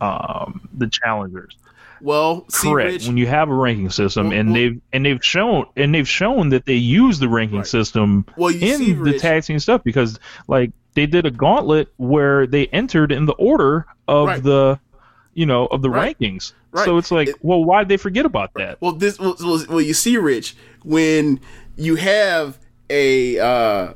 um, 0.00 0.68
the 0.76 0.88
challengers? 0.88 1.56
Well, 2.02 2.44
see, 2.50 2.68
Correct. 2.68 2.92
Rich, 2.92 3.06
when 3.06 3.16
you 3.16 3.26
have 3.26 3.48
a 3.48 3.54
ranking 3.54 3.88
system, 3.88 4.28
Well, 4.28 4.38
and 4.38 4.48
well- 4.50 4.54
they've 4.54 4.80
and 4.92 5.06
they've 5.06 5.24
shown 5.24 5.66
and 5.76 5.94
they've 5.94 6.08
shown 6.08 6.50
that 6.50 6.66
they 6.66 6.74
use 6.74 7.18
the 7.18 7.28
ranking 7.28 7.64
system 7.64 8.26
Well, 8.36 8.52
in 8.54 8.78
see, 8.78 8.92
the 8.92 9.00
Rich- 9.00 9.22
tag 9.22 9.42
team 9.44 9.58
stuff 9.58 9.82
because 9.82 10.20
like 10.46 10.72
they 10.94 11.06
did 11.06 11.24
a 11.26 11.30
gauntlet 11.30 11.88
where 11.96 12.46
they 12.46 12.66
entered 12.68 13.12
in 13.12 13.24
the 13.24 13.32
order 13.34 13.86
of 14.08 14.28
Right. 14.28 14.42
the 14.42 14.78
you 15.36 15.44
know, 15.46 15.66
of 15.66 15.82
the 15.82 15.90
Right. 15.90 16.18
rankings. 16.18 16.52
Right. 16.72 16.84
So 16.86 16.96
it's 16.96 17.10
like, 17.10 17.28
It- 17.28 17.36
well, 17.42 17.62
why'd 17.62 17.88
they 17.88 17.98
forget 17.98 18.24
about 18.26 18.50
that? 18.54 18.78
Well, 18.80 18.92
this 18.92 19.18
well, 19.18 19.36
well, 19.68 19.80
you 19.80 19.94
see, 19.94 20.16
Rich, 20.16 20.56
when 20.82 21.38
you 21.76 21.96
have 21.96 22.58
a 22.90 23.38
uh, 23.38 23.92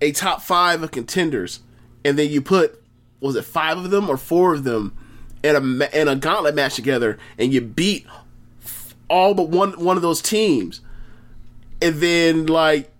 a 0.00 0.12
top 0.12 0.40
five 0.42 0.82
of 0.82 0.90
contenders, 0.90 1.60
and 2.04 2.18
then 2.18 2.30
you 2.30 2.40
put 2.40 2.82
was 3.20 3.36
it 3.36 3.44
five 3.44 3.76
of 3.78 3.90
them 3.90 4.08
or 4.08 4.16
four 4.16 4.54
of 4.54 4.64
them 4.64 4.94
in 5.42 5.54
a 5.56 5.98
in 6.00 6.08
a 6.08 6.16
gauntlet 6.16 6.54
match 6.54 6.74
together, 6.74 7.18
and 7.38 7.52
you 7.52 7.60
beat 7.60 8.06
all 9.08 9.34
but 9.34 9.48
one 9.50 9.72
one 9.72 9.96
of 9.96 10.02
those 10.02 10.22
teams, 10.22 10.80
and 11.82 11.96
then 11.96 12.46
like 12.46 12.90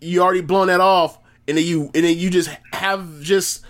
you 0.00 0.22
already 0.22 0.40
blown 0.40 0.68
that 0.68 0.80
off, 0.80 1.18
and 1.46 1.58
then 1.58 1.64
you 1.64 1.90
and 1.94 2.04
then 2.04 2.16
you 2.16 2.30
just 2.30 2.48
have 2.72 3.20
just 3.20 3.62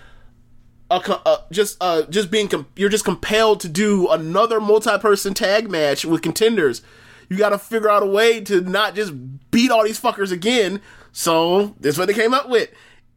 a, 0.93 1.21
uh, 1.27 1.37
just 1.51 1.77
uh 1.81 2.03
just 2.03 2.31
being 2.31 2.49
com- 2.49 2.67
you're 2.77 2.89
just 2.89 3.05
compelled 3.05 3.61
to 3.61 3.69
do 3.69 4.09
another 4.11 4.61
multi-person 4.61 5.35
tag 5.35 5.71
match 5.71 6.05
with 6.05 6.23
contenders. 6.23 6.83
You 7.29 7.39
got 7.39 7.51
to 7.51 7.59
figure 7.59 7.89
out 7.89 8.03
a 8.03 8.07
way 8.07 8.41
to 8.43 8.61
not 8.61 8.95
just 8.95 9.13
beat 9.51 9.71
all 9.71 9.85
these 9.85 10.01
fuckers 10.01 10.33
again. 10.33 10.81
So 11.13 11.75
that's 11.81 11.97
what 11.97 12.09
they 12.09 12.15
came 12.15 12.35
up 12.35 12.49
with, 12.49 12.71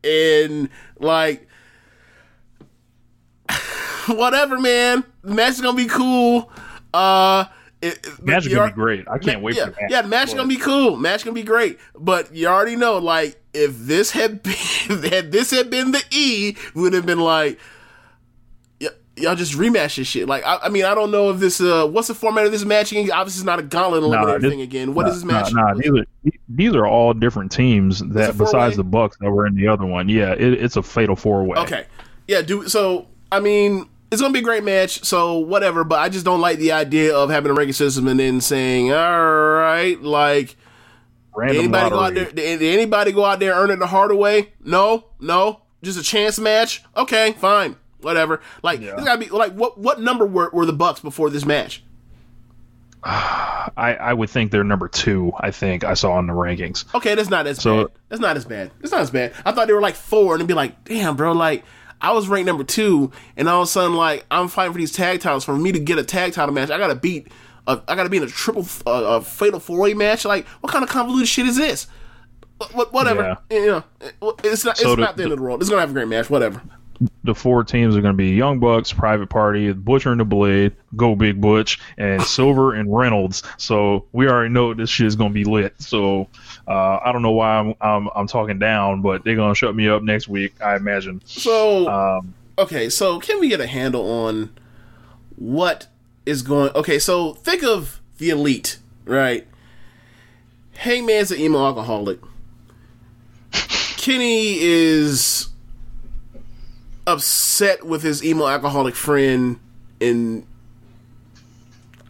and 0.04 0.70
like 1.00 1.48
whatever, 4.08 4.60
man. 4.60 5.04
The 5.24 5.34
match 5.34 5.54
is 5.54 5.62
gonna 5.62 5.78
be 5.78 5.88
cool. 5.88 6.50
Uh, 6.94 7.46
it, 7.82 8.06
it- 8.06 8.24
Match 8.24 8.46
is 8.46 8.54
gonna 8.54 8.72
be 8.72 8.74
great. 8.76 9.08
I 9.08 9.18
can't 9.18 9.42
wait 9.42 9.56
yeah, 9.58 9.66
for 9.66 9.72
that. 9.72 9.90
Yeah, 9.90 10.02
the 10.02 10.08
match 10.08 10.30
is 10.30 10.34
gonna 10.34 10.48
be 10.48 10.58
cool. 10.58 10.96
Match 10.98 11.24
gonna 11.24 11.36
be 11.36 11.44
great. 11.44 11.80
But 11.98 12.34
you 12.34 12.48
already 12.48 12.76
know, 12.76 12.98
like, 13.00 13.42
if 13.56 13.78
this 13.78 14.12
had 14.12 14.44
been, 14.44 14.54
had 15.10 15.32
this 15.32 15.52
had 15.52 15.70
been 15.70 15.92
the 15.92 16.04
E, 16.12 16.56
would 16.74 16.94
have 16.94 17.06
been 17.06 17.20
like, 17.20 17.60
y'all 19.18 19.36
just 19.36 19.54
rematch 19.54 19.96
this 19.96 20.08
shit. 20.08 20.28
Like, 20.28 20.46
I, 20.46 20.58
I 20.64 20.70
mean, 20.70 20.86
I 20.86 20.94
don't 20.94 21.12
know 21.12 21.30
if 21.30 21.40
this, 21.40 21.62
uh, 21.62 21.88
what's 21.88 22.08
the 22.08 22.16
format 22.16 22.46
of 22.46 22.52
this 22.52 22.66
match 22.66 22.92
again? 22.92 23.10
Obviously, 23.12 23.40
it's 23.40 23.46
not 23.46 23.60
a 23.60 23.64
gauntlet 23.64 24.04
eliminator 24.04 24.42
this- 24.42 24.52
thing 24.52 24.62
again. 24.62 24.94
What 24.94 25.08
is 25.08 25.16
this 25.16 25.24
match? 25.24 25.54
Nah, 25.54 25.72
nah, 25.72 25.74
these 25.74 25.92
are 25.92 26.06
these 26.50 26.76
are 26.76 26.86
all 26.86 27.14
different 27.14 27.52
teams 27.52 28.00
that 28.00 28.38
besides 28.38 28.76
the 28.76 28.84
Bucks 28.84 29.18
that 29.20 29.32
were 29.32 29.48
in 29.48 29.56
the 29.56 29.68
other 29.68 29.86
one. 29.86 30.10
Yeah, 30.10 30.34
it, 30.34 30.42
it's 30.42 30.76
a 30.76 30.84
fatal 30.84 31.16
four 31.16 31.44
way. 31.44 31.58
Okay. 31.60 31.86
Yeah, 32.28 32.42
do 32.42 32.68
so 32.68 33.08
I 33.32 33.40
mean, 33.40 33.88
it's 34.12 34.22
gonna 34.22 34.34
be 34.34 34.40
a 34.40 34.44
great 34.44 34.64
match, 34.64 35.04
so 35.04 35.40
whatever, 35.40 35.84
but 35.84 36.00
I 36.00 36.10
just 36.10 36.26
don't 36.26 36.42
like 36.42 36.58
the 36.58 36.72
idea 36.72 37.16
of 37.16 37.30
having 37.30 37.52
a 37.52 37.54
ranking 37.54 37.74
system 37.74 38.08
and 38.08 38.20
then 38.20 38.42
saying, 38.42 38.92
Alright, 38.92 40.02
like 40.02 40.56
Random 41.36 41.58
anybody 41.58 41.90
go 41.90 42.00
out 42.00 42.14
there 42.14 42.32
did 42.32 42.62
anybody 42.62 43.12
go 43.12 43.26
out 43.26 43.40
there 43.40 43.54
earning 43.54 43.80
the 43.80 43.88
harder 43.88 44.16
way? 44.16 44.54
No, 44.64 45.06
no. 45.20 45.62
Just 45.84 46.00
a 46.00 46.04
chance 46.04 46.40
match? 46.40 46.84
Okay, 46.96 47.34
fine. 47.34 47.76
Whatever. 48.02 48.42
Like 48.64 48.82
Yeah. 48.82 48.94
it's 48.96 49.04
gotta 49.06 49.20
be 49.20 49.30
like 49.30 49.54
what 49.54 49.78
what 49.78 50.00
number 50.02 50.26
were, 50.26 50.50
were 50.54 50.66
the 50.66 50.74
Bucks 50.74 51.00
before 51.02 51.30
this 51.30 51.46
match? 51.46 51.84
I, 53.04 53.98
I 54.00 54.14
would 54.14 54.30
think 54.30 54.52
they're 54.52 54.64
number 54.64 54.88
two. 54.88 55.32
I 55.40 55.52
think 55.52 55.84
I 55.84 55.94
saw 55.94 56.18
in 56.20 56.28
the 56.28 56.34
rankings. 56.34 56.86
Okay, 56.96 57.14
that's 57.16 57.30
not 57.30 57.46
as 57.48 57.62
So- 57.62 57.86
bad. 57.86 57.92
That's 58.10 58.22
not 58.22 58.38
as 58.38 58.46
bad. 58.46 58.72
It's 58.82 58.92
not 58.92 59.02
as 59.02 59.12
bad. 59.12 59.34
I 59.46 59.52
thought 59.52 59.68
they 59.68 59.74
were 59.74 59.82
like 59.82 59.96
four, 59.96 60.34
and 60.34 60.40
it'd 60.42 60.48
be 60.48 60.54
like, 60.54 60.84
damn, 60.86 61.16
bro, 61.16 61.34
like 61.34 61.64
I 62.02 62.12
was 62.14 62.28
ranked 62.28 62.48
number 62.48 62.64
two, 62.64 63.12
and 63.38 63.48
all 63.50 63.62
of 63.62 63.68
a 63.68 63.72
sudden, 63.72 63.96
like 63.96 64.26
I'm 64.32 64.48
fighting 64.48 64.74
for 64.74 64.80
these 64.80 64.92
tag 64.92 65.20
titles. 65.22 65.44
For 65.44 65.56
me 65.58 65.72
to 65.72 65.80
get 65.80 65.98
a 65.98 66.04
tag 66.04 66.34
title 66.34 66.54
match, 66.54 66.70
I 66.72 66.78
gotta 66.78 66.96
beat. 66.96 67.28
A, 67.68 67.82
I 67.88 67.96
gotta 67.96 68.10
be 68.10 68.18
in 68.18 68.24
a 68.24 68.28
triple, 68.28 68.66
uh, 68.86 69.18
a 69.18 69.22
fatal 69.22 69.60
four 69.60 69.80
way 69.80 69.94
match. 69.94 70.26
Like, 70.26 70.48
what 70.62 70.72
kind 70.72 70.84
of 70.84 70.90
convoluted 70.90 71.28
shit 71.28 71.48
is 71.48 71.56
this? 71.58 71.88
What, 72.74 72.94
whatever. 72.94 73.38
You 73.50 73.66
know, 73.68 73.84
it's 74.44 74.64
not. 74.64 74.78
So 74.78 74.90
it's 74.92 74.96
the- 74.96 75.02
not 75.02 75.18
the 75.18 75.24
end 75.24 75.32
of 75.34 75.40
the 75.40 75.44
world. 75.44 75.62
It's 75.62 75.70
gonna 75.70 75.82
have 75.82 75.90
a 75.90 75.94
great 75.94 76.08
match. 76.08 76.30
Whatever. 76.30 76.62
The 77.26 77.36
four 77.36 77.66
teams 77.66 77.94
are 77.98 78.02
going 78.02 78.14
to 78.14 78.18
be 78.18 78.30
Young 78.30 78.58
Bucks, 78.62 78.94
Private 78.94 79.28
Party, 79.28 79.74
Butcher 79.74 80.12
and 80.14 80.22
the 80.22 80.24
Blade, 80.24 80.72
Go 80.96 81.14
Big 81.14 81.42
Butch, 81.42 81.78
and 81.98 82.22
Silver 82.24 82.74
and 82.74 82.96
Reynolds. 82.96 83.44
So 83.58 84.06
we 84.14 84.30
already 84.30 84.54
know 84.54 84.74
this 84.74 84.90
shit 84.92 85.06
is 85.08 85.18
going 85.18 85.32
to 85.32 85.34
be 85.34 85.44
lit. 85.44 85.74
So 85.78 86.30
uh, 86.70 87.00
I 87.04 87.12
don't 87.12 87.22
know 87.22 87.34
why 87.34 87.58
I'm, 87.58 87.74
I'm 87.82 88.08
I'm 88.16 88.28
talking 88.28 88.60
down, 88.60 89.02
but 89.02 89.26
they're 89.26 89.36
going 89.36 89.52
to 89.52 89.58
shut 89.58 89.76
me 89.76 89.90
up 89.90 90.04
next 90.04 90.30
week, 90.30 90.54
I 90.62 90.78
imagine. 90.78 91.22
So 91.26 91.90
Um, 91.90 92.34
okay, 92.58 92.90
so 92.90 93.20
can 93.20 93.42
we 93.42 93.50
get 93.50 93.60
a 93.60 93.68
handle 93.68 94.10
on 94.10 94.52
what 95.36 95.88
is 96.26 96.42
going? 96.42 96.72
Okay, 96.76 97.00
so 97.00 97.34
think 97.34 97.64
of 97.64 98.02
the 98.18 98.30
elite, 98.30 98.80
right? 99.06 99.48
Hangman's 100.78 101.32
an 101.32 101.40
emo 101.40 101.66
alcoholic. 101.66 102.20
Kenny 103.98 104.58
is 104.60 105.48
upset 107.08 107.86
with 107.86 108.02
his 108.04 108.24
emo 108.24 108.48
alcoholic 108.48 108.96
friend 108.96 109.60
and 110.02 110.46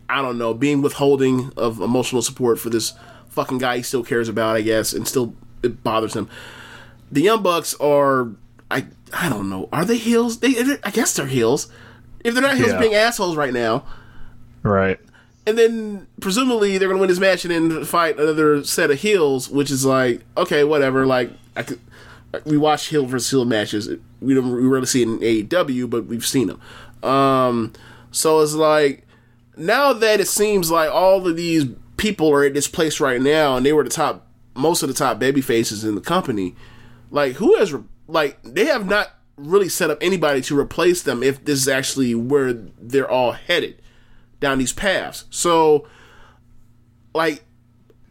I 0.09 0.21
don't 0.21 0.37
know, 0.37 0.53
being 0.53 0.81
withholding 0.81 1.51
of 1.57 1.79
emotional 1.81 2.21
support 2.21 2.59
for 2.59 2.69
this 2.69 2.93
fucking 3.29 3.57
guy 3.57 3.77
he 3.77 3.83
still 3.83 4.03
cares 4.03 4.29
about, 4.29 4.55
I 4.55 4.61
guess, 4.61 4.93
and 4.93 5.07
still 5.07 5.35
it 5.63 5.83
bothers 5.83 6.13
him. 6.15 6.29
The 7.11 7.21
Young 7.21 7.43
Bucks 7.43 7.75
are 7.75 8.29
I 8.71 8.85
I 9.13 9.29
don't 9.29 9.49
know. 9.49 9.69
Are 9.71 9.85
they 9.85 9.97
heels? 9.97 10.39
They 10.39 10.77
I 10.83 10.91
guess 10.91 11.15
they're 11.15 11.27
heels. 11.27 11.71
If 12.23 12.33
they're 12.33 12.41
not 12.43 12.57
heels, 12.57 12.71
Yeah. 12.71 12.79
being 12.79 12.95
assholes 12.95 13.35
right 13.35 13.53
now. 13.53 13.85
Right. 14.71 14.99
And 15.47 15.57
then 15.57 16.07
presumably 16.21 16.77
they're 16.77 16.87
gonna 16.87 16.99
win 16.99 17.09
this 17.09 17.19
match 17.19 17.45
and 17.45 17.71
then 17.71 17.85
fight 17.85 18.19
another 18.19 18.63
set 18.63 18.89
of 18.89 18.99
heels, 18.99 19.49
which 19.49 19.69
is 19.69 19.85
like 19.85 20.21
okay, 20.37 20.63
whatever. 20.63 21.05
Like 21.05 21.31
I 21.55 21.63
could, 21.63 21.79
we 22.45 22.57
watch 22.57 22.87
heel 22.87 23.05
versus 23.05 23.29
heel 23.29 23.45
matches. 23.45 23.89
We 24.19 24.33
don't 24.33 24.51
we 24.51 24.67
rarely 24.67 24.87
see 24.87 25.03
it 25.03 25.07
in 25.07 25.19
AEW, 25.19 25.89
but 25.89 26.05
we've 26.05 26.25
seen 26.25 26.47
them. 26.47 27.09
Um, 27.09 27.73
so 28.11 28.41
it's 28.41 28.53
like 28.53 29.05
now 29.55 29.93
that 29.93 30.19
it 30.19 30.27
seems 30.27 30.71
like 30.71 30.89
all 30.89 31.25
of 31.27 31.35
these 31.35 31.65
people 31.97 32.31
are 32.31 32.43
at 32.43 32.53
this 32.53 32.67
place 32.67 32.99
right 32.99 33.21
now, 33.21 33.55
and 33.55 33.65
they 33.65 33.73
were 33.73 33.83
the 33.83 33.89
top, 33.89 34.27
most 34.55 34.81
of 34.83 34.89
the 34.89 34.95
top 34.95 35.19
baby 35.19 35.41
faces 35.41 35.83
in 35.83 35.95
the 35.95 36.01
company. 36.01 36.55
Like 37.11 37.33
who 37.33 37.55
has 37.57 37.73
like 38.07 38.41
they 38.43 38.65
have 38.65 38.87
not 38.87 39.11
really 39.37 39.69
set 39.69 39.89
up 39.91 39.97
anybody 40.01 40.41
to 40.41 40.57
replace 40.57 41.03
them 41.03 41.21
if 41.21 41.43
this 41.45 41.59
is 41.59 41.67
actually 41.67 42.15
where 42.15 42.53
they're 42.53 43.09
all 43.09 43.33
headed 43.33 43.81
down 44.45 44.59
these 44.59 44.73
paths. 44.73 45.25
So, 45.31 45.87
like, 47.15 47.43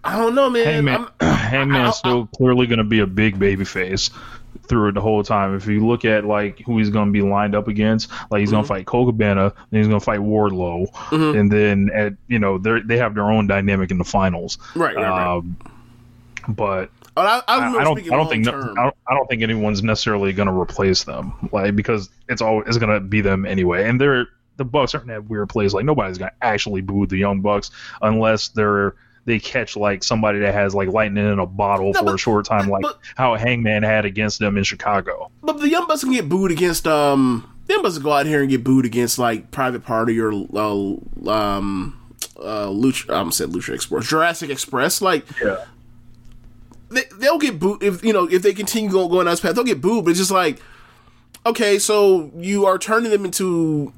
I 0.03 0.17
don't 0.17 0.35
know, 0.35 0.51
man. 0.51 0.65
Hangman, 0.65 1.09
Hangman's 1.21 1.97
still 1.97 2.27
clearly 2.27 2.67
going 2.67 2.79
to 2.79 2.85
be 2.85 2.99
a 2.99 3.07
big 3.07 3.39
baby 3.39 3.65
face 3.65 4.11
through 4.69 4.89
it 4.89 4.93
the 4.95 5.01
whole 5.01 5.23
time. 5.23 5.55
If 5.55 5.69
you 5.69 5.87
look 5.87 6.05
at 6.05 6.25
like 6.25 6.59
who 6.61 6.79
he's 6.79 6.91
going 6.91 7.07
to 7.07 7.13
be 7.13 7.23
lined 7.23 7.55
up 7.55 7.69
against, 7.69 8.11
like 8.33 8.41
he's 8.41 8.49
Mm-hmm. 8.49 8.55
going 8.57 8.65
to 8.65 8.69
fight 8.69 8.87
Colt 8.87 9.09
Cabana, 9.11 9.53
then 9.71 9.81
he's 9.81 9.87
going 9.87 10.01
to 10.01 10.05
fight 10.05 10.19
Wardlow, 10.19 10.89
and 11.13 11.53
then 11.53 11.91
at 11.95 12.15
you 12.27 12.41
know 12.41 12.59
they 12.59 12.81
they 12.81 12.97
have 12.99 13.15
their 13.15 13.31
own 13.31 13.47
dynamic 13.47 13.93
in 13.93 13.99
the 13.99 14.05
finals. 14.05 14.59
Right, 14.75 14.97
right, 14.97 15.09
right. 15.09 15.37
Um, 15.37 15.57
but 16.49 16.91
I, 17.17 17.43
I, 17.47 17.57
I, 17.79 17.85
don't. 17.85 18.01
I 18.01 18.17
don't 18.17 18.29
think. 18.29 18.49
I 18.49 18.51
don't, 18.51 18.97
I 19.07 19.15
don't 19.15 19.29
think 19.31 19.43
anyone's 19.43 19.85
necessarily 19.85 20.33
going 20.33 20.49
to 20.49 20.53
replace 20.59 21.05
them, 21.05 21.49
like 21.53 21.77
because 21.77 22.11
it's 22.29 22.43
all 22.43 22.63
it's 22.67 22.79
going 22.79 22.93
to 22.93 22.99
be 23.01 23.21
them 23.21 23.47
anyway. 23.47 23.89
And 23.89 24.01
they're 24.01 24.27
the 24.57 24.65
Bucks 24.65 24.95
aren't 24.95 25.07
that 25.09 25.25
weird 25.29 25.49
plays. 25.49 25.75
Like 25.75 25.85
nobody's 25.85 26.19
to 26.19 26.33
actually 26.45 26.81
boo 26.81 27.07
the 27.07 27.17
Young 27.17 27.41
Bucks 27.41 27.71
unless 28.03 28.49
they're 28.49 28.95
they 29.27 29.39
catch 29.39 29.75
like 29.75 30.05
somebody 30.05 30.39
that 30.41 30.53
has 30.53 30.75
like 30.75 30.89
lightning 30.89 31.27
in 31.33 31.39
a 31.39 31.47
bottle 31.47 31.93
No, 31.93 31.99
for 32.01 32.05
but- 32.07 32.15
a 32.15 32.19
short 32.19 32.45
time, 32.47 32.69
like 32.69 32.83
but- 32.83 32.99
how 33.17 33.35
Hangman 33.37 33.83
had 33.83 34.05
against 34.05 34.39
them 34.39 34.57
in 34.59 34.65
Chicago. 34.65 35.31
But 35.43 35.59
the 35.61 35.69
Young 35.69 35.87
Bucks 35.87 36.03
can 36.05 36.13
get 36.13 36.29
booed 36.29 36.51
against 36.53 36.87
um. 36.87 37.51
The 37.67 37.73
Young 37.73 37.83
Bucks 37.83 37.97
go 37.97 38.13
out 38.13 38.27
here 38.27 38.43
and 38.43 38.51
get 38.51 38.63
booed 38.63 38.85
against 38.85 39.19
like 39.19 39.51
Private 39.51 39.85
Party 39.85 40.21
or 40.21 40.31
uh, 40.33 41.31
um 41.31 41.99
uh 42.39 42.67
Lucha. 42.69 43.15
I'm 43.17 43.33
said 43.33 43.49
Lucha 43.51 43.73
Express, 43.75 44.07
Jurassic 44.07 44.51
Express. 44.51 45.01
Like 45.01 45.25
Yeah. 45.43 45.65
they, 46.91 47.05
they'll 47.19 47.39
get 47.39 47.59
booed 47.59 47.83
if 47.83 48.05
you 48.05 48.13
know 48.13 48.29
if 48.31 48.43
they 48.43 48.53
continue 48.53 48.91
going 48.91 49.09
going 49.09 49.25
down 49.25 49.33
this 49.33 49.41
path. 49.41 49.55
They'll 49.55 49.65
get 49.65 49.81
booed, 49.81 50.05
but 50.05 50.11
it's 50.11 50.19
just 50.21 50.31
like 50.31 50.61
okay, 51.47 51.79
so 51.79 52.31
you 52.37 52.67
are 52.67 52.79
turning 52.79 53.11
them 53.11 53.25
into 53.25 53.93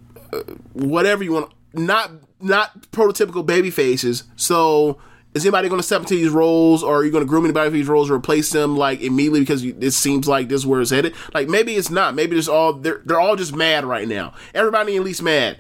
whatever 0.73 1.25
you 1.25 1.33
want, 1.33 1.53
not 1.75 2.11
not 2.41 2.91
prototypical 2.93 3.45
baby 3.45 3.71
faces. 3.71 4.25
So 4.37 4.99
is 5.35 5.45
anybody 5.45 5.69
going 5.69 5.81
to 5.81 5.87
step 5.87 6.01
into 6.01 6.15
these 6.15 6.31
roles, 6.31 6.83
or 6.83 6.97
are 6.97 7.05
you 7.05 7.11
going 7.11 7.25
to 7.25 7.29
groom 7.29 7.45
anybody 7.45 7.69
for 7.69 7.77
these 7.77 7.89
roles, 7.89 8.11
or 8.11 8.15
replace 8.15 8.51
them 8.51 8.77
like 8.77 9.01
immediately 9.03 9.41
because 9.41 9.63
you, 9.63 9.77
it 9.81 9.91
seems 9.91 10.27
like 10.27 10.49
this 10.49 10.63
is 10.63 10.67
where 10.67 10.81
it's 10.81 10.91
headed? 10.91 11.15
Like 11.35 11.49
maybe 11.49 11.75
it's 11.75 11.91
not. 11.91 12.15
Maybe 12.15 12.39
it's 12.39 12.49
all 12.49 12.73
they're 12.73 13.03
they're 13.05 13.21
all 13.21 13.37
just 13.37 13.55
mad 13.55 13.85
right 13.85 14.09
now. 14.09 14.35
Everybody 14.55 14.97
at 14.97 15.03
least 15.03 15.23
mad. 15.23 15.59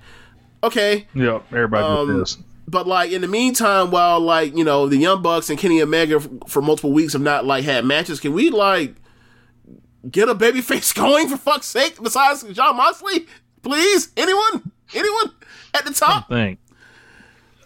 Okay, 0.65 1.07
Yeah, 1.15 1.41
everybody 1.53 1.85
Um, 1.85 2.25
but 2.67 2.87
like 2.87 3.13
in 3.13 3.21
the 3.21 3.29
meantime, 3.29 3.91
while 3.91 4.19
like 4.21 4.57
you 4.57 4.65
know 4.65 4.89
the 4.89 4.97
Young 4.97 5.23
Bucks 5.23 5.51
and 5.51 5.59
Kenny 5.59 5.81
Omega 5.83 6.17
f- 6.17 6.29
for 6.49 6.63
multiple 6.63 6.93
weeks 6.93 7.13
have 7.13 7.23
not 7.23 7.45
like 7.45 7.65
had 7.65 7.85
matches, 7.85 8.19
can 8.19 8.33
we 8.33 8.51
like 8.51 8.95
get 10.11 10.29
a 10.29 10.35
baby 10.35 10.63
face 10.63 10.93
going 10.95 11.29
for 11.29 11.37
fuck's 11.37 11.67
sake? 11.67 12.03
Besides 12.03 12.43
Jon 12.45 12.77
Moxley, 12.77 13.27
please, 13.67 14.11
anyone, 14.17 14.71
anyone 14.95 15.33
at 15.75 15.85
the 15.85 15.93
top? 15.93 16.29
thing. 16.29 16.59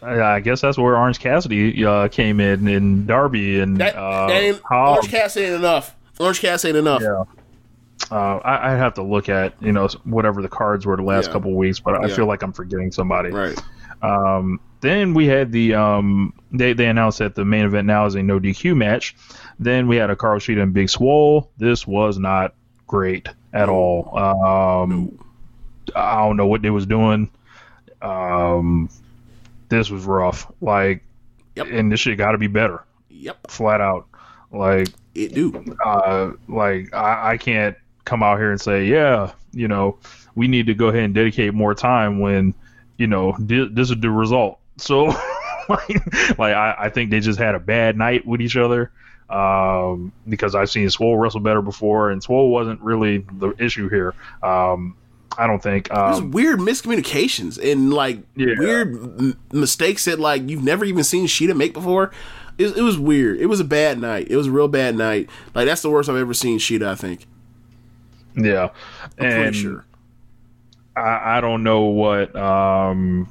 I, 0.03 0.21
I 0.21 0.41
guess 0.41 0.61
that's 0.63 0.79
where 0.79 0.97
Orange 0.97 1.19
Cassidy 1.21 1.85
uh, 1.85 2.09
came 2.09 2.41
in, 2.41 2.67
and 2.69 3.07
Darby 3.07 3.61
and 3.61 3.77
That, 3.79 3.95
uh, 3.97 4.29
that 4.29 4.43
ain't. 4.43 4.61
Orange 4.71 5.09
Cassidy 5.11 5.47
ain't 5.47 5.57
enough. 5.57 5.95
Orange 6.19 6.41
Cassidy 6.41 6.71
ain't 6.71 6.79
enough. 6.79 7.03
Yeah. 7.03 7.25
uh, 8.11 8.37
I, 8.39 8.73
I 8.73 8.77
have 8.77 8.95
to 8.95 9.03
look 9.03 9.29
at 9.29 9.55
you 9.61 9.73
know 9.73 9.89
whatever 10.05 10.41
the 10.41 10.49
cards 10.49 10.87
were 10.87 10.97
the 10.97 11.03
last 11.03 11.27
Yeah. 11.27 11.33
couple 11.35 11.55
weeks, 11.55 11.81
but 11.81 11.95
I 11.97 12.07
Yeah. 12.09 12.17
feel 12.17 12.27
like 12.27 12.43
I'm 12.43 12.53
forgetting 12.53 12.93
somebody. 12.93 13.31
Right. 13.31 13.59
Um, 14.03 14.59
then 14.81 15.13
we 15.13 15.27
had 15.27 15.53
the 15.53 15.75
um, 15.75 16.33
they 16.51 16.73
they 16.73 16.87
announced 16.87 17.19
that 17.19 17.35
the 17.35 17.45
main 17.45 17.67
event 17.67 17.87
now 17.87 18.07
is 18.07 18.15
a 18.15 18.23
no 18.23 18.41
DQ 18.41 18.75
match. 18.75 19.15
Then 19.59 19.87
we 19.87 19.97
had 19.97 20.09
a 20.09 20.17
Hikaru 20.17 20.37
Shida 20.39 20.63
and 20.63 20.73
Big 20.73 20.89
Swole. 20.89 21.51
This 21.59 21.87
was 21.87 22.19
not 22.19 22.55
great 22.87 23.29
at 23.53 23.69
all. 23.69 24.17
Um, 24.19 25.19
I 25.97 26.17
don't 26.17 26.37
know 26.37 26.47
what 26.47 26.63
they 26.63 26.71
was 26.71 26.87
doing. 26.87 27.31
Um, 28.03 28.89
this 29.69 29.91
was 29.91 30.05
rough. 30.05 30.51
Like, 30.61 31.03
Yep. 31.57 31.67
and 31.71 31.91
this 31.93 32.01
shit 32.01 32.17
got 32.17 32.33
to 32.33 32.39
be 32.39 32.47
better, 32.47 32.85
Yep. 33.09 33.51
flat 33.51 33.81
out. 33.81 34.07
Like, 34.53 34.89
It 35.15 35.35
do. 35.35 35.77
uh, 35.85 36.33
like 36.49 36.95
I, 36.95 37.33
I 37.33 37.37
can't 37.37 37.77
come 38.05 38.23
out 38.23 38.39
here 38.39 38.51
and 38.51 38.61
say, 38.61 38.87
yeah, 38.87 39.33
you 39.53 39.69
know, 39.69 39.99
we 40.35 40.49
need 40.49 40.67
to 40.67 40.75
go 40.75 40.89
ahead 40.89 41.03
and 41.03 41.15
dedicate 41.15 41.53
more 41.55 41.75
time 41.75 42.21
when, 42.21 42.55
you 42.97 43.07
know, 43.07 43.33
thi- 43.33 43.69
this 43.71 43.91
is 43.91 43.97
the 44.01 44.11
result. 44.11 44.59
So, 44.77 45.07
like, 45.69 46.39
like 46.39 46.55
I, 46.55 46.75
I 46.79 46.89
think 46.89 47.11
they 47.11 47.21
just 47.21 47.39
had 47.39 47.55
a 47.55 47.61
bad 47.61 47.97
night 47.97 48.27
with 48.27 48.41
each 48.41 48.57
other. 48.57 48.91
Um, 49.29 50.11
because 50.29 50.57
I've 50.57 50.71
seen 50.71 50.91
Swole 50.91 51.17
wrestle 51.17 51.39
better 51.39 51.63
before, 51.63 52.11
and 52.11 52.21
Swole 52.21 52.51
wasn't 52.51 52.81
really 52.81 53.19
the 53.35 53.55
issue 53.59 53.89
here. 53.89 54.13
Um, 54.43 54.97
I 55.39 55.47
don't 55.47 55.63
think. 55.63 55.89
There's 55.89 56.19
Um, 56.19 56.31
weird 56.33 56.59
miscommunications 56.59 57.59
and 57.63 57.93
like 57.95 58.19
Yeah. 58.37 58.55
weird 58.59 58.95
m- 58.95 59.37
mistakes 59.53 60.05
that 60.07 60.19
like 60.21 60.49
you've 60.49 60.63
never 60.65 60.85
even 60.85 61.05
seen 61.05 61.27
Shida 61.27 61.57
make 61.57 61.73
before. 61.73 62.11
It, 62.59 62.77
it 62.77 62.83
was 62.83 62.99
weird. 62.99 63.39
It 63.39 63.47
was 63.47 63.61
a 63.61 63.65
bad 63.65 63.99
night. 64.01 64.27
It 64.29 64.37
was 64.37 64.49
a 64.49 64.51
real 64.51 64.69
bad 64.69 64.97
night. 64.97 65.31
Like 65.55 65.67
that's 65.67 65.83
the 65.83 65.91
worst 65.91 66.09
I've 66.09 66.17
ever 66.17 66.35
seen 66.35 66.59
Shida. 66.59 66.87
I 66.87 66.95
think. 66.95 67.27
yeah, 68.37 68.69
I'm 69.19 69.27
and 69.27 69.43
pretty 69.43 69.59
sure. 69.59 69.85
I, 70.97 71.39
I 71.39 71.41
don't 71.41 71.63
know 71.63 71.83
what 71.83 72.35
um 72.37 73.29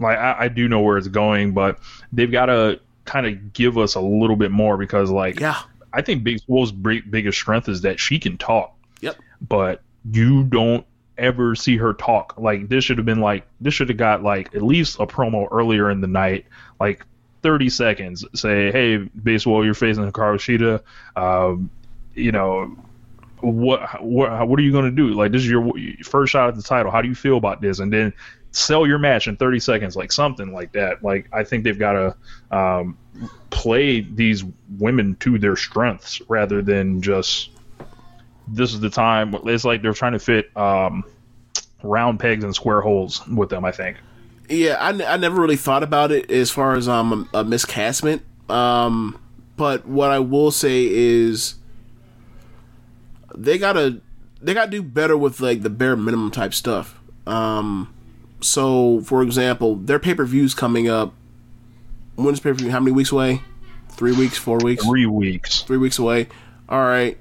like 0.00 0.18
I, 0.18 0.36
I 0.44 0.48
do 0.48 0.68
know 0.68 0.80
where 0.80 0.96
it's 0.98 1.08
going, 1.08 1.52
but 1.52 1.78
they've 2.12 2.30
got 2.32 2.46
to 2.46 2.80
kind 3.04 3.26
of 3.26 3.52
give 3.52 3.76
us 3.78 3.94
a 3.94 4.00
little 4.00 4.36
bit 4.36 4.50
more 4.50 4.76
because 4.76 5.10
like 5.10 5.40
Yeah. 5.40 5.56
I 5.92 6.02
think 6.02 6.22
Big 6.22 6.40
Swole's 6.40 6.70
big, 6.72 7.10
biggest 7.10 7.38
strength 7.38 7.68
is 7.68 7.80
that 7.82 7.98
she 7.98 8.18
can 8.18 8.36
talk, 8.38 8.74
Yep. 9.00 9.16
but 9.48 9.82
you 10.12 10.44
don't 10.44 10.84
ever 11.18 11.54
see 11.54 11.76
her 11.76 11.92
talk. 11.94 12.34
Like 12.38 12.68
this 12.68 12.84
should 12.84 12.98
have 12.98 13.06
been 13.06 13.20
like 13.20 13.46
this 13.60 13.74
should 13.74 13.88
have 13.88 13.98
got 13.98 14.22
like 14.22 14.54
at 14.54 14.62
least 14.62 15.00
a 15.00 15.06
promo 15.06 15.48
earlier 15.50 15.90
in 15.90 16.00
the 16.00 16.06
night, 16.06 16.46
like 16.80 17.04
30 17.42 17.68
seconds. 17.70 18.24
Say, 18.34 18.70
hey, 18.72 19.08
Swole, 19.38 19.64
you're 19.64 19.74
facing 19.74 20.10
Hikaru 20.10 20.38
Shida. 20.38 20.82
Um, 21.20 21.70
you 22.14 22.32
know, 22.32 22.76
what 23.40 24.02
what 24.02 24.48
what 24.48 24.58
are 24.58 24.62
you 24.62 24.72
to 24.84 24.90
do? 24.90 25.08
Like 25.14 25.32
this 25.32 25.42
is 25.42 25.50
your 25.50 25.72
first 26.02 26.32
shot 26.32 26.48
at 26.48 26.56
the 26.56 26.62
title. 26.62 26.90
How 26.90 27.02
do 27.02 27.08
you 27.08 27.14
feel 27.14 27.36
about 27.36 27.60
this? 27.60 27.78
And 27.78 27.92
then 27.92 28.12
sell 28.50 28.86
your 28.86 28.98
match 28.98 29.28
in 29.28 29.36
30 29.36 29.60
seconds, 29.60 29.96
like 29.96 30.10
something 30.10 30.52
like 30.52 30.72
that. 30.72 31.02
Like 31.02 31.28
I 31.32 31.44
think 31.44 31.64
they've 31.64 31.78
got 31.78 31.92
to 31.92 32.56
um, 32.56 32.98
play 33.50 34.00
these 34.00 34.44
women 34.78 35.16
to 35.16 35.38
their 35.38 35.56
strengths 35.56 36.20
rather 36.28 36.62
than 36.62 37.02
just 37.02 37.50
this 38.50 38.72
is 38.72 38.80
the 38.80 38.90
time. 38.90 39.34
It's 39.44 39.64
like 39.64 39.82
they're 39.82 39.92
trying 39.92 40.12
to 40.12 40.18
fit 40.18 40.56
um, 40.56 41.04
round 41.82 42.20
pegs 42.20 42.44
and 42.44 42.54
square 42.54 42.80
holes 42.80 43.26
with 43.28 43.48
them. 43.50 43.64
I 43.64 43.72
think. 43.72 43.96
Yeah, 44.48 44.76
I, 44.80 44.88
n- 44.90 45.02
I 45.02 45.16
never 45.18 45.40
really 45.40 45.56
thought 45.56 45.82
about 45.82 46.10
it 46.10 46.30
as 46.30 46.50
far 46.50 46.74
as 46.74 46.88
um 46.88 47.28
a, 47.34 47.40
a 47.40 47.44
miscastment. 47.44 48.22
Um, 48.50 49.20
but 49.56 49.86
what 49.86 50.10
I 50.10 50.18
will 50.20 50.50
say 50.50 50.86
is 50.86 51.56
they 53.34 53.58
gotta 53.58 54.00
they 54.40 54.54
gotta 54.54 54.70
do 54.70 54.82
better 54.82 55.16
with 55.16 55.40
like 55.40 55.62
the 55.62 55.70
bare 55.70 55.96
minimum 55.96 56.30
type 56.30 56.54
stuff. 56.54 56.98
Um, 57.26 57.92
so 58.40 59.00
for 59.02 59.22
example, 59.22 59.76
their 59.76 59.98
pay 59.98 60.14
per 60.14 60.24
views 60.24 60.54
coming 60.54 60.88
up. 60.88 61.12
When's 62.16 62.40
pay 62.40 62.50
per 62.50 62.54
view? 62.54 62.70
How 62.70 62.80
many 62.80 62.92
weeks 62.92 63.12
away? 63.12 63.42
Three 63.90 64.12
weeks? 64.12 64.38
Four 64.38 64.58
weeks? 64.58 64.84
Three 64.84 65.06
weeks. 65.06 65.62
three 65.62 65.76
weeks 65.76 65.98
away. 65.98 66.28
All 66.68 66.80
right, 66.82 67.18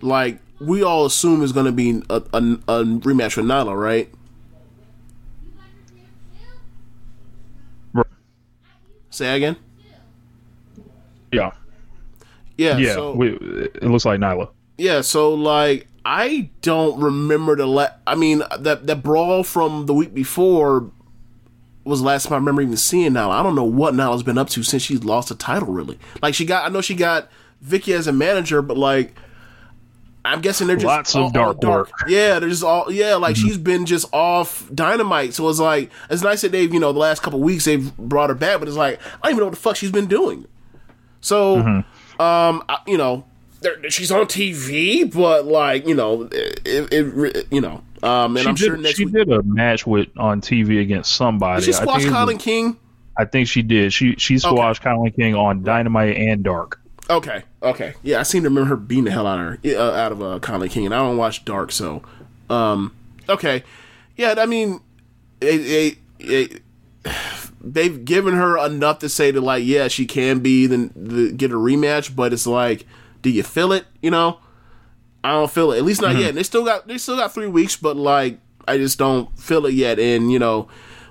like 0.00 0.38
we 0.62 0.82
all 0.82 1.06
assume 1.06 1.42
is 1.42 1.52
going 1.52 1.66
to 1.66 1.72
be 1.72 2.02
a, 2.08 2.16
a, 2.32 2.38
a 2.38 2.84
rematch 2.84 3.36
with 3.36 3.46
Nyla, 3.46 3.78
right? 3.78 4.12
Right. 7.92 8.06
Say 9.10 9.36
again. 9.36 9.56
Yeah. 11.32 11.52
Yeah. 12.56 12.78
Yeah. 12.78 12.94
So, 12.94 13.12
we, 13.12 13.32
it 13.36 13.82
looks 13.82 14.04
like 14.04 14.20
Nyla. 14.20 14.50
yeah. 14.78 15.00
So 15.00 15.34
like, 15.34 15.86
I 16.04 16.50
don't 16.62 17.00
remember 17.00 17.56
the 17.56 17.66
la- 17.66 17.94
I 18.06 18.14
mean, 18.14 18.42
that 18.58 18.86
that 18.86 19.02
brawl 19.02 19.42
from 19.44 19.86
the 19.86 19.94
week 19.94 20.12
before 20.14 20.90
was 21.84 22.00
the 22.00 22.06
last 22.06 22.24
time 22.24 22.34
I 22.34 22.36
remember 22.36 22.62
even 22.62 22.76
seeing 22.76 23.12
Nyla. 23.12 23.30
I 23.30 23.42
don't 23.42 23.54
know 23.54 23.64
what 23.64 23.94
Nyla's 23.94 24.22
been 24.22 24.38
up 24.38 24.48
to 24.50 24.62
since 24.62 24.82
she's 24.82 25.04
lost 25.04 25.28
the 25.28 25.34
title. 25.34 25.68
Really, 25.68 25.98
like 26.20 26.34
she 26.34 26.44
got. 26.44 26.64
I 26.64 26.68
know 26.72 26.80
she 26.80 26.94
got 26.94 27.30
Vicky 27.60 27.92
as 27.92 28.06
a 28.06 28.12
manager, 28.12 28.62
but 28.62 28.76
like. 28.76 29.14
I'm 30.24 30.40
guessing 30.40 30.68
they're 30.68 30.76
just 30.76 30.86
Lots 30.86 31.14
of 31.16 31.20
all- 31.20 31.24
all 31.26 31.54
dark 31.54 31.62
work. 31.62 31.90
Yeah, 32.08 32.38
they're 32.38 32.48
just 32.48 32.62
all 32.62 32.90
yeah, 32.92 33.16
like 33.16 33.34
she's 33.36 33.58
been 33.58 33.86
just 33.86 34.06
off 34.12 34.68
dynamite. 34.74 35.34
So 35.34 35.48
it's 35.48 35.58
like 35.58 35.90
it's 36.10 36.22
nice 36.22 36.42
that 36.42 36.52
they've 36.52 36.72
you 36.72 36.78
know 36.80 36.92
the 36.92 36.98
last 37.00 37.22
couple 37.22 37.40
weeks 37.40 37.64
they've 37.64 37.94
brought 37.96 38.30
her 38.30 38.34
back, 38.36 38.58
but 38.60 38.68
it's 38.68 38.76
like 38.76 39.00
I 39.22 39.28
don't 39.28 39.30
even 39.32 39.38
know 39.40 39.44
what 39.46 39.54
the 39.54 39.60
fuck 39.60 39.76
she's 39.76 39.90
been 39.90 40.06
doing. 40.06 40.46
So, 41.20 41.58
um, 41.58 41.84
I, 42.18 42.78
you 42.86 42.98
know, 42.98 43.24
she's 43.88 44.10
on 44.10 44.26
TV, 44.26 45.12
but 45.12 45.46
like 45.46 45.86
you 45.86 45.94
know, 45.94 46.22
it, 46.32 46.60
it, 46.64 46.92
it 46.92 47.46
you 47.50 47.60
know, 47.60 47.82
um, 48.02 48.36
and 48.36 48.42
She, 48.44 48.48
I'm 48.48 48.54
did, 48.54 48.64
sure 48.64 48.76
next 48.76 48.96
she 48.96 49.04
week 49.06 49.14
did 49.14 49.32
a 49.32 49.42
match 49.42 49.86
with 49.86 50.08
on 50.18 50.40
TV 50.40 50.80
against 50.82 51.12
somebody. 51.16 51.64
did 51.64 51.74
she 51.74 51.78
I 51.78 51.82
squash 51.82 52.02
think 52.02 52.14
was- 52.14 52.34
KiLynn 52.34 52.40
King. 52.40 52.76
I 53.16 53.24
think 53.26 53.46
she 53.46 53.62
did. 53.62 53.92
She 53.92 54.14
she 54.16 54.38
squashed 54.38 54.82
KiLynn 54.82 55.14
King 55.14 55.34
on 55.34 55.62
Dynamite 55.62 56.16
and 56.16 56.42
Dark. 56.42 56.80
Okay, 57.10 57.42
okay, 57.62 57.94
yeah, 58.02 58.20
I 58.20 58.22
seem 58.22 58.42
to 58.42 58.48
remember 58.48 58.68
her 58.70 58.76
beating 58.76 59.04
the 59.04 59.10
hell 59.10 59.26
out 59.26 59.38
of 59.38 59.46
her, 59.46 59.78
uh, 59.78 59.92
out 59.92 60.12
of 60.12 60.22
uh, 60.22 60.38
KiLynn 60.40 60.70
King, 60.70 60.86
and 60.86 60.94
I 60.94 60.98
don't 60.98 61.16
watch 61.16 61.44
Dark, 61.44 61.72
so, 61.72 62.02
um, 62.50 62.94
okay, 63.28 63.62
yeah, 64.16 64.34
I 64.38 64.46
mean, 64.46 64.80
it, 65.40 65.60
it, 65.60 65.98
it, 66.18 66.62
they've 67.60 68.04
given 68.04 68.34
her 68.34 68.58
enough 68.64 68.98
to 69.00 69.08
say 69.08 69.30
that 69.30 69.40
like, 69.40 69.64
yeah, 69.64 69.88
she 69.88 70.06
can 70.06 70.40
be 70.40 70.66
then 70.66 70.90
the, 70.94 71.32
get 71.32 71.50
a 71.50 71.54
rematch, 71.54 72.14
but 72.14 72.32
it's 72.32 72.46
like, 72.46 72.86
do 73.22 73.30
you 73.30 73.42
feel 73.42 73.72
it? 73.72 73.86
You 74.00 74.10
know, 74.10 74.38
I 75.24 75.30
don't 75.32 75.50
feel 75.50 75.72
it. 75.72 75.78
At 75.78 75.84
least 75.84 76.02
not 76.02 76.16
yet. 76.16 76.30
And 76.30 76.38
they 76.38 76.42
still 76.42 76.64
got 76.64 76.88
they 76.88 76.98
still 76.98 77.16
got 77.16 77.32
three 77.32 77.46
weeks, 77.46 77.76
but 77.76 77.96
like, 77.96 78.38
I 78.66 78.76
just 78.76 78.98
don't 78.98 79.36
feel 79.38 79.66
it 79.66 79.74
yet. 79.74 79.98
And 79.98 80.32
you 80.32 80.38
know, 80.38 80.68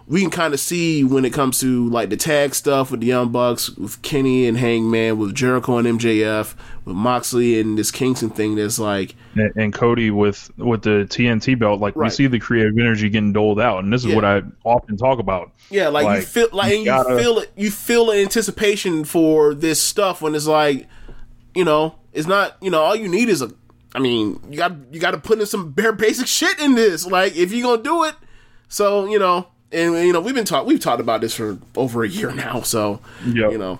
we 0.07 0.21
can 0.21 0.29
kind 0.29 0.53
of 0.53 0.59
see 0.59 1.03
when 1.03 1.23
it 1.25 1.31
comes 1.31 1.59
to 1.61 1.87
like 1.89 2.09
the 2.09 2.17
tag 2.17 2.53
stuff 2.55 2.91
with 2.91 2.99
the 2.99 3.07
Young 3.07 3.29
Bucks, 3.31 3.69
with 3.69 4.01
Kenny 4.01 4.47
and 4.47 4.57
Hangman, 4.57 5.17
with 5.17 5.33
Jericho 5.35 5.77
and 5.77 5.87
MJF, 5.99 6.53
with 6.85 6.95
Moxley 6.95 7.59
and 7.59 7.77
this 7.77 7.91
Kingston 7.91 8.29
thing. 8.29 8.55
That's 8.55 8.79
like, 8.79 9.15
and, 9.35 9.51
and 9.55 9.73
Cody 9.73 10.11
with 10.11 10.51
with 10.57 10.81
the 10.83 11.07
TNT 11.09 11.57
belt, 11.57 11.79
like 11.79 11.95
we 11.95 12.09
see 12.09 12.27
the 12.27 12.39
creative 12.39 12.77
energy 12.77 13.09
getting 13.09 13.31
doled 13.33 13.59
out, 13.59 13.83
and 13.83 13.93
this 13.93 14.03
is 14.03 14.09
Yeah. 14.09 14.15
what 14.15 14.25
I 14.25 14.41
often 14.63 14.97
talk 14.97 15.19
about. 15.19 15.51
yeah, 15.69 15.87
like, 15.87 16.19
you 16.19 16.25
feel 16.25 16.47
like 16.51 16.71
you 16.71 16.77
and 16.77 16.85
gotta- 16.85 17.11
you 17.13 17.19
feel 17.19 17.39
it. 17.39 17.51
You 17.55 17.71
feel 17.71 18.05
the 18.07 18.13
anticipation 18.21 19.05
for 19.05 19.53
this 19.53 19.81
stuff 19.81 20.21
when 20.21 20.35
it's 20.35 20.47
like, 20.47 20.87
you 21.55 21.63
know, 21.63 21.95
it's 22.11 22.27
not. 22.27 22.57
You 22.61 22.69
know, 22.71 22.81
all 22.81 22.95
you 22.95 23.07
need 23.07 23.29
is 23.29 23.41
a. 23.41 23.51
I 23.93 23.99
mean, 23.99 24.39
you 24.49 24.57
got 24.57 24.73
you 24.91 24.99
got 24.99 25.11
to 25.11 25.17
put 25.17 25.39
in 25.39 25.45
some 25.45 25.71
bare 25.71 25.91
basic 25.93 26.27
shit 26.27 26.59
in 26.59 26.75
this. 26.75 27.05
Like, 27.05 27.35
if 27.35 27.51
you're 27.53 27.63
gonna 27.63 27.83
do 27.83 28.03
it, 28.05 28.15
so 28.69 29.05
you 29.05 29.19
know, 29.19 29.47
and 29.73 29.93
you 30.05 30.13
know, 30.13 30.21
we've 30.21 30.35
been 30.35 30.45
talk 30.45 30.65
we've 30.65 30.79
talked 30.79 30.99
about 31.01 31.21
this 31.21 31.33
for 31.35 31.57
over 31.75 32.03
a 32.03 32.07
year 32.09 32.31
now. 32.31 32.61
So 32.61 32.99
Yep. 33.25 33.51
you 33.51 33.57
know, 33.57 33.79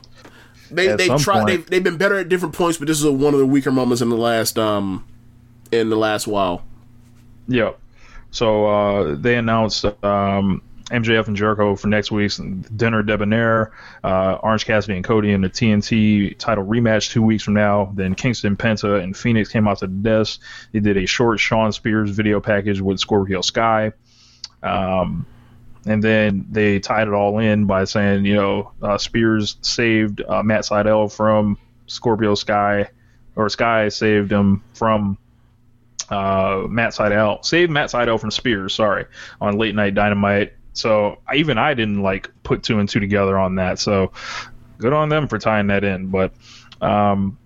they 0.70 0.90
At 0.90 0.98
they 0.98 1.08
some 1.08 1.20
tried 1.20 1.34
point- 1.42 1.48
they've, 1.48 1.66
they've 1.70 1.84
been 1.84 1.98
better 1.98 2.18
at 2.18 2.30
different 2.30 2.56
points, 2.56 2.78
but 2.78 2.88
this 2.88 2.98
is 2.98 3.04
a, 3.06 3.12
one 3.12 3.34
of 3.34 3.40
the 3.40 3.46
weaker 3.46 3.72
moments 3.72 4.02
in 4.02 4.10
the 4.10 4.18
last 4.18 4.58
um 4.60 5.06
in 5.72 5.90
the 5.90 5.96
last 5.98 6.28
while. 6.28 6.64
Yeah. 7.48 7.72
So 8.32 8.66
uh, 8.68 9.16
they 9.16 9.36
announced 9.38 9.84
um, 9.84 10.62
MJF 10.90 11.28
and 11.28 11.36
Jericho 11.36 11.76
for 11.76 11.88
next 11.88 12.12
week's 12.12 12.38
Dinner 12.38 13.04
Debonair, 13.04 13.72
uh, 14.06 14.38
Orange 14.42 14.66
Cassidy 14.66 14.96
and 14.96 15.04
Cody 15.04 15.32
in 15.32 15.42
the 15.42 15.50
TNT 15.50 16.38
title 16.38 16.66
rematch 16.66 17.12
two 17.12 17.22
weeks 17.22 17.44
from 17.44 17.56
now. 17.56 17.92
Then 17.96 18.16
Kingston 18.16 18.56
Penta 18.56 19.02
and 19.04 19.16
Fenix 19.16 19.50
came 19.50 19.68
out 19.68 19.80
to 19.80 19.88
the 19.88 19.94
desk. 19.94 20.40
They 20.72 20.80
did 20.80 20.96
a 20.98 21.06
short 21.06 21.40
Shawn 21.42 21.72
Spears 21.74 22.10
video 22.12 22.40
package 22.40 22.80
with 22.80 23.00
Scorpio 23.00 23.42
Sky. 23.42 23.92
Um, 24.64 25.26
and 25.86 26.04
then 26.04 26.46
they 26.50 26.80
tied 26.80 27.08
it 27.08 27.14
all 27.14 27.40
in 27.40 27.66
by 27.66 27.86
saying, 27.86 28.26
you 28.26 28.36
know, 28.36 28.72
uh, 28.82 28.98
Spears 28.98 29.58
saved 29.62 30.22
uh, 30.22 30.44
Matt 30.44 30.62
Sydal 30.62 31.12
from 31.12 31.58
Scorpio 31.88 32.36
Sky, 32.36 32.90
or 33.36 33.50
Sky 33.50 33.90
saved 33.90 34.32
him 34.32 34.64
from 34.74 35.18
uh, 36.10 36.64
Matt 36.70 36.94
Sydal, 36.94 37.44
saved 37.44 37.72
Matt 37.72 37.90
Sydal 37.90 38.20
from 38.20 38.32
Spears, 38.32 38.74
sorry, 38.74 39.06
on 39.40 39.58
Late 39.58 39.76
Night 39.76 39.96
Dynamite. 39.96 40.54
So 40.74 41.20
even 41.34 41.58
I 41.58 41.74
didn't 41.74 42.02
like 42.02 42.30
put 42.44 42.64
two 42.64 42.80
and 42.80 42.88
two 42.88 43.00
together 43.00 43.38
on 43.38 43.56
that. 43.56 43.80
So 43.80 44.12
good 44.78 44.94
on 44.94 45.10
them 45.10 45.28
for 45.28 45.38
tying 45.38 45.68
that 45.68 45.84
in. 45.84 46.08
But 46.08 46.34
um, 46.82 47.38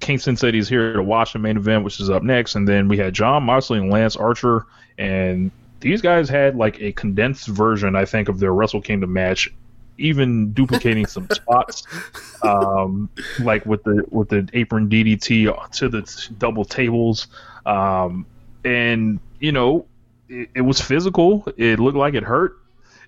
Kingston 0.00 0.36
said 0.36 0.54
he's 0.54 0.68
here 0.68 0.94
to 0.94 1.02
watch 1.02 1.32
the 1.32 1.38
main 1.38 1.56
event, 1.56 1.84
which 1.84 2.00
is 2.00 2.10
up 2.10 2.22
next, 2.22 2.54
and 2.54 2.66
then 2.66 2.88
we 2.88 2.96
had 2.96 3.14
Jon 3.14 3.42
Moxley 3.42 3.78
and 3.78 3.90
Lance 3.90 4.16
Archer, 4.16 4.66
and 4.98 5.50
these 5.84 6.00
guys 6.00 6.30
had 6.30 6.56
like 6.56 6.80
a 6.80 6.92
condensed 6.92 7.46
version, 7.46 7.94
I 7.94 8.06
think, 8.06 8.30
of 8.30 8.40
their 8.40 8.54
Wrestle 8.54 8.80
Kingdom 8.80 9.12
match, 9.12 9.52
even 9.98 10.52
duplicating 10.54 11.04
some 11.04 11.28
spots, 11.32 11.86
um, 12.42 13.10
like 13.40 13.66
with 13.66 13.84
the 13.84 14.02
with 14.10 14.30
the 14.30 14.48
apron 14.54 14.88
DDT 14.88 15.72
to 15.72 15.88
the 15.90 16.00
t- 16.00 16.34
double 16.38 16.64
tables, 16.64 17.26
um, 17.66 18.24
and 18.64 19.20
you 19.40 19.52
know, 19.52 19.84
it, 20.30 20.48
it 20.54 20.62
was 20.62 20.80
physical. 20.80 21.46
It 21.58 21.78
looked 21.78 21.98
like 21.98 22.14
it 22.14 22.22
hurt, 22.22 22.56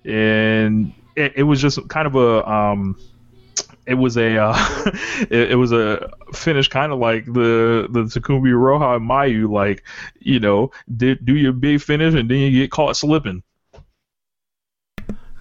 and 0.05 0.93
it, 1.15 1.33
it 1.35 1.43
was 1.43 1.59
just 1.59 1.89
kind 1.89 2.05
of 2.05 2.15
a 2.15 2.47
um, 2.47 2.95
it 3.87 3.95
was 3.95 4.17
a 4.17 4.37
uh, 4.37 4.55
it, 5.29 5.51
it 5.51 5.55
was 5.55 5.71
a 5.71 6.09
finish 6.33 6.67
kind 6.67 6.91
of 6.91 6.99
like 6.99 7.25
the 7.25 7.87
the 7.89 8.03
Takumi 8.03 8.51
Iroha 8.51 8.97
and 8.97 9.09
Mayu 9.09 9.49
like 9.49 9.83
you 10.19 10.39
know 10.39 10.71
did 10.95 11.25
do 11.25 11.35
your 11.35 11.53
big 11.53 11.81
finish 11.81 12.13
and 12.13 12.29
then 12.29 12.37
you 12.37 12.51
get 12.51 12.71
caught 12.71 12.97
slipping. 12.97 13.41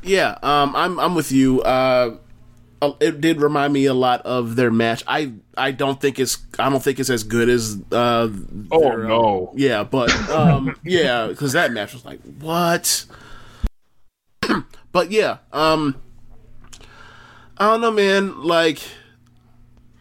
Yeah, 0.03 0.39
um, 0.43 0.77
I'm 0.77 1.01
I'm 1.01 1.15
with 1.17 1.33
you. 1.33 1.63
Uh, 1.63 2.19
uh, 2.81 2.93
it 3.01 3.21
did 3.21 3.41
remind 3.41 3.73
me 3.73 3.87
a 3.87 3.95
lot 3.95 4.23
of 4.23 4.55
their 4.55 4.71
match. 4.71 5.03
I 5.09 5.33
I 5.57 5.73
don't 5.73 6.01
think 6.01 6.21
it's 6.21 6.39
I 6.59 6.71
don't 6.71 6.83
think 6.83 7.01
it's 7.01 7.11
as 7.11 7.25
good 7.25 7.49
as 7.49 7.77
uh. 7.91 8.29
Oh, 8.71 8.81
their, 8.81 9.05
uh, 9.05 9.09
no. 9.09 9.53
yeah, 9.57 9.83
but 9.83 10.15
um, 10.31 10.77
yeah, 10.85 11.27
because 11.27 11.53
that 11.55 11.73
match 11.73 11.93
was 11.93 12.05
like 12.05 12.21
what. 12.39 13.07
but 14.93 15.11
yeah, 15.11 15.39
um, 15.53 16.01
I 17.59 17.71
don't 17.71 17.81
know, 17.81 17.91
man. 17.91 18.43
Like, 18.43 18.81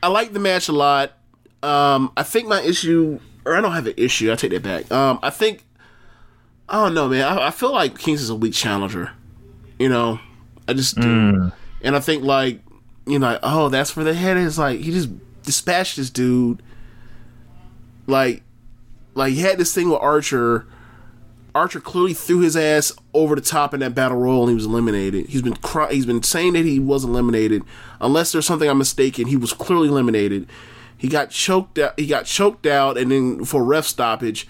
I 0.04 0.08
like 0.08 0.34
the 0.34 0.40
match 0.40 0.68
a 0.68 0.74
lot. 0.74 1.14
Um, 1.64 2.12
I 2.18 2.24
think 2.24 2.48
my 2.48 2.62
issue, 2.62 3.20
or 3.46 3.56
I 3.56 3.62
don't 3.62 3.72
have 3.72 3.88
an 3.88 3.94
issue. 3.98 4.32
I 4.32 4.36
take 4.36 4.52
that 4.52 4.64
back. 4.64 4.92
Um, 4.92 5.20
I 5.24 5.30
think 5.30 5.66
I 6.68 6.84
don't 6.84 6.94
know, 6.94 7.08
man. 7.08 7.24
I, 7.24 7.48
I 7.48 7.52
feel 7.52 7.72
like 7.72 7.98
Kings 7.98 8.22
is 8.22 8.30
a 8.30 8.36
weak 8.36 8.54
challenger. 8.54 9.12
You 9.80 9.90
know, 9.90 10.20
I 10.68 10.74
just 10.74 11.00
do. 11.00 11.52
And 11.82 11.96
I 11.96 12.00
think 12.00 12.24
like, 12.24 12.62
you 13.06 13.20
know, 13.20 13.28
like, 13.28 13.40
oh, 13.44 13.70
that's 13.70 13.96
where 13.96 14.06
the 14.06 14.14
head 14.14 14.38
is. 14.38 14.58
Like 14.58 14.80
he 14.80 14.92
just 14.92 15.10
dispatched 15.44 15.98
this 15.98 16.10
dude. 16.10 16.64
Like, 18.08 18.44
like 19.14 19.34
he 19.34 19.42
had 19.42 19.58
this 19.58 19.74
thing 19.74 19.90
with 19.90 20.00
Archer. 20.02 20.66
Archer 21.56 21.80
clearly 21.80 22.14
threw 22.14 22.40
his 22.40 22.58
ass 22.58 22.92
over 23.14 23.34
the 23.34 23.42
top 23.42 23.74
in 23.74 23.80
that 23.80 23.96
battle 23.96 24.18
royal 24.18 24.42
and 24.42 24.50
he 24.50 24.56
was 24.56 24.66
eliminated. 24.66 25.28
He's 25.28 25.42
been 25.42 25.56
cry- 25.56 25.94
he's 25.94 26.06
been 26.06 26.22
saying 26.22 26.54
that 26.54 26.66
he 26.66 26.80
was 26.80 27.06
eliminated. 27.06 27.64
Unless 28.02 28.34
there's 28.34 28.46
something 28.46 28.70
I'm 28.70 28.78
mistaken, 28.78 29.28
he 29.28 29.38
was 29.38 29.54
clearly 29.54 29.88
eliminated. 29.88 30.48
He 30.98 31.08
got 31.08 31.30
choked 31.30 31.80
out. 31.80 31.98
He 31.98 32.08
got 32.08 32.26
choked 32.26 32.66
out, 32.66 32.98
and 32.98 33.10
then 33.10 33.46
for 33.46 33.64
ref 33.64 33.86
stoppage, 33.86 34.48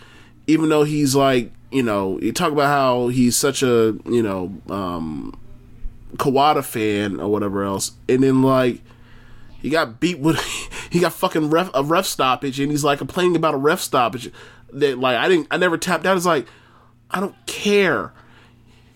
even 0.47 0.69
though 0.69 0.83
he's 0.83 1.15
like, 1.15 1.51
you 1.71 1.83
know, 1.83 2.19
you 2.21 2.31
talk 2.31 2.51
about 2.51 2.67
how 2.67 3.09
he's 3.09 3.35
such 3.35 3.61
a, 3.61 3.97
you 4.05 4.23
know, 4.23 4.59
um, 4.69 5.37
Kawada 6.17 6.63
fan 6.63 7.19
or 7.19 7.29
whatever 7.29 7.63
else, 7.63 7.91
and 8.09 8.23
then 8.23 8.41
like 8.41 8.81
he 9.61 9.69
got 9.69 9.99
beat 9.99 10.17
with 10.17 10.39
he 10.89 10.99
got 10.99 11.13
fucking 11.13 11.51
ref 11.51 11.69
a 11.75 11.83
ref 11.83 12.05
stoppage, 12.07 12.59
and 12.59 12.71
he's 12.71 12.83
like 12.83 12.97
complaining 12.97 13.35
about 13.35 13.53
a 13.53 13.57
ref 13.57 13.79
stoppage 13.79 14.31
that 14.73 14.97
like 14.97 15.17
I 15.17 15.29
didn't 15.29 15.47
I 15.51 15.57
never 15.57 15.77
tapped 15.77 16.07
out. 16.07 16.17
It's 16.17 16.25
like 16.25 16.47
I 17.11 17.19
don't 17.19 17.35
care. 17.45 18.13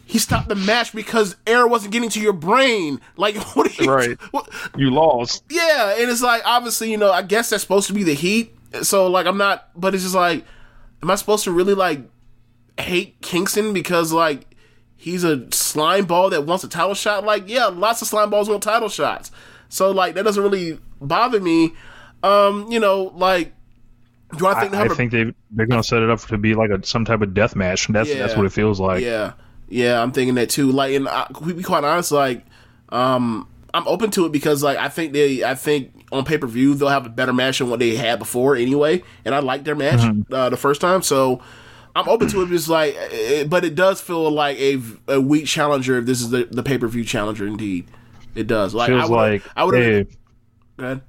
He 0.06 0.18
stopped 0.18 0.50
the 0.50 0.56
match 0.56 0.92
because 0.94 1.36
air 1.46 1.68
wasn't 1.68 1.94
getting 1.94 2.10
to 2.10 2.20
your 2.20 2.34
brain. 2.34 3.00
Like 3.16 3.36
what? 3.56 3.78
You, 3.78 3.94
Right. 3.94 4.20
What, 4.32 4.50
You 4.76 4.90
lost. 4.90 5.44
yeah, 5.50 5.96
and 6.00 6.10
it's 6.10 6.22
like 6.22 6.42
obviously, 6.46 6.92
you 6.92 6.98
know, 6.98 7.12
I 7.12 7.22
guess 7.22 7.50
that's 7.50 7.62
supposed 7.62 7.88
to 7.88 7.94
be 7.94 8.04
the 8.04 8.14
heat. 8.16 8.56
So 8.82 9.08
like 9.08 9.26
I'm 9.26 9.38
not 9.38 9.70
but 9.80 9.94
it's 9.94 10.04
just 10.04 10.16
like 10.16 10.46
am 11.02 11.12
I 11.12 11.16
supposed 11.16 11.44
to 11.46 11.52
really 11.52 11.74
like 11.74 12.02
hate 12.80 13.22
Kingston 13.22 13.74
because 13.74 14.12
like 14.12 14.46
he's 14.98 15.24
a 15.24 15.50
slime 15.52 16.06
ball 16.06 16.30
that 16.32 16.46
wants 16.46 16.64
a 16.64 16.68
title 16.70 16.94
shot? 16.96 17.24
Like, 17.24 17.48
yeah, 17.48 17.66
lots 17.68 18.02
of 18.02 18.08
slime 18.08 18.30
balls 18.30 18.50
want 18.50 18.64
title 18.64 18.90
shots. 18.90 19.32
So 19.70 19.92
like 19.92 20.16
that 20.16 20.24
doesn't 20.24 20.42
really 20.44 20.80
bother 21.00 21.40
me. 21.40 21.74
Um, 22.22 22.70
you 22.72 22.80
know, 22.80 23.12
like 23.16 23.54
do 24.38 24.46
I 24.46 24.52
I, 24.52 24.60
think 24.60 24.72
they 24.72 24.78
I 24.78 24.82
have 24.82 24.92
a- 24.92 24.96
think 24.96 25.12
they 25.12 25.34
they're 25.52 25.66
gonna 25.66 25.84
set 25.84 26.02
it 26.04 26.10
up 26.10 26.20
to 26.22 26.38
be 26.38 26.56
like 26.56 26.70
a 26.70 26.86
some 26.86 27.06
type 27.06 27.22
of 27.22 27.34
death 27.34 27.56
match. 27.56 27.88
That's 27.88 28.14
that's 28.14 28.36
what 28.36 28.46
it 28.46 28.52
feels 28.52 28.80
like. 28.80 29.04
Yeah, 29.04 29.34
yeah, 29.70 30.02
I'm 30.02 30.12
thinking 30.12 30.36
that 30.36 30.50
too. 30.50 30.72
Like, 30.72 30.94
and 30.96 31.08
I, 31.08 31.28
we 31.42 31.54
be 31.54 31.64
quite 31.64 31.84
honest, 31.84 32.12
like, 32.12 32.46
um, 32.90 33.48
I'm 33.74 33.88
open 33.88 34.12
to 34.12 34.26
it 34.26 34.32
because, 34.32 34.64
like, 34.64 34.78
I 34.78 34.90
think 34.90 35.14
they, 35.14 35.44
I 35.44 35.56
think 35.56 36.06
on 36.12 36.26
pay 36.26 36.38
per 36.38 36.48
view 36.48 36.74
they'll 36.74 36.90
have 36.90 37.06
a 37.06 37.10
better 37.10 37.34
match 37.34 37.60
than 37.60 37.70
what 37.70 37.80
they 37.80 37.96
had 37.96 38.20
before 38.20 38.56
anyway, 38.56 39.04
and 39.26 39.34
I 39.34 39.40
liked 39.40 39.66
their 39.66 39.76
match 39.76 40.02
uh, 40.32 40.50
the 40.50 40.58
first 40.58 40.82
time, 40.82 41.02
so 41.02 41.42
I'm 41.96 42.08
open 42.10 42.28
to 42.30 42.42
it. 42.44 42.50
Just 42.50 42.68
like, 42.70 42.96
eh, 42.96 43.44
but 43.44 43.64
it 43.66 43.76
does 43.76 44.02
feel 44.02 44.30
like 44.32 44.58
a, 44.60 44.82
a 45.08 45.22
weak 45.22 45.46
challenger. 45.46 45.98
If 45.98 46.06
this 46.06 46.22
is 46.22 46.30
the, 46.30 46.46
the 46.46 46.64
pay 46.64 46.78
per 46.78 46.88
view 46.88 47.04
challenger, 47.04 47.46
indeed, 47.46 47.88
it 48.36 48.48
does. 48.48 48.74
Like, 48.74 48.92
I 48.92 49.06
would, 49.06 49.16
like 49.16 49.44
I 49.56 49.64
would 49.64 49.76
hey, 49.76 49.94
have. 49.98 50.18
Go 50.78 50.86
ahead. 50.86 51.02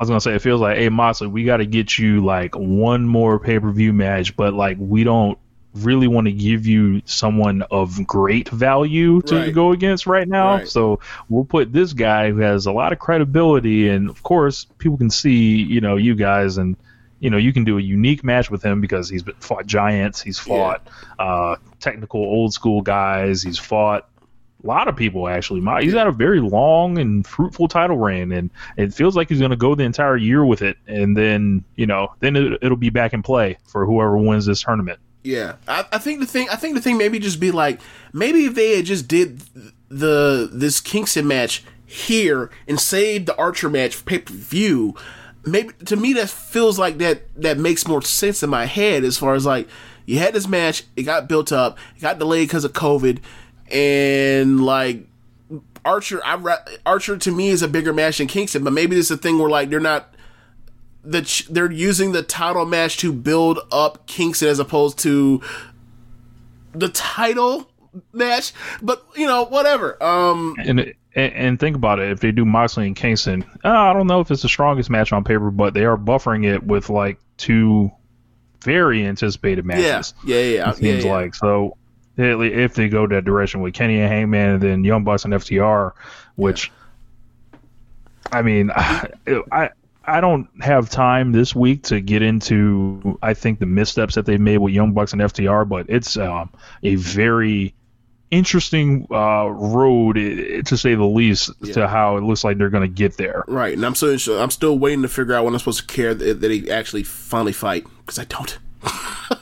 I 0.00 0.02
was 0.02 0.08
gonna 0.08 0.20
say 0.22 0.34
it 0.34 0.40
feels 0.40 0.62
like, 0.62 0.78
hey 0.78 0.88
Moxley, 0.88 1.26
we 1.26 1.44
got 1.44 1.58
to 1.58 1.66
get 1.66 1.98
you 1.98 2.24
like 2.24 2.54
one 2.56 3.06
more 3.06 3.38
pay 3.38 3.60
per 3.60 3.70
view 3.70 3.92
match, 3.92 4.34
but 4.34 4.54
like 4.54 4.78
we 4.80 5.04
don't 5.04 5.38
really 5.74 6.08
want 6.08 6.26
to 6.26 6.32
give 6.32 6.66
you 6.66 7.02
someone 7.04 7.62
of 7.70 8.06
great 8.06 8.48
value 8.48 9.20
to 9.22 9.36
Right. 9.36 9.54
go 9.54 9.72
against 9.72 10.06
right 10.06 10.26
now. 10.26 10.56
Right. 10.56 10.68
So 10.68 11.00
we'll 11.28 11.44
put 11.44 11.70
this 11.72 11.92
guy 11.92 12.30
who 12.30 12.38
has 12.38 12.64
a 12.64 12.72
lot 12.72 12.94
of 12.94 12.98
credibility, 12.98 13.90
and 13.90 14.08
of 14.08 14.22
course 14.22 14.66
people 14.78 14.96
can 14.96 15.10
see, 15.10 15.56
you 15.56 15.82
know, 15.82 15.96
you 15.96 16.14
guys 16.14 16.56
and. 16.56 16.76
You 17.22 17.28
know, 17.28 17.36
you 17.36 17.52
can 17.52 17.64
do 17.64 17.76
a 17.76 17.82
unique 17.82 18.24
match 18.24 18.50
with 18.50 18.62
him 18.62 18.80
because 18.80 19.10
he's 19.10 19.22
fought 19.40 19.66
giants, 19.66 20.22
he's 20.22 20.38
fought 20.38 20.88
uh, 21.18 21.56
technical 21.78 22.22
old 22.22 22.54
school 22.54 22.80
guys, 22.80 23.42
he's 23.42 23.58
fought 23.58 24.08
a 24.62 24.66
lot 24.66 24.88
of 24.88 24.96
people 24.96 25.28
actually. 25.28 25.60
He's 25.82 25.92
had 25.92 26.06
a 26.06 26.12
very 26.12 26.40
long 26.40 26.98
and 26.98 27.26
fruitful 27.26 27.68
title 27.68 27.98
reign, 27.98 28.32
and 28.32 28.50
it 28.76 28.92
feels 28.92 29.16
like 29.16 29.28
he's 29.28 29.38
going 29.38 29.50
to 29.50 29.56
go 29.56 29.74
the 29.74 29.84
entire 29.84 30.16
year 30.16 30.44
with 30.44 30.62
it, 30.62 30.76
and 30.86 31.16
then 31.16 31.64
you 31.76 31.86
know, 31.86 32.12
then 32.20 32.36
it, 32.36 32.58
it'll 32.62 32.76
be 32.76 32.90
back 32.90 33.12
in 33.12 33.22
play 33.22 33.58
for 33.64 33.86
whoever 33.86 34.16
wins 34.16 34.46
this 34.46 34.62
tournament. 34.62 34.98
Yeah, 35.22 35.56
I, 35.68 35.84
I 35.92 35.98
think 35.98 36.20
the 36.20 36.26
thing. 36.26 36.48
I 36.50 36.56
think 36.56 36.74
the 36.74 36.80
thing 36.80 36.96
maybe 36.96 37.18
just 37.18 37.40
be 37.40 37.50
like 37.50 37.80
maybe 38.12 38.46
if 38.46 38.54
they 38.54 38.76
had 38.76 38.86
just 38.86 39.08
did 39.08 39.42
the 39.88 40.48
this 40.52 40.80
Kingston 40.80 41.26
match 41.26 41.64
here 41.86 42.50
and 42.68 42.80
saved 42.80 43.26
the 43.26 43.36
Archer 43.36 43.68
match 43.68 43.94
for 43.94 44.04
pay 44.04 44.18
per 44.18 44.32
view. 44.32 44.94
Maybe 45.44 45.72
to 45.86 45.96
me 45.96 46.12
that 46.14 46.28
feels 46.28 46.78
like 46.78 46.98
that 46.98 47.22
that 47.40 47.58
makes 47.58 47.86
more 47.86 48.02
sense 48.02 48.42
in 48.42 48.50
my 48.50 48.66
head 48.66 49.04
as 49.04 49.18
far 49.18 49.34
as 49.34 49.46
like 49.46 49.68
you 50.06 50.18
had 50.18 50.34
this 50.34 50.48
match, 50.48 50.84
it 50.96 51.04
got 51.04 51.28
built 51.28 51.52
up, 51.52 51.78
it 51.96 52.00
got 52.00 52.18
delayed 52.18 52.48
because 52.48 52.64
of 52.64 52.72
COVID, 52.72 53.20
and 53.70 54.64
like 54.64 55.06
Archer, 55.84 56.20
I 56.24 56.58
Archer 56.84 57.16
to 57.16 57.30
me 57.30 57.48
is 57.48 57.62
a 57.62 57.68
bigger 57.68 57.92
match 57.92 58.18
than 58.18 58.26
Kingston, 58.26 58.64
but 58.64 58.72
maybe 58.72 58.96
this 58.96 59.06
is 59.06 59.12
a 59.12 59.16
thing 59.16 59.38
where 59.38 59.50
like 59.50 59.70
they're 59.70 59.80
not 59.80 60.14
the 61.02 61.22
ch- 61.22 61.46
they're 61.48 61.70
using 61.70 62.12
the 62.12 62.22
title 62.22 62.66
match 62.66 62.98
to 62.98 63.12
build 63.12 63.58
up 63.72 64.06
Kingston 64.06 64.48
as 64.48 64.58
opposed 64.58 64.98
to 65.00 65.40
the 66.72 66.88
title 66.88 67.70
match. 68.12 68.52
But 68.82 69.04
you 69.16 69.26
know, 69.26 69.44
whatever. 69.44 70.02
Um, 70.02 70.56
And 70.58 70.94
and, 71.14 71.32
and 71.32 71.60
think 71.60 71.76
about 71.76 71.98
it, 71.98 72.10
if 72.12 72.20
they 72.20 72.30
do 72.30 72.44
Moxley 72.44 72.86
and 72.86 72.94
Kingston, 72.94 73.44
uh, 73.64 73.68
I 73.68 73.92
don't 73.92 74.06
know 74.06 74.20
if 74.20 74.30
it's 74.30 74.42
the 74.42 74.48
strongest 74.48 74.90
match 74.90 75.12
on 75.12 75.24
paper, 75.24 75.50
but 75.50 75.74
they 75.74 75.84
are 75.84 75.96
buffering 75.96 76.44
it 76.44 76.62
with 76.62 76.88
like 76.88 77.18
two 77.36 77.90
very 78.62 79.04
anticipated 79.04 79.64
matches. 79.64 80.14
yeah, 80.24 80.36
yeah, 80.36 80.54
yeah. 80.56 80.70
it 80.70 80.76
seems 80.76 81.04
yeah. 81.04 81.12
like 81.12 81.34
so. 81.34 81.76
If 82.20 82.74
they 82.74 82.88
go 82.88 83.06
that 83.06 83.24
direction 83.24 83.60
with 83.60 83.74
Kenny 83.74 84.00
and 84.00 84.10
Hangman, 84.10 84.50
and 84.50 84.62
then 84.62 84.84
Young 84.84 85.04
Bucks 85.04 85.24
and 85.24 85.34
FTR, 85.34 85.92
which 86.36 86.70
I 88.32 88.42
mean, 88.42 88.70
I 88.76 89.70
I 90.04 90.20
don't 90.20 90.48
have 90.60 90.90
time 90.90 91.32
this 91.32 91.54
week 91.54 91.84
to 91.84 92.00
get 92.00 92.22
into 92.22 93.18
I 93.22 93.34
think 93.34 93.58
the 93.58 93.66
missteps 93.66 94.14
that 94.14 94.26
they've 94.26 94.40
made 94.40 94.58
with 94.58 94.74
Young 94.74 94.92
Bucks 94.92 95.12
and 95.12 95.22
FTR, 95.22 95.68
but 95.68 95.86
it's 95.88 96.16
um, 96.16 96.50
a 96.82 96.96
very 96.96 97.74
interesting 98.30 99.06
uh, 99.10 99.46
road, 99.48 100.14
to 100.14 100.76
say 100.76 100.94
the 100.94 101.04
least, 101.04 101.50
to 101.72 101.88
how 101.88 102.16
it 102.16 102.22
looks 102.22 102.44
like 102.44 102.58
they're 102.58 102.70
going 102.70 102.88
to 102.88 102.94
get 102.94 103.16
there. 103.16 103.44
Right, 103.46 103.74
and 103.74 103.84
I'm 103.84 103.94
still 103.94 104.40
I'm 104.40 104.50
still 104.50 104.78
waiting 104.78 105.02
to 105.02 105.08
figure 105.08 105.34
out 105.34 105.44
when 105.44 105.54
I'm 105.54 105.58
supposed 105.58 105.80
to 105.80 105.86
care 105.86 106.14
that, 106.14 106.40
that 106.40 106.48
they 106.48 106.70
actually 106.70 107.02
finally 107.02 107.52
fight 107.52 107.86
because 107.98 108.18
I 108.18 108.24
don't. 108.24 108.58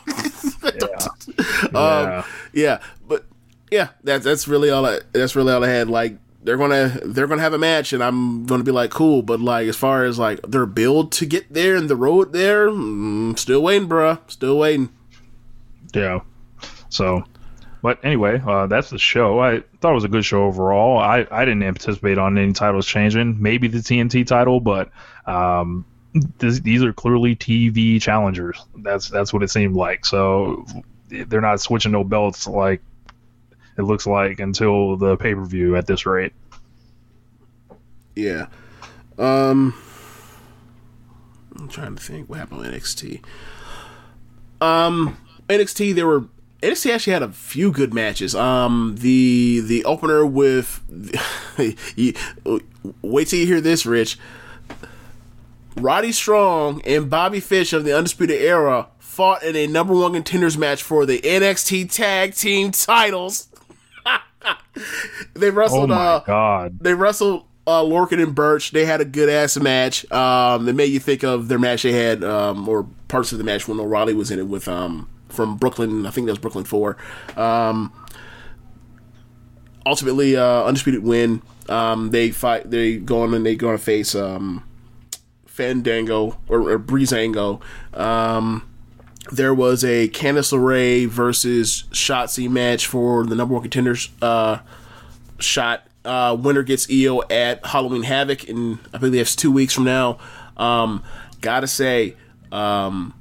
Yeah. 0.81 2.25
Yeah, 2.53 2.81
but 3.07 3.25
yeah, 3.71 3.89
that's 4.03 4.25
that's 4.25 4.49
really 4.49 4.71
all. 4.71 4.87
I, 4.87 5.01
that's 5.13 5.37
really 5.37 5.53
all 5.53 5.65
I 5.65 5.69
had. 5.69 5.89
Like 5.89 6.19
they're 6.43 6.57
gonna 6.57 7.01
they're 7.05 7.27
gonna 7.27 7.43
have 7.43 7.53
a 7.53 7.59
match, 7.59 7.93
and 7.93 8.03
I'm 8.03 8.47
gonna 8.47 8.65
be 8.65 8.73
like, 8.73 8.91
cool. 8.91 9.23
But 9.23 9.41
like 9.41 9.69
as 9.69 9.77
far 9.77 10.05
as 10.05 10.19
like 10.19 10.41
their 10.43 10.67
build 10.67 11.13
to 11.13 11.27
get 11.27 11.53
there 11.53 11.77
and 11.77 11.89
the 11.91 11.97
road 11.97 12.33
there, 12.33 12.71
mm, 12.71 13.39
still 13.39 13.63
waiting, 13.63 13.89
bruh. 13.89 14.19
Still 14.31 14.59
waiting. 14.59 14.91
Yeah. 15.95 16.21
So, 16.89 17.25
but 17.83 18.03
anyway, 18.05 18.43
uh, 18.47 18.67
that's 18.67 18.91
the 18.91 18.99
show. 18.99 19.41
I 19.41 19.63
thought 19.81 19.91
it 19.91 19.95
was 19.95 20.05
a 20.05 20.09
good 20.09 20.25
show 20.25 20.45
overall. 20.45 20.99
I, 20.99 21.27
I 21.31 21.45
didn't 21.45 21.63
anticipate 21.63 22.19
on 22.19 22.39
any 22.39 22.53
titles 22.53 22.87
changing. 22.87 23.41
Maybe 23.43 23.69
the 23.69 23.79
TNT 23.79 24.27
title, 24.27 24.61
but 24.61 24.91
um, 25.27 25.85
this, 26.15 26.61
these 26.61 26.83
are 26.83 26.93
clearly 26.93 27.37
TV 27.37 28.01
challengers. 28.01 28.61
That's 28.77 29.09
that's 29.09 29.33
what 29.33 29.43
it 29.43 29.51
seemed 29.51 29.77
like. 29.77 30.05
So 30.07 30.67
they're 31.09 31.41
not 31.41 31.61
switching 31.61 31.93
no 31.93 32.05
belts 32.05 32.47
like 32.47 32.83
it 33.77 33.83
looks 33.83 34.07
like 34.07 34.41
until 34.41 34.97
the 34.97 35.17
pay 35.17 35.35
per 35.35 35.45
view 35.45 35.77
at 35.77 35.87
this 35.87 36.07
rate. 36.07 36.33
Yeah. 38.15 38.47
Um 39.19 39.75
I'm 41.57 41.69
trying 41.69 41.97
to 41.97 42.03
think 42.03 42.29
what 42.29 42.39
happened 42.39 42.61
with 42.61 42.73
NXT. 42.73 43.23
Um 44.61 45.17
NXT 45.49 45.95
there 45.95 46.07
were 46.07 46.25
NXT 46.63 46.93
actually 46.93 47.13
had 47.13 47.23
a 47.23 47.33
few 47.33 47.71
good 47.71 47.95
matches. 47.95 48.35
Um 48.35 48.97
the 48.99 49.61
the 49.61 49.85
opener 49.85 50.27
with 50.27 50.83
wait 53.03 53.29
till 53.29 53.39
you 53.39 53.47
hear 53.47 53.61
this, 53.61 53.87
Rich. 53.87 54.19
Roddy 55.81 56.13
Strong 56.13 56.83
and 56.83 57.09
Bobby 57.09 57.41
Fish 57.41 57.73
of 57.73 57.85
the 57.85 57.97
Undisputed 57.97 58.41
Era 58.41 58.89
fought 58.99 59.43
in 59.43 59.57
a 59.57 59.67
number 59.67 59.95
one 59.95 60.13
contenders 60.13 60.59
match 60.59 60.83
for 60.83 61.07
the 61.07 61.19
NXT 61.21 61.93
Tag 61.93 62.35
Team 62.35 62.71
titles. 62.71 63.49
they 65.35 65.51
wrestled. 65.51 65.91
Oh 65.91 65.95
my 65.95 65.95
uh, 65.95 66.21
god! 66.21 66.79
they 66.81 66.95
wrestled 66.95 67.45
uh, 67.67 67.83
Lorcan 67.83 68.23
and 68.23 68.35
Burch. 68.35 68.71
They 68.71 68.85
had 68.85 69.01
a 69.01 69.05
good 69.05 69.29
ass 69.29 69.57
match. 69.57 70.11
Um, 70.11 70.69
it 70.69 70.75
made 70.75 70.87
you 70.87 71.01
think 71.01 71.23
of 71.23 71.49
their 71.49 71.59
match 71.59 71.83
they 71.83 71.93
had, 71.93 72.25
um, 72.25 72.69
or 72.69 72.87
parts 73.09 73.33
of 73.33 73.39
the 73.39 73.45
match 73.45 73.69
when 73.69 73.81
O'Reilly 73.81 74.15
was 74.15 74.31
in 74.31 74.39
it 74.39 74.47
with 74.47 74.69
um, 74.69 75.09
from 75.29 75.57
Brooklyn. 75.57 76.07
I 76.07 76.11
think 76.11 76.27
that 76.27 76.33
was 76.33 76.39
Brooklyn 76.39 76.65
Four. 76.65 76.97
Um, 77.37 77.93
ultimately, 79.85 80.37
uh, 80.37 80.65
undisputed 80.65 81.03
win. 81.03 81.43
Um, 81.69 82.11
they 82.11 82.31
fight. 82.31 82.71
They 82.71 82.97
go 82.97 83.23
on 83.23 83.35
and 83.35 83.45
they 83.45 83.57
go 83.57 83.69
on 83.69 83.79
to 83.79 83.83
face 83.83 84.15
um, 84.15 84.65
Fandango 85.59 86.39
or, 86.49 86.71
or 86.71 86.79
Breezango. 86.79 87.61
Um, 87.93 88.63
there 89.33 89.53
was 89.53 89.85
a 89.85 90.09
Candice 90.09 90.53
LeRae 90.53 91.09
versus 91.09 91.83
Shotzi 91.91 92.49
match 92.49 92.87
for 92.87 93.27
the 93.27 93.35
number 93.35 93.55
one 93.55 93.63
contenders 93.63 94.09
uh, 94.23 94.59
shot. 95.41 95.85
Uh, 96.05 96.37
winner 96.39 96.63
gets 96.63 96.87
Io 96.89 97.23
at 97.29 97.67
Halloween 97.67 98.05
Havoc, 98.05 98.49
and 98.49 98.79
I 98.95 98.99
believe 98.99 99.15
that's 99.15 99.35
two 99.35 99.51
weeks 99.51 99.75
from 99.75 99.83
now. 99.83 100.19
Um, 100.57 101.03
gotta 101.41 101.67
say, 101.67 102.15
um, 102.53 103.13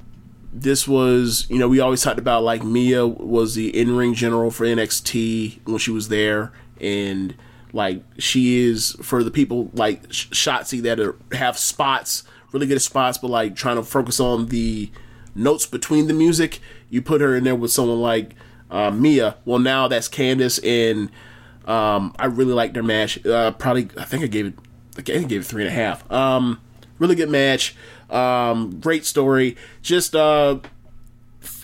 this 0.53 0.87
was 0.87 1.47
you 1.49 1.57
know 1.57 1.67
we 1.67 1.79
always 1.79 2.03
talked 2.03 2.19
about 2.19 2.43
like 2.43 2.63
Mia 2.63 3.05
was 3.07 3.55
the 3.55 3.75
in 3.75 3.95
ring 3.95 4.13
general 4.13 4.51
for 4.51 4.65
NXT 4.65 5.59
when 5.65 5.79
she 5.79 5.89
was 5.89 6.09
there, 6.09 6.53
and 6.79 7.33
like 7.77 8.01
she 8.17 8.65
is 8.65 8.97
for 9.03 9.23
the 9.23 9.31
people 9.31 9.69
like 9.73 10.11
Sh- 10.11 10.29
Shotzi 10.31 10.81
that 10.81 10.99
are, 10.99 11.15
have 11.31 11.57
spots, 11.57 12.23
really 12.51 12.65
good 12.65 12.81
spots, 12.81 13.19
but 13.19 13.29
like 13.29 13.55
trying 13.55 13.75
to 13.75 13.83
focus 13.83 14.19
on 14.19 14.47
the 14.47 14.91
notes 15.35 15.67
between 15.67 16.07
the 16.07 16.13
music. 16.13 16.59
You 16.89 17.03
put 17.03 17.21
her 17.21 17.35
in 17.35 17.43
there 17.43 17.55
with 17.55 17.71
someone 17.71 18.01
like 18.01 18.33
uh, 18.71 18.89
Mia. 18.89 19.37
Well, 19.45 19.59
now 19.59 19.87
that's 19.87 20.09
Candice, 20.09 20.59
and 20.65 21.09
um, 21.69 22.15
I 22.17 22.25
really 22.25 22.53
like 22.53 22.73
their 22.73 22.83
match. 22.83 23.23
Uh, 23.25 23.51
probably, 23.51 23.89
I 23.95 24.05
think 24.05 24.23
I 24.23 24.27
gave 24.27 24.47
it, 24.47 24.53
I 24.97 25.01
think 25.01 25.25
I 25.25 25.27
gave 25.27 25.41
it 25.41 25.45
three 25.45 25.63
and 25.63 25.71
a 25.71 25.75
half. 25.75 26.11
Um, 26.11 26.59
really 26.97 27.15
good 27.15 27.29
match. 27.29 27.75
Um, 28.09 28.79
great 28.79 29.05
story. 29.05 29.55
Just 29.83 30.15
uh, 30.15 30.59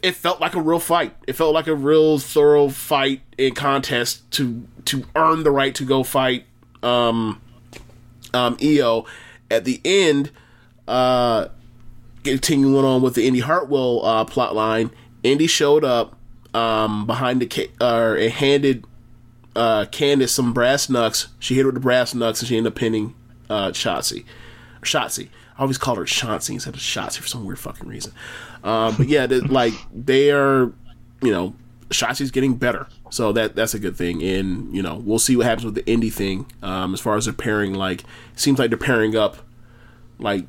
it 0.04 0.16
felt 0.16 0.42
like 0.42 0.54
a 0.54 0.62
real 0.62 0.80
fight. 0.80 1.16
It 1.26 1.34
felt 1.34 1.54
like 1.54 1.66
a 1.68 1.74
real 1.74 2.20
thorough 2.20 2.68
fight 2.68 3.22
and 3.40 3.56
contest 3.56 4.30
to 4.32 4.68
to 4.86 5.06
earn 5.16 5.44
the 5.44 5.52
right 5.52 5.74
to 5.76 5.86
go 5.86 6.04
fight 6.04 6.46
um, 6.84 7.42
um, 8.34 8.58
Io. 8.62 9.06
At 9.50 9.66
the 9.66 9.80
end, 9.86 10.32
uh, 10.88 11.48
continuing 12.24 12.84
on 12.84 13.02
with 13.02 13.16
the 13.16 13.26
Indi 13.26 13.40
Hartwell 13.40 14.06
uh, 14.06 14.26
plot 14.26 14.54
line, 14.56 14.92
Indi 15.24 15.48
showed 15.48 15.86
up 15.86 16.18
um, 16.54 17.08
behind 17.08 17.42
the 17.42 17.48
ca- 17.48 17.72
uh, 17.80 18.16
and 18.20 18.32
handed 18.32 18.86
uh, 19.56 19.86
Candice 19.86 20.30
some 20.30 20.54
brass 20.54 20.90
knucks. 20.90 21.28
She 21.40 21.56
hit 21.56 21.62
her 21.62 21.68
with 21.68 21.76
the 21.76 21.82
brass 21.82 22.14
knucks 22.14 22.42
and 22.42 22.50
she 22.50 22.58
ended 22.58 22.74
up 22.74 22.78
pinning 22.78 23.16
uh, 23.50 23.70
Shotzi. 23.70 24.26
Shotzi. 24.82 25.30
I 25.58 25.62
always 25.62 25.78
call 25.78 25.96
her 25.96 26.04
Shotzi 26.04 26.52
instead 26.52 26.74
of 26.74 26.80
Shotzi 26.80 27.20
for 27.20 27.28
some 27.28 27.46
weird 27.46 27.60
fucking 27.60 27.88
reason. 27.88 28.14
Um, 28.64 28.96
but 28.98 29.08
yeah, 29.08 29.28
like 29.50 29.74
they 29.94 30.32
are, 30.32 30.72
you 31.22 31.32
know, 31.32 31.56
Shotzi's 31.90 32.32
getting 32.32 32.56
better, 32.56 32.88
so 33.10 33.32
that 33.34 33.56
that's 33.56 33.74
a 33.74 33.80
good 33.80 33.96
thing. 33.96 34.24
And 34.24 34.74
you 34.76 34.82
know, 34.82 34.96
we'll 34.96 35.20
see 35.20 35.36
what 35.36 35.46
happens 35.46 35.66
with 35.66 35.76
the 35.76 35.84
indie 35.84 36.12
thing. 36.12 36.52
Um, 36.62 36.94
as 36.94 37.00
far 37.00 37.16
as 37.16 37.26
their 37.26 37.34
pairing, 37.34 37.74
like 37.74 38.04
seems 38.36 38.60
like 38.60 38.70
they're 38.70 38.78
pairing 38.78 39.16
up, 39.16 39.38
like 40.18 40.46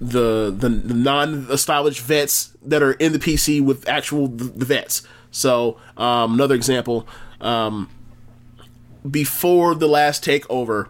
the 0.00 0.54
the, 0.56 0.68
the 0.68 0.94
non 0.94 1.46
established 1.50 2.00
vets 2.00 2.56
that 2.62 2.82
are 2.82 2.92
in 2.92 3.12
the 3.12 3.18
PC 3.18 3.64
with 3.64 3.88
actual 3.88 4.28
the, 4.28 4.44
the 4.44 4.64
vets. 4.64 5.02
So 5.30 5.78
um, 5.96 6.34
another 6.34 6.54
example, 6.54 7.06
um, 7.40 7.90
before 9.08 9.74
the 9.74 9.88
last 9.88 10.24
takeover, 10.24 10.88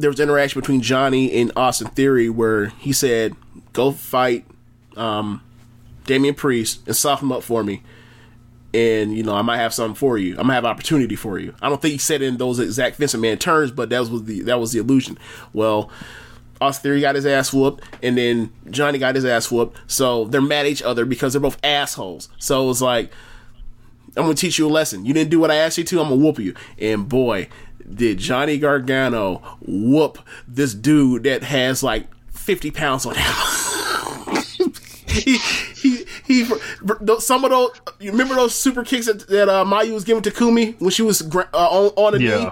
there 0.00 0.10
was 0.10 0.20
interaction 0.20 0.60
between 0.60 0.80
Johnny 0.80 1.32
and 1.40 1.52
Austin 1.56 1.88
Theory 1.88 2.28
where 2.28 2.66
he 2.66 2.92
said, 2.92 3.34
"Go 3.72 3.92
fight 3.92 4.46
um, 4.96 5.42
Damian 6.04 6.34
Priest 6.34 6.86
and 6.86 6.96
soften 6.96 7.28
him 7.28 7.32
up 7.32 7.42
for 7.42 7.62
me." 7.62 7.82
And 8.74 9.16
you 9.16 9.22
know, 9.22 9.34
I 9.34 9.42
might 9.42 9.58
have 9.58 9.72
something 9.72 9.94
for 9.94 10.18
you. 10.18 10.38
I 10.38 10.42
might 10.42 10.54
have 10.54 10.64
opportunity 10.64 11.16
for 11.16 11.38
you. 11.38 11.54
I 11.62 11.68
don't 11.68 11.80
think 11.80 11.92
he 11.92 11.98
said 11.98 12.22
in 12.22 12.36
those 12.36 12.58
exact 12.58 12.96
Vincent 12.96 13.22
Man 13.22 13.38
terms, 13.38 13.70
but 13.70 13.90
that 13.90 14.00
was 14.00 14.24
the 14.24 14.42
that 14.42 14.60
was 14.60 14.72
the 14.72 14.78
illusion. 14.78 15.18
Well, 15.52 15.90
Austin 16.60 16.82
Theory 16.82 17.00
got 17.00 17.14
his 17.14 17.26
ass 17.26 17.52
whooped, 17.52 17.84
and 18.02 18.18
then 18.18 18.52
Johnny 18.70 18.98
got 18.98 19.14
his 19.14 19.24
ass 19.24 19.50
whooped. 19.50 19.78
So 19.86 20.24
they're 20.26 20.40
mad 20.40 20.66
at 20.66 20.72
each 20.72 20.82
other 20.82 21.04
because 21.04 21.32
they're 21.32 21.40
both 21.40 21.58
assholes. 21.64 22.28
So 22.38 22.64
it 22.64 22.66
was 22.66 22.82
like, 22.82 23.12
I'm 24.16 24.24
gonna 24.24 24.34
teach 24.34 24.58
you 24.58 24.66
a 24.66 24.70
lesson. 24.70 25.06
You 25.06 25.14
didn't 25.14 25.30
do 25.30 25.38
what 25.38 25.50
I 25.50 25.56
asked 25.56 25.78
you 25.78 25.84
to. 25.84 26.00
I'm 26.00 26.08
gonna 26.08 26.22
whoop 26.22 26.38
you. 26.38 26.54
And 26.78 27.08
boy, 27.08 27.48
did 27.94 28.18
Johnny 28.18 28.58
Gargano 28.58 29.36
whoop 29.60 30.18
this 30.46 30.74
dude 30.74 31.24
that 31.24 31.42
has 31.42 31.82
like 31.82 32.06
50 32.32 32.70
pounds 32.70 33.06
on 33.06 33.14
him. 33.14 33.32
he, 35.08 35.38
he, 35.76 36.04
he, 36.26 36.44
some 37.18 37.44
of 37.44 37.50
those, 37.50 37.70
you 38.00 38.10
remember 38.10 38.34
those 38.34 38.54
super 38.54 38.84
kicks 38.84 39.06
that, 39.06 39.26
that 39.28 39.48
uh, 39.48 39.64
Mayu 39.64 39.92
was 39.92 40.04
giving 40.04 40.22
to 40.22 40.30
Kumi 40.30 40.72
when 40.72 40.90
she 40.90 41.02
was 41.02 41.22
uh, 41.22 41.44
on, 41.52 41.92
on 41.96 42.14
a 42.14 42.18
Yeah. 42.18 42.36
knee? 42.38 42.50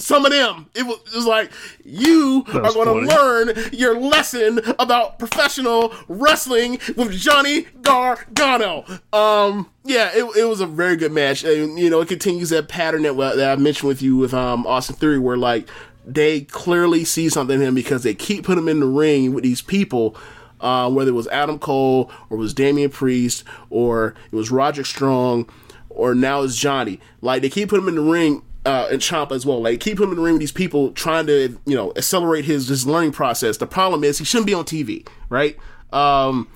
Some 0.00 0.24
of 0.24 0.32
them, 0.32 0.66
it 0.74 0.84
was, 0.84 0.98
it 1.12 1.14
was 1.14 1.26
like, 1.26 1.52
you 1.84 2.44
are 2.48 2.72
going 2.72 3.06
to 3.06 3.14
learn 3.14 3.52
your 3.72 4.00
lesson 4.00 4.60
about 4.78 5.18
professional 5.18 5.92
wrestling 6.08 6.78
with 6.96 7.12
Johnny 7.12 7.66
Gargano. 7.82 8.84
Um, 9.12 9.70
yeah, 9.84 10.10
it, 10.14 10.24
it 10.36 10.44
was 10.44 10.60
a 10.60 10.66
very 10.66 10.96
good 10.96 11.12
match. 11.12 11.44
And, 11.44 11.78
you 11.78 11.90
know, 11.90 12.00
it 12.00 12.08
continues 12.08 12.48
that 12.48 12.68
pattern 12.68 13.02
that, 13.02 13.14
that 13.16 13.58
I 13.58 13.60
mentioned 13.60 13.88
with 13.88 14.00
you 14.00 14.16
with 14.16 14.32
um, 14.32 14.66
Austin 14.66 14.96
Theory, 14.96 15.18
where 15.18 15.36
like 15.36 15.68
they 16.06 16.40
clearly 16.42 17.04
see 17.04 17.28
something 17.28 17.60
in 17.60 17.68
him 17.68 17.74
because 17.74 18.02
they 18.02 18.14
keep 18.14 18.44
putting 18.44 18.64
him 18.64 18.68
in 18.68 18.80
the 18.80 18.86
ring 18.86 19.34
with 19.34 19.44
these 19.44 19.62
people. 19.62 20.16
Uh, 20.60 20.90
whether 20.90 21.10
it 21.10 21.14
was 21.14 21.26
Adam 21.28 21.58
Cole 21.58 22.10
or 22.28 22.36
it 22.36 22.40
was 22.40 22.52
Damian 22.52 22.90
Priest 22.90 23.44
or 23.70 24.14
it 24.30 24.36
was 24.36 24.50
Roger 24.50 24.84
Strong 24.84 25.48
or 25.88 26.14
now 26.14 26.42
it's 26.42 26.56
Johnny. 26.56 27.00
Like 27.22 27.40
they 27.40 27.48
keep 27.48 27.70
putting 27.70 27.86
him 27.86 27.96
in 27.96 28.04
the 28.04 28.10
ring 28.10 28.42
uh, 28.66 28.88
and 28.90 29.00
Ciampa 29.00 29.32
as 29.32 29.46
well. 29.46 29.60
Like 29.62 29.80
keep 29.80 29.98
him 29.98 30.10
in 30.10 30.16
the 30.16 30.22
ring 30.22 30.34
with 30.34 30.40
these 30.40 30.52
people 30.52 30.92
trying 30.92 31.26
to 31.26 31.58
you 31.66 31.74
know 31.76 31.92
accelerate 31.96 32.44
his 32.44 32.68
his 32.68 32.86
learning 32.86 33.12
process. 33.12 33.56
The 33.56 33.66
problem 33.66 34.04
is 34.04 34.18
he 34.18 34.24
shouldn't 34.24 34.46
be 34.46 34.54
on 34.54 34.64
TV, 34.64 35.06
right? 35.28 35.56
Um, 35.92 36.48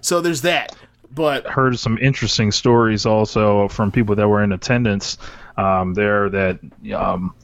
so 0.00 0.20
there's 0.20 0.42
that. 0.42 0.76
But 1.14 1.46
heard 1.46 1.78
some 1.78 1.98
interesting 1.98 2.50
stories 2.52 3.04
also 3.04 3.68
from 3.68 3.92
people 3.92 4.14
that 4.16 4.28
were 4.28 4.42
in 4.42 4.52
attendance 4.52 5.18
um, 5.58 5.92
there 5.92 6.30
that 6.30 6.58
um, 6.96 7.34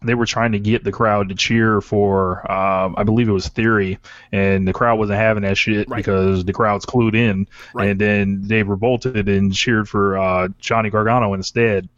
they 0.00 0.14
were 0.14 0.24
trying 0.24 0.52
to 0.52 0.58
get 0.58 0.82
the 0.82 0.92
crowd 0.92 1.28
to 1.28 1.34
cheer 1.34 1.82
for 1.82 2.50
um, 2.50 2.94
I 2.96 3.02
believe 3.04 3.28
it 3.28 3.32
was 3.32 3.48
Theory, 3.48 3.98
and 4.32 4.66
the 4.66 4.72
crowd 4.72 4.98
wasn't 4.98 5.18
having 5.18 5.42
that 5.42 5.58
shit 5.58 5.88
Right. 5.90 5.98
because 5.98 6.44
the 6.46 6.54
crowd's 6.54 6.86
clued 6.86 7.14
in, 7.14 7.46
Right. 7.74 7.90
and 7.90 8.00
then 8.00 8.48
they 8.48 8.62
revolted 8.62 9.28
and 9.28 9.52
cheered 9.52 9.88
for 9.90 10.16
uh, 10.16 10.48
Johnny 10.58 10.88
Gargano 10.88 11.34
instead. 11.34 11.90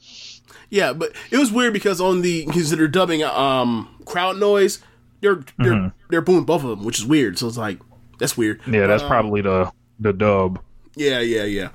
Yeah, 0.75 0.93
but 0.93 1.13
it 1.31 1.37
was 1.39 1.53
weird 1.53 1.73
because 1.73 2.01
on 2.01 2.23
the 2.23 2.45
because 2.47 2.71
they're 2.71 2.89
dubbing 2.89 3.23
um 3.23 3.89
crowd 4.05 4.39
noise, 4.39 4.81
they're 5.21 5.45
they're 5.59 5.73
Mm-hmm. 5.73 5.89
they're 6.11 6.21
booing 6.21 6.45
both 6.45 6.65
of 6.65 6.71
them, 6.71 6.85
which 6.85 6.99
is 6.99 7.07
weird. 7.07 7.39
So 7.39 7.47
it's 7.47 7.57
like 7.57 7.79
that's 8.19 8.37
weird. 8.37 8.61
Yeah, 8.67 8.89
that's 8.89 9.05
Um, 9.05 9.09
probably 9.09 9.41
the 9.41 9.71
the 10.01 10.13
dub. 10.13 10.59
Yeah, 10.97 11.21
yeah, 11.21 11.45
yeah. 11.45 11.69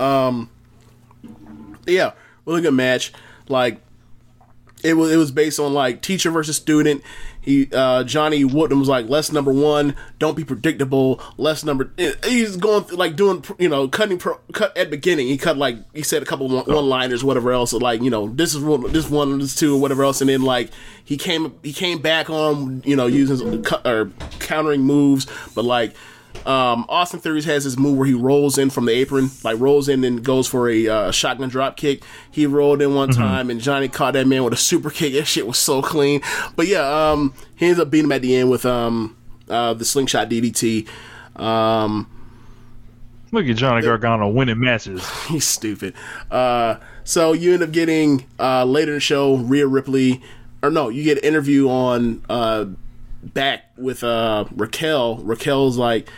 Um, 0.00 0.50
yeah, 1.86 2.12
really 2.46 2.62
good 2.62 2.74
match. 2.74 3.12
Like, 3.48 3.80
it 4.82 4.94
was 4.94 5.12
it 5.12 5.16
was 5.16 5.30
based 5.30 5.60
on 5.60 5.72
like 5.72 6.02
teacher 6.02 6.30
versus 6.30 6.56
student. 6.56 7.02
He 7.42 7.68
uh, 7.72 8.04
Johnny 8.04 8.44
Woodham 8.44 8.78
was 8.78 8.88
like 8.88 9.08
less 9.08 9.32
number 9.32 9.52
one, 9.52 9.96
don't 10.18 10.36
be 10.36 10.44
predictable. 10.44 11.20
Less 11.36 11.64
number. 11.64 11.90
He's 12.24 12.56
going 12.56 12.84
through, 12.84 12.98
like 12.98 13.16
doing 13.16 13.44
you 13.58 13.68
know 13.68 13.88
cutting 13.88 14.18
pro, 14.18 14.38
cut 14.52 14.76
at 14.76 14.90
beginning. 14.90 15.28
He 15.28 15.38
cut 15.38 15.56
like 15.56 15.78
he 15.94 16.02
said 16.02 16.22
a 16.22 16.26
couple 16.26 16.48
one, 16.48 16.64
one 16.66 16.88
liners, 16.88 17.24
whatever 17.24 17.52
else. 17.52 17.72
like 17.72 18.02
you 18.02 18.10
know 18.10 18.28
this 18.28 18.54
is 18.54 18.62
one, 18.62 18.92
this 18.92 19.08
one, 19.08 19.38
this 19.38 19.54
two, 19.54 19.76
or 19.76 19.80
whatever 19.80 20.04
else. 20.04 20.20
And 20.20 20.28
then 20.28 20.42
like 20.42 20.70
he 21.04 21.16
came 21.16 21.54
he 21.62 21.72
came 21.72 22.00
back 22.00 22.28
on 22.28 22.82
you 22.84 22.96
know 22.96 23.06
using 23.06 23.64
or 23.84 24.10
countering 24.38 24.82
moves, 24.82 25.26
but 25.54 25.64
like 25.64 25.94
um, 26.46 26.86
Austin 26.88 27.20
Theory's 27.20 27.44
has 27.44 27.64
this 27.64 27.76
move 27.76 27.98
where 27.98 28.06
he 28.06 28.14
rolls 28.14 28.56
in 28.56 28.70
from 28.70 28.86
the 28.86 28.92
apron, 28.92 29.30
like 29.44 29.58
rolls 29.60 29.88
in 29.88 30.04
and 30.04 30.24
goes 30.24 30.46
for 30.46 30.68
a 30.70 30.88
uh, 30.88 31.10
shotgun 31.10 31.48
drop 31.48 31.76
kick. 31.76 32.02
He 32.30 32.46
rolled 32.46 32.80
in 32.80 32.94
one 32.94 33.10
time, 33.10 33.50
and 33.50 33.60
Johnny 33.60 33.88
caught 33.88 34.14
that 34.14 34.26
man 34.26 34.44
with 34.44 34.54
a 34.54 34.56
super 34.56 34.90
kick. 34.90 35.12
That 35.12 35.26
shit 35.26 35.46
was 35.46 35.58
so 35.58 35.82
clean. 35.82 36.22
But 36.56 36.66
yeah, 36.66 37.10
um, 37.10 37.34
he 37.56 37.66
ends 37.66 37.78
up 37.78 37.90
beating 37.90 38.06
him 38.06 38.12
at 38.12 38.22
the 38.22 38.36
end 38.36 38.50
with 38.50 38.64
um, 38.64 39.16
uh, 39.48 39.74
the 39.74 39.84
slingshot 39.84 40.30
DDT. 40.30 40.88
Um, 41.36 42.08
Look 43.32 43.46
at 43.46 43.56
Johnny 43.56 43.82
Gargano 43.82 44.28
winning 44.28 44.58
matches. 44.58 45.08
he's 45.28 45.46
stupid. 45.46 45.94
Uh, 46.30 46.76
so 47.04 47.32
you 47.32 47.54
end 47.54 47.62
up 47.62 47.70
getting 47.70 48.26
uh, 48.38 48.64
later 48.64 48.92
in 48.92 48.96
the 48.96 49.00
show 49.00 49.36
Rhea 49.36 49.66
Ripley, 49.66 50.22
or 50.62 50.70
no, 50.70 50.88
you 50.88 51.04
get 51.04 51.18
an 51.18 51.24
interview 51.24 51.68
on 51.68 52.24
uh, 52.28 52.66
back 53.22 53.64
with 53.76 54.02
uh, 54.04 54.44
Raquel. 54.54 55.16
Raquel's 55.18 55.76
like, 55.76 56.08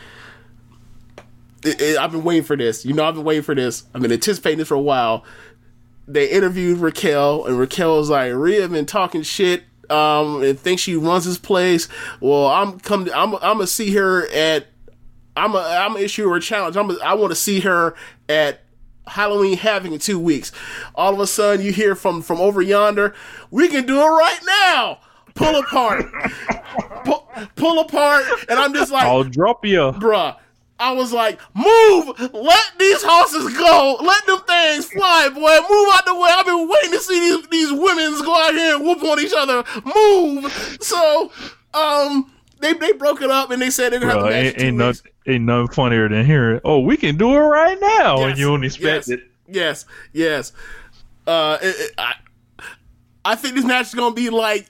"I- 1.65 1.97
I've 2.01 2.12
been 2.12 2.24
waiting 2.24 2.45
for 2.45 2.57
this. 2.57 2.85
You 2.85 2.93
know, 2.95 3.05
I've 3.05 3.15
been 3.15 3.24
waiting 3.24 3.43
for 3.43 3.55
this. 3.55 3.85
I've 3.95 4.03
been 4.03 4.12
anticipating 4.12 4.59
this 4.59 4.69
for 4.69 4.74
a 4.74 4.81
while. 4.81 5.24
They 6.09 6.29
interviewed 6.29 6.79
Raquel, 6.79 7.47
and 7.47 7.59
Raquel 7.59 7.97
was 7.99 8.11
like, 8.11 8.33
Rhea 8.35 8.69
been 8.69 8.87
talking 8.87 9.23
shit. 9.23 9.65
Um, 9.91 10.43
and 10.43 10.59
thinks 10.59 10.81
she 10.81 10.97
runs 10.97 11.27
this 11.27 11.37
place. 11.39 11.87
Well, 12.20 12.47
I'm 12.47 12.81
come. 12.81 13.11
I'm. 13.15 13.35
I'm 13.35 13.41
gonna 13.59 13.66
see 13.66 13.93
her 13.95 14.27
at 14.29 14.69
I'm 15.37 15.55
a 15.55 15.59
I'm 15.59 15.93
gonna 15.93 16.05
issue 16.05 16.27
her 16.29 16.37
a 16.37 16.41
challenge. 16.41 16.77
I'm 16.77 16.91
a, 16.91 16.95
I 17.05 17.15
want 17.15 17.31
to 17.31 17.35
see 17.37 17.61
her 17.61 17.95
at 18.29 18.61
Halloween 19.07 19.59
having 19.59 19.93
in 19.93 19.99
two 19.99 20.19
weeks. 20.19 20.51
All 20.95 21.12
of 21.12 21.20
a 21.20 21.27
sudden, 21.27 21.65
you 21.65 21.73
hear 21.73 21.95
from 21.95 22.23
from 22.23 22.41
over 22.41 22.62
yonder, 22.62 23.15
we 23.51 23.69
can 23.69 23.85
do 23.85 24.01
it 24.01 24.05
right 24.07 24.41
now. 24.47 24.99
Pull 25.35 25.61
apart, 25.61 26.05
pull, 27.05 27.29
pull 27.57 27.81
apart, 27.81 28.25
and 28.49 28.59
I'm 28.59 28.73
just 28.75 28.93
like, 28.93 29.05
I'll 29.05 29.25
drop 29.25 29.65
you. 29.65 29.93
bruh. 29.93 30.37
I 30.79 30.91
was 30.93 31.13
like, 31.13 31.39
move! 31.55 32.19
Let 32.35 32.63
these 32.79 33.03
horses 33.05 33.57
go! 33.57 33.99
Let 34.01 34.27
them 34.27 34.41
things 34.41 34.87
fly, 34.87 35.29
boy! 35.29 35.39
Move 35.41 35.89
out 35.95 36.05
the 36.05 36.15
way! 36.15 36.29
I've 36.33 36.45
been 36.45 36.69
waiting 36.69 36.91
to 36.91 36.99
see 36.99 37.21
these, 37.21 37.47
these 37.49 37.73
women 37.73 38.21
go 38.25 38.35
out 38.35 38.53
here 38.53 38.75
and 38.75 38.85
whoop 38.85 39.01
on 39.05 39.21
each 39.21 39.33
other. 39.37 39.63
Move! 39.85 40.79
So, 40.81 41.31
um, 41.73 42.33
they, 42.59 42.73
they 42.73 42.93
broke 42.93 43.23
it 43.23 43.31
up 43.31 43.53
and 43.53 43.63
they 43.63 43.71
said 43.71 43.93
they're 43.93 44.01
gonna 44.01 44.13
have 44.13 44.23
a 44.23 44.31
match 44.31 44.45
ain't, 44.47 44.59
two 44.59 44.65
ain't, 44.67 44.77
nothing, 44.77 45.13
ain't 45.29 45.45
nothing 45.45 45.69
funnier 45.69 46.09
than 46.09 46.27
hearing, 46.27 46.61
oh, 46.65 46.81
we 46.81 46.97
can 46.97 47.17
do 47.17 47.33
it 47.33 47.39
right 47.39 47.79
now. 47.81 48.19
Yes, 48.19 48.31
and 48.31 48.39
you 48.39 48.47
don't 48.47 48.65
expect 48.65 48.85
yes, 48.85 49.09
it. 49.09 49.21
Yes, 49.47 49.85
yes. 50.13 50.53
Uh, 51.29 51.59
it, 51.63 51.77
it- 51.79 51.95
I, 51.97 52.15
I 53.25 53.35
think 53.37 53.55
this 53.55 53.65
match 53.65 53.87
is 53.87 53.95
gonna 53.95 54.17
be 54.17 54.31
like. 54.31 54.67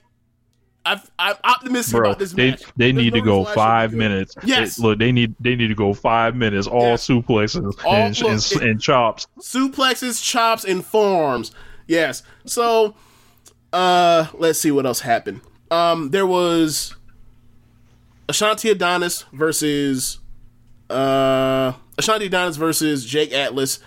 I, 0.85 1.01
I'm 1.17 1.35
optimistic 1.45 1.95
Bro, 1.95 2.09
about 2.09 2.19
this 2.19 2.33
they 2.33 2.51
match. 2.51 2.63
they 2.75 2.91
need 2.91 3.13
to 3.13 3.21
go 3.21 3.39
match 3.39 3.47
should 3.47 3.53
be 3.53 3.55
five 3.55 3.93
minutes. 3.93 4.35
Yes. 4.43 4.75
They- 4.75 4.83
look, 4.83 4.99
they 4.99 5.11
need 5.11 5.33
they 5.39 5.55
need 5.55 5.69
to 5.69 5.75
go 5.75 5.93
five 5.93 6.35
minutes, 6.35 6.67
all 6.67 6.81
Yeah. 6.89 6.93
suplexes 6.95 7.73
All- 7.85 7.93
and, 7.93 8.21
look, 8.21 8.31
and, 8.31 8.39
it- 8.63 8.69
and 8.69 8.81
chops. 8.81 9.27
suplexes, 9.39 10.21
chops, 10.23 10.65
and 10.65 10.83
forms. 10.85 11.51
Yes. 11.87 12.23
So, 12.45 12.95
uh, 13.71 14.27
let's 14.33 14.59
see 14.59 14.71
what 14.71 14.85
else 14.85 14.99
happened. 15.01 15.41
Um, 15.71 16.09
there 16.11 16.25
was 16.27 16.95
Ashante 18.27 18.69
Adonis 18.71 19.23
versus 19.33 20.19
uh 20.89 21.71
Ashante 21.97 22.25
Adonis 22.25 22.57
versus 22.57 23.05
Jake 23.05 23.33
Atlas. 23.33 23.79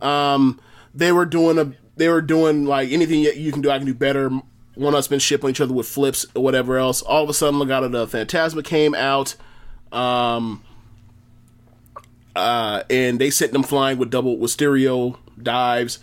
Um, 0.00 0.60
they 0.94 1.12
were 1.12 1.24
doing 1.24 1.58
a 1.58 1.72
they 1.96 2.08
were 2.08 2.20
doing 2.22 2.64
like 2.64 2.90
anything 2.90 3.20
you 3.20 3.52
can 3.52 3.60
do, 3.62 3.70
I 3.70 3.78
can 3.78 3.86
do 3.86 3.94
better. 3.94 4.30
One 4.74 4.94
upsmanship 4.94 5.44
on 5.44 5.50
each 5.50 5.60
other 5.60 5.74
with 5.74 5.86
flips 5.86 6.24
or 6.34 6.42
whatever 6.42 6.78
else. 6.78 7.02
All 7.02 7.22
of 7.22 7.28
a 7.28 7.34
sudden, 7.34 7.60
Legado 7.60 7.92
del 7.92 8.06
Fantasma 8.06 8.64
came 8.64 8.94
out. 8.94 9.34
Um, 9.92 10.62
uh, 12.34 12.82
and 12.88 13.20
they 13.20 13.30
sent 13.30 13.52
them 13.52 13.62
flying 13.62 13.98
with 13.98 14.10
double 14.10 14.38
with 14.38 14.50
stereo 14.50 15.18
dives. 15.40 15.98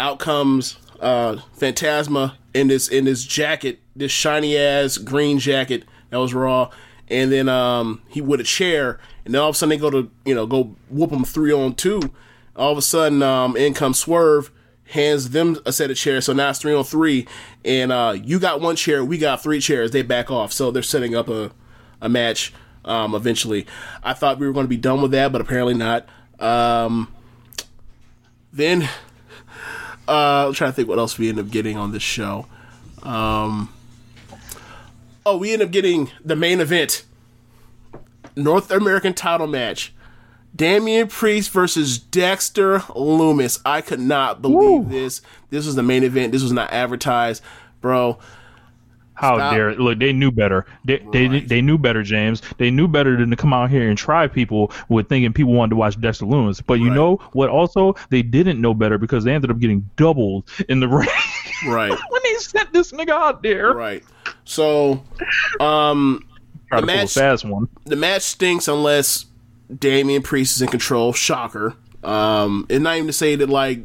Out 0.00 0.18
comes 0.18 0.78
uh, 1.00 1.36
Fantasma 1.58 2.34
in 2.54 2.68
this 2.68 2.88
in 2.88 3.04
this 3.04 3.24
jacket, 3.24 3.80
this 3.94 4.12
shiny 4.12 4.56
ass 4.56 4.96
green 4.98 5.38
jacket 5.38 5.84
that 6.10 6.16
was 6.16 6.32
raw, 6.32 6.70
and 7.08 7.30
then 7.30 7.48
um, 7.48 8.02
he 8.08 8.20
with 8.20 8.40
a 8.40 8.44
chair, 8.44 8.98
and 9.24 9.34
then 9.34 9.40
all 9.40 9.50
of 9.50 9.54
a 9.54 9.58
sudden 9.58 9.70
they 9.70 9.76
go 9.76 9.90
to 9.90 10.10
you 10.24 10.34
know 10.34 10.46
go 10.46 10.74
whoop 10.88 11.10
him 11.10 11.24
three 11.24 11.52
on 11.52 11.74
two. 11.74 12.00
All 12.54 12.72
of 12.72 12.78
a 12.78 12.82
sudden, 12.82 13.22
um, 13.22 13.54
in 13.54 13.74
comes 13.74 13.98
Swerve, 13.98 14.50
hands 14.88 15.30
them 15.30 15.58
a 15.66 15.72
set 15.72 15.90
of 15.90 15.96
chairs, 15.96 16.24
so 16.26 16.32
now 16.32 16.50
it's 16.50 16.58
three 16.58 16.74
on 16.74 16.84
three, 16.84 17.26
and 17.64 17.92
uh, 17.92 18.14
you 18.16 18.38
got 18.38 18.60
one 18.60 18.76
chair, 18.76 19.04
we 19.04 19.18
got 19.18 19.42
three 19.42 19.60
chairs. 19.60 19.90
They 19.90 20.02
back 20.02 20.30
off, 20.30 20.52
so 20.52 20.70
they're 20.70 20.82
setting 20.82 21.14
up 21.14 21.28
a 21.28 21.50
a 22.00 22.08
match 22.08 22.52
um, 22.84 23.14
eventually. 23.14 23.66
I 24.02 24.12
thought 24.12 24.38
we 24.38 24.46
were 24.46 24.52
going 24.52 24.64
to 24.64 24.68
be 24.68 24.76
done 24.76 25.02
with 25.02 25.10
that, 25.12 25.32
but 25.32 25.40
apparently 25.40 25.74
not. 25.74 26.06
Um, 26.38 27.12
then, 28.52 28.82
uh, 30.08 30.46
I'm 30.48 30.54
trying 30.54 30.70
to 30.70 30.74
think 30.74 30.88
what 30.88 30.98
else 30.98 31.18
we 31.18 31.28
end 31.28 31.38
up 31.38 31.50
getting 31.50 31.76
on 31.76 31.92
this 31.92 32.02
show. 32.02 32.46
Um, 33.02 33.72
oh, 35.24 35.36
we 35.36 35.52
end 35.52 35.62
up 35.62 35.70
getting 35.70 36.10
the 36.24 36.36
main 36.36 36.60
event 36.60 37.04
North 38.36 38.70
American 38.70 39.14
title 39.14 39.46
match. 39.46 39.92
Damian 40.56 41.08
Priest 41.08 41.50
versus 41.50 41.98
Dexter 41.98 42.78
Lumis. 42.80 43.60
I 43.64 43.80
could 43.82 44.00
not 44.00 44.40
believe 44.42 44.88
this. 44.88 45.20
This 45.50 45.66
was 45.66 45.74
the 45.74 45.82
main 45.82 46.02
event. 46.02 46.32
This 46.32 46.42
was 46.42 46.52
not 46.52 46.72
advertised, 46.72 47.42
bro. 47.80 48.18
How 49.14 49.36
Stop. 49.38 49.54
dare 49.54 49.74
look? 49.74 49.98
They 49.98 50.12
knew 50.12 50.30
better. 50.30 50.66
They, 50.84 51.02
they 51.10 51.26
Right. 51.28 51.48
they 51.48 51.62
knew 51.62 51.78
better, 51.78 52.02
James. 52.02 52.42
They 52.58 52.70
knew 52.70 52.86
better 52.86 53.16
than 53.16 53.30
to 53.30 53.36
come 53.36 53.54
out 53.54 53.70
here 53.70 53.88
and 53.88 53.96
try 53.96 54.26
people 54.26 54.70
with 54.90 55.08
thinking 55.08 55.32
people 55.32 55.54
wanted 55.54 55.70
to 55.70 55.76
watch 55.76 55.98
Dexter 55.98 56.26
Lumis. 56.26 56.62
But 56.66 56.80
you 56.80 56.88
Right. 56.88 56.94
know 56.96 57.16
what? 57.32 57.48
Also, 57.48 57.94
they 58.10 58.20
didn't 58.20 58.60
know 58.60 58.74
better 58.74 58.98
because 58.98 59.24
they 59.24 59.32
ended 59.32 59.50
up 59.50 59.58
getting 59.58 59.88
doubled 59.96 60.44
in 60.68 60.80
the 60.80 60.88
ring 60.88 61.08
Right, 61.66 61.90
when 62.10 62.20
they 62.24 62.34
sent 62.40 62.74
this 62.74 62.92
nigga 62.92 63.10
out 63.10 63.42
there. 63.42 63.72
right. 63.72 64.04
So, 64.44 65.02
um, 65.60 66.22
The 66.70 66.76
to 66.76 66.82
pull 66.82 66.90
a 66.90 66.96
match- 66.98 67.14
fast 67.14 67.44
one. 67.46 67.68
the 67.86 67.96
match 67.96 68.22
stinks 68.22 68.68
unless 68.68 69.24
Damian 69.74 70.22
Priest 70.22 70.56
is 70.56 70.62
in 70.62 70.68
control. 70.68 71.12
Shocker. 71.12 71.74
Um, 72.04 72.66
and 72.70 72.84
not 72.84 72.96
even 72.96 73.06
to 73.08 73.12
say 73.12 73.36
that 73.36 73.48
like 73.48 73.80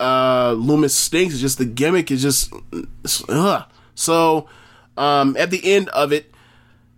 uh, 0.00 0.52
Lumis 0.52 0.90
stinks. 0.90 1.34
It's 1.34 1.40
just 1.40 1.58
the 1.58 1.64
gimmick 1.64 2.10
is 2.10 2.22
just 2.22 2.52
ugh. 3.28 3.64
So 3.94 4.48
um, 4.96 5.36
at 5.38 5.50
the 5.50 5.72
end 5.72 5.88
of 5.90 6.12
it, 6.12 6.32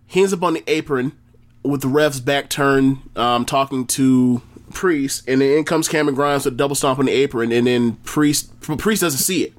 he 0.07 0.21
ends 0.21 0.33
up 0.33 0.43
on 0.43 0.53
the 0.53 0.63
apron 0.67 1.13
with 1.63 1.81
the 1.81 1.87
ref's 1.87 2.19
back 2.19 2.49
turned, 2.49 2.97
um, 3.15 3.45
talking 3.45 3.87
to 3.87 4.41
Priest, 4.73 5.23
and 5.27 5.41
then 5.41 5.57
in 5.57 5.63
comes 5.63 5.87
Cameron 5.87 6.15
Grimes 6.15 6.45
with 6.45 6.53
a 6.53 6.57
double 6.57 6.75
stomp 6.75 6.99
on 6.99 7.05
the 7.05 7.11
apron, 7.11 7.51
and 7.51 7.67
then 7.67 7.93
Priest 7.97 8.59
Priest 8.61 9.01
doesn't 9.01 9.19
see 9.19 9.43
it. 9.43 9.53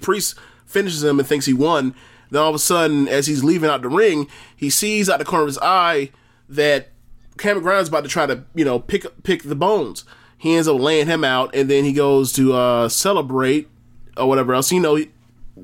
Priest 0.00 0.36
finishes 0.66 1.02
him 1.02 1.18
and 1.18 1.26
thinks 1.26 1.46
he 1.46 1.52
won. 1.52 1.94
Then 2.30 2.42
all 2.42 2.48
of 2.48 2.54
a 2.54 2.60
sudden, 2.60 3.06
as 3.08 3.28
he's 3.28 3.44
leaving 3.44 3.70
out 3.70 3.82
the 3.82 3.88
ring, 3.88 4.26
he 4.56 4.68
sees 4.68 5.08
out 5.08 5.18
the 5.20 5.24
corner 5.24 5.44
of 5.44 5.48
his 5.48 5.58
eye 5.62 6.10
that 6.48 6.88
Cameron 7.38 7.62
Grimes 7.62 7.88
about 7.88 8.04
to 8.04 8.08
try 8.08 8.26
to, 8.26 8.44
you 8.54 8.64
know, 8.64 8.78
pick 8.78 9.04
pick 9.22 9.42
the 9.42 9.54
bones. 9.54 10.04
He 10.38 10.54
ends 10.54 10.68
up 10.68 10.78
laying 10.78 11.06
him 11.06 11.24
out, 11.24 11.54
and 11.54 11.70
then 11.70 11.84
he 11.84 11.92
goes 11.92 12.32
to 12.34 12.52
uh, 12.52 12.88
celebrate 12.88 13.68
or 14.16 14.28
whatever 14.28 14.54
else. 14.54 14.70
You 14.70 14.80
know, 14.80 14.98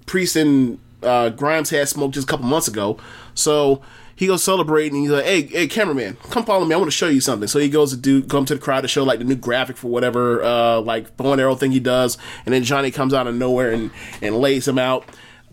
Priest 0.06 0.36
and 0.36 0.78
uh, 1.02 1.30
Grimes 1.30 1.70
had 1.70 1.88
smoked 1.88 2.14
just 2.14 2.28
a 2.28 2.30
couple 2.30 2.46
months 2.46 2.68
ago, 2.68 2.98
so 3.34 3.82
he 4.14 4.26
goes 4.26 4.42
celebrating. 4.42 4.94
and 4.94 5.02
he's 5.02 5.10
like, 5.10 5.24
"Hey, 5.24 5.42
hey, 5.42 5.66
cameraman, 5.66 6.16
come 6.30 6.44
follow 6.44 6.64
me. 6.64 6.74
I 6.74 6.78
want 6.78 6.90
to 6.90 6.96
show 6.96 7.08
you 7.08 7.20
something." 7.20 7.48
So 7.48 7.58
he 7.58 7.68
goes 7.68 7.90
to 7.90 7.96
do 7.96 8.22
come 8.22 8.44
to 8.46 8.54
the 8.54 8.60
crowd 8.60 8.82
to 8.82 8.88
show 8.88 9.04
like 9.04 9.18
the 9.18 9.24
new 9.24 9.36
graphic 9.36 9.76
for 9.76 9.88
whatever 9.88 10.42
uh, 10.42 10.80
like 10.80 11.16
bow 11.16 11.32
and 11.32 11.40
arrow 11.40 11.54
thing 11.54 11.72
he 11.72 11.80
does, 11.80 12.16
and 12.46 12.54
then 12.54 12.64
Johnny 12.64 12.90
comes 12.90 13.12
out 13.12 13.26
of 13.26 13.34
nowhere 13.34 13.72
and 13.72 13.90
and 14.20 14.36
lays 14.38 14.66
him 14.66 14.78
out. 14.78 15.04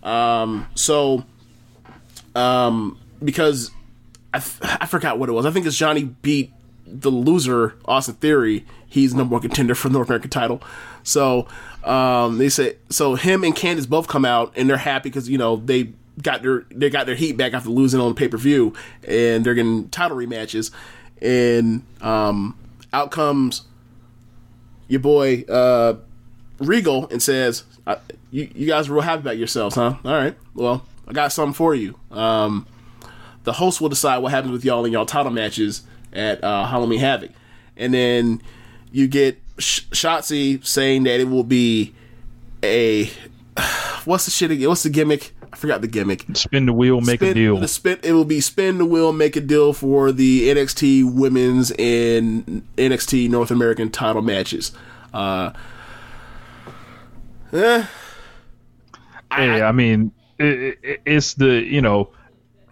Um, 0.04 0.68
so, 0.76 1.26
um, 2.36 2.98
because 3.24 3.72
I, 4.34 4.38
f- 4.38 4.60
I 4.62 4.86
forgot 4.86 5.18
what 5.20 5.30
it 5.30 5.34
was. 5.34 5.46
I 5.46 5.52
think 5.52 5.66
it's 5.66 5.78
Johnny 5.78 6.04
beat 6.04 6.52
the 6.86 7.12
loser 7.12 7.76
Austin 7.86 8.16
Theory. 8.16 8.66
He's 8.88 9.14
number 9.14 9.34
one 9.34 9.42
contender 9.42 9.76
for 9.76 9.90
the 9.90 9.94
North 9.94 10.10
American 10.10 10.30
title. 10.30 10.62
So 11.04 11.48
um, 11.84 12.38
they 12.38 12.50
say 12.50 12.78
so. 12.90 13.16
Him 13.16 13.44
and 13.44 13.56
Candice 13.56 13.88
both 13.88 14.08
come 14.08 14.26
out 14.26 14.54
and 14.56 14.70
they're 14.70 14.78
happy 14.78 15.10
because 15.10 15.30
you 15.30 15.38
know 15.38 15.58
they 15.58 15.94
got 16.22 16.42
their 16.42 16.66
they 16.72 16.90
got 16.90 17.06
their 17.06 17.16
heat 17.16 17.38
back 17.38 17.54
after 17.54 17.70
losing 17.70 18.00
on 18.00 18.14
pay 18.16 18.28
per 18.28 18.38
view 18.38 18.74
and 19.08 19.46
they're 19.46 19.54
getting 19.54 19.90
title 19.90 20.18
rematches. 20.18 20.72
And 21.22 21.84
um, 22.02 22.58
out 22.94 23.12
comes 23.12 23.64
your 24.88 25.00
boy 25.00 25.44
uh, 25.44 25.96
Regal 26.60 27.08
and 27.10 27.22
says, 27.22 27.64
"You 28.32 28.50
you 28.54 28.68
guys 28.68 28.90
are 28.90 28.94
real 28.94 29.02
happy 29.02 29.22
about 29.22 29.38
yourselves, 29.38 29.76
huh? 29.76 29.96
All 30.04 30.12
right. 30.12 30.36
Well, 30.54 30.86
I 31.08 31.14
got 31.14 31.32
something 31.32 31.54
for 31.54 31.74
you. 31.74 31.98
Um, 32.12 32.68
the 33.44 33.54
host 33.54 33.82
will 33.82 33.90
decide 33.90 34.20
what 34.20 34.32
happens 34.32 34.52
with 34.52 34.66
y'all 34.66 34.86
in 34.86 34.92
y'all 34.92 35.06
title 35.06 35.32
matches 35.32 35.84
at 36.14 36.44
uh, 36.44 36.66
Halloween 36.66 37.00
Havoc, 37.00 37.32
and 37.78 37.94
then 37.94 38.42
you 38.92 39.08
get 39.08 39.40
Sh- 39.58 39.82
Shotzi 39.92 40.66
saying 40.66 41.04
that 41.04 41.20
it 41.20 41.30
will 41.30 41.44
be 41.44 41.94
a 42.64 43.10
what's 44.06 44.26
the 44.26 44.32
shit 44.32 44.52
again? 44.52 44.70
What's 44.70 44.84
the 44.84 44.90
gimmick? 44.90 45.34
I 45.52 45.56
forgot 45.56 45.82
the 45.82 45.88
gimmick. 45.88 46.26
Spin 46.34 46.68
the 46.68 46.74
wheel, 46.74 47.02
make 47.02 47.20
Spin- 47.20 47.32
a 47.32 47.34
deal. 47.34 47.58
The 47.58 47.68
spin, 47.68 48.00
it 48.04 48.14
will 48.14 48.26
be 48.26 48.40
spin 48.40 48.78
the 48.78 48.86
wheel, 48.86 49.12
make 49.12 49.36
a 49.36 49.42
deal 49.42 49.74
for 49.74 50.12
the 50.12 50.48
NXT 50.50 51.12
Women's 51.12 51.72
and 51.72 52.68
NXT 52.78 53.30
North 53.30 53.50
American 53.50 53.90
title 53.90 54.22
matches. 54.22 54.72
Uh, 55.12 55.52
eh, 57.52 57.86
Hey, 59.32 59.62
I 59.62 59.72
mean, 59.72 60.12
it, 60.40 60.80
it, 60.82 61.02
it's 61.06 61.36
the 61.36 61.64
you 61.64 61.82
know, 61.82 62.10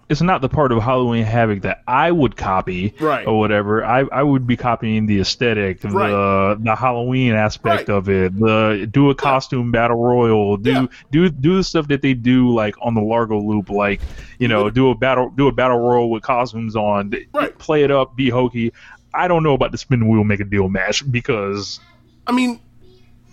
it's 0.10 0.22
not 0.22 0.42
the 0.42 0.48
part 0.48 0.72
of 0.72 0.82
Halloween 0.82 1.26
Havoc 1.26 1.64
that 1.64 1.84
I 1.88 2.12
would 2.12 2.38
copy, 2.38 2.94
Right. 3.00 3.28
or 3.28 3.38
whatever. 3.40 3.84
I, 3.84 4.02
I 4.12 4.24
would 4.24 4.48
be 4.48 4.56
copying 4.56 5.06
the 5.06 5.20
aesthetic, 5.20 5.82
the 5.82 5.90
Right. 5.90 6.56
the 6.64 6.76
Halloween 6.76 7.34
aspect 7.34 7.90
Right. 7.90 7.96
of 7.98 8.08
it. 8.10 8.40
The 8.40 8.88
do 8.90 9.10
a 9.10 9.16
costume 9.16 9.72
battle 9.72 9.98
royal, 10.02 10.56
do 10.58 10.72
Yeah. 10.72 10.86
do 11.12 11.30
do 11.30 11.58
the 11.58 11.64
stuff 11.64 11.90
that 11.90 12.02
they 12.02 12.14
do 12.14 12.54
like 12.54 12.76
on 12.82 12.94
the 12.94 13.02
Largo 13.02 13.40
Loop, 13.40 13.70
like 13.70 14.00
you 14.40 14.48
know, 14.48 14.70
do 14.70 14.90
a 14.92 14.96
battle 14.96 15.30
do 15.36 15.48
a 15.48 15.52
battle 15.52 15.80
royal 15.80 16.10
with 16.10 16.24
costumes 16.24 16.76
on, 16.76 17.12
Right. 17.34 17.58
Play 17.58 17.84
it 17.84 17.92
up, 17.92 18.16
be 18.16 18.30
hokey. 18.30 18.72
I 19.14 19.28
don't 19.28 19.44
know 19.44 19.54
about 19.54 19.72
the 19.72 19.78
spin 19.78 20.08
wheel, 20.08 20.24
make 20.24 20.40
a 20.40 20.46
deal 20.46 20.70
match 20.70 21.10
because 21.12 21.80
I 22.26 22.32
mean, 22.34 22.60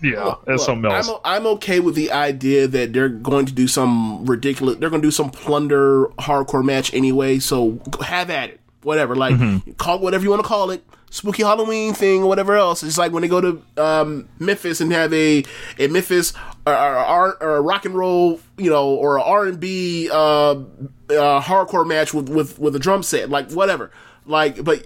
yeah, 0.05 0.35
that's 0.45 0.59
Look, 0.59 0.65
something 0.65 0.91
else. 0.91 1.09
I'm, 1.09 1.17
I'm 1.23 1.47
okay 1.55 1.79
with 1.79 1.95
the 1.95 2.11
idea 2.11 2.67
that 2.67 2.93
they're 2.93 3.09
going 3.09 3.45
to 3.47 3.53
do 3.53 3.67
some 3.67 4.25
ridiculous. 4.25 4.77
They're 4.77 4.89
going 4.89 5.01
to 5.01 5.07
do 5.07 5.11
some 5.11 5.29
plunder 5.29 6.07
hardcore 6.19 6.63
match 6.63 6.93
anyway. 6.93 7.39
So 7.39 7.79
have 8.01 8.29
at 8.29 8.49
it. 8.49 8.61
Whatever, 8.83 9.15
like 9.15 9.35
Mm-hmm. 9.35 9.71
call 9.73 9.97
whatever 9.97 10.23
you 10.23 10.29
want 10.29 10.43
to 10.43 10.47
call 10.47 10.69
it, 10.69 10.83
spooky 11.09 11.41
Halloween 11.41 11.95
thing 11.95 12.21
or 12.21 12.27
whatever 12.27 12.55
else. 12.55 12.83
It's 12.83 12.99
like 12.99 13.11
when 13.11 13.21
they 13.21 13.27
go 13.27 13.41
to 13.41 13.61
um, 13.77 14.29
Memphis 14.37 14.79
and 14.79 14.91
have 14.91 15.11
a 15.11 15.43
a 15.79 15.87
Memphis 15.87 16.33
or, 16.67 16.73
or, 16.75 17.43
or, 17.43 17.55
a 17.55 17.61
rock 17.61 17.85
and 17.85 17.95
roll, 17.95 18.39
you 18.57 18.69
know, 18.69 18.89
or 18.89 19.17
a 19.17 19.23
R 19.23 19.45
and 19.47 19.59
B 19.59 20.09
uh, 20.11 20.15
uh, 20.15 20.61
hardcore 21.09 21.87
match 21.87 22.13
with 22.13 22.29
with 22.29 22.59
with 22.59 22.75
a 22.75 22.79
drum 22.79 23.01
set, 23.01 23.29
like 23.29 23.49
whatever. 23.51 23.89
Like, 24.27 24.63
but 24.63 24.85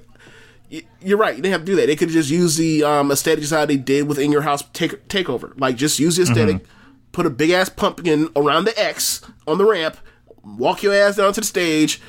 you're 1.01 1.17
right. 1.17 1.41
They 1.41 1.49
have 1.49 1.61
to 1.61 1.65
do 1.65 1.75
that. 1.77 1.87
They 1.87 1.95
could 1.95 2.09
just 2.09 2.29
use 2.29 2.57
the 2.57 2.83
um, 2.83 3.11
aesthetic 3.11 3.41
just 3.41 3.53
how 3.53 3.65
they 3.65 3.77
did 3.77 4.07
with 4.07 4.19
In 4.19 4.31
Your 4.31 4.41
House 4.41 4.63
take 4.73 5.07
takeover. 5.07 5.59
Like 5.59 5.75
just 5.75 5.99
use 5.99 6.15
the 6.17 6.23
aesthetic, 6.23 6.63
put 7.11 7.25
a 7.25 7.29
big 7.29 7.49
ass 7.51 7.69
pumpkin 7.69 8.29
around 8.35 8.65
the 8.65 8.79
X 8.79 9.21
on 9.47 9.57
the 9.57 9.65
ramp, 9.65 9.97
walk 10.43 10.83
your 10.83 10.93
ass 10.93 11.15
down 11.15 11.33
to 11.33 11.41
the 11.41 11.45
stage, 11.47 12.01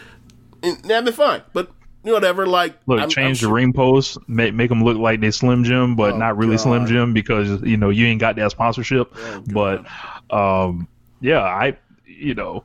and 0.62 0.82
that'd 0.84 1.06
be 1.06 1.12
fine. 1.12 1.42
But 1.52 1.70
you 2.04 2.10
know, 2.10 2.14
whatever. 2.14 2.46
Like 2.46 2.78
Look, 2.86 3.00
I'm- 3.00 3.08
change 3.10 3.42
I'm 3.42 3.48
the 3.48 3.54
ring 3.54 3.72
posts, 3.72 4.18
make 4.26 4.54
make 4.54 4.68
them 4.68 4.84
look 4.84 4.98
like 4.98 5.20
they 5.20 5.30
Slim 5.30 5.64
Jim, 5.64 5.96
but 5.96 6.16
not 6.16 6.36
really 6.36 6.58
Slim 6.58 6.86
Jim 6.86 7.12
because 7.14 7.62
you 7.62 7.76
know 7.76 7.90
you 7.90 8.06
ain't 8.06 8.20
got 8.20 8.36
that 8.36 8.50
sponsorship. 8.50 9.14
but 9.52 9.84
um, 10.30 10.86
yeah, 11.20 11.42
I 11.42 11.76
you 12.06 12.34
know 12.34 12.64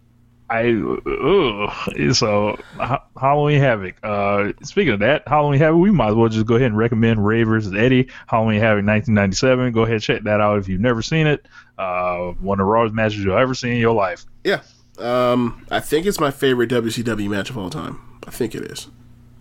I 0.50 0.74
ugh. 0.74 2.14
so 2.16 2.58
Ha- 2.78 3.04
Halloween 3.20 3.60
Havoc. 3.60 3.96
Uh, 4.04 4.52
speaking 4.64 4.94
of 4.94 5.00
that, 5.00 5.28
Halloween 5.28 5.60
Havoc, 5.60 5.80
we 5.80 5.92
might 5.92 6.10
as 6.10 6.16
well 6.16 6.30
just 6.30 6.46
go 6.46 6.56
ahead 6.56 6.68
and 6.68 6.78
recommend 6.78 7.26
Rey 7.26 7.44
versus 7.44 7.74
Eddie 7.74 8.10
Halloween 8.28 8.60
Havoc 8.60 8.86
1997. 8.86 9.72
Go 9.72 9.84
ahead, 9.84 10.02
check 10.02 10.24
that 10.24 10.42
out 10.42 10.60
if 10.60 10.68
you've 10.70 10.82
never 10.82 11.02
seen 11.02 11.26
it. 11.28 11.46
Uh, 11.78 12.32
one 12.40 12.60
of 12.60 12.66
the 12.66 12.72
rawest 12.72 12.94
matches 12.94 13.24
you'll 13.24 13.38
ever 13.38 13.56
see 13.56 13.72
in 13.72 13.78
your 13.78 13.94
life. 13.96 14.26
Yeah. 14.44 14.62
Um, 15.00 15.66
I 15.72 15.80
think 15.80 16.06
it's 16.06 16.20
my 16.20 16.32
favorite 16.32 16.70
WCW 16.70 17.28
match 17.30 17.50
of 17.50 17.58
all 17.58 17.70
time. 17.70 18.00
I 18.28 18.32
think 18.32 18.56
it 18.56 18.64
is. 18.72 18.88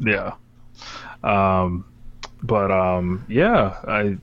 Yeah. 0.01 0.35
Um, 1.23 1.85
but 2.43 2.71
um, 2.71 3.25
yeah, 3.29 3.77
I 3.87 4.19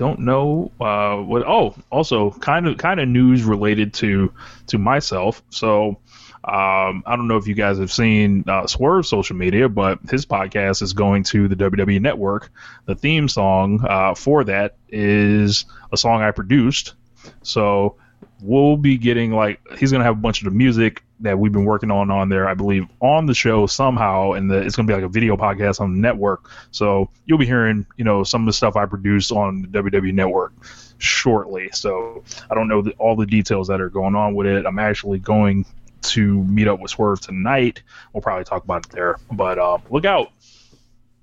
don't 0.00 0.20
know 0.20 0.72
uh, 0.80 1.16
what. 1.16 1.46
Oh, 1.46 1.74
also 1.92 2.30
kind 2.30 2.66
of 2.66 2.78
kind 2.78 3.00
of 3.00 3.06
news 3.06 3.44
related 3.44 3.92
to 3.94 4.32
to 4.68 4.78
myself. 4.78 5.42
So. 5.50 6.00
Um, 6.42 7.02
I 7.04 7.16
don't 7.16 7.28
know 7.28 7.36
if 7.36 7.46
you 7.46 7.54
guys 7.54 7.78
have 7.78 7.92
seen 7.92 8.44
uh, 8.48 8.66
Swerve 8.66 9.04
social 9.04 9.36
media, 9.36 9.68
but 9.68 9.98
his 10.10 10.24
podcast 10.24 10.80
is 10.80 10.94
going 10.94 11.24
to 11.24 11.48
the 11.48 11.54
WWE 11.54 12.00
Network. 12.00 12.50
The 12.86 12.94
theme 12.94 13.28
song 13.28 13.84
uh, 13.86 14.14
for 14.14 14.44
that 14.44 14.76
is 14.88 15.66
a 15.92 15.98
song 15.98 16.22
I 16.22 16.30
produced. 16.30 16.94
So 17.42 17.96
we'll 18.42 18.76
be 18.76 18.96
getting 18.96 19.32
like 19.32 19.60
he's 19.78 19.92
gonna 19.92 20.04
have 20.04 20.16
a 20.16 20.20
bunch 20.20 20.40
of 20.40 20.46
the 20.46 20.50
music 20.50 21.02
that 21.20 21.38
we've 21.38 21.52
been 21.52 21.66
working 21.66 21.90
on 21.90 22.10
on 22.10 22.28
there, 22.28 22.48
I 22.48 22.54
believe, 22.54 22.86
on 23.00 23.26
the 23.26 23.34
show 23.34 23.66
somehow, 23.66 24.32
and 24.32 24.50
the, 24.50 24.58
it's 24.58 24.76
gonna 24.76 24.86
be 24.86 24.94
like 24.94 25.04
a 25.04 25.08
video 25.08 25.36
podcast 25.36 25.80
on 25.80 25.94
the 25.94 26.00
network. 26.00 26.50
So 26.70 27.10
you'll 27.26 27.38
be 27.38 27.46
hearing, 27.46 27.86
you 27.96 28.04
know, 28.04 28.24
some 28.24 28.42
of 28.42 28.46
the 28.46 28.52
stuff 28.52 28.76
I 28.76 28.86
produce 28.86 29.30
on 29.30 29.62
the 29.62 29.68
WWE 29.68 30.14
Network 30.14 30.52
shortly. 30.98 31.70
So 31.72 32.24
I 32.50 32.54
don't 32.54 32.68
know 32.68 32.82
the, 32.82 32.92
all 32.92 33.16
the 33.16 33.26
details 33.26 33.68
that 33.68 33.80
are 33.80 33.90
going 33.90 34.14
on 34.14 34.34
with 34.34 34.46
it. 34.46 34.66
I'm 34.66 34.78
actually 34.78 35.18
going 35.18 35.66
to 36.02 36.44
meet 36.44 36.68
up 36.68 36.80
with 36.80 36.90
Swerve 36.90 37.20
tonight. 37.20 37.82
We'll 38.12 38.22
probably 38.22 38.44
talk 38.44 38.64
about 38.64 38.86
it 38.86 38.92
there, 38.92 39.16
but 39.30 39.58
uh, 39.58 39.78
look 39.90 40.04
out. 40.04 40.32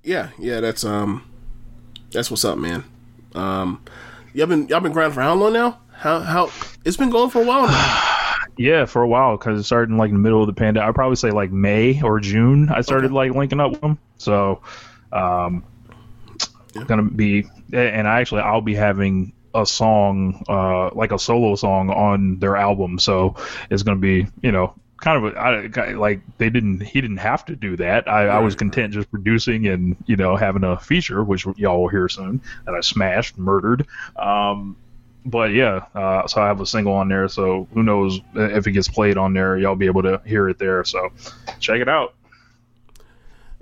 Yeah, 0.03 0.29
yeah, 0.37 0.59
that's 0.59 0.83
um, 0.83 1.29
that's 2.11 2.29
what's 2.31 2.45
up, 2.45 2.57
man. 2.57 2.83
Um, 3.35 3.83
y'all 4.33 4.47
been 4.47 4.67
y'all 4.67 4.79
been 4.79 4.91
grinding 4.91 5.15
for 5.15 5.21
how 5.21 5.33
long 5.33 5.53
now? 5.53 5.79
How 5.97 6.19
how 6.19 6.51
it's 6.85 6.97
been 6.97 7.09
going 7.09 7.29
for 7.29 7.41
a 7.41 7.45
while 7.45 7.67
now. 7.67 8.03
Yeah, 8.59 8.85
for 8.85 9.03
a 9.03 9.07
while 9.07 9.37
because 9.37 9.59
it 9.59 9.63
started 9.65 9.91
in 9.91 9.97
like 9.97 10.11
the 10.11 10.17
middle 10.17 10.41
of 10.41 10.47
the 10.47 10.53
pandemic. 10.53 10.89
I'd 10.89 10.95
probably 10.95 11.15
say 11.15 11.29
like 11.29 11.51
May 11.51 12.01
or 12.01 12.19
June. 12.19 12.69
I 12.69 12.81
started 12.81 13.11
like 13.11 13.31
linking 13.35 13.59
up 13.59 13.69
with 13.69 13.81
them. 13.81 13.99
So, 14.17 14.63
um, 15.11 15.63
it's 16.73 16.85
gonna 16.87 17.03
be 17.03 17.45
and 17.71 18.07
I 18.07 18.19
actually 18.19 18.41
I'll 18.41 18.61
be 18.61 18.73
having 18.73 19.33
a 19.53 19.63
song, 19.63 20.43
uh, 20.49 20.89
like 20.95 21.11
a 21.11 21.19
solo 21.19 21.53
song 21.53 21.91
on 21.91 22.39
their 22.39 22.55
album. 22.55 22.97
So 22.97 23.35
it's 23.69 23.83
gonna 23.83 23.99
be 23.99 24.25
you 24.41 24.51
know 24.51 24.73
kind 25.01 25.23
of 25.23 25.35
a, 25.35 25.37
I, 25.37 25.91
like 25.91 26.21
they 26.39 26.49
didn't 26.49 26.79
he 26.81 26.99
didn't 26.99 27.17
have 27.17 27.45
to 27.45 27.55
do 27.55 27.77
that. 27.77 28.07
I, 28.07 28.27
I 28.27 28.39
was 28.39 28.55
content 28.55 28.91
just 28.91 29.11
producing 29.11 29.67
and 29.67 29.95
you 30.07 30.15
know 30.15 30.35
having 30.35 30.63
a 30.63 30.79
feature 30.79 31.23
which 31.23 31.45
y'all 31.57 31.81
will 31.81 31.89
hear 31.89 32.09
soon 32.09 32.41
that 32.65 32.73
I 32.73 32.81
smashed, 32.81 33.37
murdered. 33.37 33.85
Um, 34.15 34.77
but 35.27 35.51
yeah, 35.51 35.85
uh, 35.93 36.25
so 36.25 36.41
I 36.41 36.47
have 36.47 36.61
a 36.61 36.65
single 36.65 36.93
on 36.93 37.09
there. 37.09 37.27
So 37.27 37.67
who 37.73 37.83
knows 37.83 38.19
if 38.33 38.65
it 38.65 38.71
gets 38.71 38.87
played 38.87 39.17
on 39.17 39.33
there? 39.33 39.57
Y'all 39.57 39.75
be 39.75 39.85
able 39.85 40.03
to 40.03 40.21
hear 40.25 40.47
it 40.49 40.57
there. 40.57 40.83
So 40.85 41.11
check 41.59 41.81
it 41.81 41.89
out. 41.89 42.15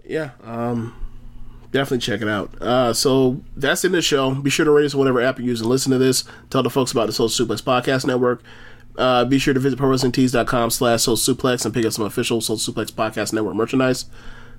Yeah, 0.07 0.31
um, 0.43 0.95
definitely 1.71 1.99
check 1.99 2.21
it 2.21 2.27
out. 2.27 2.61
Uh, 2.61 2.93
so 2.93 3.41
that's 3.57 3.83
in 3.83 3.91
the 3.91 4.01
show. 4.01 4.35
Be 4.35 4.51
sure 4.51 4.65
to 4.65 4.71
rate 4.71 4.85
us 4.85 4.93
whatever 4.93 5.19
app 5.21 5.39
you 5.39 5.45
use 5.45 5.59
and 5.59 5.69
listen 5.69 5.91
to 5.91 5.97
this. 5.97 6.23
Tell 6.51 6.61
the 6.61 6.69
folks 6.69 6.91
about 6.91 7.07
the 7.07 7.13
Soul 7.13 7.29
Suplex 7.29 7.63
Podcast 7.63 8.05
Network. 8.05 8.43
Uh, 8.97 9.25
be 9.25 9.39
sure 9.39 9.53
to 9.53 9.59
visit 9.59 9.79
ProWrestlingTees.com 9.79 10.69
slash 10.69 11.01
Soul 11.01 11.17
Suplex 11.17 11.65
and 11.65 11.73
pick 11.73 11.85
up 11.85 11.93
some 11.93 12.05
official 12.05 12.39
Soul 12.41 12.57
Suplex 12.57 12.91
Podcast 12.91 13.33
Network 13.33 13.55
merchandise. 13.55 14.05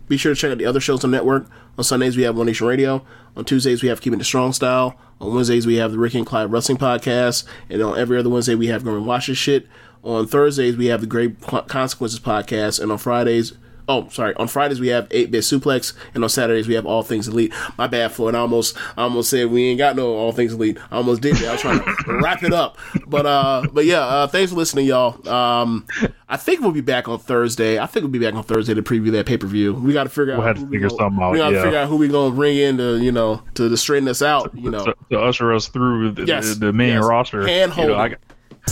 Be 0.09 0.17
sure 0.17 0.35
to 0.35 0.41
check 0.41 0.53
out 0.53 0.59
the 0.59 0.67
other 0.67 0.81
shows 0.81 1.03
on 1.05 1.11
the 1.11 1.17
network. 1.17 1.49
On 1.77 1.85
Sundays, 1.85 2.17
we 2.17 2.23
have 2.23 2.37
One 2.37 2.47
Nation 2.47 2.67
Radio. 2.67 3.05
On 3.37 3.45
Tuesdays, 3.45 3.83
we 3.83 3.89
have 3.89 4.01
Keeping 4.01 4.21
It 4.21 4.25
Strong 4.25 4.53
Style. 4.53 4.97
On 5.21 5.35
Wednesdays, 5.35 5.67
we 5.67 5.77
have 5.77 5.93
the 5.93 5.99
Ricky 5.99 6.19
and 6.19 6.27
Clyde 6.27 6.53
Wrestling 6.53 6.79
Podcast. 6.79 7.45
And 7.69 7.83
on 7.83 7.99
every 7.99 8.19
other 8.19 8.31
Wednesday, 8.31 8.55
we 8.55 8.69
have 8.69 8.85
Going 8.85 9.05
Watch 9.05 9.27
This 9.27 9.39
Shit. 9.39 9.67
On 10.05 10.27
Thursdays, 10.27 10.77
we 10.77 10.87
have 10.87 11.01
the 11.01 11.07
Great 11.07 11.41
Consequences 11.41 12.21
Podcast. 12.21 12.81
And 12.81 12.93
on 12.93 12.99
Fridays, 12.99 13.55
oh, 13.89 14.09
sorry, 14.09 14.35
on 14.35 14.49
Fridays, 14.49 14.81
we 14.81 14.89
have 14.89 15.07
8 15.11 15.31
Bit 15.31 15.43
Suplex. 15.43 15.93
And 16.15 16.23
on 16.23 16.31
Saturdays, 16.31 16.67
we 16.69 16.75
have 16.75 16.87
All 16.87 17.03
Things 17.03 17.29
Elite. 17.29 17.53
My 17.79 17.87
bad, 17.87 18.13
Floyd. 18.13 18.35
I 18.35 18.39
almost, 18.39 18.77
I 18.97 19.03
almost 19.03 19.31
said 19.31 19.51
we 19.51 19.65
ain't 19.69 19.79
got 19.79 19.97
no 19.97 20.15
All 20.15 20.33
Things 20.33 20.53
Elite. 20.53 20.79
I 20.91 20.97
almost 20.97 21.23
did 21.23 21.37
that. 21.37 21.49
I 21.49 21.53
was 21.53 21.61
trying 21.61 21.79
to 21.81 21.95
wrap 22.23 22.43
it 22.43 22.53
up. 22.53 22.79
But, 23.07 23.27
uh, 23.27 23.63
but 23.73 23.85
yeah, 23.85 24.01
uh, 24.01 24.27
thanks 24.27 24.51
for 24.53 24.59
listening, 24.59 24.87
y'all. 24.87 25.27
Um, 25.29 25.87
I 26.29 26.37
think 26.37 26.61
we'll 26.61 26.73
be 26.73 26.81
back 26.81 27.09
on 27.09 27.19
Thursday. 27.19 27.79
I 27.79 27.87
think 27.87 28.03
we'll 28.03 28.11
be 28.13 28.19
back 28.19 28.35
on 28.35 28.43
Thursday 28.43 28.75
to 28.75 28.83
preview 28.83 29.13
that 29.13 29.27
pay 29.27 29.37
per 29.37 29.47
view. 29.47 29.75
We 29.75 29.93
got 29.93 30.05
to 30.05 30.11
figure 30.11 30.33
out. 30.35 30.39
We'll 30.39 30.47
have 30.49 30.57
to 30.59 30.67
figure 30.67 30.89
gonna- 30.89 30.99
something 30.99 31.23
out, 31.23 31.33
We 31.33 31.39
got 31.39 31.51
to 31.51 31.57
yeah. 31.57 31.63
figure 31.63 31.79
out 31.79 31.89
who 31.89 31.97
we 31.97 32.09
gonna 32.09 32.35
bring 32.35 32.57
in 32.57 32.79
to 32.79 32.97
you 32.99 33.13
know 33.13 33.43
to, 33.55 33.69
to 33.69 33.77
straighten 33.77 34.09
us 34.09 34.23
out. 34.23 34.53
You 34.55 34.71
know, 34.71 34.85
to, 34.87 34.95
to 35.11 35.21
usher 35.21 35.53
us 35.55 35.69
through 35.69 36.13
the, 36.13 36.25
Yes, 36.25 36.49
the, 36.49 36.67
the 36.67 36.73
main 36.73 36.95
yes. 36.95 37.05
roster. 37.05 37.47
Hand 37.47 37.77
You 37.77 37.87
know, 37.89 37.95
I. 37.95 38.17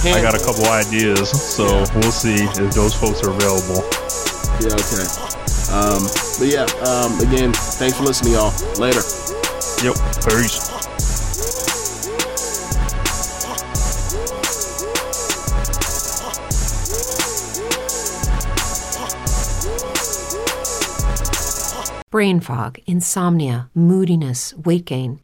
I 0.05 0.21
got 0.21 0.35
a 0.35 0.45
couple 0.45 0.67
ideas, 0.67 1.31
so 1.31 1.85
we'll 1.95 2.11
see 2.11 2.35
if 2.35 2.75
those 2.75 2.93
folks 2.95 3.23
are 3.23 3.31
available. 3.31 4.34
Yeah, 4.61 4.75
okay. 4.75 5.07
Um, 5.73 6.03
but 6.39 6.49
yeah, 6.49 6.67
um, 6.87 7.19
again, 7.21 7.53
thanks 7.53 7.97
for 7.97 8.05
listening, 8.05 8.35
y'all. 8.35 8.53
Later. 8.79 9.03
Yep. 9.83 9.95
Peace. 10.29 10.75
brain 22.15 22.39
fog, 22.39 22.79
insomnia, 22.87 23.69
moodiness, 23.75 24.55
weight 24.55 24.85
gain. 24.85 25.24